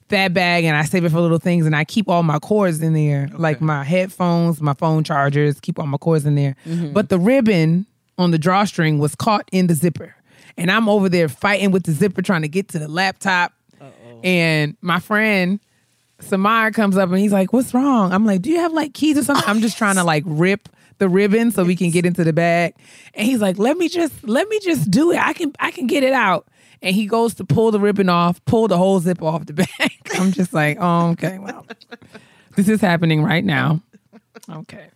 that 0.09 0.33
bag 0.35 0.65
and 0.65 0.77
I 0.77 0.85
save 0.85 1.05
it 1.05 1.11
for 1.11 1.21
little 1.21 1.39
things 1.39 1.67
and 1.67 1.75
I 1.75 1.85
keep 1.85 2.09
all 2.09 2.23
my 2.23 2.39
cords 2.39 2.81
in 2.83 2.93
there, 2.93 3.29
like 3.37 3.61
my 3.61 3.83
headphones, 3.83 4.61
my 4.61 4.75
phone 4.75 5.03
chargers, 5.03 5.59
keep 5.61 5.79
all 5.79 5.87
my 5.87 5.99
cords 5.99 6.27
in 6.27 6.35
there. 6.37 6.55
But 6.93 7.09
the 7.09 7.19
ribbon 7.19 7.87
on 8.19 8.31
the 8.31 8.39
drawstring 8.39 8.99
was 9.01 9.15
caught 9.17 9.49
in 9.51 9.67
the 9.67 9.75
zipper. 9.75 10.15
And 10.57 10.71
I'm 10.71 10.89
over 10.89 11.09
there 11.09 11.29
fighting 11.29 11.73
with 11.73 11.85
the 11.85 11.93
zipper 11.93 12.23
trying 12.23 12.43
to 12.43 12.49
get 12.49 12.69
to 12.69 12.79
the 12.79 12.87
laptop. 12.87 13.54
And 14.25 14.77
my 14.81 14.99
friend 14.99 15.61
Samar 16.21 16.71
comes 16.73 16.97
up 16.97 17.11
and 17.11 17.19
he's 17.19 17.33
like, 17.33 17.53
"What's 17.53 17.75
wrong?" 17.75 18.13
I'm 18.13 18.25
like, 18.25 18.43
"Do 18.43 18.51
you 18.51 18.59
have 18.59 18.73
like 18.73 18.95
keys 18.95 19.19
or 19.19 19.23
something?" 19.23 19.45
I'm 19.47 19.61
just 19.61 19.79
trying 19.79 19.97
to 19.97 20.05
like 20.05 20.25
rip 20.27 20.69
the 20.99 21.09
ribbon 21.09 21.51
so 21.51 21.63
we 21.65 21.77
can 21.77 21.91
get 21.91 22.07
into 22.07 22.25
the 22.25 22.33
bag. 22.33 22.75
And 23.15 23.27
he's 23.27 23.41
like, 23.41 23.59
"Let 23.59 23.77
me 23.77 23.89
just 23.89 24.27
let 24.27 24.49
me 24.49 24.59
just 24.61 24.91
do 24.91 25.13
it. 25.13 25.19
I 25.19 25.35
can 25.35 25.53
I 25.61 25.71
can 25.71 25.87
get 25.87 26.03
it 26.03 26.13
out." 26.15 26.49
And 26.83 26.95
he 26.95 27.07
goes 27.07 27.35
to 27.35 27.45
pull 27.45 27.71
the 27.71 27.81
ribbon 27.81 28.09
off, 28.09 28.45
pull 28.47 28.67
the 28.69 28.79
whole 28.79 28.99
zip 29.01 29.23
off 29.23 29.47
the 29.47 29.53
bag. 29.79 29.93
I'm 30.15 30.33
just 30.33 30.53
like, 30.55 30.79
"Oh, 30.81 31.11
okay. 31.11 31.39
Well, 31.39 31.67
this 32.57 32.69
is 32.69 32.81
happening 32.81 33.23
right 33.23 33.45
now." 33.45 33.83
Okay. 34.51 34.87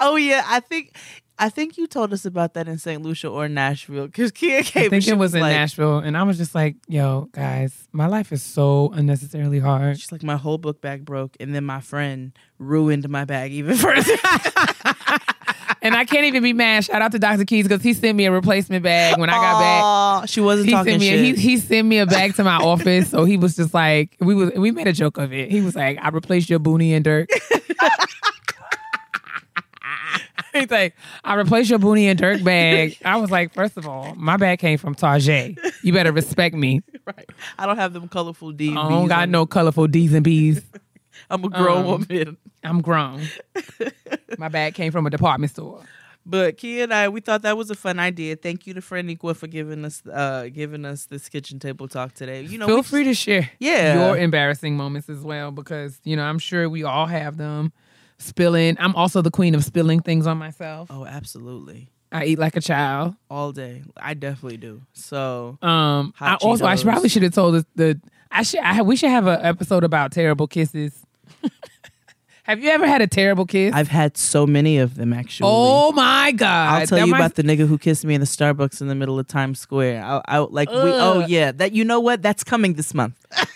Oh 0.00 0.16
yeah, 0.16 0.44
I 0.46 0.60
think 0.60 0.96
I 1.38 1.48
think 1.48 1.76
you 1.76 1.86
told 1.86 2.12
us 2.12 2.24
about 2.24 2.54
that 2.54 2.68
in 2.68 2.78
St. 2.78 3.02
Lucia 3.02 3.28
or 3.28 3.48
Nashville 3.48 4.06
because 4.06 4.30
Keia 4.30 4.64
came. 4.64 4.86
I 4.86 4.88
think 4.88 5.08
it 5.08 5.18
was 5.18 5.34
in 5.34 5.40
like, 5.40 5.52
Nashville 5.52 5.98
and 5.98 6.16
I 6.16 6.22
was 6.22 6.38
just 6.38 6.54
like, 6.54 6.76
"Yo, 6.86 7.28
guys, 7.32 7.88
my 7.92 8.06
life 8.06 8.32
is 8.32 8.42
so 8.42 8.90
unnecessarily 8.94 9.58
hard." 9.58 9.98
She's 9.98 10.12
like, 10.12 10.22
my 10.22 10.36
whole 10.36 10.58
book 10.58 10.80
bag 10.80 11.04
broke, 11.04 11.36
and 11.40 11.54
then 11.54 11.64
my 11.64 11.80
friend 11.80 12.32
ruined 12.58 13.08
my 13.08 13.24
bag 13.24 13.52
even 13.52 13.76
further. 13.76 14.16
And 15.82 15.94
I 15.94 16.06
can't 16.06 16.24
even 16.24 16.42
be 16.42 16.54
mad. 16.54 16.86
Shout 16.86 17.02
out 17.02 17.12
to 17.12 17.18
Dr. 17.18 17.44
Keys 17.44 17.68
because 17.68 17.82
he 17.82 17.92
sent 17.92 18.16
me 18.16 18.24
a 18.24 18.32
replacement 18.32 18.82
bag 18.82 19.18
when 19.18 19.28
I 19.28 19.34
got 19.34 20.20
back. 20.20 20.28
She 20.30 20.40
wasn't 20.40 20.68
he 20.68 20.72
talking 20.72 20.98
sent 20.98 21.00
me 21.00 21.08
shit. 21.10 21.36
a, 21.36 21.40
he, 21.40 21.50
he 21.50 21.56
sent 21.58 21.86
me 21.86 21.98
a 21.98 22.06
bag 22.06 22.34
to 22.36 22.44
my 22.44 22.56
office 22.56 23.10
so 23.10 23.24
he 23.24 23.36
was 23.36 23.54
just 23.56 23.74
like 23.74 24.16
we 24.18 24.34
was 24.34 24.50
we 24.56 24.70
made 24.70 24.86
a 24.86 24.92
joke 24.94 25.18
of 25.18 25.32
it 25.32 25.50
he 25.50 25.60
was 25.60 25.76
like 25.76 25.98
i 26.00 26.08
replaced 26.08 26.48
your 26.48 26.58
Dooney 26.58 26.92
and 26.92 27.04
Bourke 27.04 27.28
he's 30.60 30.70
like 30.70 30.94
i 31.24 31.34
replaced 31.34 31.68
your 31.70 31.78
Dooney 31.78 32.04
and 32.04 32.18
Bourke 32.20 32.42
bag 32.44 32.96
i 33.04 33.16
was 33.16 33.30
like 33.30 33.52
first 33.52 33.76
of 33.76 33.86
all 33.86 34.14
my 34.16 34.36
bag 34.36 34.58
came 34.58 34.78
from 34.78 34.94
tarjay 34.94 35.56
you 35.82 35.92
better 35.92 36.12
respect 36.12 36.54
me 36.54 36.80
right. 37.06 37.28
I 37.58 37.66
don't 37.66 37.76
have 37.76 37.92
them 37.92 38.08
colorful 38.08 38.52
D. 38.52 38.70
i 38.70 38.88
don't 38.88 39.08
got 39.08 39.28
no 39.28 39.46
colorful 39.46 39.86
d's 39.86 40.12
and 40.14 40.24
b's 40.24 40.62
I'm 41.30 41.44
a 41.44 41.48
grown 41.48 41.78
um, 41.78 41.86
woman. 41.86 42.36
i'm 42.62 42.80
grown 42.80 43.22
my 44.38 44.48
bag 44.48 44.74
came 44.74 44.92
from 44.92 45.06
a 45.06 45.10
department 45.10 45.50
store 45.52 45.82
But 46.26 46.56
Keia 46.56 46.84
and 46.84 46.94
I, 46.94 47.08
we 47.10 47.20
thought 47.20 47.42
that 47.42 47.54
was 47.56 47.68
a 47.70 47.74
fun 47.74 47.98
idea. 47.98 48.34
Thank 48.36 48.66
you 48.66 48.72
to 48.72 48.80
friend 48.80 49.06
Freniqua 49.08 49.36
for 49.36 49.46
giving 49.46 49.84
us 49.84 50.02
uh 50.10 50.48
giving 50.52 50.86
us 50.86 51.04
this 51.06 51.28
kitchen 51.28 51.58
table 51.58 51.86
talk 51.86 52.14
today. 52.14 52.40
You 52.40 52.56
know, 52.56 52.66
feel 52.66 52.82
free 52.82 53.04
to 53.04 53.12
share 53.12 53.50
Yeah. 53.58 53.94
your 54.06 54.16
embarrassing 54.16 54.74
moments 54.74 55.10
as 55.10 55.20
well 55.20 55.50
because 55.50 56.00
you 56.04 56.16
know 56.16 56.24
i'm 56.24 56.38
sure 56.38 56.68
we 56.70 56.82
all 56.82 57.04
have 57.06 57.36
them 57.36 57.72
spilling 58.18 58.76
i'm 58.80 58.94
also 58.94 59.20
the 59.22 59.30
queen 59.30 59.54
of 59.54 59.64
spilling 59.64 60.00
things 60.00 60.26
on 60.26 60.38
myself 60.38 60.88
Oh, 60.90 61.04
absolutely. 61.04 61.90
i 62.12 62.24
eat 62.24 62.38
like 62.38 62.56
a 62.56 62.60
child 62.60 63.14
All 63.30 63.52
day. 63.52 63.82
I 63.96 64.14
definitely 64.14 64.56
do. 64.58 64.82
So 64.92 65.58
um 65.62 66.14
i 66.20 66.34
also 66.36 66.64
i 66.64 66.76
probably 66.76 67.08
should 67.08 67.22
have 67.24 67.34
told 67.34 67.54
us 67.56 67.64
the 67.74 68.00
i 68.30 68.42
should 68.42 68.60
i 68.60 68.82
we 68.82 68.96
should 68.96 69.10
have 69.10 69.26
an 69.26 69.40
episode 69.42 69.84
about 69.84 70.12
terrible 70.12 70.46
kisses 70.46 70.92
have 72.44 72.62
you 72.62 72.68
ever 72.70 72.86
had 72.86 73.00
a 73.00 73.06
terrible 73.06 73.46
kiss 73.46 73.72
I've 73.74 73.88
had 73.88 74.16
so 74.18 74.46
many 74.46 74.78
of 74.78 74.94
them 74.96 75.12
actually. 75.12 75.48
oh 75.50 75.92
my 75.92 76.32
god 76.32 76.80
I'll 76.82 76.86
tell 76.86 76.98
That 76.98 77.06
you 77.06 77.10
might- 77.12 77.18
about 77.18 77.34
the 77.34 77.42
nigga 77.42 77.66
who 77.66 77.78
kissed 77.78 78.04
me 78.04 78.14
in 78.14 78.20
the 78.20 78.26
Starbucks 78.26 78.80
in 78.80 78.88
the 78.88 78.94
middle 78.94 79.18
of 79.18 79.26
Times 79.26 79.58
Square. 79.58 80.04
I, 80.04 80.20
I 80.28 80.38
like 80.38 80.68
we. 80.70 80.76
Oh 80.76 81.24
yeah, 81.26 81.52
that 81.52 81.72
you 81.72 81.84
know 81.84 82.00
what? 82.00 82.20
That's 82.22 82.44
coming 82.44 82.74
this 82.74 82.92
month. 82.94 83.14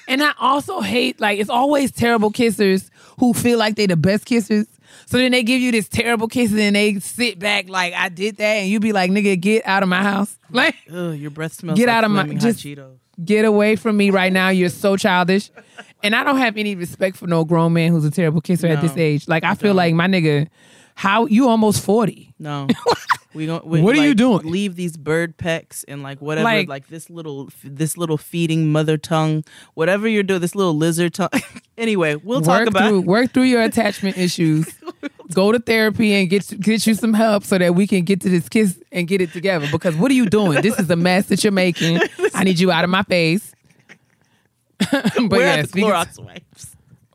And 0.08 0.22
I 0.22 0.32
also 0.40 0.80
hate 0.80 1.20
like 1.20 1.38
it's 1.38 1.50
always 1.50 1.92
terrible 1.92 2.30
kissers 2.32 2.88
who 3.18 3.32
feel 3.34 3.58
like 3.58 3.76
they 3.76 3.86
the 3.86 3.96
best 3.96 4.24
kissers. 4.26 4.66
So 5.06 5.18
then 5.18 5.32
they 5.32 5.42
give 5.42 5.60
you 5.60 5.70
this 5.72 5.88
terrible 5.88 6.28
kiss 6.28 6.50
and 6.50 6.58
then 6.58 6.72
they 6.72 6.98
sit 7.00 7.38
back 7.38 7.68
like 7.68 7.92
I 7.94 8.08
did 8.08 8.36
that 8.38 8.44
and 8.44 8.68
you 8.70 8.80
be 8.80 8.92
like, 8.92 9.10
nigga, 9.10 9.38
get 9.40 9.66
out 9.66 9.82
of 9.82 9.88
my 9.88 10.02
house. 10.02 10.34
Like, 10.50 10.76
Ugh, 10.90 11.14
your 11.14 11.30
breath 11.30 11.52
smells. 11.52 11.78
Get 11.78 11.88
like 11.88 11.96
out 11.96 12.04
of 12.04 12.10
my- 12.10 12.24
just- 12.34 12.60
Cheetos. 12.64 12.96
get 13.22 13.44
away 13.44 13.76
from 13.76 13.98
me 13.98 14.08
right 14.10 14.32
now. 14.32 14.48
You're 14.48 14.70
so 14.70 14.96
childish. 14.96 15.50
And 16.02 16.14
I 16.16 16.24
don't 16.24 16.38
have 16.38 16.56
any 16.56 16.74
respect 16.74 17.16
for 17.18 17.26
no 17.26 17.44
grown 17.44 17.74
man 17.74 17.92
who's 17.92 18.04
a 18.06 18.10
terrible 18.10 18.40
kisser 18.40 18.66
at 18.68 18.80
this 18.80 18.96
age. 18.96 19.28
Like 19.28 19.44
I 19.44 19.54
feel 19.54 19.70
don't. 19.70 19.76
like 19.76 19.94
my 19.94 20.06
nigga, 20.06 20.48
how 20.98 21.26
you 21.26 21.48
almost 21.48 21.84
40. 21.84 22.34
No, 22.40 22.66
we 23.34 23.46
don't. 23.46 23.64
We, 23.64 23.80
What 23.80 23.96
are 23.96 24.04
you 24.04 24.16
doing? 24.16 24.40
Leave 24.44 24.74
these 24.74 24.96
bird 24.96 25.36
pecks 25.36 25.84
and 25.84 26.02
like 26.02 26.20
whatever, 26.20 26.44
Like- 26.44 26.68
like, 26.68 26.88
this 26.88 27.08
little, 27.08 27.50
this 27.62 27.96
little 27.96 28.18
feeding 28.18 28.72
mother 28.72 28.98
tongue, 28.98 29.44
whatever 29.74 30.08
you're 30.08 30.24
doing, 30.24 30.40
this 30.40 30.56
little 30.56 30.74
lizard 30.76 31.14
tongue. 31.14 31.28
anyway, 31.78 32.16
we'll 32.16 32.40
talk 32.40 32.66
about. 32.66 32.88
through 32.88 33.02
work 33.02 33.32
through 33.32 33.44
your 33.44 33.62
attachment 33.62 34.18
issues. 34.26 34.66
Go 35.32 35.52
to 35.52 35.60
therapy 35.60 36.14
and 36.14 36.28
get 36.28 36.60
get 36.60 36.84
you 36.84 36.94
some 36.94 37.14
help 37.14 37.44
so 37.44 37.58
that 37.58 37.76
we 37.76 37.86
can 37.86 38.02
get 38.02 38.20
to 38.22 38.28
this 38.28 38.48
kiss 38.48 38.80
and 38.90 39.06
get 39.06 39.20
it 39.20 39.32
together. 39.32 39.68
Because 39.70 39.94
what 39.94 40.10
are 40.10 40.14
you 40.14 40.26
doing? 40.26 40.60
This 40.62 40.76
is 40.80 40.90
a 40.90 40.96
mess 40.96 41.26
that 41.26 41.44
you're 41.44 41.52
making. 41.52 42.00
I 42.34 42.42
need 42.42 42.58
you 42.58 42.72
out 42.72 42.82
of 42.82 42.90
my 42.90 43.04
face. 43.04 43.54
but 44.78 45.28
Where 45.28 45.60
are 45.60 45.62
the 45.62 45.68
Clorox 45.68 46.18
wipes? 46.24 46.67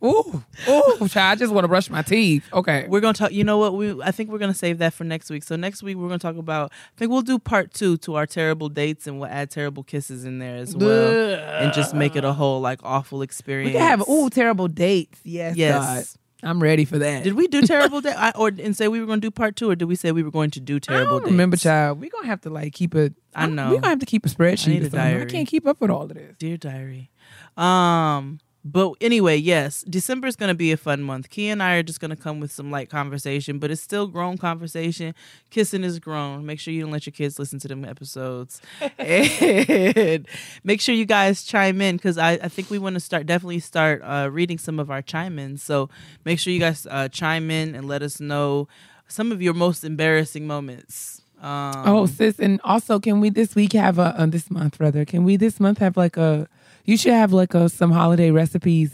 Ooh, 0.04 0.44
ooh, 0.68 1.08
child, 1.08 1.18
I 1.18 1.36
just 1.36 1.54
want 1.54 1.64
to 1.64 1.68
brush 1.68 1.90
my 1.90 2.02
teeth. 2.02 2.44
Okay, 2.54 2.86
We're 2.88 3.00
gonna 3.02 3.14
talk. 3.14 3.32
You 3.32 3.44
know 3.44 3.58
what? 3.58 3.76
We 3.76 4.02
I 4.02 4.12
think 4.12 4.30
we're 4.30 4.38
gonna 4.40 4.54
save 4.54 4.78
that 4.80 4.94
for 4.94 5.04
next 5.04 5.30
week. 5.30 5.44
So 5.44 5.56
next 5.56 5.82
week 5.84 5.98
we're 5.98 6.08
gonna 6.08 6.20
talk 6.20 6.38
about. 6.38 6.72
I 6.74 6.98
think 6.98 7.12
we'll 7.12 7.22
do 7.22 7.40
part 7.40 7.74
two 7.74 7.98
to 7.98 8.16
our 8.16 8.26
terrible 8.26 8.70
dates, 8.70 9.08
and 9.08 9.20
we'll 9.20 9.30
add 9.30 9.50
terrible 9.50 9.84
kisses 9.84 10.26
in 10.26 10.40
there 10.40 10.58
as 10.58 10.76
well, 10.76 11.36
and 11.62 11.74
just 11.74 11.94
make 11.94 12.16
it 12.16 12.24
a 12.26 12.34
whole 12.34 12.60
like 12.62 12.80
awful 12.84 13.22
experience. 13.22 13.74
we 13.74 13.80
can 13.80 13.82
have 13.88 14.08
ooh 14.10 14.30
terrible 14.30 14.68
dates. 14.68 15.20
Yes, 15.24 15.56
Yes. 15.56 15.84
God. 15.86 16.20
I'm 16.46 16.62
ready 16.62 16.84
for 16.84 17.00
that. 17.00 17.24
Did 17.24 17.36
we 17.36 17.48
do 17.48 17.62
terrible 17.62 18.02
date? 18.02 18.16
I, 18.18 18.32
or 18.36 18.50
and 18.50 18.76
say 18.76 18.90
we 18.90 19.00
were 19.00 19.06
going 19.06 19.22
to 19.22 19.26
do 19.28 19.32
part 19.32 19.56
two, 19.56 19.70
or 19.70 19.76
did 19.78 19.86
we 19.86 19.96
say 19.96 20.12
we 20.12 20.24
were 20.24 20.30
going 20.32 20.52
to 20.52 20.60
do 20.60 20.76
I 20.76 20.80
terrible? 20.80 21.20
don't 21.22 21.32
remember, 21.32 21.56
child. 21.56 22.02
We're 22.02 22.10
gonna 22.10 22.28
have 22.28 22.42
to 22.42 22.50
like 22.50 22.74
keep 22.74 22.96
it. 22.96 23.14
I 23.34 23.46
know. 23.48 23.70
We're 23.70 23.76
gonna 23.76 23.88
have 23.88 24.00
to 24.00 24.06
keep 24.06 24.26
a 24.26 24.30
spreadsheet. 24.30 24.68
need 24.68 24.82
a 24.84 24.90
something. 24.90 25.22
I 25.22 25.26
can't 25.26 25.48
keep 25.48 25.66
up 25.66 25.80
with 25.80 25.90
all 25.90 26.02
of 26.02 26.14
this. 26.14 26.36
Dear 26.38 26.58
diary. 26.58 27.12
Um, 27.56 28.40
but 28.66 28.94
anyway, 29.02 29.36
yes, 29.36 29.84
December 29.84 30.28
is 30.28 30.36
going 30.38 30.48
to 30.48 30.56
be 30.56 30.72
a 30.72 30.78
fun 30.78 31.04
month. 31.04 31.30
Key 31.30 31.50
and 31.50 31.62
I 31.62 31.76
are 31.76 31.84
just 31.84 32.00
going 32.00 32.12
to 32.12 32.16
come 32.16 32.40
with 32.40 32.52
some 32.52 32.72
light 32.72 32.90
conversation, 32.90 33.60
but 33.60 33.72
it's 33.72 33.82
still 33.82 34.08
grown 34.08 34.38
conversation. 34.38 35.14
Kissing 35.50 35.84
is 35.84 36.00
grown. 36.00 36.46
Make 36.46 36.60
sure 36.60 36.74
you 36.74 36.82
don't 36.82 36.92
let 36.92 37.06
your 37.06 37.12
kids 37.12 37.38
listen 37.38 37.60
to 37.60 37.68
them 37.68 37.84
episodes. 37.84 38.62
and 38.98 40.26
make 40.64 40.80
sure 40.80 40.96
you 40.96 41.06
guys 41.06 41.44
chime 41.44 41.82
in 41.82 41.98
because 41.98 42.18
I, 42.18 42.32
I 42.34 42.48
think 42.48 42.70
we 42.70 42.80
want 42.80 42.94
to 42.94 43.02
start, 43.02 43.26
definitely 43.26 43.60
start 43.60 44.02
uh, 44.04 44.30
reading 44.32 44.58
some 44.58 44.80
of 44.80 44.90
our 44.90 45.02
chime 45.02 45.40
ins. 45.40 45.62
So 45.62 45.90
make 46.24 46.40
sure 46.40 46.54
you 46.54 46.60
guys 46.60 46.88
uh, 46.90 47.10
chime 47.10 47.52
in 47.52 47.76
and 47.76 47.88
let 47.88 48.02
us 48.02 48.22
know 48.22 48.70
some 49.08 49.32
of 49.34 49.42
your 49.42 49.54
most 49.54 49.84
embarrassing 49.84 50.48
moments. 50.48 51.22
Um, 51.42 51.84
Oh, 51.86 52.06
sis, 52.06 52.40
and 52.40 52.62
also, 52.64 53.00
can 53.02 53.20
we 53.20 53.30
this 53.30 53.54
week 53.56 53.74
have 53.74 54.00
a 54.00 54.16
uh, 54.18 54.26
this 54.26 54.50
month 54.50 54.80
rather? 54.80 55.04
Can 55.04 55.26
we 55.26 55.36
this 55.36 55.60
month 55.60 55.80
have 55.80 55.98
like 55.98 56.16
a? 56.16 56.48
You 56.86 56.98
should 56.98 57.14
have 57.14 57.32
like 57.34 57.54
a 57.54 57.70
some 57.70 57.92
holiday 57.92 58.32
recipes 58.32 58.92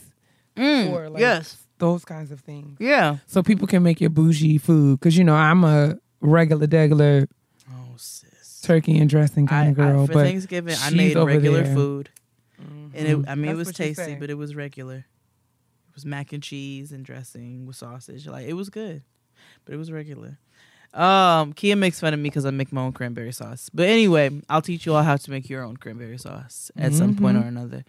mm, 0.56 0.92
or 0.92 1.10
like 1.10 1.22
yes. 1.22 1.58
those 1.80 2.06
kinds 2.06 2.32
of 2.32 2.40
things, 2.42 2.78
Yeah. 2.80 3.18
so 3.28 3.42
people 3.42 3.68
can 3.68 3.82
make 3.84 4.00
your 4.00 4.10
bougie 4.12 4.58
food. 4.58 5.00
Because 5.00 5.18
you 5.18 5.24
know 5.24 5.36
I'm 5.36 5.64
a 5.64 5.98
regular, 6.22 6.68
degular 6.68 7.28
Oh, 7.72 7.94
sis. 7.98 8.62
turkey 8.62 8.98
and 9.00 9.10
dressing 9.10 9.48
kind 9.48 9.68
I, 9.68 9.70
of 9.72 9.76
girl, 9.76 10.04
I, 10.04 10.08
for 10.08 10.14
but 10.14 10.26
Thanksgiving, 10.26 10.74
I 10.74 10.90
she's 10.90 10.96
made 10.96 11.18
over 11.18 11.28
regular 11.32 11.64
there. 11.64 11.74
food, 11.76 12.10
and 12.60 12.94
it, 13.08 13.18
I 13.28 13.36
mean, 13.36 13.46
That's 13.48 13.54
it 13.54 13.58
was 13.58 13.72
tasty, 13.74 14.16
but 14.16 14.30
it 14.30 14.36
was 14.38 14.56
regular. 14.56 14.98
It 14.98 15.96
was 15.96 16.06
mac 16.06 16.32
and 16.34 16.44
cheese 16.44 16.92
and 16.92 17.04
dressing 17.04 17.66
with 17.66 17.76
sausage. 17.76 18.28
Like 18.28 18.46
it 18.48 18.54
was 18.54 18.70
good, 18.70 19.02
but 19.66 19.74
it 19.74 19.78
was 19.78 19.92
regular. 19.92 20.38
Um, 20.94 21.54
Kia 21.54 21.76
makes 21.76 22.00
fun 22.00 22.14
of 22.14 22.20
me 22.20 22.30
because 22.30 22.46
I 22.46 22.52
make 22.52 22.72
my 22.74 22.82
own 22.82 22.94
cranberry 22.94 23.32
sauce. 23.32 23.70
But 23.74 23.88
anyway, 23.88 24.42
I'll 24.50 24.62
teach 24.62 24.86
you 24.86 24.96
all 24.96 25.04
how 25.04 25.18
to 25.18 25.32
make 25.32 25.50
your 25.50 25.64
own 25.64 25.78
cranberry 25.78 26.18
sauce 26.18 26.72
at 26.78 26.94
some 26.94 27.16
point 27.16 27.38
or 27.38 27.42
another. 27.42 27.86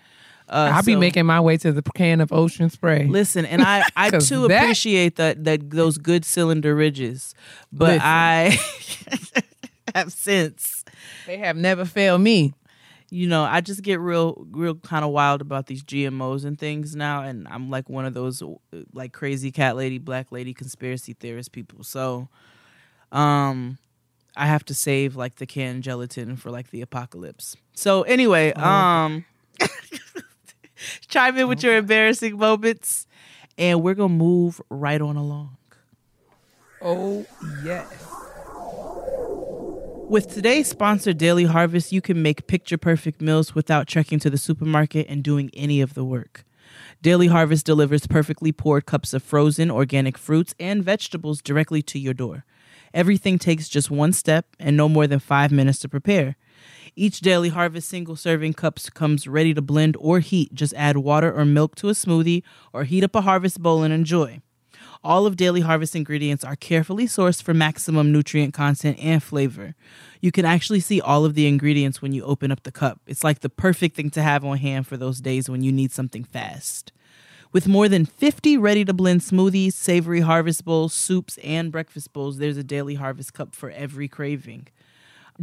Uh, 0.48 0.72
I'll 0.74 0.82
be 0.82 0.96
making 0.96 1.26
my 1.26 1.40
way 1.40 1.56
to 1.58 1.70
the 1.72 1.80
can 1.82 2.20
of 2.20 2.32
ocean 2.32 2.68
spray. 2.70 3.06
Listen, 3.06 3.46
and 3.46 3.62
I, 3.62 3.84
I 3.96 4.10
too 4.18 4.48
that- 4.48 4.62
appreciate 4.64 5.16
that 5.16 5.44
that 5.44 5.70
those 5.70 5.96
good 5.96 6.24
cylinder 6.24 6.74
ridges, 6.74 7.34
but 7.72 8.00
Listen. 8.00 8.02
I 8.04 8.58
have 9.94 10.12
since 10.12 10.84
They 11.26 11.38
have 11.38 11.56
never 11.56 11.84
failed 11.84 12.20
me. 12.20 12.52
you 13.10 13.28
know, 13.28 13.44
I 13.44 13.60
just 13.60 13.82
get 13.82 13.98
real, 14.00 14.44
real 14.50 14.74
kind 14.74 15.04
of 15.04 15.12
wild 15.12 15.40
about 15.40 15.66
these 15.66 15.82
GMOs 15.84 16.44
and 16.44 16.58
things 16.58 16.94
now, 16.96 17.22
and 17.22 17.46
I'm 17.48 17.70
like 17.70 17.88
one 17.88 18.04
of 18.04 18.12
those 18.14 18.42
like 18.92 19.12
crazy 19.12 19.50
cat 19.52 19.76
lady, 19.76 19.98
black 19.98 20.30
lady 20.32 20.52
conspiracy 20.52 21.12
theorist 21.14 21.52
people. 21.52 21.82
So, 21.84 22.28
um, 23.12 23.78
I 24.36 24.46
have 24.46 24.64
to 24.66 24.74
save 24.74 25.16
like 25.16 25.36
the 25.36 25.46
canned 25.46 25.82
gelatin 25.82 26.36
for 26.36 26.50
like 26.50 26.70
the 26.70 26.80
apocalypse. 26.80 27.56
So 27.74 28.02
anyway, 28.02 28.52
um 28.52 29.24
chime 31.08 31.36
in 31.36 31.48
with 31.48 31.62
your 31.62 31.76
embarrassing 31.76 32.38
moments 32.38 33.06
and 33.58 33.82
we're 33.82 33.94
gonna 33.94 34.08
move 34.14 34.60
right 34.70 35.00
on 35.00 35.16
along. 35.16 35.56
Oh 36.80 37.26
yes. 37.64 37.86
With 40.08 40.32
today's 40.34 40.66
sponsor, 40.66 41.12
Daily 41.12 41.44
Harvest, 41.44 41.92
you 41.92 42.00
can 42.00 42.20
make 42.20 42.48
picture 42.48 42.76
perfect 42.76 43.20
meals 43.20 43.54
without 43.54 43.86
trekking 43.86 44.18
to 44.20 44.30
the 44.30 44.38
supermarket 44.38 45.06
and 45.08 45.22
doing 45.22 45.50
any 45.54 45.80
of 45.80 45.94
the 45.94 46.04
work. 46.04 46.44
Daily 47.00 47.28
Harvest 47.28 47.64
delivers 47.64 48.06
perfectly 48.08 48.50
poured 48.50 48.86
cups 48.86 49.14
of 49.14 49.22
frozen 49.22 49.70
organic 49.70 50.18
fruits 50.18 50.54
and 50.58 50.82
vegetables 50.82 51.40
directly 51.40 51.80
to 51.82 51.98
your 51.98 52.14
door. 52.14 52.44
Everything 52.92 53.38
takes 53.38 53.68
just 53.68 53.90
one 53.90 54.12
step 54.12 54.46
and 54.58 54.76
no 54.76 54.88
more 54.88 55.06
than 55.06 55.18
five 55.18 55.52
minutes 55.52 55.78
to 55.80 55.88
prepare. 55.88 56.36
Each 56.96 57.20
Daily 57.20 57.50
Harvest 57.50 57.88
single 57.88 58.16
serving 58.16 58.54
cups 58.54 58.90
comes 58.90 59.26
ready 59.26 59.54
to 59.54 59.62
blend 59.62 59.96
or 60.00 60.20
heat. 60.20 60.52
Just 60.54 60.74
add 60.74 60.96
water 60.96 61.32
or 61.32 61.44
milk 61.44 61.76
to 61.76 61.88
a 61.88 61.92
smoothie 61.92 62.42
or 62.72 62.84
heat 62.84 63.04
up 63.04 63.14
a 63.14 63.20
harvest 63.20 63.62
bowl 63.62 63.82
and 63.82 63.94
enjoy. 63.94 64.40
All 65.02 65.24
of 65.24 65.36
Daily 65.36 65.62
Harvest 65.62 65.96
ingredients 65.96 66.44
are 66.44 66.56
carefully 66.56 67.06
sourced 67.06 67.42
for 67.42 67.54
maximum 67.54 68.12
nutrient 68.12 68.52
content 68.52 68.98
and 69.00 69.22
flavor. 69.22 69.74
You 70.20 70.30
can 70.30 70.44
actually 70.44 70.80
see 70.80 71.00
all 71.00 71.24
of 71.24 71.34
the 71.34 71.46
ingredients 71.46 72.02
when 72.02 72.12
you 72.12 72.22
open 72.24 72.52
up 72.52 72.64
the 72.64 72.72
cup. 72.72 73.00
It's 73.06 73.24
like 73.24 73.40
the 73.40 73.48
perfect 73.48 73.96
thing 73.96 74.10
to 74.10 74.22
have 74.22 74.44
on 74.44 74.58
hand 74.58 74.86
for 74.86 74.98
those 74.98 75.20
days 75.20 75.48
when 75.48 75.62
you 75.62 75.72
need 75.72 75.92
something 75.92 76.24
fast. 76.24 76.92
With 77.52 77.66
more 77.66 77.88
than 77.88 78.06
50 78.06 78.56
ready 78.58 78.84
to 78.84 78.92
blend 78.92 79.22
smoothies, 79.22 79.72
savory 79.72 80.20
harvest 80.20 80.64
bowls, 80.64 80.94
soups, 80.94 81.36
and 81.42 81.72
breakfast 81.72 82.12
bowls, 82.12 82.38
there's 82.38 82.56
a 82.56 82.62
Daily 82.62 82.94
Harvest 82.94 83.34
cup 83.34 83.56
for 83.56 83.70
every 83.70 84.06
craving. 84.06 84.68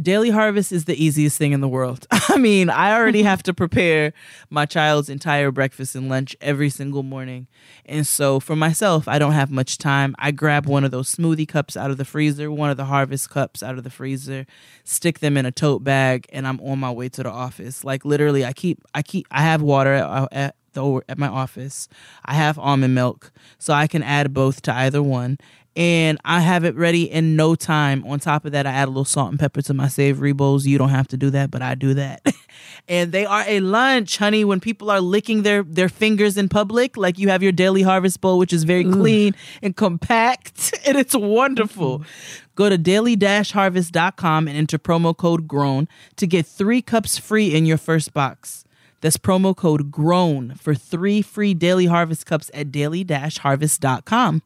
Daily 0.00 0.30
Harvest 0.30 0.70
is 0.70 0.84
the 0.84 1.02
easiest 1.02 1.36
thing 1.36 1.52
in 1.52 1.60
the 1.60 1.68
world. 1.68 2.06
I 2.10 2.38
mean, 2.38 2.70
I 2.70 2.94
already 2.94 3.24
have 3.24 3.42
to 3.42 3.52
prepare 3.52 4.12
my 4.48 4.64
child's 4.64 5.08
entire 5.08 5.50
breakfast 5.50 5.94
and 5.96 6.08
lunch 6.08 6.36
every 6.40 6.70
single 6.70 7.02
morning. 7.02 7.46
And 7.84 8.06
so 8.06 8.38
for 8.40 8.54
myself, 8.56 9.08
I 9.08 9.18
don't 9.18 9.32
have 9.32 9.50
much 9.50 9.76
time. 9.76 10.14
I 10.18 10.30
grab 10.30 10.66
one 10.66 10.84
of 10.84 10.92
those 10.92 11.14
smoothie 11.14 11.48
cups 11.48 11.76
out 11.76 11.90
of 11.90 11.96
the 11.96 12.04
freezer, 12.04 12.50
one 12.50 12.70
of 12.70 12.76
the 12.76 12.84
harvest 12.84 13.28
cups 13.28 13.62
out 13.62 13.76
of 13.76 13.84
the 13.84 13.90
freezer, 13.90 14.46
stick 14.84 15.18
them 15.18 15.36
in 15.36 15.44
a 15.44 15.52
tote 15.52 15.82
bag, 15.84 16.26
and 16.32 16.46
I'm 16.46 16.60
on 16.60 16.78
my 16.78 16.92
way 16.92 17.08
to 17.10 17.22
the 17.24 17.30
office. 17.30 17.82
Like 17.82 18.04
literally, 18.04 18.44
I 18.46 18.52
keep 18.52 18.82
I 18.94 19.02
keep 19.02 19.26
I 19.30 19.42
have 19.42 19.60
water 19.60 20.28
at, 20.30 20.54
the 20.78 21.02
at 21.08 21.18
my 21.18 21.28
office. 21.28 21.88
I 22.24 22.34
have 22.34 22.58
almond 22.58 22.94
milk, 22.94 23.32
so 23.58 23.72
I 23.72 23.86
can 23.86 24.02
add 24.02 24.32
both 24.32 24.62
to 24.62 24.74
either 24.74 25.02
one 25.02 25.38
and 25.78 26.18
I 26.24 26.40
have 26.40 26.64
it 26.64 26.74
ready 26.74 27.08
in 27.08 27.36
no 27.36 27.54
time. 27.54 28.04
On 28.04 28.18
top 28.18 28.44
of 28.44 28.50
that, 28.50 28.66
I 28.66 28.72
add 28.72 28.88
a 28.88 28.90
little 28.90 29.04
salt 29.04 29.30
and 29.30 29.38
pepper 29.38 29.62
to 29.62 29.72
my 29.72 29.86
savory 29.86 30.32
bowls. 30.32 30.66
You 30.66 30.76
don't 30.76 30.88
have 30.88 31.06
to 31.08 31.16
do 31.16 31.30
that, 31.30 31.52
but 31.52 31.62
I 31.62 31.76
do 31.76 31.94
that. 31.94 32.20
and 32.88 33.12
they 33.12 33.24
are 33.24 33.44
a 33.46 33.60
lunch, 33.60 34.16
honey. 34.16 34.44
When 34.44 34.58
people 34.58 34.90
are 34.90 35.00
licking 35.00 35.42
their 35.42 35.62
their 35.62 35.88
fingers 35.88 36.36
in 36.36 36.48
public, 36.48 36.96
like 36.96 37.16
you 37.16 37.28
have 37.28 37.44
your 37.44 37.52
daily 37.52 37.82
harvest 37.82 38.20
bowl, 38.20 38.38
which 38.38 38.52
is 38.52 38.64
very 38.64 38.82
clean 38.82 39.36
and 39.62 39.76
compact, 39.76 40.74
and 40.84 40.98
it's 40.98 41.14
wonderful. 41.14 42.00
Mm-hmm. 42.00 42.44
Go 42.56 42.68
to 42.68 42.76
daily-harvest.com 42.76 44.48
and 44.48 44.56
enter 44.56 44.78
promo 44.78 45.16
code 45.16 45.46
GROWN 45.46 45.86
to 46.16 46.26
get 46.26 46.44
three 46.44 46.82
cups 46.82 47.16
free 47.16 47.54
in 47.54 47.66
your 47.66 47.78
first 47.78 48.12
box. 48.12 48.64
That's 49.00 49.16
promo 49.16 49.56
code 49.56 49.90
GROWN 49.90 50.54
for 50.56 50.74
three 50.74 51.22
free 51.22 51.54
daily 51.54 51.86
harvest 51.86 52.26
cups 52.26 52.50
at 52.52 52.70
daily-harvest.com 52.72 54.42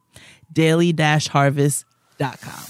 daily-harvest.com. 0.51 2.63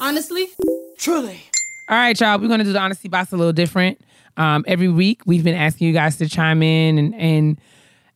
Honestly? 0.00 0.48
Truly. 0.96 1.42
All 1.88 1.96
right, 1.96 2.20
y'all. 2.20 2.38
We're 2.38 2.48
gonna 2.48 2.64
do 2.64 2.72
the 2.72 2.80
honesty 2.80 3.08
box 3.08 3.32
a 3.32 3.36
little 3.36 3.52
different. 3.52 4.00
Um, 4.36 4.64
every 4.68 4.88
week, 4.88 5.22
we've 5.26 5.44
been 5.44 5.54
asking 5.54 5.86
you 5.88 5.92
guys 5.92 6.16
to 6.18 6.28
chime 6.28 6.62
in 6.62 6.98
and, 6.98 7.14
and 7.14 7.60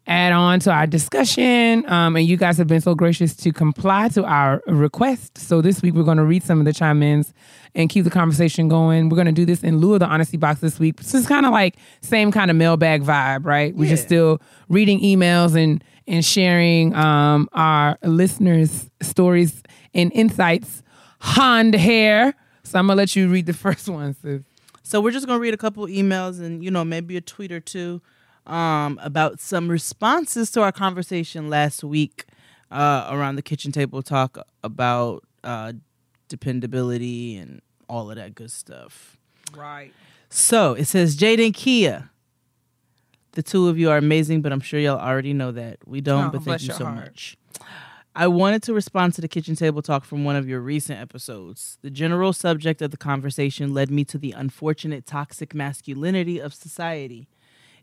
add 0.06 0.32
on 0.32 0.60
to 0.60 0.72
our 0.72 0.86
discussion. 0.86 1.88
Um, 1.90 2.16
and 2.16 2.26
you 2.26 2.36
guys 2.36 2.58
have 2.58 2.66
been 2.66 2.80
so 2.80 2.94
gracious 2.94 3.36
to 3.36 3.52
comply 3.52 4.08
to 4.08 4.24
our 4.24 4.62
request. 4.66 5.38
So 5.38 5.60
this 5.60 5.82
week, 5.82 5.94
we're 5.94 6.02
going 6.02 6.18
to 6.18 6.24
read 6.24 6.42
some 6.42 6.58
of 6.58 6.64
the 6.64 6.72
chime 6.72 7.02
ins 7.02 7.32
and 7.74 7.88
keep 7.88 8.04
the 8.04 8.10
conversation 8.10 8.68
going. 8.68 9.08
We're 9.08 9.16
going 9.16 9.26
to 9.26 9.32
do 9.32 9.44
this 9.44 9.62
in 9.62 9.78
lieu 9.78 9.94
of 9.94 10.00
the 10.00 10.06
honesty 10.06 10.36
box 10.36 10.60
this 10.60 10.78
week. 10.78 11.00
So 11.02 11.18
it's 11.18 11.26
kind 11.26 11.46
of 11.46 11.52
like 11.52 11.76
same 12.00 12.32
kind 12.32 12.50
of 12.50 12.56
mailbag 12.56 13.02
vibe, 13.02 13.46
right? 13.46 13.74
We're 13.74 13.88
just 13.88 14.04
still 14.04 14.40
reading 14.68 15.00
emails 15.00 15.56
and 15.56 15.82
and 16.08 16.24
sharing 16.24 16.92
um, 16.96 17.48
our 17.52 17.96
listeners' 18.02 18.90
stories 19.00 19.62
and 19.94 20.12
insights. 20.12 20.82
Hand 21.20 21.74
hair. 21.74 22.34
So 22.64 22.78
I'm 22.78 22.88
gonna 22.88 22.96
let 22.96 23.14
you 23.14 23.28
read 23.28 23.46
the 23.46 23.52
first 23.52 23.88
one, 23.88 24.14
sis. 24.14 24.42
So 24.82 25.00
we're 25.00 25.12
just 25.12 25.26
gonna 25.28 25.38
read 25.38 25.54
a 25.54 25.58
couple 25.58 25.86
emails 25.86 26.40
and 26.40 26.64
you 26.64 26.70
know 26.70 26.84
maybe 26.84 27.16
a 27.16 27.20
tweet 27.20 27.52
or 27.52 27.60
two 27.60 28.02
um, 28.46 28.98
about 29.02 29.40
some 29.40 29.68
responses 29.68 30.50
to 30.52 30.62
our 30.62 30.72
conversation 30.72 31.48
last 31.50 31.84
week 31.84 32.24
uh, 32.70 33.08
around 33.10 33.36
the 33.36 33.42
kitchen 33.42 33.70
table 33.72 34.02
talk 34.02 34.38
about 34.64 35.24
uh, 35.44 35.72
dependability 36.28 37.36
and 37.36 37.60
all 37.88 38.10
of 38.10 38.16
that 38.16 38.34
good 38.34 38.50
stuff. 38.50 39.16
Right. 39.56 39.92
So 40.30 40.72
it 40.74 40.86
says 40.86 41.16
Jaden 41.16 41.52
Keia. 41.52 42.08
The 43.32 43.42
two 43.42 43.68
of 43.68 43.78
you 43.78 43.90
are 43.90 43.96
amazing, 43.96 44.42
but 44.42 44.52
I'm 44.52 44.60
sure 44.60 44.78
y'all 44.78 44.98
already 44.98 45.32
know 45.32 45.52
that. 45.52 45.78
We 45.86 46.00
don't, 46.02 46.26
Oh, 46.26 46.30
but 46.30 46.42
thank 46.42 46.62
you 46.62 46.72
so 46.72 46.84
heart. 46.84 46.96
much. 46.96 47.36
I 48.14 48.26
wanted 48.26 48.62
to 48.64 48.74
respond 48.74 49.14
to 49.14 49.22
the 49.22 49.28
kitchen 49.28 49.56
table 49.56 49.80
talk 49.80 50.04
from 50.04 50.24
one 50.24 50.36
of 50.36 50.46
your 50.46 50.60
recent 50.60 51.00
episodes. 51.00 51.78
The 51.80 51.88
general 51.88 52.34
subject 52.34 52.82
of 52.82 52.90
the 52.90 52.98
conversation 52.98 53.72
led 53.72 53.90
me 53.90 54.04
to 54.04 54.18
the 54.18 54.32
unfortunate 54.32 55.06
toxic 55.06 55.54
masculinity 55.54 56.38
of 56.38 56.52
society. 56.52 57.26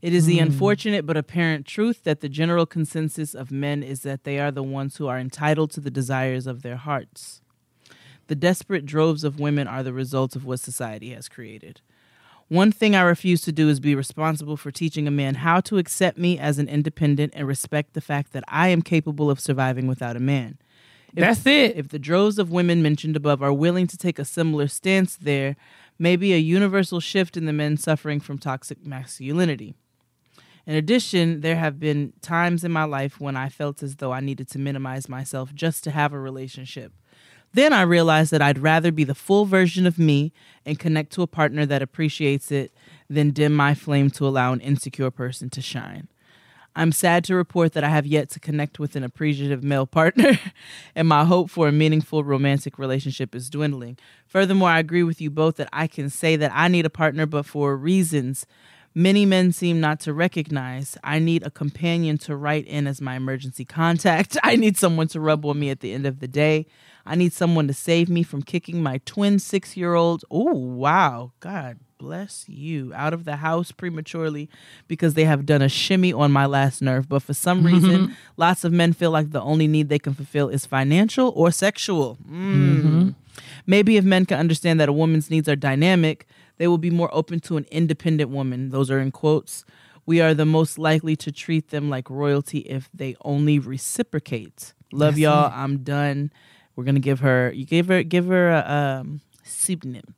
It 0.02 0.14
is 0.14 0.26
the 0.26 0.38
hmm. 0.38 0.46
unfortunate 0.46 1.06
but 1.06 1.18
apparent 1.18 1.66
truth 1.66 2.04
that 2.04 2.22
the 2.22 2.30
general 2.30 2.66
consensus 2.66 3.34
of 3.34 3.52
men 3.52 3.84
is 3.84 4.02
that 4.02 4.24
they 4.24 4.40
are 4.40 4.52
the 4.52 4.64
ones 4.64 4.98
who 4.98 5.08
are 5.08 5.20
entitled 5.20 5.72
to 5.72 5.82
the 5.82 5.92
desires 5.92 6.48
of 6.48 6.62
their 6.62 6.78
hearts. 6.78 7.42
The 8.28 8.36
desperate 8.36 8.86
droves 8.86 9.24
of 9.24 9.40
women 9.40 9.68
are 9.68 9.84
the 9.84 9.92
result 9.92 10.36
of 10.36 10.46
what 10.46 10.60
society 10.60 11.12
has 11.12 11.28
created. 11.28 11.82
One 12.48 12.72
thing 12.72 12.96
I 12.96 13.02
refuse 13.02 13.42
to 13.42 13.52
do 13.52 13.70
is 13.70 13.80
be 13.80 13.94
responsible 13.94 14.58
for 14.58 14.72
teaching 14.72 15.08
a 15.08 15.12
man 15.12 15.36
how 15.36 15.60
to 15.62 15.78
accept 15.78 16.18
me 16.18 16.40
as 16.40 16.58
an 16.58 16.68
independent 16.68 17.34
and 17.36 17.48
respect 17.48 17.94
the 17.94 18.02
fact 18.02 18.34
that 18.34 18.44
I 18.48 18.70
am 18.70 18.82
capable 18.82 19.30
of 19.30 19.40
surviving 19.40 19.86
without 19.86 20.16
a 20.16 20.20
man. 20.20 20.58
If- 21.16 21.22
That's 21.22 21.46
it. 21.46 21.76
If 21.76 21.90
the 21.90 22.00
droves 22.00 22.40
of 22.40 22.52
women 22.52 22.82
mentioned 22.82 23.16
above 23.16 23.44
are 23.44 23.54
willing 23.54 23.88
to 23.88 23.98
take 23.98 24.18
a 24.18 24.26
similar 24.26 24.68
stance, 24.68 25.16
there 25.16 25.58
may 26.00 26.16
be 26.16 26.34
a 26.34 26.38
universal 26.38 27.00
shift 27.00 27.36
in 27.36 27.46
the 27.46 27.54
men 27.54 27.78
suffering 27.78 28.20
from 28.20 28.38
toxic 28.38 28.86
masculinity. 28.86 29.76
In 30.70 30.76
addition, 30.76 31.42
there 31.42 31.56
have 31.56 31.80
been 31.80 32.14
times 32.22 32.64
in 32.64 32.72
my 32.72 32.84
life 32.84 33.20
when 33.20 33.36
I 33.36 33.50
felt 33.50 33.82
as 33.82 33.96
though 33.96 34.12
I 34.12 34.20
needed 34.20 34.48
to 34.50 34.60
minimize 34.60 35.10
myself 35.10 35.52
just 35.56 35.84
to 35.86 35.90
have 35.90 36.14
a 36.14 36.20
relationship. 36.20 36.94
Then 37.54 37.74
I 37.74 37.82
realized 37.82 38.30
that 38.30 38.44
I'd 38.44 38.60
rather 38.60 38.92
be 38.92 39.04
the 39.04 39.16
full 39.16 39.46
version 39.46 39.88
of 39.88 39.98
me 39.98 40.32
and 40.68 40.78
connect 40.78 41.12
to 41.14 41.24
a 41.24 41.28
partner 41.28 41.66
that 41.66 41.82
appreciates 41.82 42.52
it 42.52 42.72
than 43.10 43.32
dim 43.32 43.56
my 43.56 43.74
flame 43.74 44.12
to 44.12 44.28
allow 44.28 44.54
an 44.54 44.62
insecure 44.62 45.10
person 45.10 45.50
to 45.50 45.60
shine. 45.60 46.08
I'm 46.76 46.92
sad 46.92 47.24
to 47.24 47.36
report 47.36 47.74
that 47.74 47.84
I 47.84 47.90
have 47.90 48.06
yet 48.06 48.30
to 48.30 48.40
connect 48.40 48.78
with 48.78 48.96
an 48.96 49.04
appreciative 49.04 49.64
male 49.64 49.88
partner, 49.88 50.38
and 50.94 51.08
my 51.08 51.26
hope 51.26 51.50
for 51.50 51.68
a 51.68 51.72
meaningful 51.72 52.24
romantic 52.24 52.78
relationship 52.78 53.34
is 53.34 53.50
dwindling. 53.50 53.98
Furthermore, 54.28 54.70
I 54.70 54.78
agree 54.78 55.02
with 55.02 55.20
you 55.20 55.32
both 55.32 55.56
that 55.56 55.70
I 55.74 55.88
can 55.88 56.12
say 56.12 56.36
that 56.36 56.52
I 56.54 56.68
need 56.68 56.86
a 56.86 56.92
partner, 56.92 57.26
but 57.26 57.48
for 57.48 57.76
reasons 57.76 58.46
many 59.00 59.26
men 59.26 59.52
seem 59.54 59.80
not 59.80 60.02
to 60.02 60.14
recognize. 60.14 60.98
I 61.04 61.20
need 61.20 61.44
a 61.44 61.50
companion 61.50 62.18
to 62.20 62.36
write 62.36 62.68
in 62.68 62.86
as 62.86 63.00
my 63.00 63.16
emergency 63.16 63.64
contact. 63.64 64.38
I 64.44 64.58
need 64.58 64.78
someone 64.78 65.08
to 65.10 65.20
rub 65.22 65.46
on 65.46 65.58
me 65.58 65.70
at 65.70 65.80
the 65.80 65.94
end 65.94 66.06
of 66.06 66.20
the 66.20 66.28
day. 66.28 66.68
I 67.06 67.16
need 67.16 67.32
someone 67.32 67.68
to 67.68 67.74
save 67.74 68.10
me 68.10 68.24
from 68.24 68.44
kicking 68.44 68.84
my 68.84 69.00
twin 69.06 69.40
six 69.40 69.78
year 69.78 69.94
old. 69.96 70.26
Oh, 70.30 70.54
wow. 70.54 71.32
God 71.40 71.80
bless 71.98 72.48
you. 72.48 72.94
Out 72.94 73.14
of 73.14 73.24
the 73.24 73.38
house 73.38 73.72
prematurely 73.72 74.50
because 74.88 75.14
they 75.14 75.24
have 75.24 75.46
done 75.46 75.62
a 75.62 75.70
shimmy 75.70 76.12
on 76.12 76.32
my 76.32 76.46
last 76.46 76.82
nerve. 76.82 77.08
But 77.08 77.24
for 77.24 77.34
some 77.34 77.66
reason, 77.66 78.16
lots 78.36 78.66
of 78.66 78.74
men 78.74 78.92
feel 78.92 79.12
like 79.12 79.32
the 79.32 79.42
only 79.42 79.68
need 79.68 79.88
they 79.88 80.00
can 80.00 80.14
fulfill 80.14 80.50
is 80.50 80.66
financial 80.66 81.32
or 81.36 81.52
sexual. 81.52 82.18
Mm. 82.30 83.16
Maybe 83.66 83.96
if 83.96 84.04
men 84.04 84.26
can 84.26 84.40
understand 84.40 84.80
that 84.82 84.90
a 84.90 84.94
woman's 84.94 85.30
needs 85.30 85.48
are 85.48 85.56
dynamic, 85.56 86.28
they 86.60 86.68
will 86.68 86.78
be 86.78 86.92
more 86.92 87.10
open 87.12 87.40
to 87.40 87.58
an 87.58 87.66
independent 87.72 88.30
woman. 88.30 88.70
Those 88.70 88.92
are 88.92 89.00
in 89.00 89.12
quotes. 89.12 89.66
We 90.06 90.22
are 90.22 90.34
the 90.34 90.46
most 90.46 90.78
likely 90.78 91.16
to 91.16 91.32
treat 91.32 91.70
them 91.70 91.90
like 91.90 92.10
royalty 92.10 92.60
if 92.60 92.90
they 92.94 93.16
only 93.22 93.58
reciprocate. 93.60 94.74
Love 94.92 95.14
That's 95.14 95.22
y'all. 95.22 95.48
it. 95.48 95.54
I'm 95.54 95.80
done. 95.80 96.32
We're 96.76 96.84
gonna 96.84 97.00
give 97.00 97.22
her. 97.22 97.52
You 97.52 97.66
give 97.66 97.88
her. 97.88 98.04
Give 98.04 98.28
her 98.28 98.50
a 98.50 99.00
um, 99.02 99.22
pseudonym. 99.44 100.16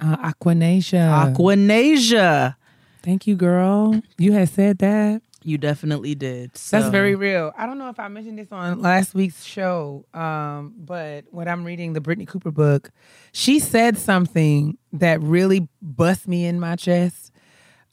Uh, 0.00 0.32
Aquanasia. 0.32 1.34
Aquanasia. 1.34 2.56
Thank 3.02 3.26
you, 3.26 3.34
girl. 3.34 4.00
You 4.18 4.32
had 4.32 4.48
said 4.48 4.78
that. 4.78 5.22
You 5.42 5.56
definitely 5.56 6.14
did. 6.14 6.52
That's 6.52 6.88
very 6.90 7.14
real. 7.14 7.52
I 7.56 7.64
don't 7.66 7.78
know 7.78 7.88
if 7.88 7.98
I 7.98 8.08
mentioned 8.08 8.38
this 8.38 8.52
on 8.52 8.82
last 8.82 9.14
week's 9.14 9.42
show, 9.42 10.04
um, 10.12 10.74
but 10.76 11.24
when 11.30 11.48
I'm 11.48 11.64
reading 11.64 11.94
the 11.94 12.00
Brittney 12.00 12.28
Cooper 12.28 12.50
book, 12.50 12.90
she 13.32 13.58
said 13.58 13.96
something 13.96 14.76
that 14.92 15.20
really 15.22 15.66
bust 15.80 16.28
me 16.28 16.44
in 16.44 16.60
my 16.60 16.76
chest. 16.76 17.32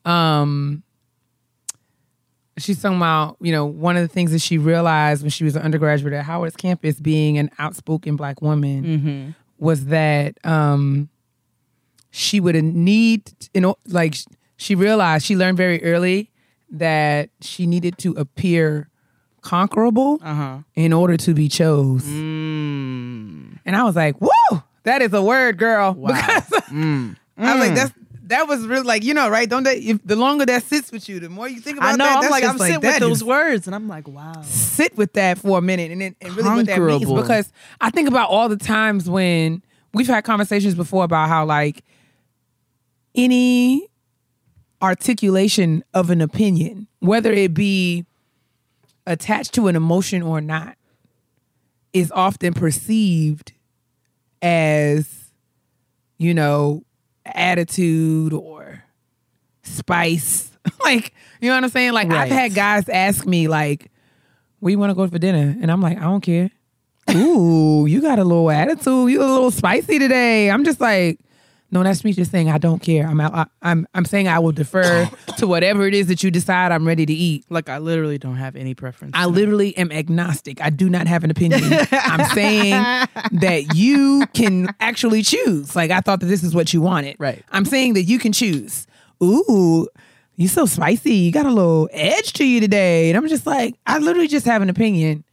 Um, 0.04 0.84
she's 2.58 2.82
talking 2.82 2.98
about, 2.98 3.38
you 3.40 3.52
know, 3.52 3.66
one 3.66 3.96
of 3.96 4.02
the 4.02 4.08
things 4.08 4.32
that 4.32 4.42
she 4.42 4.58
realized 4.58 5.22
when 5.22 5.30
she 5.30 5.44
was 5.44 5.56
an 5.56 5.62
undergraduate 5.62 6.14
at 6.14 6.26
Howard's 6.26 6.56
campus, 6.56 7.00
being 7.00 7.38
an 7.38 7.50
outspoken 7.60 8.16
black 8.16 8.42
woman, 8.42 8.84
Mhm. 8.84 9.36
was 9.58 9.86
that 9.86 10.38
um, 10.46 11.10
she 12.10 12.40
would 12.40 12.56
need, 12.62 13.32
you 13.54 13.62
know, 13.62 13.78
like 13.88 14.16
she 14.58 14.76
realized 14.76 15.26
she 15.26 15.36
learned 15.36 15.56
very 15.58 15.84
early 15.84 16.32
that 16.72 17.30
she 17.42 17.66
needed 17.68 17.98
to 18.00 18.12
appear 18.14 18.90
conquerable 19.42 20.20
Uh-huh. 20.22 20.60
in 20.76 20.92
order 20.94 21.16
to 21.18 21.34
be 21.34 21.48
chose. 21.48 22.04
Mm. 22.04 23.60
And 23.66 23.76
I 23.76 23.84
was 23.84 23.96
like, 23.96 24.16
"Whoa, 24.20 24.64
that 24.84 25.02
is 25.02 25.14
a 25.14 25.22
word, 25.22 25.58
girl." 25.58 25.94
Wow. 25.94 26.10
Because 26.18 26.64
Mm. 26.72 27.16
I 27.38 27.56
was 27.56 27.68
like, 27.68 27.76
"That's 27.76 27.94
that 28.28 28.48
was 28.48 28.66
really 28.68 28.84
like 28.84 29.06
you 29.06 29.14
know, 29.14 29.30
right? 29.30 29.50
Don't 29.50 29.64
that 29.64 29.78
if 29.78 30.00
the 30.06 30.18
longer 30.18 30.46
that 30.46 30.64
sits 30.64 30.92
with 30.92 31.08
you, 31.08 31.20
the 31.22 31.30
more 31.30 31.48
you 31.48 31.62
think 31.62 31.78
about 31.78 31.94
I 31.94 31.96
know. 31.96 32.04
that. 32.04 32.24
I'm 32.26 32.30
like, 32.30 32.44
I'm 32.44 32.58
like, 32.58 32.74
sitting 32.74 32.90
with 32.90 33.00
those 33.00 33.24
words, 33.24 33.68
and 33.68 33.76
I'm 33.76 33.88
like, 33.88 34.06
wow. 34.08 34.34
sit 34.44 34.98
with 34.98 35.14
that 35.14 35.38
for 35.38 35.58
a 35.60 35.62
minute 35.62 35.92
and 35.92 36.02
then 36.02 36.16
and 36.20 36.36
really 36.36 36.50
what 36.58 36.66
that 36.66 36.80
means 36.82 37.06
because 37.14 37.54
I 37.80 37.90
think 37.90 38.10
about 38.10 38.30
all 38.30 38.50
the 38.50 38.58
times 38.58 39.10
when 39.10 39.62
we've 39.94 40.08
had 40.08 40.26
conversations 40.26 40.76
before 40.76 41.06
about 41.06 41.30
how 41.30 41.46
like 41.46 41.86
any 43.16 43.88
articulation 44.82 45.84
of 45.94 46.10
an 46.10 46.22
opinion, 46.22 46.88
whether 47.00 47.32
it 47.32 47.54
be 47.54 48.06
attached 49.06 49.54
to 49.54 49.68
an 49.68 49.76
emotion 49.76 50.22
or 50.22 50.42
not, 50.42 50.78
is 51.94 52.12
often 52.12 52.54
perceived 52.54 53.54
as, 54.42 55.32
you 56.18 56.34
know, 56.34 56.84
attitude 57.26 58.34
or 58.34 58.84
spice. 59.64 60.52
like, 60.84 61.14
you 61.42 61.50
know 61.50 61.56
what 61.56 61.64
I'm 61.64 61.70
saying? 61.70 61.94
Like 61.94 62.10
Right. 62.10 62.22
I've 62.22 62.30
had 62.30 62.54
guys 62.54 62.90
ask 62.90 63.26
me 63.26 63.48
like, 63.48 63.92
where 64.60 64.72
you 64.72 64.80
want 64.80 64.90
to 64.92 64.96
go 64.96 65.08
for 65.08 65.20
dinner? 65.20 65.56
And 65.62 65.72
I'm 65.72 65.82
like, 65.82 65.98
I 65.98 66.02
don't 66.02 66.22
care. 66.22 66.52
Ooh, 67.16 67.86
you 67.88 68.02
got 68.02 68.20
a 68.20 68.24
little 68.24 68.50
attitude. 68.52 69.10
You 69.12 69.20
a 69.22 69.24
little 69.24 69.52
spicy 69.52 69.98
today. 70.00 70.52
I'm 70.52 70.66
just 70.66 70.82
like, 70.82 71.20
no, 71.70 71.84
that's 71.84 72.04
me 72.04 72.14
just 72.14 72.32
saying 72.32 72.50
I 72.50 72.58
don't 72.58 72.82
care. 72.82 73.06
I'm 73.06 73.20
out, 73.20 73.34
I, 73.34 73.46
I'm 73.62 73.88
I'm 73.94 74.06
saying 74.06 74.28
I 74.28 74.40
will 74.40 74.52
defer 74.52 75.10
to 75.38 75.48
whatever 75.48 75.86
it 75.86 75.94
is 75.94 76.08
that 76.08 76.24
you 76.24 76.32
decide 76.32 76.72
I'm 76.72 76.88
ready 76.88 77.06
to 77.06 77.14
eat. 77.14 77.46
Like, 77.50 77.70
I 77.70 77.78
literally 77.78 78.18
don't 78.18 78.38
have 78.38 78.56
any 78.56 78.74
preference. 78.74 79.12
I 79.16 79.26
literally 79.26 79.76
am 79.78 79.92
agnostic. 79.92 80.62
I 80.62 80.70
do 80.70 80.90
not 80.90 81.08
have 81.08 81.24
an 81.24 81.32
opinion. 81.32 81.62
I'm 81.92 82.26
saying 82.34 82.72
that 83.42 83.76
you 83.76 84.26
can 84.34 84.74
actually 84.80 85.24
choose. 85.24 85.76
Like 85.76 85.92
I 85.92 86.02
thought 86.02 86.22
that 86.22 86.28
this 86.28 86.44
is 86.44 86.56
what 86.56 86.74
you 86.74 86.82
wanted. 86.82 87.18
Right. 87.20 87.44
I'm 87.52 87.66
saying 87.66 87.94
that 87.94 88.04
you 88.04 88.20
can 88.20 88.32
choose. 88.32 88.88
Ooh, 89.22 89.88
you 90.38 90.48
so 90.48 90.66
spicy. 90.66 91.16
You 91.16 91.32
got 91.32 91.46
a 91.46 91.52
little 91.52 91.90
edge 91.92 92.34
to 92.34 92.46
you 92.46 92.60
today. 92.62 93.10
And 93.10 93.18
I'm 93.18 93.28
just 93.28 93.46
like, 93.46 93.76
I 93.86 93.98
literally 93.98 94.28
just 94.28 94.46
have 94.46 94.62
an 94.62 94.70
opinion. 94.70 95.24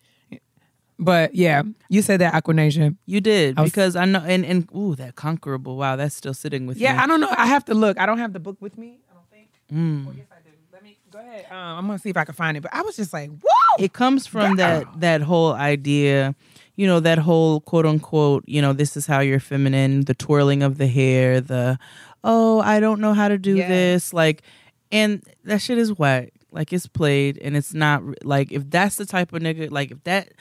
But 0.98 1.34
yeah, 1.34 1.62
you 1.88 2.02
said 2.02 2.20
that 2.20 2.34
Aquanasia. 2.34 2.96
You 3.06 3.20
did 3.20 3.58
I 3.58 3.62
was- 3.62 3.70
because 3.70 3.96
I 3.96 4.04
know, 4.04 4.20
and 4.20 4.44
and 4.44 4.68
ooh, 4.74 4.94
that 4.96 5.16
conquerable. 5.16 5.76
Wow, 5.76 5.96
that's 5.96 6.14
still 6.14 6.34
sitting 6.34 6.66
with 6.66 6.76
me. 6.76 6.84
Yeah. 6.84 7.02
I 7.02 7.06
don't 7.06 7.20
know. 7.20 7.32
I 7.36 7.46
have 7.46 7.64
to 7.66 7.74
look. 7.74 7.98
I 7.98 8.06
don't 8.06 8.18
have 8.18 8.32
the 8.32 8.40
book 8.40 8.56
with 8.60 8.78
me. 8.78 9.00
I 9.10 9.14
don't 9.14 9.30
think. 9.30 9.48
Mm. 9.72 10.06
Or 10.06 10.14
yes, 10.16 10.26
I 10.30 10.36
do. 10.44 10.50
Let 10.72 10.82
me 10.84 10.96
go 11.10 11.18
ahead. 11.18 11.46
Um, 11.50 11.56
I'm 11.78 11.86
gonna 11.86 11.98
see 11.98 12.10
if 12.10 12.16
I 12.16 12.24
can 12.24 12.34
find 12.34 12.56
it. 12.56 12.60
But 12.62 12.74
I 12.74 12.82
was 12.82 12.96
just 12.96 13.12
like, 13.12 13.30
whoa. 13.30 13.82
it 13.84 13.92
comes 13.92 14.26
from 14.26 14.56
that 14.56 15.00
that 15.00 15.20
whole 15.22 15.52
idea 15.52 16.34
you 16.76 16.86
know 16.88 16.98
that 17.00 17.18
whole 17.18 17.60
quote 17.60 17.86
unquote 17.86 18.42
you 18.46 18.60
know 18.60 18.72
this 18.72 18.96
is 18.96 19.06
how 19.06 19.20
you're 19.20 19.38
feminine 19.40 20.02
the 20.06 20.14
twirling 20.14 20.60
of 20.62 20.76
the 20.76 20.88
hair 20.88 21.40
the 21.40 21.78
oh 22.24 22.60
i 22.62 22.80
don't 22.80 23.00
know 23.00 23.14
how 23.14 23.28
to 23.28 23.38
do 23.38 23.54
this 23.54 24.12
like 24.12 24.42
and 24.90 25.22
that 25.44 25.58
shit 25.60 25.78
is 25.78 25.96
whack 25.96 26.32
like 26.50 26.72
it's 26.72 26.88
played 26.88 27.38
and 27.38 27.56
it's 27.56 27.74
not 27.74 28.04
re- 28.04 28.16
like 28.24 28.50
if 28.50 28.68
that's 28.70 28.96
the 28.96 29.06
type 29.06 29.32
of 29.32 29.40
nigga 29.40 29.70
like 29.70 29.92
if 29.92 30.02
that 30.02 30.32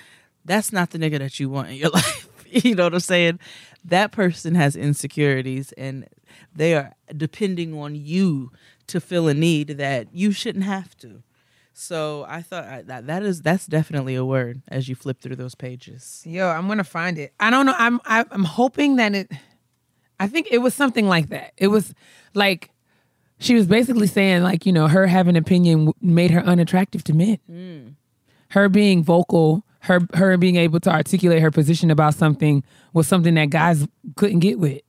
that's 0.45 0.71
not 0.71 0.91
the 0.91 0.97
nigga 0.97 1.19
that 1.19 1.39
you 1.39 1.49
want 1.49 1.69
in 1.69 1.75
your 1.75 1.89
life 1.93 2.29
you 2.45 2.75
know 2.75 2.83
what 2.83 2.93
i'm 2.93 2.99
saying 2.99 3.39
that 3.83 4.11
person 4.11 4.55
has 4.55 4.75
insecurities 4.75 5.71
and 5.73 6.07
they 6.55 6.73
are 6.73 6.93
depending 7.15 7.77
on 7.77 7.95
you 7.95 8.51
to 8.87 8.99
fill 8.99 9.27
a 9.27 9.33
need 9.33 9.69
that 9.69 10.07
you 10.13 10.31
shouldn't 10.31 10.65
have 10.65 10.95
to 10.97 11.23
so 11.73 12.25
I 12.29 12.41
thought 12.43 12.85
that 12.87 13.07
that 13.07 13.23
is 13.23 13.41
that's 13.41 13.65
definitely 13.65 14.15
a 14.15 14.23
word 14.23 14.61
as 14.67 14.87
you 14.87 14.95
flip 14.95 15.19
through 15.19 15.35
those 15.35 15.55
pages. 15.55 16.21
Yo, 16.25 16.47
I'm 16.47 16.67
gonna 16.67 16.83
find 16.83 17.17
it. 17.17 17.33
I 17.39 17.49
don't 17.49 17.65
know. 17.65 17.73
I'm 17.77 17.99
I'm 18.05 18.43
hoping 18.43 18.97
that 18.97 19.15
it. 19.15 19.31
I 20.19 20.27
think 20.27 20.47
it 20.51 20.59
was 20.59 20.75
something 20.75 21.07
like 21.07 21.29
that. 21.29 21.53
It 21.57 21.67
was 21.67 21.95
like 22.35 22.69
she 23.39 23.55
was 23.55 23.65
basically 23.65 24.07
saying 24.07 24.43
like 24.43 24.65
you 24.67 24.71
know 24.71 24.87
her 24.87 25.07
having 25.07 25.35
opinion 25.35 25.91
made 25.99 26.29
her 26.31 26.41
unattractive 26.41 27.03
to 27.05 27.13
men. 27.13 27.39
Mm. 27.49 27.95
Her 28.49 28.69
being 28.69 29.03
vocal, 29.03 29.65
her 29.83 30.01
her 30.13 30.37
being 30.37 30.55
able 30.55 30.79
to 30.81 30.89
articulate 30.89 31.41
her 31.41 31.51
position 31.51 31.91
about 31.91 32.15
something 32.15 32.63
was 32.93 33.07
something 33.07 33.33
that 33.35 33.49
guys 33.49 33.87
couldn't 34.15 34.39
get 34.39 34.59
with. 34.59 34.81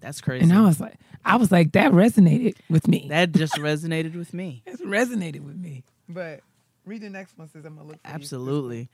That's 0.00 0.20
crazy. 0.20 0.42
And 0.42 0.52
I 0.52 0.62
was 0.62 0.80
like, 0.80 0.94
I 1.24 1.36
was 1.36 1.52
like 1.52 1.72
that 1.72 1.92
resonated 1.92 2.56
with 2.68 2.88
me. 2.88 3.06
that 3.08 3.32
just 3.32 3.54
resonated 3.54 4.14
with 4.16 4.34
me. 4.34 4.62
It 4.66 4.80
resonated 4.80 5.40
with 5.40 5.56
me. 5.56 5.84
But 6.08 6.40
read 6.84 7.02
the 7.02 7.10
next 7.10 7.38
one. 7.38 7.48
Says 7.48 7.64
I'm 7.64 7.76
gonna 7.76 7.88
look. 7.88 8.00
For 8.02 8.08
you. 8.08 8.14
Absolutely. 8.14 8.88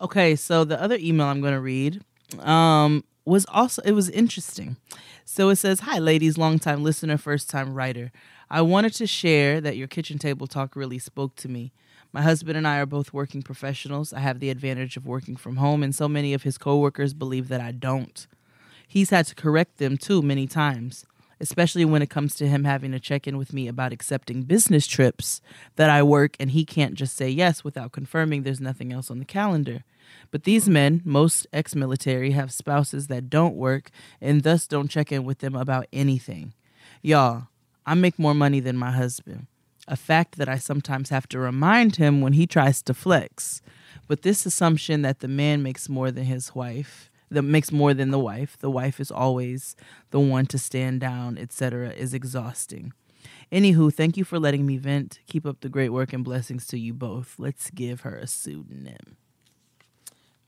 Okay, 0.00 0.36
so 0.36 0.64
the 0.64 0.80
other 0.80 0.96
email 1.00 1.26
I'm 1.26 1.40
going 1.40 1.54
to 1.54 1.60
read 1.60 2.02
um, 2.38 3.02
was 3.24 3.44
also 3.48 3.82
it 3.82 3.92
was 3.92 4.08
interesting. 4.08 4.76
So 5.24 5.48
it 5.48 5.56
says, 5.56 5.80
"Hi, 5.80 5.98
ladies, 5.98 6.38
longtime 6.38 6.82
listener, 6.84 7.18
first 7.18 7.50
time 7.50 7.74
writer. 7.74 8.12
I 8.48 8.62
wanted 8.62 8.94
to 8.94 9.06
share 9.06 9.60
that 9.60 9.76
your 9.76 9.88
kitchen 9.88 10.18
table 10.18 10.46
talk 10.46 10.76
really 10.76 10.98
spoke 10.98 11.34
to 11.36 11.48
me. 11.48 11.72
My 12.12 12.22
husband 12.22 12.56
and 12.56 12.66
I 12.66 12.78
are 12.78 12.86
both 12.86 13.12
working 13.12 13.42
professionals. 13.42 14.12
I 14.12 14.20
have 14.20 14.40
the 14.40 14.50
advantage 14.50 14.96
of 14.96 15.06
working 15.06 15.36
from 15.36 15.56
home, 15.56 15.82
and 15.82 15.94
so 15.94 16.08
many 16.08 16.32
of 16.32 16.42
his 16.42 16.56
coworkers 16.56 17.12
believe 17.12 17.48
that 17.48 17.60
I 17.60 17.72
don't. 17.72 18.26
He's 18.86 19.10
had 19.10 19.26
to 19.26 19.34
correct 19.34 19.76
them 19.76 19.98
too 19.98 20.22
many 20.22 20.46
times, 20.46 21.04
especially 21.40 21.84
when 21.84 22.00
it 22.00 22.08
comes 22.08 22.34
to 22.36 22.48
him 22.48 22.64
having 22.64 22.92
to 22.92 22.98
check 22.98 23.26
in 23.26 23.36
with 23.36 23.52
me 23.52 23.68
about 23.68 23.92
accepting 23.92 24.42
business 24.42 24.86
trips 24.86 25.42
that 25.76 25.90
I 25.90 26.02
work 26.02 26.34
and 26.40 26.50
he 26.52 26.64
can't 26.64 26.94
just 26.94 27.14
say 27.14 27.28
yes 27.28 27.62
without 27.62 27.92
confirming 27.92 28.42
there's 28.42 28.60
nothing 28.60 28.92
else 28.92 29.10
on 29.10 29.18
the 29.18 29.26
calendar. 29.26 29.84
But 30.30 30.44
these 30.44 30.68
men, 30.68 31.02
most 31.04 31.46
ex 31.52 31.74
military, 31.74 32.30
have 32.30 32.50
spouses 32.50 33.08
that 33.08 33.28
don't 33.28 33.54
work 33.54 33.90
and 34.20 34.42
thus 34.42 34.66
don't 34.66 34.88
check 34.88 35.12
in 35.12 35.24
with 35.24 35.40
them 35.40 35.54
about 35.54 35.86
anything. 35.92 36.54
Y'all, 37.02 37.48
I 37.84 37.94
make 37.94 38.18
more 38.18 38.34
money 38.34 38.60
than 38.60 38.76
my 38.76 38.90
husband, 38.90 39.46
a 39.88 39.96
fact 39.96 40.36
that 40.36 40.48
I 40.48 40.58
sometimes 40.58 41.08
have 41.08 41.28
to 41.30 41.38
remind 41.38 41.96
him 41.96 42.20
when 42.20 42.34
he 42.34 42.46
tries 42.46 42.82
to 42.82 42.94
flex. 42.94 43.60
But 44.06 44.22
this 44.22 44.46
assumption 44.46 45.02
that 45.02 45.20
the 45.20 45.28
man 45.28 45.62
makes 45.62 45.88
more 45.88 46.10
than 46.10 46.24
his 46.24 46.54
wife, 46.54 47.10
that 47.30 47.42
makes 47.42 47.72
more 47.72 47.94
than 47.94 48.10
the 48.10 48.18
wife, 48.18 48.56
the 48.58 48.70
wife 48.70 49.00
is 49.00 49.10
always 49.10 49.76
the 50.10 50.20
one 50.20 50.46
to 50.46 50.58
stand 50.58 51.00
down, 51.00 51.36
etc., 51.36 51.90
is 51.90 52.14
exhausting. 52.14 52.92
Anywho, 53.50 53.92
thank 53.92 54.16
you 54.16 54.24
for 54.24 54.38
letting 54.38 54.66
me 54.66 54.76
vent. 54.76 55.20
Keep 55.26 55.46
up 55.46 55.60
the 55.60 55.68
great 55.68 55.88
work 55.90 56.12
and 56.12 56.24
blessings 56.24 56.66
to 56.68 56.78
you 56.78 56.92
both. 56.92 57.34
Let's 57.38 57.70
give 57.70 58.02
her 58.02 58.16
a 58.16 58.26
pseudonym. 58.26 59.16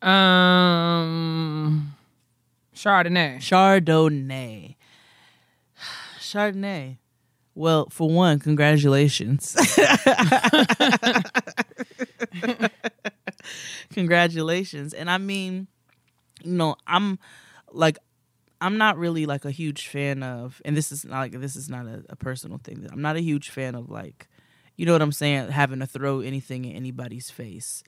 Um, 0.02 1.94
Chardonnay. 2.74 3.38
Chardonnay. 3.38 4.76
Chardonnay. 6.18 6.98
Well, 7.54 7.88
for 7.90 8.08
one, 8.08 8.38
congratulations. 8.38 9.56
congratulations. 13.92 14.94
And 14.94 15.10
I 15.10 15.18
mean, 15.18 15.66
you 16.42 16.52
know, 16.52 16.76
I'm 16.86 17.18
like 17.72 17.98
I'm 18.60 18.78
not 18.78 18.98
really 18.98 19.26
like 19.26 19.44
a 19.44 19.50
huge 19.50 19.88
fan 19.88 20.22
of 20.22 20.60
and 20.64 20.76
this 20.76 20.92
is 20.92 21.04
not 21.04 21.20
like 21.20 21.32
this 21.32 21.56
is 21.56 21.68
not 21.68 21.86
a, 21.86 22.04
a 22.10 22.16
personal 22.16 22.58
thing. 22.58 22.86
I'm 22.90 23.02
not 23.02 23.16
a 23.16 23.22
huge 23.22 23.50
fan 23.50 23.74
of 23.74 23.90
like 23.90 24.28
you 24.76 24.86
know 24.86 24.92
what 24.92 25.02
I'm 25.02 25.12
saying, 25.12 25.50
having 25.50 25.80
to 25.80 25.86
throw 25.86 26.20
anything 26.20 26.64
in 26.64 26.74
anybody's 26.74 27.30
face. 27.30 27.82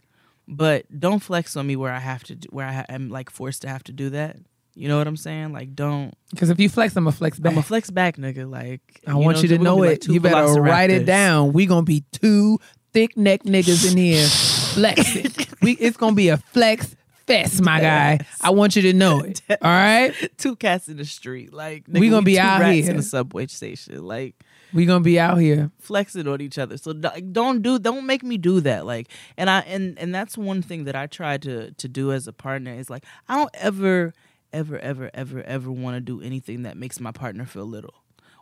But 0.46 1.00
don't 1.00 1.20
flex 1.20 1.56
on 1.56 1.66
me 1.66 1.76
where 1.76 1.92
I 1.92 2.00
have 2.00 2.24
to 2.24 2.36
where 2.50 2.66
I 2.66 2.84
am 2.88 3.08
like 3.08 3.30
forced 3.30 3.62
to 3.62 3.68
have 3.68 3.84
to 3.84 3.92
do 3.92 4.10
that. 4.10 4.36
You 4.74 4.88
know 4.88 4.96
what 4.98 5.06
I'm 5.06 5.16
saying? 5.16 5.52
Like, 5.52 5.74
don't. 5.74 6.14
Because 6.30 6.48
if 6.50 6.58
you 6.58 6.68
flex, 6.68 6.96
I'm 6.96 7.04
gonna 7.04 7.14
flex 7.16 7.38
back. 7.38 7.52
I'm 7.52 7.58
a 7.58 7.62
flex 7.62 7.90
back, 7.90 8.16
nigga. 8.16 8.50
Like, 8.50 8.80
I 9.06 9.14
want 9.14 9.42
you 9.42 9.48
to 9.48 9.58
know 9.58 9.76
be 9.76 9.88
like 9.88 9.96
it. 9.98 10.08
you 10.08 10.20
better 10.20 10.60
write 10.60 10.90
it 10.90 11.04
down. 11.04 11.52
We 11.52 11.66
gonna 11.66 11.82
be 11.82 12.04
two 12.12 12.58
thick 12.92 13.16
neck 13.16 13.42
niggas 13.44 13.90
in 13.90 13.98
here 13.98 14.26
flexing. 14.72 15.46
we 15.60 15.72
it's 15.72 15.96
gonna 15.96 16.16
be 16.16 16.28
a 16.30 16.38
flex 16.38 16.96
fest, 17.26 17.62
my 17.62 17.80
guy. 17.80 18.18
I 18.40 18.50
want 18.50 18.74
you 18.76 18.82
to 18.82 18.92
know 18.94 19.20
it. 19.20 19.42
All 19.50 19.56
right. 19.62 20.12
Two 20.38 20.56
cats 20.56 20.88
in 20.88 20.96
the 20.96 21.04
street. 21.04 21.52
Like, 21.52 21.84
We 21.88 22.08
gonna 22.08 22.22
be 22.22 22.38
out 22.40 22.64
here. 22.72 22.90
in 22.90 22.96
the 22.96 23.02
subway 23.02 23.46
station. 23.48 24.02
Like, 24.02 24.34
We 24.72 24.86
gonna 24.86 25.04
be 25.04 25.20
out 25.20 25.36
here. 25.36 25.70
flexing 25.80 26.26
on 26.26 26.40
each 26.40 26.58
other. 26.58 26.78
So 26.78 26.92
don't 26.94 27.60
do 27.62 27.78
don't 27.78 28.06
make 28.06 28.22
me 28.22 28.38
do 28.38 28.60
that. 28.62 28.86
Like 28.86 29.08
and 29.36 29.50
I 29.50 29.60
and 29.60 29.98
and 29.98 30.14
that's 30.14 30.38
one 30.38 30.62
thing 30.62 30.84
that 30.84 30.96
I 30.96 31.06
try 31.06 31.36
to 31.38 31.72
to 31.72 31.88
do 31.88 32.10
as 32.10 32.26
a 32.26 32.32
partner 32.32 32.72
is 32.72 32.88
like 32.88 33.04
I 33.28 33.36
don't 33.36 33.50
ever 33.54 34.14
ever 34.52 34.78
ever 34.78 35.10
ever 35.14 35.42
ever 35.42 35.70
want 35.70 35.96
to 35.96 36.00
do 36.00 36.20
anything 36.22 36.62
that 36.62 36.76
makes 36.76 37.00
my 37.00 37.12
partner 37.12 37.44
feel 37.46 37.66
little 37.66 37.94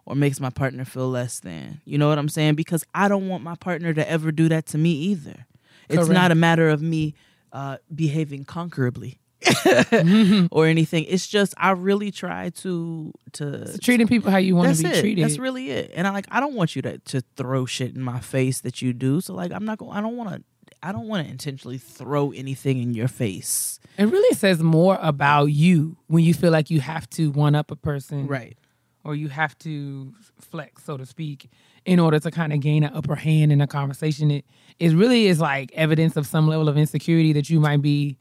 or 0.06 0.14
makes 0.14 0.40
my 0.40 0.50
partner 0.50 0.84
feel 0.84 1.08
less 1.08 1.40
than. 1.40 1.80
You 1.84 1.98
know 1.98 2.08
what 2.08 2.18
I'm 2.18 2.28
saying? 2.28 2.54
Because 2.54 2.84
I 2.94 3.08
don't 3.08 3.28
want 3.28 3.44
my 3.44 3.54
partner 3.54 3.92
to 3.94 4.10
ever 4.10 4.32
do 4.32 4.48
that 4.48 4.66
to 4.66 4.78
me 4.78 4.92
either. 4.92 5.46
It's 5.88 6.08
not 6.08 6.30
a 6.30 6.34
matter 6.34 6.68
of 6.68 6.80
me 6.82 7.14
uh, 7.52 7.78
behaving 7.94 8.44
conquerably. 8.44 9.18
or 10.50 10.66
anything. 10.66 11.04
It's 11.04 11.26
just 11.26 11.54
I 11.56 11.70
really 11.70 12.10
try 12.10 12.50
to 12.50 13.12
to 13.32 13.78
Treating 13.78 14.06
people 14.06 14.30
how 14.30 14.36
you 14.36 14.54
want 14.54 14.76
to 14.76 14.82
be 14.82 14.90
it. 14.90 15.00
treated. 15.00 15.24
That's 15.24 15.38
really 15.38 15.70
it. 15.70 15.92
And 15.94 16.06
I 16.06 16.10
like 16.10 16.26
I 16.30 16.40
don't 16.40 16.54
want 16.54 16.76
you 16.76 16.82
to 16.82 16.98
to 16.98 17.22
throw 17.36 17.64
shit 17.64 17.94
in 17.94 18.02
my 18.02 18.20
face 18.20 18.60
that 18.60 18.82
you 18.82 18.92
do. 18.92 19.22
So 19.22 19.32
like 19.34 19.50
I'm 19.52 19.64
not 19.64 19.78
going 19.78 19.92
I 19.92 20.02
don't 20.02 20.16
want 20.16 20.30
to 20.30 20.42
I 20.82 20.92
don't 20.92 21.06
want 21.08 21.26
to 21.26 21.30
intentionally 21.30 21.78
throw 21.78 22.30
anything 22.32 22.80
in 22.82 22.94
your 22.94 23.08
face. 23.08 23.78
it 23.98 24.04
really 24.06 24.34
says 24.34 24.62
more 24.62 24.98
about 25.02 25.46
you 25.46 25.96
when 26.06 26.24
you 26.24 26.32
feel 26.34 26.50
like 26.50 26.70
you 26.70 26.80
have 26.80 27.08
to 27.10 27.30
one 27.30 27.54
up 27.54 27.70
a 27.70 27.76
person, 27.76 28.26
Right. 28.26 28.56
or 29.04 29.14
you 29.14 29.28
have 29.28 29.58
to 29.58 30.14
flex, 30.40 30.84
so 30.84 30.96
to 30.96 31.04
speak, 31.04 31.50
in 31.84 31.98
order 31.98 32.18
to 32.18 32.30
kind 32.30 32.52
of 32.52 32.60
gain 32.60 32.82
an 32.84 32.92
upper 32.94 33.14
hand 33.16 33.52
in 33.52 33.60
a 33.60 33.66
conversation. 33.66 34.30
It 34.30 34.44
it 34.78 34.92
really 34.92 35.26
is 35.26 35.38
like 35.40 35.70
evidence 35.74 36.16
of 36.16 36.26
some 36.26 36.48
level 36.48 36.68
of 36.68 36.76
insecurity 36.78 37.32
that 37.34 37.50
you 37.50 37.60
might 37.60 37.82
be 37.82 38.16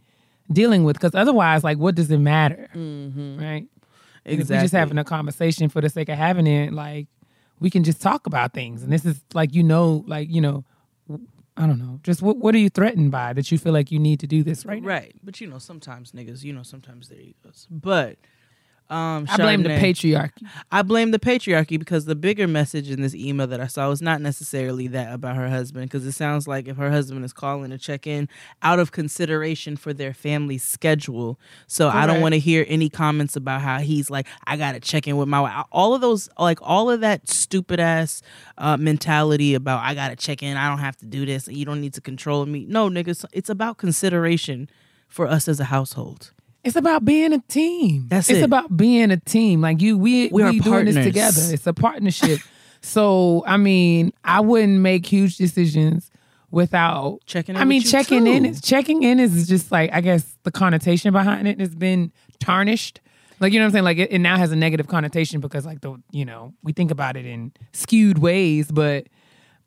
dealing 0.52 0.84
with. 0.84 0.96
Because 0.98 1.16
otherwise, 1.16 1.64
like, 1.64 1.78
what 1.78 1.96
does 1.96 2.12
it 2.12 2.18
matter, 2.18 2.68
Mm-hmm. 2.76 3.40
right? 3.40 3.66
Exactly. 4.26 4.42
If 4.42 4.50
we're 4.50 4.62
just 4.64 4.74
having 4.74 4.98
a 4.98 5.04
conversation 5.06 5.70
for 5.70 5.80
the 5.82 5.90
sake 5.90 6.10
of 6.10 6.18
having 6.18 6.46
it, 6.48 6.74
like 6.74 7.08
we 7.62 7.70
can 7.70 7.84
just 7.86 8.02
talk 8.02 8.28
about 8.28 8.54
things. 8.54 8.84
And 8.84 8.92
this 8.92 9.06
is 9.06 9.22
like 9.34 9.54
you 9.54 9.64
know, 9.64 10.04
like 10.08 10.30
you 10.30 10.42
know, 10.42 10.66
I 11.60 11.68
don't 11.68 11.78
know, 11.78 12.00
just 12.04 12.22
what 12.22 12.38
what 12.38 12.56
are 12.56 12.58
you 12.58 12.70
threatened 12.70 13.12
by 13.12 13.34
that 13.34 13.52
you 13.52 13.58
feel 13.58 13.74
like 13.74 13.92
you 13.92 14.00
need 14.00 14.22
to 14.22 14.28
do 14.28 14.44
this 14.44 14.66
right 14.66 14.82
now? 14.82 14.88
Right. 14.88 15.14
But 15.22 15.42
you 15.42 15.48
know 15.48 15.60
sometimes 15.60 16.14
niggas, 16.14 16.42
you 16.44 16.54
know 16.54 16.64
sometimes 16.64 17.10
their 17.10 17.20
egos. 17.20 17.68
But 17.70 18.18
um 18.90 19.28
I 19.30 19.38
blame 19.38 19.64
the 19.64 19.70
patriarchy. 19.70 20.48
I 20.72 20.82
blame 20.82 21.12
the 21.12 21.20
patriarchy 21.20 21.78
because 21.78 22.06
the 22.06 22.16
bigger 22.16 22.48
message 22.48 22.90
in 22.90 23.02
this 23.02 23.14
email 23.14 23.46
that 23.48 23.62
I 23.62 23.68
saw 23.68 23.88
was 23.90 24.02
not 24.02 24.22
necessarily 24.22 24.88
that 24.88 25.14
about 25.14 25.36
her 25.36 25.50
husband. 25.50 25.90
Because 25.90 26.06
it 26.06 26.14
sounds 26.14 26.48
like 26.48 26.68
if 26.68 26.78
her 26.78 26.90
husband 26.90 27.24
is 27.24 27.34
calling 27.34 27.70
to 27.70 27.78
check 27.78 28.08
in 28.08 28.28
out 28.64 28.80
of 28.80 28.92
consideration 28.92 29.78
for 29.78 29.94
their 29.94 30.14
family's 30.14 30.64
schedule. 30.64 31.40
So 31.68 31.90
I 31.90 32.08
don't 32.08 32.22
want 32.22 32.34
to 32.34 32.40
hear 32.40 32.66
any 32.68 32.90
comments 32.90 33.36
about 33.36 33.62
how 33.62 33.80
he's 33.80 34.10
like, 34.10 34.28
I 34.46 34.58
got 34.58 34.72
to 34.72 34.80
check 34.80 35.08
in 35.08 35.18
with 35.18 35.28
my 35.28 35.42
wife. 35.42 35.66
All 35.72 35.94
of 35.94 36.02
those, 36.02 36.30
like 36.40 36.60
all 36.62 36.90
of 36.90 37.02
that 37.02 37.30
stupid 37.30 37.80
ass 37.80 38.22
uh, 38.58 38.78
mentality 38.78 39.54
about, 39.54 39.84
I 39.84 39.94
got 39.94 40.10
to 40.10 40.16
check 40.16 40.42
in. 40.42 40.58
I 40.58 40.68
don't 40.68 40.80
have 40.80 40.98
to 40.98 41.06
do 41.06 41.26
this. 41.26 41.48
You 41.48 41.66
don't 41.66 41.82
need 41.82 41.94
to 41.94 42.02
control 42.02 42.46
me. 42.46 42.66
No, 42.68 42.90
niggas, 42.90 43.26
it's 43.34 43.50
about 43.50 43.78
consideration 43.78 44.70
for 45.08 45.28
us 45.28 45.48
as 45.48 45.60
a 45.60 45.66
household. 45.66 46.32
It's 46.64 46.76
about 46.76 47.06
being 47.06 47.34
a 47.34 47.40
team. 47.40 48.06
That's 48.08 48.30
it's 48.30 48.40
it. 48.40 48.44
about 48.44 48.76
being 48.76 49.12
a 49.12 49.18
team. 49.18 49.62
Like 49.62 49.82
you, 49.82 49.98
we 49.98 50.28
We 50.28 50.44
are 50.44 50.52
we 50.52 50.60
doing 50.60 50.86
this 50.86 50.96
partners. 50.96 51.06
together. 51.06 51.42
It's 51.54 51.68
a 51.68 51.74
partnership. 51.74 52.40
so 52.82 53.44
I 53.48 53.58
mean, 53.58 54.12
I 54.24 54.42
wouldn't 54.42 54.80
make 54.80 55.06
huge 55.06 55.38
decisions 55.38 56.12
without 56.52 57.20
Checking 57.26 57.56
in 57.56 57.62
I 57.62 57.66
mean, 57.66 57.80
with 57.80 57.86
you, 57.86 57.92
checking 57.92 58.28
in 58.28 58.46
is 58.46 58.62
checking 58.62 59.04
in 59.04 59.20
is 59.20 59.48
just 59.48 59.72
like 59.72 59.92
I 59.94 60.02
guess 60.02 60.38
the 60.44 60.52
connotation 60.52 61.14
behind 61.14 61.48
it 61.48 61.60
has 61.60 61.76
been 61.76 62.12
tarnished. 62.40 63.02
Like 63.40 63.54
you 63.54 63.60
know 63.60 63.66
what 63.66 63.68
I'm 63.68 63.74
saying? 63.74 63.84
Like 63.86 63.98
it, 63.98 64.12
it 64.12 64.20
now 64.20 64.38
has 64.38 64.52
a 64.52 64.56
negative 64.56 64.88
connotation 64.88 65.40
because 65.40 65.66
like 65.66 65.82
the 65.82 66.02
you 66.12 66.26
know 66.26 66.54
we 66.64 66.74
think 66.74 66.92
about 66.92 67.16
it 67.16 67.26
in 67.26 67.54
skewed 67.74 68.18
ways, 68.20 68.70
but 68.72 69.08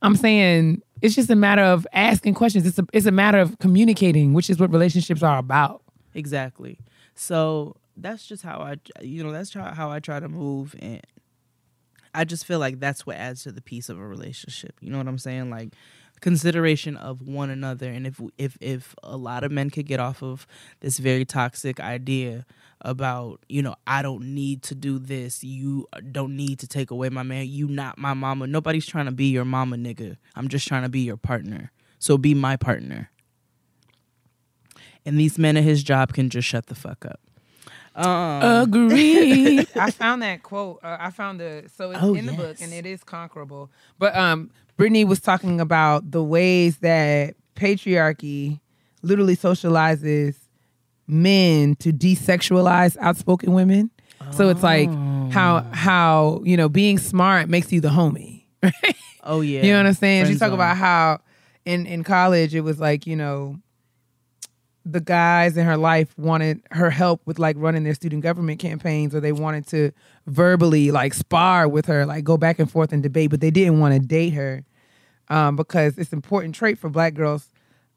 I'm 0.03 0.17
saying 0.17 0.83
it's 1.01 1.15
just 1.15 1.31
a 1.31 1.37
matter 1.37 1.63
of 1.63 1.87
asking 1.93 2.35
questions. 2.35 2.67
It's 2.67 2.79
a 2.79 2.87
it's 2.93 3.07
a 3.07 3.11
matter 3.13 3.39
of 3.39 3.59
communicating, 3.61 4.35
which 4.35 4.51
is 4.51 4.59
what 4.59 4.71
relationships 4.71 5.23
are 5.23 5.39
about. 5.39 5.82
Exactly. 6.15 6.79
So 7.15 7.77
that's 7.97 8.27
just 8.27 8.43
how 8.43 8.59
I, 8.59 8.77
you 9.03 9.23
know, 9.23 9.33
that's 9.33 9.53
how 9.53 9.91
I 9.91 10.01
try 10.01 10.21
to 10.21 10.29
move, 10.29 10.75
and 10.79 11.01
I 12.15 12.25
just 12.25 12.47
feel 12.47 12.59
like 12.59 12.81
that's 12.81 13.07
what 13.07 13.17
adds 13.17 13.43
to 13.45 13.53
the 13.53 13.63
peace 13.63 13.89
of 13.89 13.99
a 13.99 14.07
relationship. 14.07 14.77
You 14.81 14.91
know 14.91 14.99
what 14.99 15.09
I'm 15.09 15.19
saying? 15.19 15.51
Like 15.51 15.75
consideration 16.21 16.97
of 16.97 17.23
one 17.23 17.51
another, 17.51 17.91
and 17.91 18.07
if 18.07 18.21
if 18.39 18.57
if 18.61 18.95
a 19.03 19.17
lot 19.17 19.45
of 19.45 19.53
men 19.53 19.71
could 19.71 19.87
get 19.87 20.01
off 20.01 20.23
of 20.23 20.47
this 20.81 20.99
very 20.99 21.25
toxic 21.25 21.81
idea 21.81 22.47
about 22.81 23.41
you 23.49 23.63
know 23.63 23.77
I 23.87 24.03
don't 24.03 24.35
need 24.35 24.63
to 24.65 24.75
do 24.75 24.99
this, 24.99 25.45
you 25.45 25.87
don't 26.11 26.37
need 26.37 26.59
to 26.61 26.67
take 26.67 26.91
away 26.91 27.09
my 27.09 27.23
man, 27.23 27.49
you 27.49 27.69
not 27.69 27.99
my 27.99 28.15
mama. 28.15 28.47
Nobody's 28.47 28.87
trying 28.87 29.07
to 29.07 29.13
be 29.13 29.27
your 29.27 29.45
mama, 29.45 29.77
nigga. 29.77 30.17
I'm 30.35 30.49
just 30.49 30.67
trying 30.69 30.83
to 30.83 30.89
be 30.89 31.01
your 31.01 31.17
partner. 31.17 31.71
So 31.99 32.19
be 32.19 32.35
my 32.35 32.57
partner 32.57 33.12
and 35.07 35.19
these 35.19 35.39
men 35.39 35.57
at 35.57 35.65
his 35.65 35.83
job 35.83 36.13
can 36.13 36.31
just 36.31 36.47
shut 36.49 36.67
the 36.67 36.75
fuck 36.75 37.05
up. 37.07 37.21
Um, 37.95 38.63
Agreed. 38.63 39.69
I 39.77 39.91
found 39.91 40.23
that 40.23 40.43
quote. 40.43 40.81
Uh, 40.83 40.97
I 40.99 41.11
found 41.11 41.41
the 41.41 41.65
so 41.77 41.91
it's 41.91 42.01
Oh, 42.03 42.15
in 42.15 42.27
the 42.27 42.33
book 42.33 42.57
and 42.61 42.73
it 42.73 42.87
is 42.87 43.05
conquerable. 43.05 43.71
But 43.99 44.17
um, 44.17 44.51
Brittney 44.79 45.07
was 45.07 45.21
talking 45.21 45.61
about 45.61 46.11
the 46.11 46.23
ways 46.25 46.79
that 46.79 47.35
patriarchy 47.55 48.61
literally 49.03 49.37
socializes 49.37 50.37
men 51.07 51.75
to 51.77 51.93
desexualize 51.93 52.97
outspoken 52.99 53.53
women. 53.53 53.91
So 54.31 54.49
it's 54.49 54.63
like 54.63 54.89
how 55.33 55.67
how 55.73 56.41
you 56.45 56.57
know 56.57 56.69
being 56.69 56.97
smart 56.99 57.49
makes 57.49 57.73
you 57.73 57.81
the 57.81 57.89
homie. 57.89 58.45
oh 59.25 59.41
yeah, 59.41 59.63
You 59.65 59.73
know 59.73 59.79
what 59.81 59.87
I'm 59.87 59.95
saying? 59.95 60.25
She 60.27 60.27
Friend 60.29 60.39
talk 60.41 60.49
zone. 60.51 60.55
about 60.55 60.77
how 60.77 61.19
in 61.65 61.87
in 61.87 62.05
college 62.05 62.55
it 62.55 62.61
was 62.61 62.79
like 62.81 63.05
you 63.07 63.17
know 63.17 63.57
the 64.85 65.01
guys 65.01 65.57
in 65.57 65.65
her 65.65 65.77
life 65.77 66.17
wanted 66.19 66.61
her 66.73 66.91
help 66.91 67.21
with 67.25 67.39
like 67.39 67.57
running 67.59 67.85
their 67.85 67.95
student 67.95 68.23
government 68.23 68.59
campaigns 68.59 69.15
or 69.15 69.21
they 69.21 69.33
wanted 69.33 69.67
to 69.67 69.93
verbally 70.27 70.91
like 70.91 71.15
spar 71.15 71.69
with 71.69 71.87
her 71.87 72.05
like 72.05 72.25
go 72.25 72.37
back 72.37 72.59
and 72.59 72.71
forth 72.71 72.93
and 72.93 73.03
debate 73.03 73.31
but 73.31 73.41
they 73.41 73.51
didn't 73.51 73.79
want 73.79 73.95
to 73.95 74.01
date 74.01 74.31
her 74.31 74.65
um, 75.29 75.55
because 75.57 75.99
it's 75.99 76.13
important 76.13 76.55
trait 76.55 76.79
for 76.79 76.91
black 76.91 77.15
girls 77.15 77.49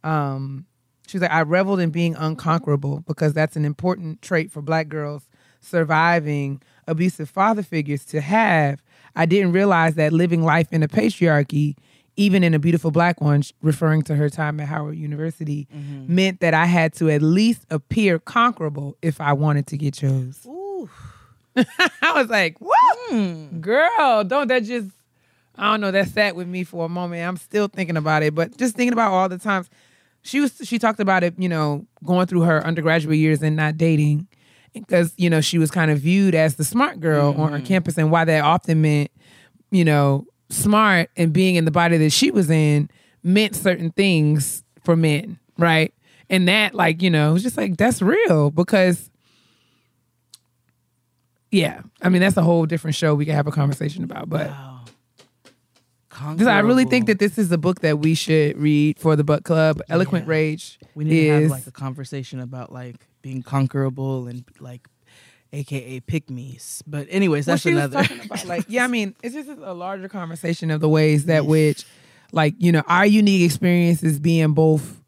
um, 0.04 0.66
she's 1.08 1.22
like 1.22 1.32
i 1.32 1.42
reveled 1.42 1.80
in 1.80 1.90
being 1.90 2.16
unconquerable 2.16 3.00
because 3.08 3.34
that's 3.34 3.56
an 3.56 3.66
important 3.66 4.22
trait 4.22 4.52
for 4.52 4.62
black 4.62 4.88
girls 4.88 5.28
surviving 5.66 6.62
abusive 6.88 7.30
father 7.30 7.64
figures 7.64 8.06
to 8.06 8.22
have. 8.22 8.82
I 9.16 9.26
didn't 9.26 9.52
realize 9.52 9.96
that 9.96 10.14
living 10.14 10.44
life 10.44 10.72
in 10.72 10.84
a 10.84 10.88
patriarchy 10.88 11.76
even 12.18 12.44
in 12.44 12.54
a 12.54 12.60
beautiful 12.60 12.92
black 12.92 13.22
one 13.22 13.44
referring 13.62 14.02
to 14.04 14.16
her 14.16 14.30
time 14.30 14.60
at 14.60 14.68
howard 14.68 14.98
university 14.98 15.68
mm-hmm. 15.76 16.14
meant 16.14 16.40
that 16.40 16.54
i 16.54 16.66
had 16.66 16.94
to 16.94 17.10
at 17.10 17.22
least 17.22 17.66
appear 17.70 18.20
conquerable 18.20 18.98
if 19.02 19.20
i 19.22 19.34
wanted 19.34 19.68
to 19.68 19.78
get 19.78 19.94
chose. 19.94 20.46
Ooh. 20.46 20.90
i 22.02 22.12
was 22.14 22.30
like 22.30 22.60
what? 22.60 22.98
Hmm. 23.10 23.60
Girl 23.60 24.24
don't 24.24 24.48
that 24.48 24.64
just 24.64 24.90
i 25.58 25.72
don't 25.72 25.82
know 25.82 25.92
that 25.92 26.08
sat 26.10 26.36
with 26.36 26.48
me 26.48 26.64
for 26.64 26.86
a 26.86 26.90
moment. 26.90 27.28
I'm 27.28 27.38
still 27.38 27.68
thinking 27.68 27.98
about 27.98 28.24
it 28.24 28.36
but 28.36 28.58
just 28.58 28.76
thinking 28.76 28.94
about 28.94 29.12
all 29.12 29.30
the 29.30 29.38
times 29.38 29.70
she 30.22 30.42
was 30.42 30.60
she 30.64 30.80
talked 30.80 31.00
about 31.00 31.24
it 31.24 31.34
you 31.38 31.48
know 31.48 31.86
going 32.04 32.28
through 32.28 32.42
her 32.42 32.66
undergraduate 32.66 33.18
years 33.18 33.42
and 33.42 33.56
not 33.56 33.78
dating 33.78 34.28
because 34.74 35.14
you 35.18 35.30
know 35.30 35.40
she 35.40 35.58
was 35.58 35.72
kind 35.72 35.92
of 35.92 36.00
viewed 36.00 36.36
as 36.36 36.56
the 36.56 36.64
smart 36.64 37.00
girl 37.00 37.34
on 37.38 37.52
her 37.52 37.62
campus 37.62 37.98
and 37.98 38.12
why 38.12 38.26
that 38.26 38.44
often 38.44 38.82
meant 38.82 39.10
you 39.72 39.86
know 39.86 40.26
smart 40.50 41.10
and 41.18 41.34
being 41.34 41.56
in 41.56 41.66
the 41.66 41.72
body 41.72 41.98
that 41.98 42.12
she 42.12 42.32
was 42.32 42.50
in 42.50 42.90
meant 43.24 43.56
certain 43.56 43.92
things 43.92 44.64
for 44.84 44.96
men 44.96 45.40
right 45.58 45.94
and 46.30 46.48
that 46.48 46.76
like 46.76 47.02
you 47.02 47.10
know 47.10 47.32
it 47.32 47.34
was 47.34 47.44
just 47.44 47.58
like 47.58 47.76
that's 47.78 48.02
real 48.02 48.52
because 48.52 49.10
yeah 51.52 51.82
i 52.02 52.10
mean 52.10 52.22
that's 52.22 52.38
a 52.38 52.42
whole 52.44 52.66
different 52.66 52.96
show 52.96 53.16
we 53.16 53.26
could 53.26 53.34
have 53.34 53.48
a 53.48 53.52
conversation 53.52 54.04
about 54.04 54.30
but 54.30 54.50
Wow. 54.50 54.72
I 56.48 56.60
really 56.60 56.86
think 56.86 57.08
that 57.08 57.20
this 57.20 57.38
is 57.38 57.52
a 57.52 57.58
book 57.58 57.82
that 57.82 58.00
we 58.00 58.16
should 58.16 58.58
read 58.58 58.98
for 59.00 59.18
the 59.18 59.24
book 59.26 59.44
club. 59.44 59.82
Eloquent 59.90 60.26
Yeah. 60.26 60.32
Rage 60.32 60.80
we 60.96 61.04
need 61.04 61.26
to 61.26 61.42
have 61.42 61.52
like 61.52 61.68
a 61.68 61.72
conversation 61.72 62.40
about 62.40 62.72
like 62.72 62.96
being 63.22 63.44
conquerable 63.44 64.28
and 64.28 64.46
like, 64.60 64.88
AKA 65.56 66.02
pick 66.02 66.30
me's. 66.30 66.84
But 66.86 67.08
anyways, 67.10 67.46
that's 67.46 67.66
another. 67.66 68.00
about 68.00 68.46
like 68.46 68.66
yeah, 68.68 68.84
I 68.84 68.88
mean, 68.88 69.16
it's 69.24 69.34
just 69.34 69.50
a 69.50 69.74
larger 69.74 70.10
conversation 70.10 70.72
of 70.72 70.82
the 70.82 70.90
ways 70.90 71.26
that 71.26 71.46
which, 71.46 71.86
like 72.32 72.56
you 72.58 72.72
know, 72.72 72.84
our 72.88 73.06
unique 73.06 73.44
experiences 73.44 74.20
being 74.20 74.54
both 74.54 75.02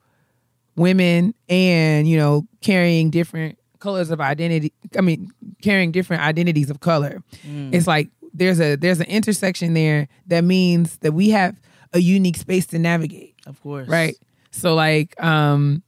women 0.75 1.33
and 1.49 2.07
you 2.07 2.17
know 2.17 2.47
carrying 2.61 3.09
different 3.09 3.57
colors 3.79 4.09
of 4.09 4.21
identity. 4.21 4.73
I 4.97 5.01
mean, 5.01 5.31
carrying 5.61 5.91
different 5.91 6.23
identities 6.23 6.69
of 6.69 6.79
color. 6.79 7.23
Mm. 7.45 7.73
It's 7.73 7.87
like 7.87 8.09
there's 8.33 8.59
a 8.59 8.75
there's 8.75 8.99
an 8.99 9.07
intersection 9.07 9.73
there 9.73 10.07
that 10.27 10.43
means 10.43 10.97
that 10.97 11.13
we 11.13 11.29
have 11.29 11.55
a 11.93 11.99
unique 11.99 12.37
space 12.37 12.65
to 12.67 12.79
navigate. 12.79 13.35
of 13.45 13.61
course, 13.61 13.87
right 13.87 14.15
so 14.57 14.73
like 14.73 15.21
um 15.23 15.83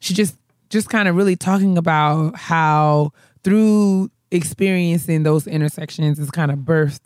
she 0.00 0.14
just 0.14 0.36
just 0.70 0.88
kind 0.88 1.08
of 1.08 1.16
really 1.16 1.36
talking 1.36 1.76
about 1.76 2.36
how 2.36 3.12
through 3.44 4.10
experiencing 4.30 5.22
those 5.22 5.46
intersections 5.46 6.18
is 6.18 6.30
kind 6.30 6.50
of 6.50 6.60
birthed 6.60 7.00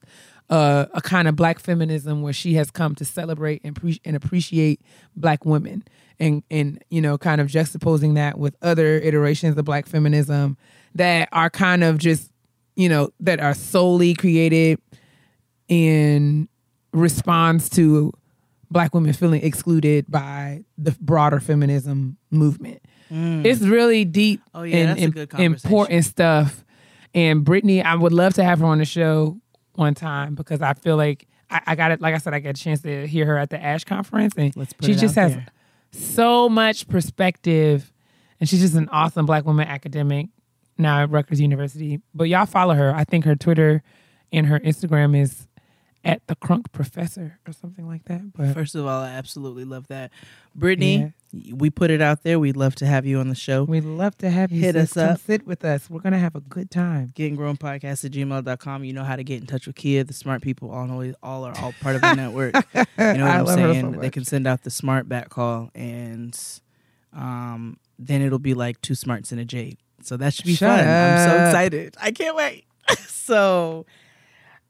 uh, 0.48 0.86
a 0.94 1.00
kind 1.00 1.26
of 1.26 1.34
black 1.34 1.58
feminism 1.58 2.22
where 2.22 2.32
she 2.32 2.54
has 2.54 2.70
come 2.70 2.94
to 2.94 3.04
celebrate 3.04 3.60
and, 3.64 3.74
pre- 3.74 4.00
and 4.04 4.14
appreciate 4.14 4.80
black 5.16 5.44
women 5.44 5.82
and 6.20 6.42
and 6.50 6.82
you 6.88 7.00
know 7.00 7.18
kind 7.18 7.40
of 7.40 7.48
juxtaposing 7.48 8.14
that 8.14 8.38
with 8.38 8.56
other 8.62 8.98
iterations 8.98 9.56
of 9.58 9.64
black 9.64 9.86
feminism 9.86 10.56
that 10.94 11.28
are 11.32 11.50
kind 11.50 11.82
of 11.82 11.98
just 11.98 12.30
you 12.76 12.88
know 12.88 13.10
that 13.20 13.40
are 13.40 13.54
solely 13.54 14.14
created 14.14 14.80
in 15.68 16.48
response 16.92 17.68
to 17.68 18.12
black 18.70 18.94
women 18.94 19.12
feeling 19.12 19.42
excluded 19.42 20.04
by 20.08 20.64
the 20.78 20.92
broader 21.00 21.40
feminism 21.40 22.16
movement. 22.30 22.82
Mm. 23.10 23.44
It's 23.44 23.60
really 23.62 24.04
deep 24.04 24.40
Oh, 24.54 24.62
yeah, 24.62 24.76
and 24.76 24.88
that's 24.90 25.02
a 25.02 25.26
good 25.26 25.40
important 25.40 26.04
stuff. 26.04 26.64
And 27.14 27.44
Brittney, 27.44 27.82
I 27.84 27.94
would 27.94 28.12
love 28.12 28.34
to 28.34 28.44
have 28.44 28.58
her 28.60 28.66
on 28.66 28.78
the 28.78 28.84
show 28.84 29.38
one 29.74 29.94
time 29.94 30.34
because 30.34 30.60
I 30.60 30.74
feel 30.74 30.96
like 30.96 31.26
I, 31.50 31.60
I 31.68 31.74
got 31.76 31.92
it. 31.92 32.00
Like 32.00 32.14
I 32.14 32.18
said, 32.18 32.34
I 32.34 32.40
got 32.40 32.50
a 32.50 32.62
chance 32.62 32.82
to 32.82 33.06
hear 33.06 33.26
her 33.26 33.38
at 33.38 33.50
the 33.50 33.62
Ash 33.62 33.84
conference, 33.84 34.34
and 34.36 34.52
she 34.82 34.94
just 34.94 35.14
has 35.14 35.34
there. 35.34 35.46
so 35.92 36.48
much 36.48 36.88
perspective, 36.88 37.92
and 38.40 38.48
she's 38.48 38.60
just 38.60 38.74
an 38.74 38.88
awesome 38.90 39.26
Black 39.26 39.44
woman 39.44 39.66
academic 39.68 40.28
now 40.78 41.02
at 41.02 41.10
Rutgers 41.10 41.40
University. 41.40 42.00
But 42.14 42.24
y'all 42.24 42.46
follow 42.46 42.74
her. 42.74 42.94
I 42.94 43.04
think 43.04 43.24
her 43.24 43.36
Twitter 43.36 43.82
and 44.32 44.46
her 44.46 44.58
Instagram 44.60 45.18
is 45.18 45.45
at 46.06 46.26
the 46.26 46.36
Crunk 46.36 46.72
Professor 46.72 47.38
or 47.46 47.52
something 47.52 47.86
like 47.86 48.04
that. 48.06 48.32
But 48.32 48.54
First 48.54 48.74
of 48.74 48.86
all, 48.86 49.02
I 49.02 49.10
absolutely 49.10 49.64
love 49.64 49.88
that. 49.88 50.10
Brittney, 50.58 51.12
we 51.52 51.68
put 51.68 51.90
it 51.90 52.00
out 52.00 52.22
there. 52.22 52.38
We'd 52.38 52.56
love 52.56 52.74
to 52.76 52.86
have 52.86 53.04
you 53.04 53.18
on 53.18 53.28
the 53.28 53.34
show. 53.34 53.64
we'd 53.64 53.84
love 53.84 54.16
to 54.18 54.30
have 54.30 54.50
you 54.52 54.60
Hit 54.62 54.74
sis. 54.74 54.82
us 54.90 54.92
Come 55.04 55.12
up. 55.14 55.20
sit 55.20 55.46
with 55.46 55.64
us. 55.64 55.90
We're 55.90 56.00
gonna 56.00 56.18
have 56.18 56.34
a 56.34 56.40
good 56.40 56.70
time. 56.70 57.12
Getting 57.14 57.36
grown 57.36 57.56
podcast 57.56 58.04
at 58.04 58.12
gmail.com. 58.12 58.84
You 58.84 58.92
know 58.92 59.04
how 59.04 59.16
to 59.16 59.24
get 59.24 59.40
in 59.40 59.46
touch 59.46 59.66
with 59.66 59.76
Keia. 59.76 60.06
The 60.06 60.14
smart 60.14 60.40
people 60.42 60.70
all 60.70 60.86
know 60.86 61.12
all 61.22 61.44
are 61.44 61.58
all 61.58 61.74
part 61.80 61.96
of 61.96 62.00
the 62.02 62.14
network. 62.14 62.54
You 62.98 63.12
know 63.18 63.26
what 63.26 63.34
I'm 63.34 63.46
her 63.46 63.46
so 63.46 63.56
saying? 63.56 63.92
they 64.00 64.10
can 64.10 64.24
send 64.24 64.46
out 64.46 64.62
the 64.62 64.70
smart 64.70 65.08
back 65.08 65.28
call 65.28 65.70
and 65.74 66.38
um 67.12 67.78
then 67.98 68.22
it'll 68.22 68.38
be 68.38 68.54
like 68.54 68.80
two 68.80 68.94
smarts 68.94 69.32
and 69.32 69.40
a 69.40 69.44
Jade. 69.44 69.78
So 70.02 70.16
that 70.18 70.34
should 70.34 70.44
be 70.46 70.54
Shut 70.54 70.78
fun. 70.80 70.88
I'm 70.88 71.28
so 71.28 71.34
excited. 71.46 71.96
I 72.00 72.10
can't 72.12 72.36
wait. 72.36 72.64
so 73.08 73.86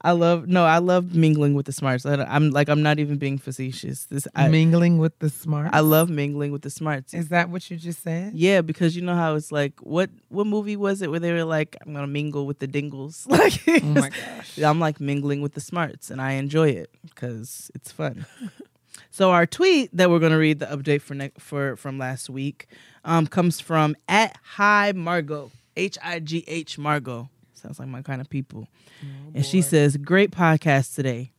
I 0.07 0.13
love 0.13 0.47
no, 0.47 0.65
I 0.65 0.79
love 0.79 1.17
mingling 1.17 1.55
with 1.55 1.67
the 1.67 1.73
smarts. 1.73 2.07
I'm 2.07 2.51
like 2.51 2.69
I'm 2.69 2.81
not 2.81 3.01
even 3.01 3.19
being 3.19 3.39
facetious. 3.39 4.05
This 4.05 4.29
I 4.37 4.47
Mingling 4.47 4.99
with 4.99 5.19
the 5.19 5.29
smarts. 5.29 5.71
I 5.73 5.81
love 5.81 6.09
mingling 6.09 6.53
with 6.53 6.63
the 6.63 6.71
smarts. 6.71 7.13
Is 7.13 7.31
that 7.31 7.51
what 7.51 7.69
you 7.73 7.77
just 7.77 8.05
said? 8.05 8.33
Yeah, 8.35 8.61
because 8.61 8.95
you 8.95 9.03
know 9.03 9.17
how 9.17 9.35
it's 9.35 9.51
like 9.51 9.73
what 9.81 10.11
what 10.29 10.47
movie 10.47 10.77
was 10.77 11.03
it 11.03 11.11
where 11.11 11.19
they 11.19 11.33
were 11.33 11.43
like 11.43 11.77
I'm 11.85 11.93
gonna 11.93 12.07
mingle 12.07 12.47
with 12.47 12.61
the 12.61 12.69
dingles 12.69 13.27
like 13.29 13.61
Oh 13.69 13.81
my 13.81 14.11
gosh. 14.11 14.63
I'm 14.63 14.79
like 14.79 15.01
mingling 15.01 15.41
with 15.41 15.55
the 15.55 15.61
smarts 15.61 16.09
and 16.09 16.23
I 16.23 16.33
enjoy 16.35 16.69
it 16.69 16.89
because 17.05 17.73
it's 17.75 17.91
fun. 17.91 18.27
so 19.11 19.33
our 19.33 19.45
tweet 19.45 19.91
that 19.93 20.09
we're 20.09 20.21
gonna 20.21 20.39
read 20.39 20.61
the 20.61 20.67
update 20.67 21.03
for 21.03 21.15
ne- 21.15 21.33
for 21.37 21.75
from 21.75 21.99
last 21.99 22.31
week 22.31 22.69
um, 23.05 23.27
comes 23.27 23.59
from 23.59 23.97
at 24.09 24.39
Hi 24.55 24.93
Margot 24.93 25.51
H 25.77 25.99
I 26.01 26.21
G 26.21 26.45
H 26.47 26.79
Margot 26.79 27.29
sounds 27.67 27.79
like 27.79 27.89
my 27.89 28.03
kind 28.03 28.21
of 28.21 28.31
people, 28.31 28.69
oh, 29.03 29.07
and 29.35 29.45
she 29.45 29.61
says 29.61 29.97
great 29.97 30.31
podcast 30.31 30.95
today. 30.95 31.33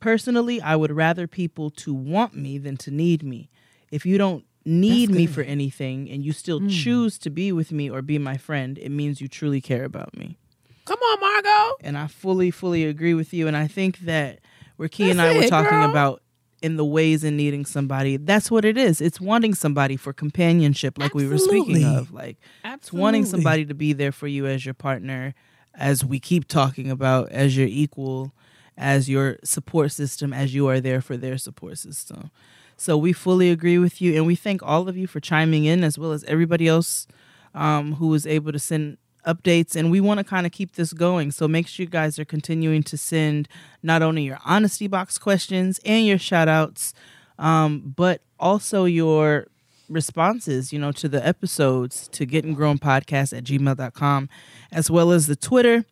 Personally, 0.00 0.60
I 0.60 0.76
would 0.76 0.92
rather 0.92 1.26
people 1.26 1.70
to 1.70 1.92
want 1.92 2.34
me 2.34 2.56
than 2.58 2.76
to 2.78 2.90
need 2.90 3.22
me. 3.22 3.50
If 3.90 4.06
you 4.06 4.16
don't 4.16 4.44
need 4.64 5.10
me 5.10 5.26
for 5.26 5.42
anything 5.42 6.08
and 6.08 6.24
you 6.24 6.32
still 6.32 6.60
hmm. 6.60 6.68
choose 6.68 7.18
to 7.18 7.30
be 7.30 7.52
with 7.52 7.72
me 7.72 7.90
or 7.90 8.00
be 8.00 8.18
my 8.18 8.36
friend, 8.36 8.78
it 8.78 8.90
means 8.90 9.20
you 9.20 9.28
truly 9.28 9.60
care 9.60 9.84
about 9.84 10.16
me. 10.16 10.38
Come 10.84 10.98
on, 10.98 11.20
Margot. 11.20 11.76
And 11.82 11.98
I 11.98 12.06
fully, 12.06 12.50
fully 12.50 12.84
agree 12.84 13.14
with 13.14 13.34
you. 13.34 13.46
And 13.46 13.56
I 13.56 13.66
think 13.66 13.98
that 14.00 14.38
where 14.76 14.88
Key 14.88 15.10
and 15.10 15.20
I 15.20 15.34
were 15.34 15.42
it, 15.42 15.48
talking 15.48 15.70
girl. 15.70 15.90
about 15.90 16.22
in 16.62 16.76
the 16.76 16.84
ways 16.84 17.24
in 17.24 17.36
needing 17.36 17.64
somebody, 17.64 18.16
that's 18.16 18.50
what 18.50 18.64
it 18.64 18.76
is. 18.76 19.00
It's 19.00 19.20
wanting 19.20 19.54
somebody 19.54 19.96
for 19.96 20.12
companionship, 20.12 20.98
like 20.98 21.14
we 21.14 21.28
were 21.28 21.38
speaking 21.38 21.84
of. 21.84 22.12
Like 22.12 22.38
it's 22.64 22.92
wanting 22.92 23.24
somebody 23.24 23.64
to 23.66 23.74
be 23.74 23.92
there 23.92 24.12
for 24.12 24.26
you 24.26 24.46
as 24.46 24.64
your 24.64 24.74
partner, 24.74 25.34
as 25.78 26.04
we 26.04 26.18
keep 26.18 26.46
talking 26.48 26.90
about, 26.90 27.30
as 27.30 27.56
your 27.56 27.68
equal, 27.68 28.32
as 28.76 29.08
your 29.08 29.38
support 29.44 29.92
system, 29.92 30.32
as 30.32 30.52
you 30.54 30.68
are 30.68 30.80
there 30.80 31.00
for 31.00 31.16
their 31.16 31.38
support 31.38 31.78
system. 31.78 32.30
So 32.76 32.96
we 32.96 33.12
fully 33.12 33.50
agree 33.50 33.78
with 33.78 34.02
you, 34.02 34.16
and 34.16 34.26
we 34.26 34.34
thank 34.34 34.62
all 34.62 34.88
of 34.88 34.96
you 34.96 35.06
for 35.06 35.20
chiming 35.20 35.64
in, 35.64 35.82
as 35.82 35.98
well 35.98 36.12
as 36.12 36.24
everybody 36.24 36.68
else 36.68 37.06
um, 37.54 37.94
who 37.94 38.08
was 38.08 38.26
able 38.26 38.52
to 38.52 38.58
send 38.58 38.98
updates. 39.26 39.76
And 39.76 39.90
we 39.90 40.00
want 40.00 40.18
to 40.18 40.24
kind 40.24 40.46
of 40.46 40.52
keep 40.52 40.74
this 40.74 40.92
going. 40.92 41.30
So 41.30 41.48
make 41.48 41.68
sure 41.68 41.84
you 41.84 41.90
guys 41.90 42.18
are 42.18 42.24
continuing 42.24 42.82
to 42.84 42.96
send 42.96 43.48
not 43.82 44.02
only 44.02 44.22
your 44.22 44.38
honesty 44.44 44.86
box 44.86 45.18
questions 45.18 45.80
and 45.84 46.06
your 46.06 46.18
shout 46.18 46.48
outs, 46.48 46.92
um, 47.38 47.94
but 47.96 48.22
also 48.38 48.84
your 48.84 49.46
responses, 49.88 50.72
you 50.72 50.78
know, 50.78 50.92
to 50.92 51.08
the 51.08 51.26
episodes 51.26 52.08
to 52.08 52.26
getting 52.26 52.54
grown 52.54 52.78
podcast 52.78 53.36
at 53.36 53.44
gmail.com, 53.44 54.28
as 54.72 54.90
well 54.90 55.10
as 55.12 55.26
the 55.26 55.36
Twitter, 55.36 55.84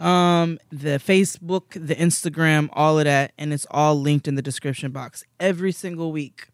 um, 0.00 0.58
the 0.70 0.98
Facebook, 0.98 1.72
the 1.74 1.94
Instagram, 1.94 2.68
all 2.72 2.98
of 2.98 3.04
that. 3.04 3.32
And 3.38 3.52
it's 3.52 3.66
all 3.70 3.94
linked 4.00 4.26
in 4.28 4.34
the 4.34 4.42
description 4.42 4.90
box 4.92 5.24
every 5.40 5.72
single 5.72 6.12
week. 6.12 6.48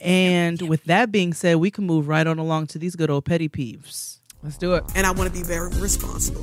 And 0.00 0.62
with 0.62 0.84
that 0.84 1.10
being 1.10 1.34
said, 1.34 1.56
we 1.56 1.70
can 1.70 1.84
move 1.84 2.08
right 2.08 2.26
on 2.26 2.38
along 2.38 2.68
to 2.68 2.78
these 2.78 2.94
good 2.94 3.10
old 3.10 3.24
petty 3.24 3.48
peeves. 3.48 4.18
Let's 4.42 4.56
do 4.56 4.74
it. 4.74 4.84
and 4.94 5.06
I 5.06 5.10
want 5.10 5.32
to 5.32 5.36
be 5.36 5.42
very 5.42 5.70
responsible 5.80 6.42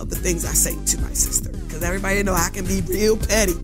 of 0.00 0.10
the 0.10 0.16
things 0.16 0.44
I 0.44 0.52
say 0.52 0.72
to 0.72 1.00
my 1.00 1.12
sister 1.12 1.50
because 1.50 1.82
everybody 1.82 2.22
know 2.22 2.34
I 2.34 2.50
can 2.52 2.64
be 2.64 2.80
real 2.82 3.16
petty. 3.16 3.54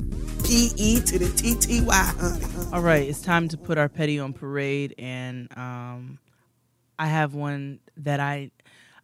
P 0.45 0.71
E 0.77 1.01
to 1.01 1.19
the 1.19 1.29
T 1.37 1.55
T 1.55 1.81
Y, 1.83 1.95
honey. 1.95 2.58
All 2.71 2.83
right, 2.83 3.09
it's 3.09 3.23
time 3.23 3.49
to 3.49 3.57
put 3.57 3.79
our 3.79 3.89
petty 3.89 4.19
on 4.19 4.35
parade, 4.35 4.95
and 4.99 5.49
um, 5.57 6.19
I 6.99 7.07
have 7.07 7.33
one 7.35 7.81
that 7.97 8.21
I 8.21 8.51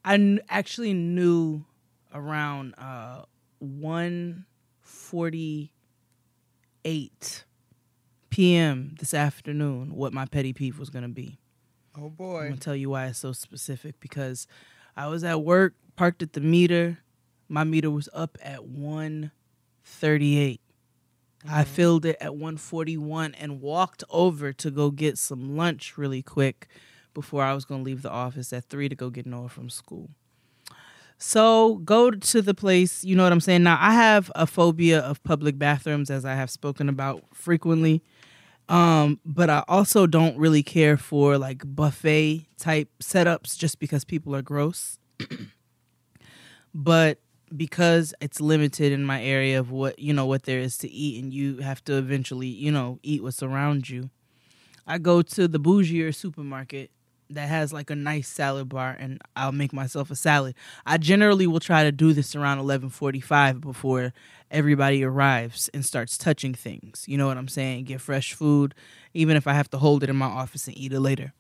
I 0.05 0.19
kn- 0.19 0.41
actually 0.51 0.93
knew 0.93 1.65
around 2.13 2.75
uh, 2.77 3.23
one 3.61 4.45
forty 4.83 5.73
eight 6.85 7.45
p.m. 8.29 8.97
this 9.01 9.15
afternoon 9.15 9.95
what 9.95 10.13
my 10.13 10.27
petty 10.27 10.53
peeve 10.53 10.79
was 10.79 10.91
gonna 10.91 11.09
be. 11.09 11.39
Oh 11.99 12.11
boy! 12.11 12.41
I'm 12.43 12.49
gonna 12.51 12.61
tell 12.61 12.77
you 12.77 12.91
why 12.91 13.07
it's 13.07 13.19
so 13.19 13.33
specific 13.33 13.99
because 13.99 14.47
I 14.95 15.07
was 15.07 15.25
at 15.25 15.43
work, 15.43 15.73
parked 15.97 16.23
at 16.23 16.35
the 16.35 16.41
meter. 16.41 16.99
My 17.49 17.65
meter 17.65 17.91
was 17.91 18.11
up 18.13 18.37
at 18.43 18.67
138. 21.45 21.61
I 21.61 21.65
filled 21.65 22.05
it 22.05 22.17
at 22.21 22.35
141 22.35 23.35
and 23.35 23.61
walked 23.61 24.05
over 24.11 24.53
to 24.53 24.71
go 24.71 24.91
get 24.91 25.19
some 25.19 25.57
lunch 25.57 25.97
really 25.99 26.23
quick 26.23 26.69
before 27.13 27.43
I 27.43 27.55
was 27.55 27.65
gonna 27.65 27.83
leave 27.83 28.03
the 28.03 28.11
office 28.11 28.53
at 28.53 28.65
three 28.65 28.89
to 28.89 28.95
go 28.95 29.11
get 29.11 29.27
Noah 29.27 29.49
from 29.49 29.71
school. 29.71 30.11
So 31.17 31.77
go 31.77 32.11
to 32.11 32.43
the 32.43 32.55
place, 32.55 33.05
you 33.05 33.15
know 33.15 33.23
what 33.23 33.33
I'm 33.33 33.41
saying? 33.41 33.63
Now 33.63 33.79
I 33.81 33.95
have 33.95 34.33
a 34.35 34.47
phobia 34.47 35.01
of 35.01 35.23
public 35.23 35.59
bathrooms 35.59 36.11
as 36.11 36.25
I 36.25 36.35
have 36.35 36.51
spoken 36.51 36.89
about 36.89 37.23
frequently. 37.33 38.03
Um, 38.69 39.21
but 39.25 39.51
I 39.51 39.63
also 39.69 40.07
don't 40.07 40.37
really 40.39 40.63
care 40.63 40.97
for 40.97 41.37
like 41.37 41.63
buffet 41.65 42.47
type 42.59 42.89
setups 43.03 43.59
just 43.59 43.79
because 43.79 44.05
people 44.05 44.35
are 44.35 44.43
gross. 44.43 44.99
but 46.75 47.19
because 47.55 48.15
it's 48.21 48.41
limited 48.41 48.93
in 48.93 49.05
my 49.05 49.23
area 49.23 49.59
of 49.59 49.71
what 49.71 49.99
you 49.99 50.13
know 50.13 50.27
what 50.27 50.45
there 50.45 50.59
is 50.59 50.77
to 50.79 50.91
eat 50.91 51.23
and 51.23 51.33
you 51.33 51.59
have 51.59 51.83
to 51.85 51.97
eventually, 51.97 52.49
you 52.49 52.71
know, 52.71 52.99
eat 53.03 53.23
what's 53.23 53.43
around 53.43 53.89
you. 53.89 54.11
I 54.87 54.99
go 54.99 55.23
to 55.23 55.49
the 55.49 55.59
bougier 55.59 56.15
supermarket 56.15 56.91
that 57.31 57.49
has 57.49 57.73
like 57.73 57.91
a 57.91 57.97
nice 57.97 58.29
salad 58.29 58.69
bar 58.69 58.97
and 58.99 59.21
I'll 59.35 59.53
make 59.53 59.73
myself 59.73 60.11
a 60.11 60.17
salad. 60.17 60.55
I 60.85 60.99
generally 60.99 61.47
will 61.47 61.61
try 61.61 61.83
to 61.85 61.93
do 61.93 62.13
this 62.13 62.35
around 62.35 62.59
11:45 62.59 63.61
before 63.61 64.13
everybody 64.51 65.03
arrives 65.03 65.71
and 65.73 65.85
starts 65.85 66.19
touching 66.19 66.55
things. 66.55 67.05
You 67.07 67.19
know 67.19 67.27
what 67.27 67.39
I'm 67.39 67.49
saying? 67.49 67.85
Get 67.85 68.01
fresh 68.01 68.35
food 68.35 68.75
even 69.13 69.37
if 69.37 69.47
I 69.47 69.55
have 69.55 69.71
to 69.71 69.79
hold 69.79 70.03
it 70.03 70.11
in 70.11 70.17
my 70.17 70.27
office 70.27 70.67
and 70.67 70.77
eat 70.77 70.93
it 70.93 71.01
later. 71.01 71.33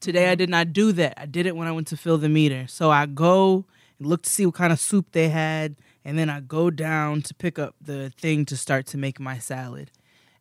Today 0.00 0.26
I 0.26 0.32
mm-hmm. 0.32 0.38
did 0.38 0.50
not 0.50 0.72
do 0.72 0.92
that. 0.92 1.14
I 1.16 1.26
did 1.26 1.46
it 1.46 1.56
when 1.56 1.68
I 1.68 1.72
went 1.72 1.86
to 1.88 1.96
fill 1.96 2.18
the 2.18 2.28
meter. 2.28 2.66
So 2.68 2.90
I 2.90 3.06
go 3.06 3.64
look 4.02 4.22
to 4.22 4.30
see 4.30 4.46
what 4.46 4.54
kind 4.54 4.72
of 4.72 4.80
soup 4.80 5.06
they 5.12 5.28
had 5.28 5.76
and 6.04 6.18
then 6.18 6.28
I 6.28 6.40
go 6.40 6.70
down 6.70 7.22
to 7.22 7.34
pick 7.34 7.58
up 7.58 7.74
the 7.80 8.10
thing 8.18 8.44
to 8.46 8.56
start 8.56 8.86
to 8.86 8.98
make 8.98 9.20
my 9.20 9.38
salad. 9.38 9.90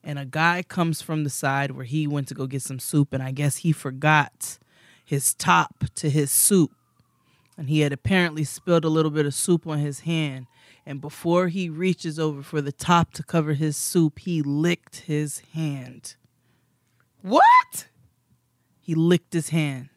And 0.04 0.18
a 0.18 0.26
guy 0.26 0.64
comes 0.64 1.02
from 1.02 1.24
the 1.24 1.30
side 1.30 1.72
where 1.72 1.86
he 1.86 2.08
went 2.08 2.28
to 2.30 2.34
go 2.34 2.48
get 2.48 2.64
some 2.64 2.80
soup 2.80 3.14
and 3.14 3.22
i 3.22 3.30
guess 3.32 3.58
he 3.58 3.72
forgot 3.72 4.58
his 5.06 5.34
top 5.34 5.84
to 5.96 6.10
his 6.10 6.32
soup. 6.32 6.72
And 7.58 7.70
he 7.70 7.82
had 7.82 7.94
apparently 7.94 8.44
spilled 8.44 8.86
a 8.86 8.90
little 8.90 9.12
bit 9.12 9.26
of 9.28 9.34
soup 9.36 9.68
on 9.68 9.78
his 9.78 10.02
hand. 10.02 10.48
And 10.86 11.00
before 11.00 11.50
he 11.50 11.70
reaches 11.70 12.18
over 12.18 12.42
for 12.42 12.62
the 12.62 12.72
top 12.72 13.14
to 13.14 13.24
cover 13.24 13.54
his 13.54 13.78
soup 13.78 14.20
he 14.20 14.42
licked 14.42 15.02
his 15.02 15.40
hand. 15.54 16.16
What? 17.22 17.88
he 18.80 18.96
licked 18.96 19.34
his 19.34 19.50
hand 19.50 19.91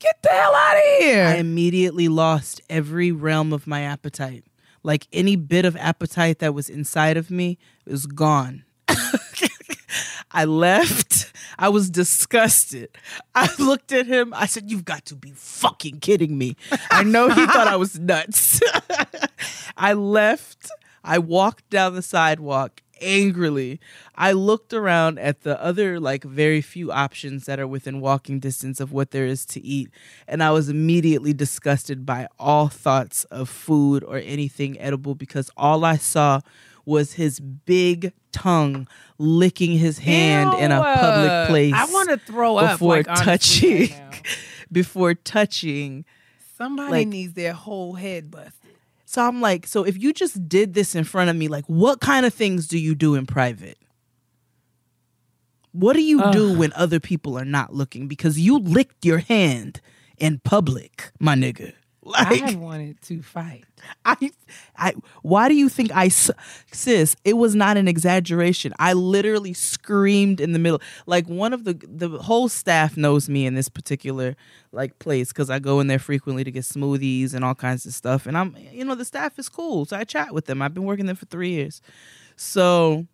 Get 0.00 0.22
the 0.22 0.28
hell 0.30 0.54
out 0.54 0.76
of 0.76 0.82
here. 1.00 1.24
I 1.24 1.34
immediately 1.36 2.08
lost 2.08 2.60
every 2.70 3.10
realm 3.12 3.52
of 3.52 3.66
my 3.66 3.82
appetite. 3.82 4.44
like 4.84 5.08
any 5.12 5.34
bit 5.36 5.64
of 5.64 5.76
appetite 5.76 6.38
that 6.38 6.54
was 6.54 6.70
inside 6.70 7.16
of 7.16 7.30
me 7.30 7.58
was 7.86 8.06
gone. 8.06 8.64
I 10.30 10.44
left. 10.44 11.32
I 11.58 11.68
was 11.68 11.90
disgusted. 11.90 12.90
I 13.34 13.48
looked 13.58 13.92
at 13.92 14.06
him. 14.06 14.32
I 14.36 14.46
said, 14.46 14.70
You've 14.70 14.84
got 14.84 15.04
to 15.06 15.16
be 15.16 15.32
fucking 15.34 16.00
kidding 16.00 16.38
me. 16.38 16.56
I 16.90 17.02
know 17.02 17.28
he 17.28 17.46
thought 17.46 17.66
I 17.66 17.76
was 17.76 17.98
nuts. 18.12 18.60
I 19.76 19.94
left. 19.94 20.70
I 21.02 21.18
walked 21.18 21.70
down 21.70 21.94
the 21.94 22.02
sidewalk 22.02 22.82
angrily. 23.00 23.80
I 24.14 24.32
looked 24.32 24.72
around 24.72 25.18
at 25.18 25.42
the 25.42 25.62
other, 25.62 25.98
like, 26.00 26.24
very 26.24 26.60
few 26.60 26.90
options 26.92 27.46
that 27.46 27.58
are 27.60 27.66
within 27.66 28.00
walking 28.00 28.40
distance 28.40 28.80
of 28.80 28.92
what 28.92 29.10
there 29.10 29.26
is 29.26 29.44
to 29.46 29.60
eat. 29.64 29.90
And 30.26 30.42
I 30.42 30.50
was 30.50 30.68
immediately 30.68 31.32
disgusted 31.32 32.04
by 32.06 32.28
all 32.38 32.68
thoughts 32.68 33.24
of 33.24 33.48
food 33.48 34.02
or 34.04 34.18
anything 34.18 34.78
edible 34.80 35.14
because 35.14 35.50
all 35.56 35.84
I 35.84 35.96
saw 35.96 36.40
was 36.84 37.12
his 37.14 37.38
big 37.40 38.12
tongue 38.32 38.88
licking 39.18 39.72
his 39.78 39.98
hand 39.98 40.54
in 40.58 40.72
a 40.72 40.80
public 40.82 41.48
place. 41.48 41.74
I 41.74 41.84
want 41.92 42.08
to 42.10 42.16
throw 42.16 42.56
up 42.56 42.72
before 42.74 42.96
like, 42.96 43.08
honestly, 43.08 43.24
touching. 43.88 44.00
right 44.00 44.12
now. 44.24 44.30
before 44.72 45.14
touching. 45.14 46.04
Somebody 46.56 46.90
Like- 46.90 47.08
needs 47.08 47.34
their 47.34 47.52
whole 47.52 47.94
head 47.94 48.30
busted. 48.30 48.52
So 49.10 49.26
I'm 49.26 49.40
like, 49.40 49.66
so 49.66 49.84
if 49.84 49.96
you 49.96 50.12
just 50.12 50.50
did 50.50 50.74
this 50.74 50.94
in 50.94 51.02
front 51.02 51.30
of 51.30 51.36
me, 51.36 51.48
like, 51.48 51.64
what 51.64 51.98
kind 51.98 52.26
of 52.26 52.34
things 52.34 52.68
do 52.68 52.78
you 52.78 52.94
do 52.94 53.14
in 53.14 53.24
private? 53.24 53.78
What 55.72 55.94
do 55.94 56.02
you 56.02 56.30
do 56.30 56.58
when 56.58 56.74
other 56.74 57.00
people 57.00 57.38
are 57.38 57.44
not 57.46 57.72
looking? 57.72 58.06
Because 58.06 58.38
you 58.38 58.58
licked 58.58 59.06
your 59.06 59.16
hand 59.16 59.80
in 60.18 60.42
public, 60.44 61.10
my 61.18 61.34
nigga. 61.34 61.72
Like, 62.08 62.42
I 62.42 62.54
wanted 62.54 63.00
to 63.02 63.22
fight. 63.22 63.64
I, 64.04 64.30
I, 64.76 64.94
why 65.22 65.48
do 65.48 65.54
you 65.54 65.68
think 65.68 65.92
I, 65.94 66.08
sis? 66.08 67.16
It 67.24 67.34
was 67.34 67.54
not 67.54 67.76
an 67.76 67.86
exaggeration. 67.86 68.72
I 68.78 68.94
literally 68.94 69.52
screamed 69.52 70.40
in 70.40 70.52
the 70.52 70.58
middle. 70.58 70.80
Like 71.06 71.26
one 71.26 71.52
of 71.52 71.64
the 71.64 71.74
the 71.74 72.08
whole 72.08 72.48
staff 72.48 72.96
knows 72.96 73.28
me 73.28 73.46
in 73.46 73.54
this 73.54 73.68
particular 73.68 74.36
like 74.72 74.98
place 74.98 75.28
because 75.28 75.50
I 75.50 75.58
go 75.58 75.80
in 75.80 75.86
there 75.86 75.98
frequently 75.98 76.44
to 76.44 76.50
get 76.50 76.64
smoothies 76.64 77.34
and 77.34 77.44
all 77.44 77.54
kinds 77.54 77.86
of 77.86 77.92
stuff. 77.92 78.26
And 78.26 78.36
I'm, 78.36 78.56
you 78.72 78.84
know, 78.84 78.94
the 78.94 79.04
staff 79.04 79.38
is 79.38 79.48
cool, 79.48 79.84
so 79.84 79.96
I 79.96 80.04
chat 80.04 80.32
with 80.32 80.46
them. 80.46 80.62
I've 80.62 80.74
been 80.74 80.84
working 80.84 81.06
there 81.06 81.14
for 81.14 81.26
three 81.26 81.50
years, 81.50 81.82
so 82.36 83.06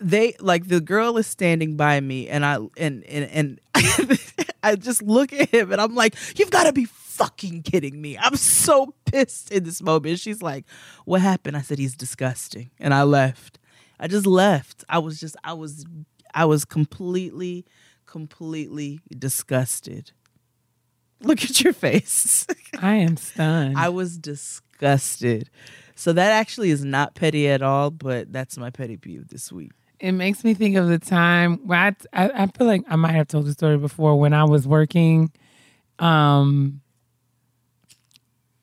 they 0.00 0.34
like 0.40 0.68
the 0.68 0.80
girl 0.80 1.16
is 1.18 1.26
standing 1.26 1.76
by 1.76 2.00
me 2.00 2.28
and 2.28 2.44
I 2.44 2.56
and 2.76 3.04
and 3.04 3.60
and 3.74 4.18
I 4.62 4.76
just 4.76 5.02
look 5.02 5.32
at 5.32 5.50
him 5.50 5.72
and 5.72 5.80
I'm 5.80 5.94
like, 5.94 6.14
you've 6.38 6.50
got 6.50 6.64
to 6.64 6.72
be 6.72 6.86
fucking 7.20 7.62
kidding 7.62 8.00
me. 8.00 8.16
I'm 8.18 8.36
so 8.36 8.94
pissed 9.04 9.52
in 9.52 9.64
this 9.64 9.82
moment. 9.82 10.18
She's 10.18 10.40
like, 10.42 10.64
what 11.04 11.20
happened? 11.20 11.56
I 11.56 11.60
said 11.60 11.78
he's 11.78 11.94
disgusting 11.94 12.70
and 12.78 12.94
I 12.94 13.02
left. 13.02 13.58
I 13.98 14.08
just 14.08 14.26
left. 14.26 14.84
I 14.88 14.98
was 14.98 15.20
just 15.20 15.36
I 15.44 15.52
was 15.52 15.84
I 16.34 16.46
was 16.46 16.64
completely 16.64 17.66
completely 18.06 19.00
disgusted. 19.16 20.12
Look 21.22 21.42
at 21.44 21.60
your 21.62 21.74
face. 21.74 22.46
I 22.80 22.94
am 22.94 23.18
stunned. 23.18 23.76
I 23.76 23.90
was 23.90 24.16
disgusted. 24.16 25.50
So 25.94 26.14
that 26.14 26.30
actually 26.32 26.70
is 26.70 26.82
not 26.82 27.14
petty 27.14 27.46
at 27.48 27.60
all, 27.60 27.90
but 27.90 28.32
that's 28.32 28.56
my 28.56 28.70
petty 28.70 28.96
peeve 28.96 29.28
this 29.28 29.52
week. 29.52 29.72
it 30.00 30.12
makes 30.12 30.42
me 30.44 30.54
think 30.54 30.76
of 30.76 30.88
the 30.88 30.98
time 30.98 31.58
where 31.66 31.78
I, 31.78 32.24
I 32.24 32.42
I 32.44 32.46
feel 32.46 32.66
like 32.66 32.84
I 32.88 32.96
might 32.96 33.12
have 33.12 33.28
told 33.28 33.44
the 33.44 33.52
story 33.52 33.76
before 33.76 34.18
when 34.18 34.32
I 34.32 34.44
was 34.44 34.66
working, 34.66 35.30
um, 35.98 36.80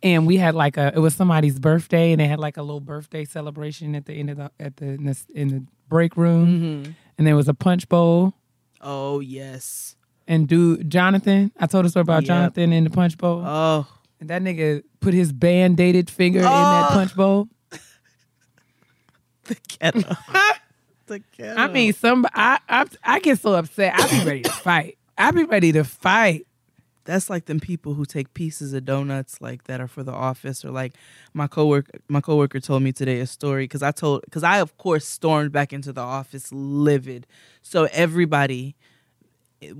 and 0.04 0.28
we 0.28 0.38
had 0.38 0.56
like 0.56 0.78
a 0.78 0.92
it 0.96 1.00
was 1.00 1.16
somebody's 1.16 1.60
birthday 1.60 2.12
and 2.12 2.22
they 2.22 2.28
had 2.28 2.40
like 2.40 2.58
a 2.58 2.62
little 2.62 2.80
birthday 2.80 3.26
celebration 3.26 3.96
at 3.96 4.06
the 4.06 4.14
end 4.14 4.30
of 4.30 4.38
the 4.38 4.52
at 4.60 4.78
the 4.78 4.86
in 4.86 5.06
the, 5.06 5.18
in 5.34 5.48
the 5.50 5.64
break 5.90 6.16
room, 6.18 6.48
mm-hmm. 6.48 6.92
and 7.18 7.28
there 7.28 7.36
was 7.36 7.48
a 7.48 7.54
punch 7.54 7.88
bowl. 7.90 8.34
Oh 8.82 9.20
yes. 9.20 9.96
And 10.28 10.48
dude, 10.48 10.90
Jonathan, 10.90 11.52
I 11.58 11.68
told 11.68 11.86
a 11.86 11.90
story 11.90 12.02
about 12.02 12.24
Yep. 12.24 12.28
Jonathan 12.28 12.74
in 12.74 12.84
the 12.84 12.90
punch 12.90 13.18
bowl. 13.18 13.42
Oh, 13.46 13.88
and 14.20 14.30
that 14.30 14.42
nigga 14.42 14.84
put 15.00 15.14
his 15.14 15.32
band-aided 15.32 16.10
finger 16.10 16.40
in 16.40 16.46
Oh. 16.46 16.50
that 16.50 16.90
punch 16.92 17.16
bowl. 17.16 17.48
the 19.46 19.58
ghetto. 19.80 20.16
the 21.08 21.20
ghetto. 21.38 21.60
I 21.62 21.68
mean, 21.70 21.94
some 21.94 22.26
I, 22.34 22.60
I 22.68 22.86
I 23.04 23.20
get 23.20 23.40
so 23.40 23.56
upset. 23.56 23.94
I 23.98 24.20
be 24.20 24.26
ready 24.26 24.42
to 24.44 24.52
fight. 24.52 24.98
I 25.18 25.32
be 25.32 25.44
ready 25.46 25.72
to 25.72 25.84
fight. 25.84 26.46
That's 27.08 27.30
like 27.30 27.46
them 27.46 27.60
people 27.60 27.96
who 27.96 28.06
take 28.06 28.34
pieces 28.36 28.74
of 28.74 28.86
donuts 28.86 29.42
like 29.42 29.64
that 29.64 29.82
are 29.82 29.88
for 29.88 30.04
the 30.04 30.12
office 30.14 30.64
or 30.64 30.70
like 30.72 30.94
my 31.34 31.48
coworker 31.48 32.00
my 32.08 32.22
coworker 32.22 32.60
told 32.60 32.84
me 32.84 32.92
today 32.92 33.20
a 33.22 33.26
story 33.26 33.64
because 33.64 33.82
I 33.82 33.92
told 33.92 34.22
because 34.26 34.44
I 34.44 34.60
of 34.60 34.78
course 34.78 35.06
stormed 35.08 35.52
back 35.52 35.74
into 35.74 35.94
the 35.94 36.02
office 36.02 36.52
livid. 36.52 37.26
So 37.64 37.88
everybody 37.92 38.76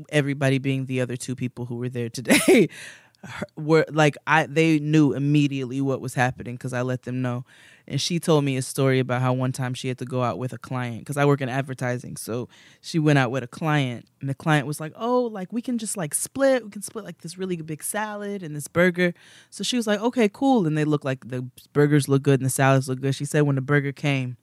everybody 0.10 0.58
being 0.58 0.86
the 0.86 1.02
other 1.02 1.16
two 1.16 1.36
people 1.36 1.66
who 1.66 1.76
were 1.76 1.90
there 1.90 2.10
today 2.10 2.70
were 3.56 3.86
like 3.92 4.18
I 4.26 4.48
they 4.48 4.80
knew 4.80 5.14
immediately 5.14 5.82
what 5.82 6.02
was 6.02 6.14
happening 6.16 6.56
because 6.56 6.74
I 6.74 6.82
let 6.82 7.04
them 7.04 7.22
know. 7.22 7.46
And 7.90 8.02
she 8.02 8.20
told 8.20 8.44
me 8.44 8.58
a 8.58 8.62
story 8.62 9.00
about 9.00 9.22
how 9.22 9.32
one 9.32 9.54
time 9.54 9.74
she 9.74 9.88
had 9.88 9.98
to 10.00 10.06
go 10.06 10.22
out 10.22 10.38
with 10.38 10.52
a 10.52 10.58
client 10.58 11.00
because 11.00 11.16
I 11.16 11.24
work 11.24 11.40
in 11.40 11.48
advertising. 11.48 12.18
So 12.18 12.50
she 12.82 13.00
went 13.00 13.18
out 13.18 13.32
with 13.32 13.44
a 13.44 13.48
client, 13.48 14.06
and 14.20 14.30
the 14.30 14.34
client 14.34 14.68
was 14.68 14.82
like, 14.82 14.92
"Oh, 14.98 15.22
like 15.22 15.54
we 15.54 15.62
can 15.62 15.78
just 15.78 15.96
like 15.96 16.14
split. 16.14 16.66
We 16.66 16.70
can 16.70 16.82
split 16.82 17.06
like 17.06 17.22
this 17.22 17.38
really 17.38 17.56
big 17.62 17.82
salad 17.82 18.44
and 18.44 18.54
this 18.54 18.68
burger." 18.68 19.14
So 19.50 19.64
she 19.64 19.78
was 19.78 19.88
like, 19.88 20.02
"Okay, 20.02 20.28
cool." 20.28 20.68
And 20.68 20.78
they 20.78 20.84
look 20.84 21.06
like 21.06 21.30
the 21.30 21.46
burgers 21.72 22.10
look 22.10 22.24
good 22.24 22.42
and 22.42 22.46
the 22.46 22.50
salads 22.50 22.90
look 22.90 23.00
good. 23.00 23.16
She 23.16 23.24
said 23.26 23.44
when 23.44 23.56
the 23.56 23.62
burger 23.62 23.94
came, 23.94 24.36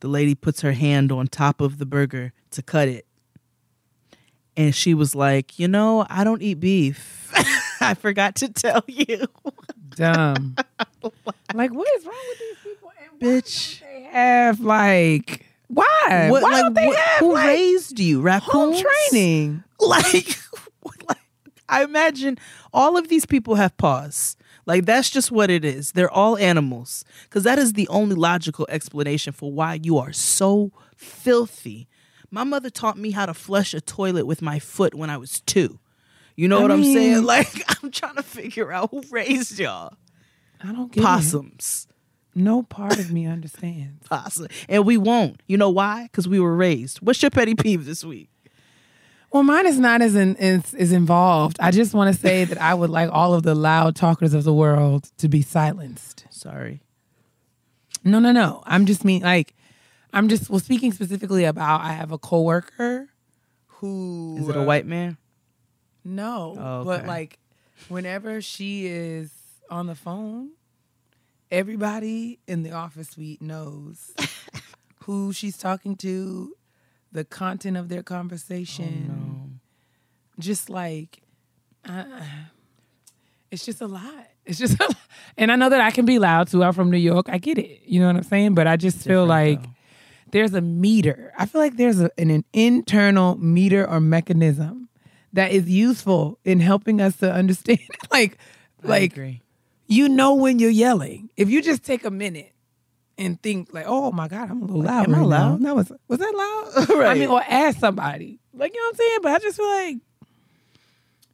the 0.00 0.08
lady 0.08 0.34
puts 0.34 0.62
her 0.62 0.72
hand 0.72 1.12
on 1.12 1.26
top 1.26 1.60
of 1.60 1.76
the 1.76 1.86
burger 1.86 2.32
to 2.52 2.62
cut 2.62 2.88
it, 2.88 3.06
and 4.56 4.74
she 4.74 4.94
was 4.94 5.14
like, 5.14 5.58
"You 5.58 5.68
know, 5.68 6.06
I 6.08 6.24
don't 6.24 6.40
eat 6.40 6.54
beef. 6.60 7.30
I 7.82 7.92
forgot 7.92 8.34
to 8.36 8.48
tell 8.48 8.82
you." 8.86 9.26
Dumb. 9.90 10.56
like, 11.54 11.72
what 11.72 11.88
is 11.96 12.04
wrong 12.06 12.14
with 12.28 12.38
these 12.38 12.56
people? 12.72 12.92
And 13.02 13.20
Bitch. 13.20 13.80
they 13.80 14.02
have 14.10 14.60
like 14.60 15.46
why? 15.68 16.28
What, 16.30 16.42
why 16.42 16.50
like, 16.52 16.62
don't 16.62 16.74
they 16.74 16.86
what- 16.86 16.98
have 16.98 17.18
who 17.20 17.34
like, 17.34 17.46
raised 17.46 17.98
you? 17.98 18.16
home 18.18 18.24
Raccoons? 18.24 18.82
training? 19.10 19.64
Like, 19.80 20.38
like, 21.08 21.18
I 21.68 21.84
imagine 21.84 22.38
all 22.72 22.96
of 22.96 23.08
these 23.08 23.26
people 23.26 23.54
have 23.56 23.76
paws. 23.76 24.36
Like 24.66 24.84
that's 24.86 25.08
just 25.10 25.30
what 25.30 25.50
it 25.50 25.64
is. 25.64 25.92
They're 25.92 26.10
all 26.10 26.36
animals. 26.38 27.04
Because 27.24 27.42
that 27.44 27.58
is 27.58 27.72
the 27.74 27.88
only 27.88 28.14
logical 28.14 28.66
explanation 28.68 29.32
for 29.32 29.50
why 29.52 29.74
you 29.82 29.98
are 29.98 30.12
so 30.12 30.72
filthy. 30.96 31.88
My 32.30 32.44
mother 32.44 32.68
taught 32.70 32.98
me 32.98 33.10
how 33.12 33.24
to 33.26 33.32
flush 33.34 33.72
a 33.72 33.80
toilet 33.80 34.26
with 34.26 34.42
my 34.42 34.58
foot 34.58 34.94
when 34.94 35.08
I 35.10 35.16
was 35.16 35.40
two. 35.40 35.78
You 36.36 36.48
know 36.48 36.58
I 36.58 36.62
what 36.62 36.72
I'm 36.72 36.84
saying? 36.84 37.22
Like 37.24 37.82
I'm 37.82 37.90
trying 37.90 38.16
to 38.16 38.22
figure 38.22 38.70
out 38.72 38.90
who 38.90 39.02
raised 39.10 39.58
y'all. 39.58 39.94
I 40.62 40.72
don't 40.72 40.90
get 40.92 41.00
it. 41.02 41.04
Possums. 41.04 41.86
No 42.34 42.62
part 42.62 42.98
of 42.98 43.10
me 43.12 43.26
understands. 43.26 44.06
Possum. 44.08 44.48
And 44.68 44.84
we 44.86 44.96
won't. 44.96 45.42
You 45.46 45.56
know 45.56 45.70
why? 45.70 46.04
Because 46.04 46.28
we 46.28 46.38
were 46.40 46.54
raised. 46.54 46.98
What's 46.98 47.22
your 47.22 47.30
petty 47.30 47.54
peeve 47.54 47.84
this 47.84 48.04
week? 48.04 48.30
Well, 49.32 49.42
mine 49.42 49.66
is 49.66 49.78
not 49.78 50.00
as 50.00 50.14
in, 50.14 50.36
is, 50.36 50.72
is 50.74 50.92
involved. 50.92 51.58
I 51.60 51.70
just 51.70 51.92
want 51.94 52.14
to 52.14 52.20
say 52.20 52.44
that 52.50 52.60
I 52.60 52.74
would 52.74 52.90
like 52.90 53.10
all 53.12 53.34
of 53.34 53.42
the 53.42 53.54
loud 53.54 53.94
talkers 53.96 54.34
of 54.34 54.44
the 54.44 54.54
world 54.54 55.10
to 55.18 55.28
be 55.28 55.42
silenced. 55.42 56.26
Sorry. 56.30 56.80
No, 58.04 58.20
no, 58.20 58.32
no. 58.32 58.62
I'm 58.66 58.86
just 58.86 59.04
mean 59.04 59.22
like 59.22 59.54
I'm 60.12 60.28
just 60.28 60.48
well 60.48 60.60
speaking 60.60 60.92
specifically 60.92 61.44
about 61.44 61.80
I 61.82 61.92
have 61.92 62.12
a 62.12 62.18
coworker 62.18 63.08
who 63.66 64.36
Is 64.38 64.48
it 64.48 64.56
a 64.56 64.62
white 64.62 64.86
man? 64.86 65.18
No, 66.04 66.56
Oh, 66.58 66.84
but 66.84 67.06
like 67.06 67.38
whenever 67.88 68.40
she 68.40 68.86
is 68.86 69.30
on 69.70 69.86
the 69.86 69.94
phone, 69.94 70.50
everybody 71.50 72.38
in 72.46 72.62
the 72.62 72.72
office 72.72 73.10
suite 73.10 73.40
knows 73.42 74.12
who 75.04 75.32
she's 75.32 75.56
talking 75.56 75.96
to, 75.96 76.54
the 77.12 77.24
content 77.24 77.76
of 77.76 77.88
their 77.88 78.02
conversation. 78.02 79.60
Just 80.38 80.70
like, 80.70 81.22
uh, 81.88 82.04
it's 83.50 83.64
just 83.64 83.80
a 83.80 83.86
lot. 83.86 84.26
It's 84.44 84.58
just, 84.58 84.74
a 84.80 84.84
lot. 84.84 84.96
and 85.36 85.50
I 85.50 85.56
know 85.56 85.68
that 85.68 85.80
I 85.80 85.90
can 85.90 86.04
be 86.04 86.18
loud 86.18 86.48
too. 86.48 86.62
I'm 86.62 86.72
from 86.72 86.90
New 86.90 86.98
York. 86.98 87.26
I 87.28 87.38
get 87.38 87.58
it. 87.58 87.82
You 87.86 88.00
know 88.00 88.06
what 88.06 88.16
I'm 88.16 88.22
saying? 88.22 88.54
But 88.54 88.66
I 88.66 88.76
just 88.76 88.98
feel 88.98 89.26
Different, 89.26 89.28
like 89.28 89.62
though. 89.62 89.70
there's 90.32 90.54
a 90.54 90.60
meter. 90.60 91.32
I 91.36 91.46
feel 91.46 91.60
like 91.60 91.76
there's 91.76 92.00
a, 92.00 92.10
an, 92.18 92.30
an 92.30 92.44
internal 92.52 93.36
meter 93.36 93.88
or 93.88 94.00
mechanism 94.00 94.88
that 95.32 95.50
is 95.50 95.68
useful 95.68 96.38
in 96.44 96.60
helping 96.60 97.00
us 97.00 97.16
to 97.16 97.32
understand. 97.40 97.80
like, 98.12 98.38
I 98.84 98.86
like 98.88 99.12
agree. 99.12 99.42
You 99.88 100.08
know 100.08 100.34
when 100.34 100.58
you're 100.60 100.70
yelling. 100.70 101.30
If 101.36 101.50
you 101.50 101.60
just 101.62 101.82
take 101.82 102.04
a 102.04 102.10
minute 102.10 102.52
and 103.16 103.42
think 103.42 103.72
like, 103.72 103.86
"Oh 103.88 104.12
my 104.12 104.28
God, 104.28 104.50
I'm 104.50 104.62
a 104.62 104.64
little 104.66 104.82
loud." 104.82 105.08
am 105.08 105.14
I 105.14 105.18
right 105.18 105.22
now." 105.28 105.48
loud? 105.50 105.62
That 105.62 105.74
was 105.76 105.92
was 106.06 106.18
that 106.20 106.34
loud? 106.34 106.88
Right. 106.96 107.16
I 107.16 107.18
mean, 107.18 107.28
or 107.28 107.42
ask 107.42 107.78
somebody. 107.78 108.38
Like 108.54 108.72
you 108.74 108.80
know 108.80 108.86
what 108.86 108.94
I'm 108.94 108.96
saying. 108.98 109.18
But 109.22 109.32
I 109.32 109.38
just 109.40 109.56
feel 109.56 109.66
like, 109.68 109.96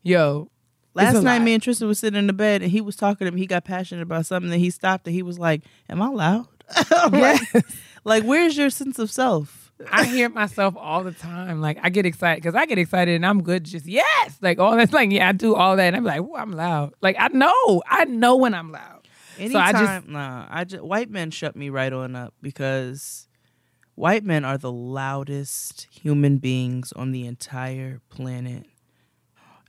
yo, 0.02 0.50
Last 0.94 1.22
night, 1.22 1.38
lot. 1.38 1.42
me 1.44 1.54
and 1.54 1.62
Tristan 1.62 1.88
was 1.88 1.98
sitting 1.98 2.18
in 2.18 2.28
the 2.28 2.32
bed, 2.32 2.62
and 2.62 2.70
he 2.70 2.80
was 2.80 2.94
talking 2.94 3.24
to 3.24 3.32
me. 3.32 3.40
He 3.40 3.46
got 3.48 3.64
passionate 3.64 4.02
about 4.02 4.26
something, 4.26 4.52
and 4.52 4.60
he 4.60 4.70
stopped, 4.70 5.06
and 5.08 5.14
he 5.14 5.22
was 5.22 5.38
like, 5.38 5.62
"Am 5.88 6.00
I 6.00 6.08
loud? 6.08 6.46
Like, 7.12 7.40
like, 8.04 8.22
where's 8.24 8.56
your 8.56 8.70
sense 8.70 8.98
of 9.00 9.10
self?" 9.10 9.63
I 9.90 10.04
hear 10.04 10.28
myself 10.28 10.74
all 10.76 11.02
the 11.04 11.12
time. 11.12 11.60
Like 11.60 11.78
I 11.82 11.90
get 11.90 12.06
excited 12.06 12.42
because 12.42 12.54
I 12.54 12.66
get 12.66 12.78
excited 12.78 13.14
and 13.14 13.26
I'm 13.26 13.42
good. 13.42 13.64
Just 13.64 13.86
yes, 13.86 14.38
like 14.40 14.58
all 14.58 14.76
that's 14.76 14.92
like 14.94 15.10
yeah, 15.10 15.28
I 15.28 15.32
do 15.32 15.54
all 15.54 15.76
that 15.76 15.94
and 15.94 15.96
I'm 15.96 16.04
like, 16.04 16.22
I'm 16.36 16.52
loud. 16.52 16.94
Like 17.00 17.16
I 17.18 17.28
know, 17.28 17.82
I 17.88 18.04
know 18.04 18.36
when 18.36 18.54
I'm 18.54 18.70
loud. 18.72 19.08
Anytime, 19.38 19.52
So 19.52 19.58
I 19.58 19.72
just 19.72 20.08
nah, 20.08 20.46
I 20.48 20.64
just 20.64 20.84
white 20.84 21.10
men 21.10 21.30
shut 21.30 21.56
me 21.56 21.70
right 21.70 21.92
on 21.92 22.14
up 22.14 22.34
because 22.40 23.28
white 23.94 24.24
men 24.24 24.44
are 24.44 24.58
the 24.58 24.72
loudest 24.72 25.88
human 25.90 26.38
beings 26.38 26.92
on 26.92 27.10
the 27.10 27.26
entire 27.26 28.00
planet. 28.10 28.66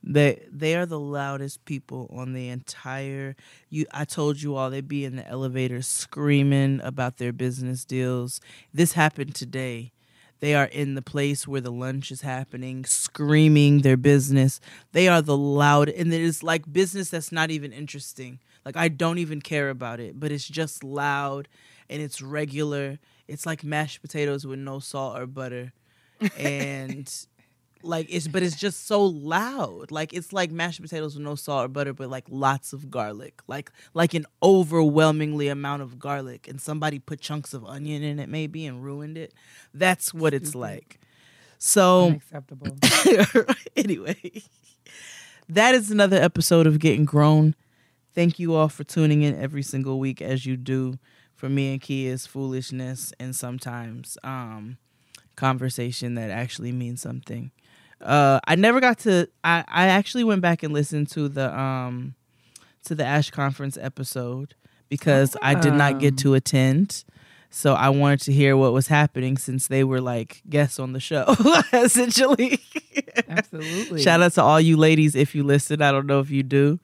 They 0.08 0.46
they 0.52 0.76
are 0.76 0.86
the 0.86 1.00
loudest 1.00 1.66
people 1.66 2.12
on 2.16 2.34
the 2.34 2.50
entire 2.50 3.36
you 3.70 3.88
I 3.92 4.06
told 4.06 4.40
you 4.40 4.56
all 4.56 4.70
they'd 4.70 4.88
be 4.88 5.04
in 5.04 5.16
the 5.16 5.28
elevator 5.28 5.82
screaming 5.82 6.80
about 6.84 7.18
their 7.18 7.34
business 7.34 7.86
deals. 7.86 8.40
This 8.72 8.94
happened 8.94 9.34
today. 9.34 9.94
They 10.40 10.54
are 10.54 10.66
in 10.66 10.96
the 10.96 11.02
place 11.02 11.48
where 11.48 11.62
the 11.62 11.72
lunch 11.72 12.12
is 12.12 12.22
happening, 12.22 12.86
screaming 12.86 13.82
their 13.82 13.98
business. 13.98 14.60
They 14.92 15.08
are 15.08 15.22
the 15.22 15.38
loud 15.38 15.90
and 15.90 16.14
it 16.14 16.22
is 16.22 16.44
like 16.44 16.72
business 16.72 17.10
that's 17.10 17.32
not 17.32 17.52
even 17.52 17.72
interesting. 17.72 18.40
Like 18.66 18.76
I 18.76 18.88
don't 18.90 19.18
even 19.18 19.42
care 19.42 19.70
about 19.70 20.00
it, 20.00 20.20
but 20.20 20.32
it's 20.32 20.48
just 20.48 20.84
loud 20.84 21.48
and 21.90 22.02
it's 22.02 22.22
regular. 22.22 23.00
It's 23.28 23.46
like 23.46 23.64
mashed 23.64 24.02
potatoes 24.02 24.46
with 24.46 24.60
no 24.60 24.80
salt 24.80 25.18
or 25.18 25.26
butter. 25.26 25.74
And 26.40 27.12
like 27.86 28.08
it's 28.10 28.28
but 28.28 28.44
it's 28.44 28.56
just 28.56 28.88
so 28.88 29.04
loud. 29.06 29.92
Like 29.92 30.14
it's 30.14 30.34
like 30.34 30.52
mashed 30.52 30.82
potatoes 30.82 31.16
with 31.16 31.24
no 31.24 31.36
salt 31.36 31.66
or 31.66 31.68
butter 31.68 31.94
but 31.94 32.10
like 32.10 32.26
lots 32.30 32.74
of 32.74 32.90
garlic. 32.90 33.42
Like 33.48 33.72
like 33.94 34.14
an 34.14 34.26
overwhelmingly 34.42 35.48
amount 35.48 35.82
of 35.82 36.00
garlic 36.00 36.48
and 36.48 36.60
somebody 36.60 37.00
put 37.00 37.22
chunks 37.22 37.54
of 37.54 37.66
onion 37.66 38.04
in 38.04 38.20
it 38.20 38.30
maybe 38.30 38.66
and 38.66 38.84
ruined 38.84 39.18
it. 39.18 39.34
That's 39.74 40.14
what 40.14 40.34
it's 40.34 40.56
like. 40.56 41.00
So 41.58 42.08
Unacceptable. 42.08 42.78
anyway 43.76 44.44
that 45.48 45.76
is 45.76 45.92
another 45.92 46.18
episode 46.18 46.66
of 46.68 46.80
getting 46.80 47.06
grown. 47.06 47.56
Thank 48.14 48.40
you 48.40 48.56
all 48.56 48.70
for 48.70 48.84
tuning 48.84 49.22
in 49.22 49.40
every 49.40 49.62
single 49.64 50.00
week 50.00 50.22
as 50.22 50.46
you 50.46 50.58
do. 50.58 50.98
For 51.36 51.50
me 51.50 51.74
and 51.74 51.82
Keia's 51.82 52.26
foolishness 52.26 53.14
and 53.20 53.36
sometimes 53.36 54.18
um 54.24 54.78
conversation 55.36 56.16
that 56.16 56.30
actually 56.30 56.72
means 56.72 57.02
something 57.02 57.52
uh 58.02 58.40
i 58.48 58.56
never 58.56 58.80
got 58.80 59.00
to 59.00 59.28
i 59.44 59.64
i 59.68 59.88
actually 59.88 60.24
went 60.24 60.42
back 60.42 60.64
and 60.64 60.74
listened 60.74 61.10
to 61.10 61.28
the 61.30 61.58
um 61.58 62.16
to 62.84 62.96
the 62.96 63.06
ash 63.06 63.32
conference 63.32 63.78
episode 63.82 64.56
because 64.90 65.36
i 65.42 65.54
did 65.56 65.74
not 65.74 66.00
get 66.00 66.18
to 66.18 66.34
attend 66.34 67.04
so 67.50 67.74
i 67.74 67.90
wanted 67.90 68.20
to 68.20 68.32
hear 68.32 68.56
what 68.58 68.74
was 68.74 68.88
happening 68.88 69.38
since 69.38 69.68
they 69.68 69.84
were 69.84 70.02
like 70.02 70.42
guests 70.50 70.80
on 70.80 70.94
the 70.94 71.00
show 71.00 71.26
essentially 71.74 72.60
Absolutely. 73.30 74.02
shout 74.02 74.22
out 74.22 74.34
to 74.34 74.42
all 74.42 74.60
you 74.60 74.78
ladies 74.78 75.16
if 75.16 75.34
you 75.34 75.44
listen 75.44 75.82
i 75.82 75.92
don't 75.92 76.06
know 76.06 76.20
if 76.20 76.30
you 76.30 76.44
do 76.44 76.80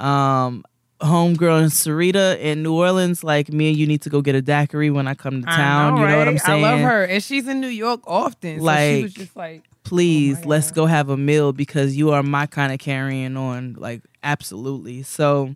um 0.00 0.64
homegirl 1.00 1.62
in 1.62 1.68
Sarita 1.68 2.38
in 2.38 2.62
New 2.62 2.74
Orleans, 2.74 3.22
like 3.22 3.52
me 3.52 3.68
and 3.68 3.76
you 3.76 3.86
need 3.86 4.02
to 4.02 4.10
go 4.10 4.22
get 4.22 4.34
a 4.34 4.42
daiquiri 4.42 4.90
when 4.90 5.06
I 5.06 5.14
come 5.14 5.42
to 5.42 5.46
town. 5.46 5.96
you 5.98 6.06
know 6.06 6.18
what 6.18 6.28
I'm 6.28 6.38
saying? 6.38 6.64
I 6.64 6.70
love 6.70 6.80
her, 6.80 7.04
and 7.04 7.22
she's 7.22 7.46
in 7.46 7.60
New 7.60 7.68
York 7.68 8.00
often. 8.06 8.60
so 8.60 8.76
she 8.76 9.02
was 9.02 9.12
just 9.12 9.36
like, 9.36 9.62
please 9.84 10.38
Oh 10.44 10.48
let's 10.48 10.68
God. 10.70 10.74
go 10.74 10.86
have 10.86 11.08
a 11.08 11.16
meal 11.16 11.52
because 11.52 11.96
you 11.96 12.10
are 12.10 12.22
my 12.22 12.46
kind 12.46 12.72
of 12.72 12.78
carrying 12.78 13.36
on 13.36 13.74
like 13.78 14.02
absolutely. 14.22 15.02
So 15.02 15.54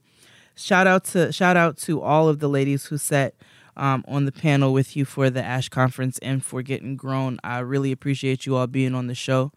shout 0.55 0.87
out 0.87 1.05
to 1.07 1.33
shout 1.33 1.57
out 1.57 1.77
to 1.79 2.01
all 2.01 2.29
of 2.29 2.39
the 2.39 2.49
ladies 2.49 2.87
who 2.87 2.99
sat 2.99 3.35
um, 3.77 4.05
on 4.09 4.25
the 4.25 4.33
panel 4.33 4.73
with 4.73 4.97
you 4.97 5.05
for 5.05 5.31
the 5.31 5.43
ash 5.43 5.69
conference 5.69 6.19
and 6.19 6.45
for 6.45 6.63
getting 6.63 6.97
grown. 6.97 7.39
I 7.45 7.59
really 7.61 7.93
appreciate 7.93 8.45
you 8.47 8.57
all 8.57 8.67
being 8.67 8.95
on 8.95 9.07
the 9.07 9.15
show 9.15 9.53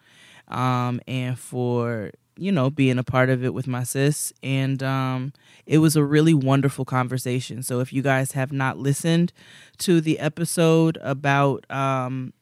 um, 0.47 1.01
and 1.07 1.37
for 1.37 2.11
you 2.37 2.51
know 2.51 2.69
being 2.69 2.97
a 2.97 3.03
part 3.03 3.29
of 3.29 3.43
it 3.43 3.53
with 3.53 3.67
my 3.67 3.83
sis. 3.83 4.31
And 4.43 4.81
um, 4.83 5.33
it 5.65 5.79
was 5.79 5.95
a 5.95 6.03
really 6.03 6.33
wonderful 6.33 6.85
conversation. 6.85 7.63
So 7.63 7.79
if 7.79 7.91
you 7.91 8.01
guys 8.01 8.33
have 8.33 8.51
not 8.51 8.77
listened 8.77 9.33
to 9.79 10.01
the 10.01 10.19
episode 10.19 10.97
about 11.01 11.69
um, 11.71 12.33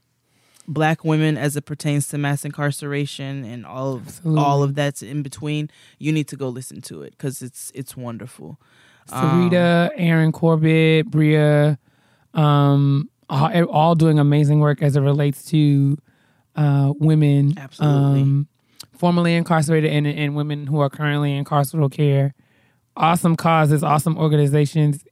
black 0.70 1.04
women 1.04 1.38
as 1.38 1.56
it 1.56 1.64
pertains 1.64 2.08
to 2.08 2.18
mass 2.18 2.46
incarceration 2.46 3.44
and 3.44 3.66
all 3.66 3.96
of 3.96 4.08
Absolutely. 4.08 4.41
all 4.41 4.64
of 4.64 4.76
that's 4.76 5.02
in 5.02 5.24
between 5.24 5.70
you 5.98 6.12
need 6.12 6.28
to 6.28 6.36
go 6.36 6.48
listen 6.48 6.80
to 6.80 7.02
it 7.02 7.12
because 7.12 7.41
it's 7.41 7.72
it's 7.76 7.98
wonderful 7.98 8.60
Sarita, 9.10 9.90
Aaron 9.96 10.32
Corbett, 10.32 11.10
Bria, 11.10 11.80
um, 12.34 13.10
all, 13.30 13.64
all 13.66 13.96
doing 13.96 14.20
amazing 14.20 14.60
work 14.60 14.82
as 14.82 14.96
it 14.96 15.02
relates 15.02 15.44
to 15.46 15.98
uh, 16.56 16.94
women, 16.98 17.54
Absolutely. 17.58 18.22
um, 18.22 18.48
formerly 18.98 19.36
incarcerated 19.36 19.91
and, 19.91 20.08
and 20.08 20.36
women 20.36 20.68
who 20.68 20.80
are 20.80 20.90
currently 20.90 21.36
in 21.36 21.46
carceral 21.46 21.91
care. 21.91 22.34
Awesome 22.96 23.36
causes, 23.36 23.84
awesome 23.84 24.18
organizations. 24.18 25.04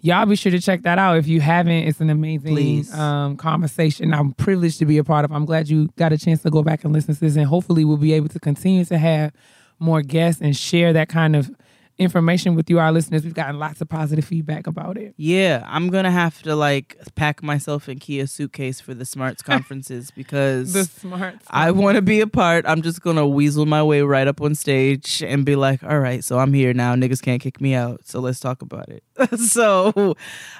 Y'all 0.00 0.26
be 0.26 0.36
sure 0.36 0.52
to 0.52 0.60
check 0.60 0.82
that 0.82 0.96
out 0.96 1.16
if 1.16 1.26
you 1.26 1.40
haven't. 1.40 1.72
It's 1.72 2.00
an 2.00 2.08
amazing 2.08 2.92
um, 2.94 3.36
conversation. 3.36 4.14
I'm 4.14 4.32
privileged 4.32 4.78
to 4.78 4.86
be 4.86 4.96
a 4.98 5.04
part 5.04 5.24
of. 5.24 5.32
I'm 5.32 5.44
glad 5.44 5.68
you 5.68 5.88
got 5.96 6.12
a 6.12 6.18
chance 6.18 6.42
to 6.42 6.50
go 6.50 6.62
back 6.62 6.84
and 6.84 6.92
listen 6.92 7.14
to 7.14 7.20
this, 7.20 7.34
and 7.34 7.46
hopefully 7.46 7.84
we'll 7.84 7.96
be 7.96 8.12
able 8.12 8.28
to 8.28 8.38
continue 8.38 8.84
to 8.84 8.96
have 8.96 9.32
more 9.80 10.02
guests 10.02 10.40
and 10.40 10.56
share 10.56 10.92
that 10.92 11.08
kind 11.08 11.34
of 11.34 11.50
information 11.98 12.54
with 12.54 12.70
you, 12.70 12.78
our 12.78 12.92
listeners. 12.92 13.24
We've 13.24 13.34
gotten 13.34 13.58
lots 13.58 13.80
of 13.80 13.88
positive 13.88 14.24
feedback 14.24 14.66
about 14.66 14.96
it. 14.96 15.14
yeah 15.16 15.64
i'm 15.66 15.88
gonna 15.90 16.10
have 16.10 16.42
to 16.42 16.54
like 16.54 16.96
pack 17.14 17.42
myself 17.42 17.88
in 17.88 17.98
Keia 17.98 18.28
suitcase 18.28 18.80
for 18.80 18.94
the 18.94 19.04
smarts 19.04 19.42
conferences 19.52 20.10
because 20.10 20.72
The 20.72 20.84
Smarts. 20.84 21.46
I 21.50 21.70
want 21.70 21.96
to 21.96 22.02
be 22.02 22.20
a 22.20 22.26
part. 22.26 22.64
I'm 22.66 22.82
just 22.82 23.00
gonna 23.02 23.26
weasel 23.26 23.66
my 23.66 23.82
way 23.82 24.02
right 24.02 24.26
up 24.26 24.40
on 24.40 24.54
stage 24.54 25.22
and 25.22 25.44
be 25.44 25.56
like, 25.56 25.82
"All 25.82 25.98
right, 25.98 26.22
so 26.22 26.38
I'm 26.38 26.52
here 26.52 26.72
now. 26.72 26.94
Niggas 26.94 27.22
can't 27.22 27.40
kick 27.42 27.60
me 27.60 27.74
out. 27.74 28.06
So 28.06 28.20
let's 28.20 28.40
talk 28.40 28.62
about 28.62 28.88
it." 28.88 29.02
so 29.38 30.14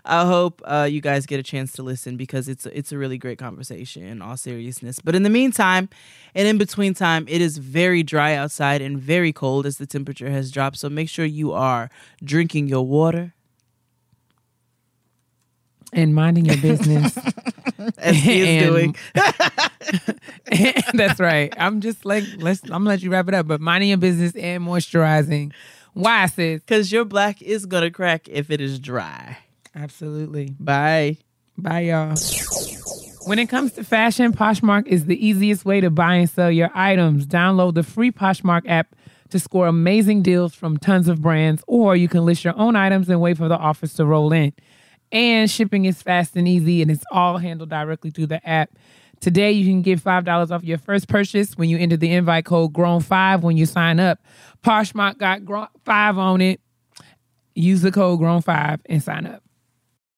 I 0.05 0.25
hope 0.27 0.61
uh, 0.65 0.89
you 0.91 1.01
guys 1.01 1.27
get 1.27 1.39
a 1.39 1.43
chance 1.43 1.73
to 1.73 1.83
listen 1.83 2.17
because 2.17 2.49
it's 2.49 2.67
it's 2.67 2.93
a 2.93 2.99
really 2.99 3.19
great 3.19 3.39
conversation 3.39 4.03
in 4.03 4.23
all 4.23 4.37
seriousness. 4.37 4.99
But 5.01 5.15
in 5.15 5.23
the 5.23 5.31
meantime, 5.31 5.89
and 6.35 6.49
in 6.49 6.59
between 6.59 6.95
time, 6.95 7.27
it 7.29 7.41
is 7.41 7.59
very 7.59 8.03
dry 8.03 8.35
outside 8.35 8.81
and 8.83 8.99
very 8.99 9.33
cold 9.33 9.67
as 9.67 9.79
the 9.79 9.87
temperature 9.87 10.31
has 10.31 10.51
dropped. 10.51 10.79
So 10.79 10.89
make 10.89 11.09
sure 11.09 11.25
you 11.29 11.53
are 11.53 11.91
drinking 12.23 12.69
your 12.69 12.87
water. 12.87 13.35
and 15.93 16.15
minding 16.15 16.45
your 16.45 16.59
business. 16.59 17.17
As 17.99 18.15
he 18.17 18.41
is 18.43 18.63
And- 18.63 18.67
doing. 18.75 18.97
That's 20.95 21.19
right. 21.21 21.53
I'm 21.57 21.81
just 21.81 22.05
like 22.05 22.25
let's. 22.39 22.63
I'm 22.65 22.69
gonna 22.71 22.91
let 22.91 23.03
you 23.03 23.11
wrap 23.11 23.29
it 23.29 23.35
up, 23.35 23.47
but 23.47 23.61
minding 23.61 23.89
your 23.91 23.99
business 23.99 24.35
and 24.37 24.63
moisturizing. 24.65 25.53
Why, 25.95 26.27
sis? 26.27 26.61
Because 26.61 26.93
your 26.93 27.05
black 27.05 27.41
is 27.43 27.65
gonna 27.67 27.91
crack 27.91 28.29
if 28.29 28.51
it 28.51 28.61
is 28.61 28.79
dry. 28.79 29.39
Absolutely. 29.75 30.55
Bye. 30.61 31.19
Bye, 31.57 31.81
y'all. 31.81 32.15
When 33.27 33.39
it 33.39 33.49
comes 33.49 33.73
to 33.73 33.85
fashion, 33.85 34.33
Poshmark 34.33 34.87
is 34.87 35.07
the 35.07 35.27
easiest 35.27 35.65
way 35.65 35.81
to 35.81 35.91
buy 35.91 36.15
and 36.17 36.31
sell 36.31 36.51
your 36.51 36.71
items. 36.75 37.27
Download 37.27 37.75
the 37.75 37.83
free 37.83 38.11
Poshmark 38.13 38.63
app 38.67 38.95
to 39.31 39.39
score 39.39 39.67
amazing 39.67 40.23
deals 40.23 40.55
from 40.55 40.77
tons 40.77 41.09
of 41.09 41.21
brands, 41.21 41.63
or 41.67 41.97
you 41.97 42.09
can 42.09 42.25
list 42.25 42.45
your 42.45 42.57
own 42.59 42.77
items 42.77 43.09
and 43.09 43.21
wait 43.21 43.37
for 43.37 43.49
the 43.49 43.57
offers 43.57 43.95
to 43.95 44.05
roll 44.05 44.33
in. 44.33 44.53
And 45.11 45.51
shipping 45.51 45.85
is 45.85 46.03
fast 46.03 46.37
and 46.37 46.47
easy, 46.47 46.83
and 46.83 46.91
it's 46.91 47.05
all 47.11 47.39
handled 47.39 47.71
directly 47.71 48.11
through 48.11 48.27
the 48.27 48.47
app. 48.49 48.71
Today, 49.21 49.51
you 49.53 49.67
can 49.67 49.83
get 49.83 49.99
$5 49.99 50.51
off 50.51 50.63
your 50.63 50.79
first 50.79 51.09
purchase 51.09 51.57
when 51.57 51.69
you 51.69 51.77
enter 51.79 51.97
the 51.97 52.13
invite 52.13 52.45
code 52.45 52.73
GROWN5 52.73 53.41
when 53.43 53.57
you 53.57 53.67
sign 53.67 53.99
up. 53.99 54.21
Poshmark 54.63 55.19
got 55.19 55.45
Grown 55.45 55.67
5 55.85 56.19
on 56.19 56.41
it. 56.41 56.61
Use 57.55 57.83
the 57.83 57.91
code 57.91 58.21
GROWN5 58.21 58.81
and 58.87 59.03
sign 59.03 59.27
up. 59.27 59.43